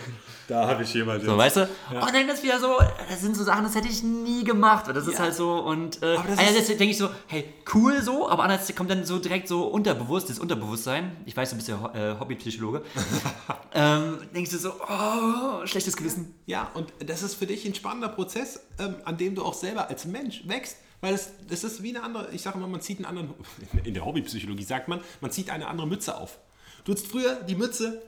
Da 0.49 0.67
habe 0.67 0.83
ich 0.83 0.95
jemanden. 0.95 1.27
So, 1.27 1.37
weißt 1.37 1.57
du? 1.57 1.69
Ja. 1.93 2.07
Und 2.07 2.15
dann 2.15 2.29
ist 2.29 2.43
wieder 2.43 2.59
so, 2.59 2.79
das 3.09 3.21
sind 3.21 3.37
so 3.37 3.45
Sachen, 3.45 3.65
das 3.65 3.75
hätte 3.75 3.87
ich 3.87 4.03
nie 4.03 4.45
gemacht. 4.45 4.87
Das 4.89 5.07
ist 5.07 5.15
ja. 5.15 5.21
halt 5.21 5.35
so 5.35 5.59
und 5.59 6.03
äh, 6.03 6.17
einerseits 6.17 6.69
denke 6.69 6.87
ich 6.87 6.97
so, 6.97 7.11
hey, 7.27 7.53
cool 7.75 8.01
so, 8.03 8.31
aber 8.31 8.45
andererseits 8.45 8.75
kommt 8.75 8.91
dann 8.91 9.05
so 9.05 9.19
direkt 9.19 9.47
so 9.47 9.67
unterbewusst, 9.67 10.31
das 10.31 10.39
Unterbewusstsein. 10.39 11.19
Ich 11.27 11.37
weiß, 11.37 11.51
du 11.51 11.57
bist 11.57 11.69
ja 11.69 11.93
äh, 11.95 12.19
Hobbypsychologe. 12.19 12.83
ähm, 13.75 14.19
denkst 14.35 14.51
du 14.53 14.59
so, 14.59 14.73
oh, 14.89 15.67
schlechtes 15.67 15.97
Gewissen. 15.97 16.35
Ja, 16.47 16.71
und 16.73 16.93
das 17.05 17.23
ist 17.23 17.35
für 17.35 17.47
dich 17.47 17.67
ein 17.67 17.75
spannender 17.75 18.09
Prozess, 18.09 18.61
ähm, 18.79 18.97
an 19.05 19.19
dem 19.19 19.35
du 19.35 19.45
auch 19.45 19.55
selber 19.55 19.89
als 19.89 20.07
Mensch 20.07 20.49
wächst. 20.49 20.79
Weil 21.01 21.13
das, 21.13 21.33
das 21.49 21.65
ist 21.65 21.83
wie 21.83 21.91
eine 21.91 22.03
andere, 22.03 22.33
ich 22.33 22.43
sage 22.43 22.59
immer, 22.59 22.67
man 22.67 22.81
zieht 22.81 22.99
einen 22.99 23.07
anderen, 23.07 23.35
in 23.85 23.95
der 23.95 24.05
Hobbypsychologie 24.05 24.65
sagt 24.65 24.89
man, 24.89 25.01
man 25.21 25.31
zieht 25.31 25.51
eine 25.51 25.69
andere 25.69 25.87
Mütze 25.87 26.17
auf. 26.17 26.39
Du 26.85 26.93
hast 26.93 27.07
früher 27.07 27.35
die 27.43 27.55
Mütze, 27.55 28.03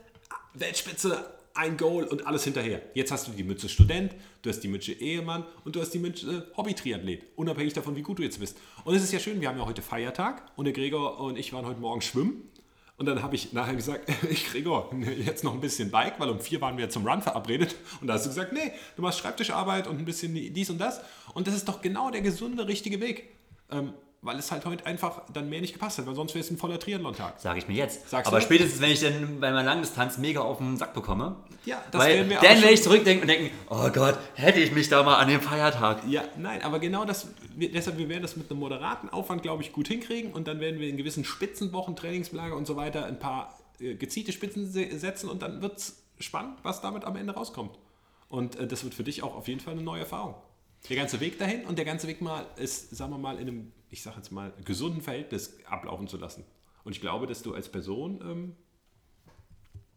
Weltspitze, 0.53 1.25
ein 1.53 1.77
Goal 1.77 2.05
und 2.05 2.25
alles 2.25 2.43
hinterher. 2.43 2.81
Jetzt 2.93 3.11
hast 3.11 3.27
du 3.27 3.31
die 3.31 3.43
Mütze 3.43 3.67
Student, 3.67 4.15
du 4.41 4.49
hast 4.49 4.61
die 4.61 4.67
Mütze 4.67 4.93
Ehemann 4.93 5.45
und 5.65 5.75
du 5.75 5.81
hast 5.81 5.91
die 5.91 5.99
Mütze 5.99 6.47
Hobby-Triathlet, 6.55 7.23
unabhängig 7.35 7.73
davon, 7.73 7.95
wie 7.95 8.01
gut 8.01 8.19
du 8.19 8.23
jetzt 8.23 8.39
bist. 8.39 8.57
Und 8.85 8.95
es 8.95 9.03
ist 9.03 9.11
ja 9.11 9.19
schön, 9.19 9.41
wir 9.41 9.49
haben 9.49 9.57
ja 9.57 9.65
heute 9.65 9.81
Feiertag 9.81 10.49
und 10.55 10.65
der 10.65 10.73
Gregor 10.73 11.19
und 11.19 11.37
ich 11.37 11.51
waren 11.53 11.65
heute 11.65 11.79
Morgen 11.79 12.01
schwimmen 12.01 12.49
und 13.01 13.07
dann 13.07 13.23
habe 13.23 13.33
ich 13.33 13.51
nachher 13.51 13.73
gesagt, 13.73 14.07
ich 14.29 14.45
Gregor, 14.45 14.91
jetzt 15.25 15.43
noch 15.43 15.55
ein 15.55 15.59
bisschen 15.59 15.89
Bike, 15.89 16.19
weil 16.19 16.29
um 16.29 16.39
vier 16.39 16.61
waren 16.61 16.77
wir 16.77 16.87
zum 16.91 17.03
Run 17.03 17.23
verabredet. 17.23 17.75
Und 17.99 18.05
da 18.05 18.13
hast 18.13 18.27
du 18.27 18.29
gesagt, 18.29 18.53
nee, 18.53 18.73
du 18.95 19.01
machst 19.01 19.17
Schreibtischarbeit 19.17 19.87
und 19.87 19.97
ein 19.97 20.05
bisschen 20.05 20.35
dies 20.35 20.69
und 20.69 20.77
das. 20.77 21.01
Und 21.33 21.47
das 21.47 21.55
ist 21.55 21.67
doch 21.67 21.81
genau 21.81 22.11
der 22.11 22.21
gesunde, 22.21 22.67
richtige 22.67 23.01
Weg. 23.01 23.31
Ähm, 23.71 23.93
weil 24.21 24.37
es 24.37 24.51
halt 24.51 24.65
heute 24.65 24.85
einfach 24.85 25.23
dann 25.33 25.49
mehr 25.49 25.61
nicht 25.61 25.73
gepasst 25.73 25.97
hat, 25.97 26.05
weil 26.05 26.13
sonst 26.13 26.35
wäre 26.35 26.43
es 26.43 26.51
ein 26.51 26.57
voller 26.57 26.79
Triathlon-Tag. 26.79 27.39
Sage 27.39 27.59
ich 27.59 27.67
mir 27.67 27.75
jetzt. 27.75 28.07
Sagst 28.07 28.27
Aber 28.27 28.39
du? 28.39 28.45
spätestens, 28.45 28.79
wenn 28.79 28.91
ich 28.91 28.99
dann 28.99 29.39
bei 29.39 29.49
meiner 29.51 29.63
Langdistanz 29.63 30.19
mega 30.19 30.41
auf 30.41 30.59
den 30.59 30.77
Sack 30.77 30.93
bekomme, 30.93 31.37
ja, 31.65 31.83
das 31.91 32.01
weil 32.01 32.29
wir 32.29 32.37
dann 32.37 32.61
werde 32.61 32.71
ich 32.71 32.83
zurückdenken 32.83 33.23
und 33.23 33.27
denken, 33.27 33.49
oh 33.69 33.89
Gott, 33.89 34.17
hätte 34.35 34.59
ich 34.59 34.71
mich 34.71 34.89
da 34.89 35.01
mal 35.01 35.15
an 35.15 35.27
dem 35.27 35.41
Feiertag. 35.41 36.03
Ja, 36.07 36.23
nein, 36.37 36.61
aber 36.61 36.79
genau 36.79 37.03
das, 37.05 37.27
deshalb, 37.55 37.97
wir 37.97 38.09
werden 38.09 38.21
das 38.21 38.35
mit 38.35 38.51
einem 38.51 38.59
moderaten 38.59 39.09
Aufwand, 39.09 39.41
glaube 39.41 39.63
ich, 39.63 39.73
gut 39.73 39.87
hinkriegen 39.87 40.33
und 40.33 40.47
dann 40.47 40.59
werden 40.59 40.79
wir 40.79 40.87
in 40.87 40.97
gewissen 40.97 41.25
Spitzenwochen, 41.25 41.95
Trainingslager 41.95 42.55
und 42.55 42.67
so 42.67 42.75
weiter 42.75 43.05
ein 43.05 43.17
paar 43.17 43.59
äh, 43.79 43.95
gezielte 43.95 44.31
Spitzen 44.31 44.71
setzen 44.71 45.29
und 45.29 45.41
dann 45.41 45.61
wird 45.63 45.77
es 45.79 46.03
spannend, 46.19 46.59
was 46.61 46.81
damit 46.81 47.05
am 47.05 47.15
Ende 47.15 47.33
rauskommt. 47.33 47.77
Und 48.29 48.55
äh, 48.55 48.67
das 48.67 48.83
wird 48.83 48.93
für 48.93 49.03
dich 49.03 49.23
auch 49.23 49.35
auf 49.35 49.47
jeden 49.47 49.59
Fall 49.59 49.73
eine 49.73 49.81
neue 49.81 50.01
Erfahrung. 50.01 50.35
Der 50.89 50.95
ganze 50.95 51.19
Weg 51.19 51.37
dahin 51.37 51.65
und 51.65 51.77
der 51.77 51.85
ganze 51.85 52.07
Weg 52.07 52.21
mal 52.21 52.45
ist, 52.55 52.95
sagen 52.95 53.11
wir 53.11 53.17
mal, 53.17 53.35
in 53.35 53.47
einem, 53.47 53.71
ich 53.91 54.01
sage 54.01 54.17
jetzt 54.17 54.31
mal, 54.31 54.53
gesunden 54.63 55.01
Verhältnis 55.01 55.57
ablaufen 55.65 56.07
zu 56.07 56.17
lassen. 56.17 56.45
Und 56.83 56.93
ich 56.93 57.01
glaube, 57.01 57.27
dass 57.27 57.43
du 57.43 57.53
als 57.53 57.69
Person 57.69 58.19
ähm, 58.23 58.55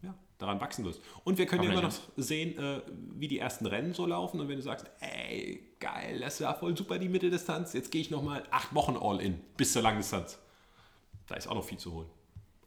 ja, 0.03 0.15
daran 0.37 0.61
wachsen 0.61 0.85
wirst. 0.85 1.01
Und 1.23 1.39
wir 1.39 1.47
können 1.47 1.63
ja 1.63 1.71
immer 1.71 1.83
noch 1.83 1.95
sehen, 2.17 2.59
äh, 2.59 2.83
wie 3.15 3.29
die 3.29 3.39
ersten 3.39 3.65
Rennen 3.67 3.95
so 3.95 4.05
laufen. 4.05 4.41
Und 4.41 4.49
wenn 4.49 4.57
du 4.57 4.63
sagst, 4.63 4.87
ey, 5.01 5.77
geil, 5.79 6.19
das 6.21 6.41
war 6.41 6.59
voll 6.59 6.77
super 6.77 6.99
die 6.99 7.09
Mitteldistanz, 7.09 7.73
jetzt 7.73 7.91
gehe 7.91 8.01
ich 8.01 8.11
nochmal 8.11 8.43
acht 8.51 8.75
Wochen 8.75 8.97
all 9.01 9.21
in 9.21 9.41
bis 9.57 9.73
zur 9.73 9.83
Langdistanz. 9.83 10.39
Da 11.27 11.37
ist 11.37 11.47
auch 11.47 11.55
noch 11.55 11.65
viel 11.65 11.79
zu 11.79 11.93
holen. 11.93 12.11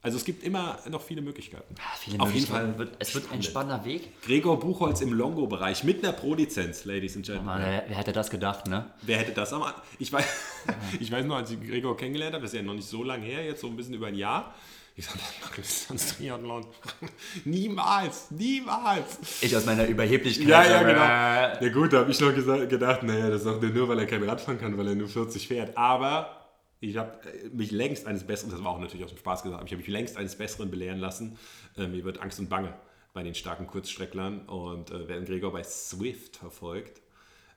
Also 0.01 0.17
es 0.17 0.25
gibt 0.25 0.43
immer 0.43 0.77
noch 0.89 1.01
viele 1.01 1.21
Möglichkeiten. 1.21 1.75
Ja, 1.77 1.83
viele 1.99 2.19
Auf 2.19 2.33
jeden 2.33 2.47
Fall. 2.47 2.77
Wird, 2.77 2.95
es 2.99 3.13
wird 3.15 3.31
ein 3.31 3.41
spannender 3.43 3.83
Weg. 3.83 4.21
Gregor 4.21 4.59
Buchholz 4.59 5.01
im 5.01 5.11
Longo-Bereich 5.11 5.83
mit 5.83 6.03
einer 6.03 6.13
Pro-Lizenz, 6.13 6.85
Ladies 6.85 7.15
and 7.15 7.25
Gentlemen. 7.25 7.59
wer, 7.59 7.85
wer, 7.87 7.97
hätte 7.97 8.13
das 8.13 8.29
gedacht, 8.29 8.67
ne? 8.67 8.85
Wer 9.01 9.17
hätte 9.17 9.33
das 9.33 9.51
am 9.53 9.63
Ich 9.99 10.13
weiß, 10.13 10.25
ja. 10.67 10.73
ich 10.99 11.11
weiß 11.11 11.25
noch, 11.25 11.37
als 11.37 11.51
ich 11.51 11.59
Gregor 11.59 11.97
kennengelernt 11.97 12.35
habe, 12.35 12.43
das 12.43 12.53
ist 12.53 12.57
ja 12.57 12.63
noch 12.63 12.75
nicht 12.75 12.87
so 12.87 13.03
lange 13.03 13.25
her, 13.25 13.43
jetzt 13.43 13.61
so 13.61 13.67
ein 13.67 13.75
bisschen 13.75 13.95
über 13.95 14.07
ein 14.07 14.15
Jahr. 14.15 14.53
Ich 14.99 15.05
sage, 15.05 15.19
Langdistanz 15.43 16.07
Triathlon. 16.17 16.65
niemals, 17.45 18.31
niemals. 18.31 19.19
Ich 19.41 19.55
aus 19.55 19.65
meiner 19.65 19.85
Überheblichkeit. 19.85 20.47
Ja, 20.47 20.63
ja, 20.63 20.81
genau. 20.81 20.99
Na 20.99 21.61
ja, 21.61 21.69
gut, 21.69 21.93
da 21.93 21.99
habe 21.99 22.09
ich 22.09 22.19
noch 22.19 22.33
gesagt, 22.33 22.67
gedacht, 22.69 23.03
naja, 23.03 23.29
das 23.29 23.43
sagt 23.43 23.61
er 23.61 23.69
nur, 23.69 23.87
weil 23.87 23.99
er 23.99 24.07
kein 24.07 24.23
Rad 24.23 24.41
fahren 24.41 24.59
kann, 24.59 24.75
weil 24.75 24.87
er 24.87 24.95
nur 24.95 25.07
40 25.07 25.47
fährt. 25.47 25.77
Aber 25.77 26.36
ich 26.79 26.97
habe 26.97 27.19
äh, 27.29 27.49
mich 27.49 27.71
längst 27.71 28.07
eines 28.07 28.25
Besseren, 28.25 28.51
das 28.51 28.63
war 28.63 28.71
auch 28.71 28.79
natürlich 28.79 29.05
aus 29.05 29.11
dem 29.11 29.19
Spaß 29.19 29.43
gesagt, 29.43 29.63
ich 29.65 29.71
habe 29.71 29.77
mich 29.77 29.87
längst 29.87 30.17
eines 30.17 30.35
Besseren 30.35 30.69
belehren 30.69 30.99
lassen. 30.99 31.37
Äh, 31.75 31.87
mir 31.87 32.03
wird 32.03 32.21
Angst 32.21 32.39
und 32.39 32.49
Bange 32.49 32.73
bei 33.13 33.23
den 33.23 33.33
starken 33.33 33.67
Kurzstrecklern 33.67 34.41
und 34.41 34.91
äh, 34.91 35.07
wer 35.07 35.21
Gregor 35.21 35.51
bei 35.51 35.63
Swift 35.63 36.37
verfolgt, 36.37 37.01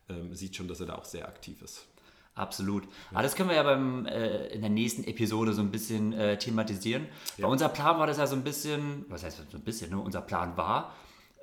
ähm, 0.08 0.34
sieht 0.34 0.56
schon, 0.56 0.68
dass 0.68 0.80
er 0.80 0.86
da 0.86 0.94
auch 0.94 1.04
sehr 1.04 1.28
aktiv 1.28 1.60
ist. 1.62 1.86
Absolut. 2.34 2.84
Ja. 2.84 2.90
Aber 3.12 3.22
das 3.22 3.34
können 3.34 3.48
wir 3.50 3.56
ja 3.56 3.62
beim, 3.62 4.06
äh, 4.06 4.46
in 4.48 4.62
der 4.62 4.70
nächsten 4.70 5.04
Episode 5.04 5.52
so 5.52 5.60
ein 5.60 5.70
bisschen 5.70 6.12
äh, 6.12 6.38
thematisieren. 6.38 7.06
Ja. 7.36 7.46
Bei 7.46 7.52
unser 7.52 7.68
Plan 7.68 7.98
war 7.98 8.06
das 8.06 8.18
ja 8.18 8.26
so 8.26 8.36
ein 8.36 8.44
bisschen, 8.44 9.04
was 9.08 9.24
heißt 9.24 9.42
so 9.50 9.58
ein 9.58 9.62
bisschen, 9.62 9.90
ne? 9.90 9.98
unser 9.98 10.22
Plan 10.22 10.56
war, 10.56 10.94
ähm, 10.94 10.94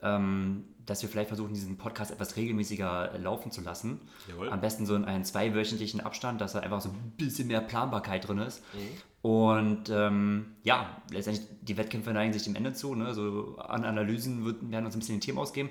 dass 0.01 1.01
wir 1.01 1.09
vielleicht 1.09 1.27
versuchen, 1.27 1.53
diesen 1.53 1.77
Podcast 1.77 2.11
etwas 2.11 2.35
regelmäßiger 2.37 3.17
laufen 3.19 3.51
zu 3.51 3.61
lassen. 3.61 4.01
Jawohl. 4.27 4.49
Am 4.49 4.61
besten 4.61 4.85
so 4.85 4.95
in 4.95 5.05
einem 5.05 5.23
zweiwöchentlichen 5.23 6.01
Abstand, 6.01 6.39
dass 6.39 6.53
da 6.53 6.59
einfach 6.59 6.81
so 6.81 6.89
ein 6.89 7.13
bisschen 7.17 7.47
mehr 7.47 7.61
Planbarkeit 7.61 8.27
drin 8.27 8.37
ist. 8.39 8.63
Mhm. 8.73 9.29
Und 9.29 9.89
ähm, 9.89 10.55
ja, 10.63 11.01
letztendlich 11.11 11.45
die 11.61 11.75
Wettkämpfe 11.75 12.11
neigen 12.11 12.31
sich 12.31 12.43
dem 12.43 12.55
Ende 12.55 12.73
zu. 12.73 12.95
Ne? 12.95 13.13
So 13.13 13.57
an 13.57 13.83
Analysen 13.83 14.45
wird, 14.45 14.71
werden 14.71 14.85
uns 14.85 14.95
ein 14.95 14.99
bisschen 14.99 15.19
die 15.19 15.25
Themen 15.25 15.39
ausgeben. 15.39 15.69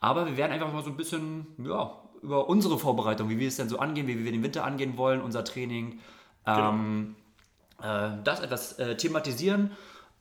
Aber 0.00 0.26
wir 0.26 0.36
werden 0.36 0.52
einfach 0.52 0.72
mal 0.72 0.82
so 0.82 0.90
ein 0.90 0.96
bisschen 0.96 1.46
ja, 1.58 2.02
über 2.22 2.48
unsere 2.48 2.78
Vorbereitung, 2.78 3.28
wie 3.28 3.38
wir 3.38 3.48
es 3.48 3.56
denn 3.56 3.68
so 3.68 3.78
angehen, 3.78 4.08
wie 4.08 4.24
wir 4.24 4.32
den 4.32 4.42
Winter 4.42 4.64
angehen 4.64 4.96
wollen, 4.96 5.20
unser 5.20 5.44
Training, 5.44 6.00
genau. 6.44 6.70
ähm, 6.70 7.16
äh, 7.80 8.10
das 8.24 8.40
etwas 8.40 8.72
äh, 8.78 8.96
thematisieren. 8.96 9.70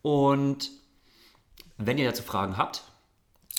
Und 0.02 0.70
wenn 1.78 1.98
ihr 1.98 2.06
dazu 2.06 2.22
Fragen 2.22 2.58
habt, 2.58 2.84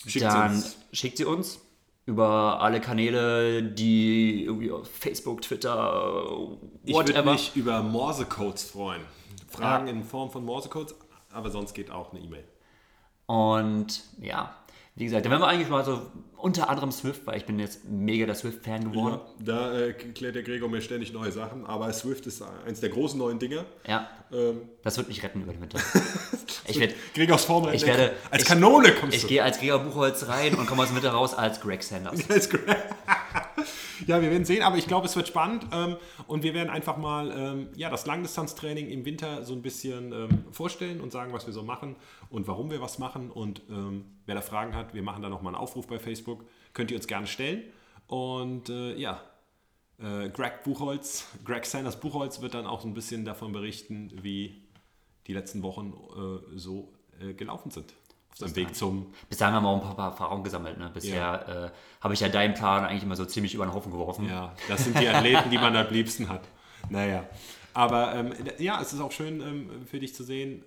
Schickt 0.07 0.25
dann 0.25 0.57
sie 0.57 0.77
schickt 0.93 1.19
sie 1.19 1.25
uns 1.25 1.61
über 2.07 2.61
alle 2.61 2.81
Kanäle, 2.81 3.63
die 3.63 4.45
irgendwie 4.45 4.71
auf 4.71 4.89
Facebook, 4.89 5.43
Twitter, 5.43 6.25
whatever. 6.25 6.59
Ich 6.85 6.95
würde 6.95 7.23
mich 7.31 7.57
über 7.57 7.83
Morsecodes 7.83 8.65
freuen. 8.65 9.03
Fragen 9.49 9.87
ja. 9.87 9.93
in 9.93 10.05
Form 10.05 10.31
von 10.31 10.45
Morsecodes, 10.45 10.95
aber 11.33 11.51
sonst 11.51 11.75
geht 11.75 11.91
auch 11.91 12.13
eine 12.13 12.21
E-Mail. 12.21 12.45
Und 13.27 14.05
ja, 14.21 14.55
wie 14.97 15.05
gesagt, 15.05 15.27
da 15.27 15.31
werden 15.31 15.43
wir 15.43 15.49
eigentlich 15.49 15.69
mal 15.69 15.85
so 15.85 16.01
unter 16.39 16.71
anderem 16.71 16.91
Swift, 16.91 17.27
weil 17.27 17.37
ich 17.37 17.45
bin 17.45 17.59
jetzt 17.59 17.85
mega 17.85 18.25
der 18.25 18.35
Swift-Fan 18.35 18.93
geworden. 18.93 19.21
Ja, 19.41 19.45
da 19.45 19.79
äh, 19.79 19.93
klärt 19.93 20.35
der 20.35 20.43
Gregor 20.43 20.71
mir 20.71 20.81
ständig 20.81 21.13
neue 21.13 21.31
Sachen, 21.33 21.67
aber 21.67 21.93
Swift 21.93 22.27
ist 22.27 22.43
eins 22.67 22.81
der 22.81 22.89
großen 22.89 23.19
neuen 23.19 23.39
Dinge. 23.39 23.67
Ja. 23.87 24.09
Ähm, 24.33 24.63
das 24.83 24.97
wird 24.97 25.09
mich 25.09 25.23
retten 25.23 25.43
über 25.43 25.53
den 25.53 25.61
Winter. 25.61 25.79
ich 26.67 26.81
werd, 26.81 26.95
Gregors 27.15 27.45
Formel 27.45 27.75
ich 27.75 27.85
werde 27.85 28.13
als 28.31 28.43
ich, 28.43 28.49
Kanone 28.49 28.93
kommst 28.93 29.17
ich 29.17 29.23
du. 29.23 29.27
Ich 29.27 29.29
gehe 29.29 29.43
als 29.43 29.59
Gregor 29.59 29.81
Buchholz 29.81 30.29
rein 30.29 30.55
und 30.55 30.67
komme 30.67 30.83
aus 30.83 30.89
dem 30.89 30.97
Winter 30.97 31.11
raus 31.11 31.35
als 31.35 31.61
Greg 31.61 31.83
Sanders. 31.83 32.19
als 32.31 32.49
Greg. 32.49 32.65
ja, 34.07 34.21
wir 34.21 34.31
werden 34.31 34.45
sehen, 34.45 34.63
aber 34.63 34.77
ich 34.77 34.87
glaube, 34.87 35.07
es 35.07 35.17
wird 35.17 35.29
spannend 35.29 35.67
ähm, 35.73 35.97
und 36.27 36.43
wir 36.43 36.55
werden 36.55 36.71
einfach 36.71 36.97
mal 36.97 37.31
ähm, 37.31 37.69
ja, 37.77 37.91
das 37.91 38.07
Langdistanztraining 38.07 38.89
im 38.89 39.05
Winter 39.05 39.45
so 39.45 39.55
ein 39.55 39.63
bisschen 39.63 40.13
ähm, 40.13 40.45
vorstellen 40.51 41.01
und 41.01 41.13
sagen, 41.13 41.33
was 41.33 41.47
wir 41.47 41.53
so 41.53 41.63
machen 41.63 41.97
und 42.31 42.49
warum 42.49 42.71
wir 42.71 42.81
was 42.81 42.99
machen. 42.99 43.31
Und 43.31 43.63
ähm, 43.71 44.05
wer 44.27 44.35
da 44.35 44.41
Fragen 44.41 44.75
hat, 44.75 44.95
wir 44.95 45.03
machen 45.03 45.23
da 45.23 45.29
nochmal 45.29 45.55
einen 45.55 45.63
Aufruf 45.63 45.87
bei 45.87 45.99
Facebook, 45.99 46.45
könnt 46.73 46.91
ihr 46.91 46.97
uns 46.97 47.07
gerne 47.07 47.27
stellen. 47.27 47.63
Und 48.07 48.69
äh, 48.69 48.97
ja, 48.97 49.23
äh, 49.99 50.29
Greg 50.29 50.63
Buchholz, 50.65 51.27
Greg 51.45 51.67
Sanders 51.67 52.01
Buchholz 52.01 52.41
wird 52.41 52.55
dann 52.55 52.67
auch 52.67 52.81
so 52.81 52.89
ein 52.89 52.95
bisschen 52.95 53.25
davon 53.25 53.53
berichten, 53.53 54.13
wie 54.23 54.63
die 55.27 55.33
letzten 55.33 55.63
Wochen 55.63 55.93
äh, 55.93 56.59
so 56.59 56.93
äh, 57.21 57.35
gelaufen 57.35 57.71
sind 57.71 57.95
auf 58.43 58.51
seinem 58.51 58.57
Weg 58.57 58.75
zum. 58.75 59.13
Bis 59.29 59.39
dahin 59.39 59.55
haben 59.55 59.65
wir 59.65 59.71
auch 59.71 59.91
ein 59.91 59.97
paar 59.97 60.11
Erfahrungen 60.11 60.45
gesammelt. 60.45 60.79
Ne? 60.79 60.91
Bisher 60.93 61.17
ja. 61.17 61.67
äh, 61.67 61.71
habe 62.01 62.15
ich 62.15 62.21
ja 62.21 62.29
deinen 62.29 62.55
Plan 62.55 62.85
eigentlich 62.85 63.03
immer 63.03 63.17
so 63.17 63.25
ziemlich 63.25 63.55
über 63.55 63.65
den 63.65 63.73
Haufen 63.73 63.91
geworfen. 63.91 64.29
Ja, 64.29 64.55
das 64.69 64.85
sind 64.85 64.99
die 64.99 65.09
Athleten, 65.09 65.51
die 65.51 65.57
man 65.57 65.75
am 65.75 65.89
liebsten 65.91 66.29
hat. 66.29 66.43
Naja. 66.91 67.27
Aber 67.73 68.15
ähm, 68.15 68.33
ja, 68.59 68.81
es 68.81 68.93
ist 68.93 69.01
auch 69.01 69.13
schön 69.13 69.41
ähm, 69.41 69.87
für 69.87 69.99
dich 69.99 70.15
zu 70.15 70.23
sehen, 70.23 70.65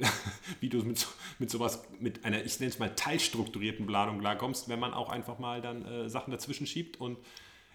äh, 0.00 0.06
wie 0.60 0.68
du 0.68 0.82
mit, 0.82 1.06
mit 1.38 1.50
sowas, 1.50 1.82
mit 2.00 2.24
einer, 2.24 2.44
ich 2.44 2.60
nenne 2.60 2.70
es 2.70 2.78
mal, 2.78 2.94
teilstrukturierten 2.94 3.86
Planung 3.86 4.18
klarkommst, 4.18 4.68
wenn 4.68 4.78
man 4.78 4.92
auch 4.92 5.10
einfach 5.10 5.38
mal 5.38 5.60
dann 5.60 5.84
äh, 5.84 6.08
Sachen 6.08 6.30
dazwischen 6.30 6.66
schiebt. 6.66 7.00
Und 7.00 7.18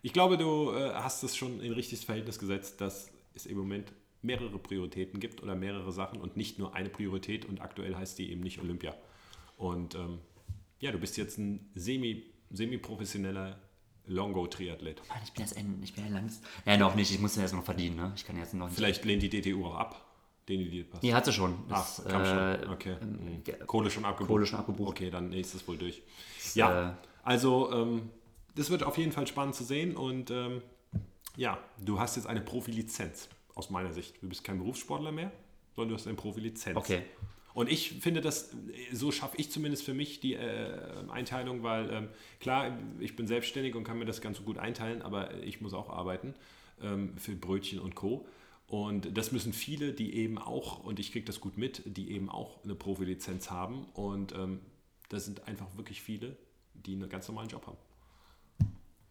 ich 0.01 0.13
glaube, 0.13 0.37
du 0.37 0.71
äh, 0.71 0.93
hast 0.93 1.23
es 1.23 1.35
schon 1.35 1.59
in 1.59 1.73
richtiges 1.73 2.03
Verhältnis 2.03 2.39
gesetzt, 2.39 2.81
dass 2.81 3.11
es 3.33 3.45
im 3.45 3.57
Moment 3.57 3.93
mehrere 4.21 4.59
Prioritäten 4.59 5.19
gibt 5.19 5.41
oder 5.41 5.55
mehrere 5.55 5.91
Sachen 5.91 6.21
und 6.21 6.37
nicht 6.37 6.59
nur 6.59 6.75
eine 6.75 6.89
Priorität 6.89 7.45
und 7.45 7.61
aktuell 7.61 7.95
heißt 7.95 8.19
die 8.19 8.31
eben 8.31 8.41
nicht 8.41 8.59
Olympia. 8.59 8.95
Und 9.61 9.93
ähm, 9.93 10.17
ja, 10.79 10.91
du 10.91 10.97
bist 10.97 11.17
jetzt 11.17 11.37
ein 11.37 11.69
semi, 11.75 12.23
semi-professioneller 12.49 13.59
Longo-Triathlet. 14.07 15.03
Ich 15.23 15.33
bin 15.33 15.43
jetzt 15.43 15.55
ein, 15.55 15.79
ich 15.83 15.93
bin 15.93 16.03
ein 16.03 16.13
langes. 16.13 16.41
Ja, 16.65 16.77
noch 16.77 16.95
nicht, 16.95 17.11
ich 17.11 17.19
muss 17.19 17.35
den 17.35 17.43
erst 17.43 17.53
noch 17.53 17.63
verdienen, 17.63 17.95
ne? 17.95 18.11
Ich 18.15 18.25
kann 18.25 18.37
jetzt 18.39 18.55
noch 18.55 18.65
nicht. 18.65 18.75
Vielleicht 18.75 19.05
lehnt 19.05 19.21
die 19.21 19.29
DTU 19.29 19.67
auch 19.67 19.75
ab, 19.75 20.03
den 20.49 20.71
die 20.71 20.83
passt. 20.83 21.03
Nee, 21.03 21.13
hat 21.13 21.25
sie 21.25 21.31
schon. 21.31 21.59
Das, 21.69 22.01
Ach, 22.03 22.09
kam 22.09 22.23
äh, 22.23 22.63
schon. 22.63 22.73
Okay. 22.73 22.95
Äh, 23.45 23.65
Kohle 23.67 23.91
schon 23.91 24.03
abgebucht. 24.03 24.29
Kohle 24.29 24.45
schon 24.47 24.59
abgebucht. 24.59 24.89
Okay, 24.89 25.11
dann 25.11 25.31
ist 25.31 25.53
es 25.53 25.67
wohl 25.67 25.77
durch. 25.77 26.01
Ja, 26.55 26.89
äh, 26.89 26.93
also 27.21 27.71
ähm, 27.71 28.09
das 28.55 28.71
wird 28.71 28.81
auf 28.81 28.97
jeden 28.97 29.11
Fall 29.11 29.27
spannend 29.27 29.53
zu 29.53 29.63
sehen 29.63 29.95
und 29.95 30.31
ähm, 30.31 30.63
ja, 31.35 31.59
du 31.79 31.99
hast 31.99 32.15
jetzt 32.15 32.25
eine 32.25 32.41
Profilizenz 32.41 33.29
aus 33.53 33.69
meiner 33.69 33.93
Sicht. 33.93 34.23
Du 34.23 34.27
bist 34.27 34.43
kein 34.43 34.57
Berufssportler 34.57 35.11
mehr, 35.11 35.31
sondern 35.75 35.89
du 35.89 35.95
hast 35.95 36.07
eine 36.07 36.15
Profilizenz. 36.15 36.75
Okay. 36.75 37.03
Und 37.53 37.69
ich 37.69 37.93
finde, 37.93 38.21
das, 38.21 38.51
so 38.93 39.11
schaffe 39.11 39.35
ich 39.37 39.51
zumindest 39.51 39.83
für 39.83 39.93
mich 39.93 40.19
die 40.19 40.35
äh, 40.35 41.03
Einteilung, 41.09 41.63
weil 41.63 41.89
ähm, 41.91 42.09
klar, 42.39 42.77
ich 42.99 43.15
bin 43.15 43.27
selbstständig 43.27 43.75
und 43.75 43.83
kann 43.83 43.99
mir 43.99 44.05
das 44.05 44.21
ganz 44.21 44.43
gut 44.43 44.57
einteilen, 44.57 45.01
aber 45.01 45.43
ich 45.43 45.61
muss 45.61 45.73
auch 45.73 45.89
arbeiten 45.89 46.33
ähm, 46.81 47.17
für 47.17 47.35
Brötchen 47.35 47.79
und 47.79 47.95
Co. 47.95 48.25
Und 48.67 49.17
das 49.17 49.33
müssen 49.33 49.51
viele, 49.51 49.91
die 49.91 50.15
eben 50.15 50.37
auch, 50.37 50.83
und 50.83 50.99
ich 50.99 51.11
kriege 51.11 51.25
das 51.25 51.41
gut 51.41 51.57
mit, 51.57 51.81
die 51.85 52.11
eben 52.11 52.29
auch 52.29 52.63
eine 52.63 52.73
Profilizenz 52.73 53.51
haben. 53.51 53.85
Und 53.93 54.33
ähm, 54.33 54.61
das 55.09 55.25
sind 55.25 55.45
einfach 55.47 55.75
wirklich 55.75 56.01
viele, 56.01 56.37
die 56.73 56.93
einen 56.93 57.09
ganz 57.09 57.27
normalen 57.27 57.49
Job 57.49 57.67
haben. 57.67 57.77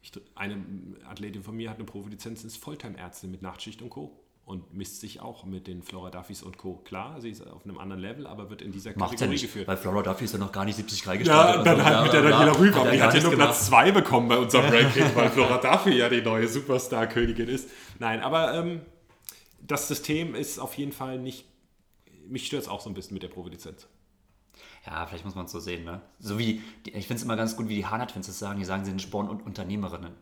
Ich, 0.02 0.12
eine 0.34 0.64
Athletin 1.04 1.42
von 1.42 1.54
mir 1.54 1.68
hat 1.68 1.76
eine 1.76 1.84
Profilizenz, 1.84 2.42
ist 2.42 2.56
Volltime-Ärztin 2.56 3.30
mit 3.30 3.42
Nachtschicht 3.42 3.82
und 3.82 3.90
Co 3.90 4.18
und 4.50 4.74
misst 4.74 5.00
sich 5.00 5.20
auch 5.20 5.44
mit 5.44 5.68
den 5.68 5.80
Flora 5.80 6.10
Duffys 6.10 6.42
und 6.42 6.58
Co. 6.58 6.74
Klar, 6.84 7.20
sie 7.20 7.30
ist 7.30 7.46
auf 7.46 7.64
einem 7.64 7.78
anderen 7.78 8.02
Level, 8.02 8.26
aber 8.26 8.50
wird 8.50 8.62
in 8.62 8.72
dieser 8.72 8.90
Macht 8.98 9.12
Kategorie 9.12 9.36
ja 9.36 9.42
geführt. 9.42 9.68
Weil 9.68 9.76
Flora 9.76 10.02
Duffy 10.02 10.24
ist 10.24 10.32
ja 10.32 10.38
noch 10.40 10.50
gar 10.50 10.64
nicht 10.64 10.74
70 10.74 11.04
Grad 11.04 11.18
gestartet. 11.20 11.56
Ja, 11.58 11.62
dann 11.62 11.76
so. 11.78 11.84
hat 11.84 12.02
mit 12.02 12.12
der 12.12 12.22
Daniela 12.22 12.58
Rüber, 12.58 12.90
die 12.90 13.00
hat 13.00 13.14
ja 13.14 13.22
nur 13.22 13.34
Platz 13.34 13.66
2 13.66 13.92
bekommen 13.92 14.28
bei 14.28 14.36
unserem 14.36 14.64
Ranking, 14.74 15.14
weil 15.14 15.30
Flora 15.30 15.58
Duffy 15.58 15.96
ja 15.96 16.08
die 16.08 16.20
neue 16.20 16.48
Superstar-Königin 16.48 17.48
ist. 17.48 17.70
Nein, 18.00 18.22
aber 18.22 18.54
ähm, 18.54 18.80
das 19.62 19.86
System 19.86 20.34
ist 20.34 20.58
auf 20.58 20.74
jeden 20.74 20.90
Fall 20.90 21.20
nicht, 21.20 21.46
mich 22.28 22.48
stört 22.48 22.64
es 22.64 22.68
auch 22.68 22.80
so 22.80 22.90
ein 22.90 22.94
bisschen 22.94 23.14
mit 23.14 23.22
der 23.22 23.28
Provolizenz. 23.28 23.86
Ja, 24.84 25.06
vielleicht 25.06 25.24
muss 25.24 25.36
man 25.36 25.46
es 25.46 25.52
so 25.52 25.60
sehen, 25.60 25.84
ne? 25.84 26.00
So 26.18 26.40
wie, 26.40 26.60
ich 26.86 27.06
finde 27.06 27.14
es 27.14 27.22
immer 27.22 27.36
ganz 27.36 27.56
gut, 27.56 27.68
wie 27.68 27.76
die 27.76 27.86
Hanat-Twins 27.86 28.26
das 28.26 28.40
sagen, 28.40 28.58
die 28.58 28.64
sagen, 28.64 28.84
sie 28.84 28.90
sind 28.90 29.00
Sporn- 29.00 29.28
und 29.28 29.46
Unternehmerinnen. 29.46 30.14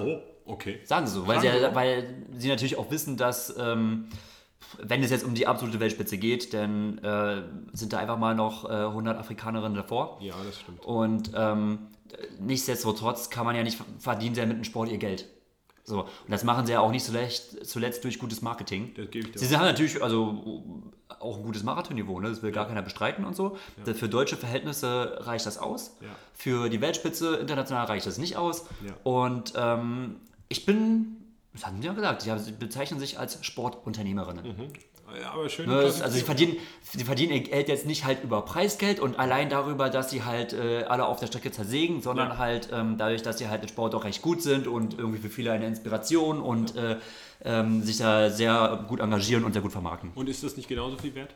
Oh, 0.00 0.18
okay. 0.44 0.80
Sagen 0.84 1.06
sie 1.06 1.14
so, 1.14 1.26
weil, 1.26 1.40
sie, 1.40 1.48
weil 1.48 2.24
sie 2.36 2.48
natürlich 2.48 2.78
auch 2.78 2.90
wissen, 2.90 3.16
dass, 3.16 3.56
ähm, 3.58 4.08
wenn 4.78 5.02
es 5.02 5.10
jetzt 5.10 5.24
um 5.24 5.34
die 5.34 5.46
absolute 5.46 5.80
Weltspitze 5.80 6.18
geht, 6.18 6.54
dann 6.54 6.98
äh, 6.98 7.42
sind 7.72 7.92
da 7.92 7.98
einfach 7.98 8.18
mal 8.18 8.34
noch 8.34 8.68
äh, 8.68 8.72
100 8.72 9.18
Afrikanerinnen 9.18 9.76
davor. 9.76 10.18
Ja, 10.20 10.34
das 10.44 10.60
stimmt. 10.60 10.84
Und 10.84 11.30
ähm, 11.34 11.88
nichtsdestotrotz 12.40 13.30
kann 13.30 13.46
man 13.46 13.56
ja 13.56 13.62
nicht 13.62 13.78
verdienen, 13.98 14.34
sie 14.34 14.44
mit 14.46 14.56
dem 14.56 14.64
Sport 14.64 14.90
ihr 14.90 14.98
Geld. 14.98 15.28
So. 15.88 16.02
Und 16.02 16.08
das 16.28 16.42
machen 16.44 16.66
sie 16.66 16.72
ja 16.72 16.80
auch 16.80 16.90
nicht 16.90 17.04
zuletzt, 17.06 17.64
zuletzt 17.66 18.02
durch 18.04 18.18
gutes 18.18 18.42
Marketing. 18.42 18.92
Das 18.96 19.08
gebe 19.10 19.28
ich 19.28 19.32
dir. 19.32 19.38
Sie 19.38 19.56
haben 19.56 19.64
natürlich 19.64 20.02
also 20.02 20.62
auch 21.20 21.36
ein 21.38 21.44
gutes 21.44 21.62
Marathonniveau, 21.62 22.18
ne? 22.20 22.28
das 22.28 22.42
will 22.42 22.50
gar 22.52 22.66
keiner 22.66 22.82
bestreiten 22.82 23.24
und 23.24 23.36
so. 23.36 23.56
Das- 23.84 23.96
Für 23.98 24.08
deutsche 24.08 24.36
Verhältnisse 24.36 25.16
reicht 25.20 25.46
das 25.46 25.58
aus. 25.58 25.96
Ja. 26.00 26.08
Für 26.34 26.68
die 26.68 26.80
Weltspitze 26.80 27.36
international 27.36 27.86
reicht 27.86 28.04
das 28.06 28.18
nicht 28.18 28.36
aus. 28.36 28.66
Ja. 28.84 28.92
Und 29.04 29.52
ähm, 29.56 30.16
ich 30.48 30.66
bin, 30.66 31.16
das 31.52 31.64
haben 31.66 31.80
sie 31.80 31.86
ja 31.86 31.92
gesagt, 31.94 32.22
sie 32.22 32.52
bezeichnen 32.52 32.98
sich 33.00 33.18
als 33.18 33.38
Sportunternehmerinnen. 33.46 34.44
Ja, 35.20 35.32
aber 35.32 35.48
schön. 35.48 35.68
Ne, 35.68 35.74
also 35.76 36.08
sie 36.08 36.20
verdienen, 36.22 36.56
sie 36.82 37.04
verdienen 37.04 37.32
ihr 37.32 37.40
Geld 37.40 37.68
jetzt 37.68 37.86
nicht 37.86 38.04
halt 38.04 38.22
über 38.24 38.42
Preisgeld 38.42 39.00
und 39.00 39.18
allein 39.18 39.48
darüber, 39.48 39.88
dass 39.88 40.10
sie 40.10 40.24
halt 40.24 40.52
äh, 40.52 40.84
alle 40.88 41.06
auf 41.06 41.20
der 41.20 41.26
Strecke 41.28 41.52
zersägen, 41.52 42.02
sondern 42.02 42.30
Ja. 42.30 42.38
halt 42.38 42.68
ähm, 42.72 42.96
dadurch, 42.98 43.22
dass 43.22 43.38
sie 43.38 43.48
halt 43.48 43.62
im 43.62 43.68
Sport 43.68 43.94
auch 43.94 44.04
recht 44.04 44.20
gut 44.20 44.42
sind 44.42 44.66
und 44.66 44.98
irgendwie 44.98 45.18
für 45.18 45.30
viele 45.30 45.52
eine 45.52 45.66
Inspiration 45.66 46.40
und 46.40 46.74
äh, 46.76 46.96
ähm, 47.44 47.82
sich 47.82 47.98
da 47.98 48.30
sehr 48.30 48.84
gut 48.88 49.00
engagieren 49.00 49.44
und 49.44 49.52
sehr 49.52 49.62
gut 49.62 49.72
vermarkten. 49.72 50.10
Und 50.14 50.28
ist 50.28 50.42
das 50.42 50.56
nicht 50.56 50.68
genauso 50.68 50.96
viel 50.98 51.14
wert? 51.14 51.34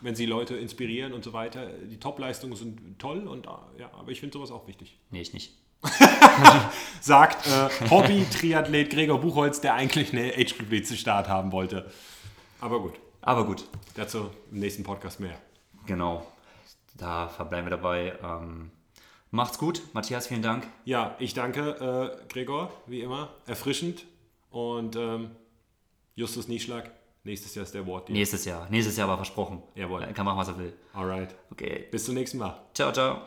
Wenn 0.00 0.14
sie 0.14 0.26
Leute 0.26 0.54
inspirieren 0.56 1.12
und 1.12 1.24
so 1.24 1.32
weiter. 1.32 1.66
Die 1.90 1.98
Topleistungen 1.98 2.54
sind 2.56 2.98
toll, 2.98 3.26
und, 3.26 3.48
ah, 3.48 3.66
ja, 3.78 3.90
aber 3.98 4.10
ich 4.10 4.20
finde 4.20 4.34
sowas 4.34 4.50
auch 4.50 4.66
wichtig. 4.68 4.96
Nee, 5.10 5.20
ich 5.22 5.32
nicht. 5.32 5.52
Sagt 7.00 7.46
äh, 7.46 7.90
Hobby-Triathlet 7.90 8.90
Gregor 8.90 9.20
Buchholz, 9.20 9.60
der 9.60 9.74
eigentlich 9.74 10.12
eine 10.12 10.32
Group 10.32 10.86
zu 10.86 10.96
Start 10.96 11.28
haben 11.28 11.52
wollte. 11.52 11.90
Aber 12.60 12.80
gut, 12.80 12.94
Aber 13.20 13.44
gut, 13.44 13.68
dazu 13.94 14.30
im 14.50 14.58
nächsten 14.60 14.82
Podcast 14.82 15.20
mehr. 15.20 15.38
genau. 15.86 16.26
Da 16.98 17.28
verbleiben 17.28 17.66
wir 17.66 17.76
dabei. 17.76 18.14
Ähm, 18.22 18.70
macht's 19.30 19.58
gut. 19.58 19.82
Matthias, 19.92 20.28
vielen 20.28 20.40
Dank. 20.40 20.66
Ja, 20.86 21.14
ich 21.18 21.34
danke 21.34 22.16
äh, 22.24 22.32
Gregor, 22.32 22.72
wie 22.86 23.00
immer. 23.02 23.28
Erfrischend. 23.46 24.06
Und 24.50 24.96
ähm, 24.96 25.32
Justus 26.14 26.48
Nieschlag, 26.48 26.90
nächstes 27.24 27.54
Jahr 27.54 27.64
ist 27.64 27.74
der 27.74 27.82
Award. 27.82 28.08
Nächstes 28.08 28.46
Jahr. 28.46 28.66
Nächstes 28.70 28.96
Jahr 28.96 29.08
aber 29.08 29.18
versprochen. 29.18 29.62
Jawohl. 29.74 30.04
Er 30.04 30.14
kann 30.14 30.24
machen, 30.24 30.38
was 30.38 30.48
er 30.48 30.58
will. 30.58 30.72
Alright. 30.94 31.34
Okay. 31.50 31.86
Bis 31.90 32.06
zum 32.06 32.14
nächsten 32.14 32.38
Mal. 32.38 32.58
Ciao, 32.72 32.90
ciao. 32.92 33.20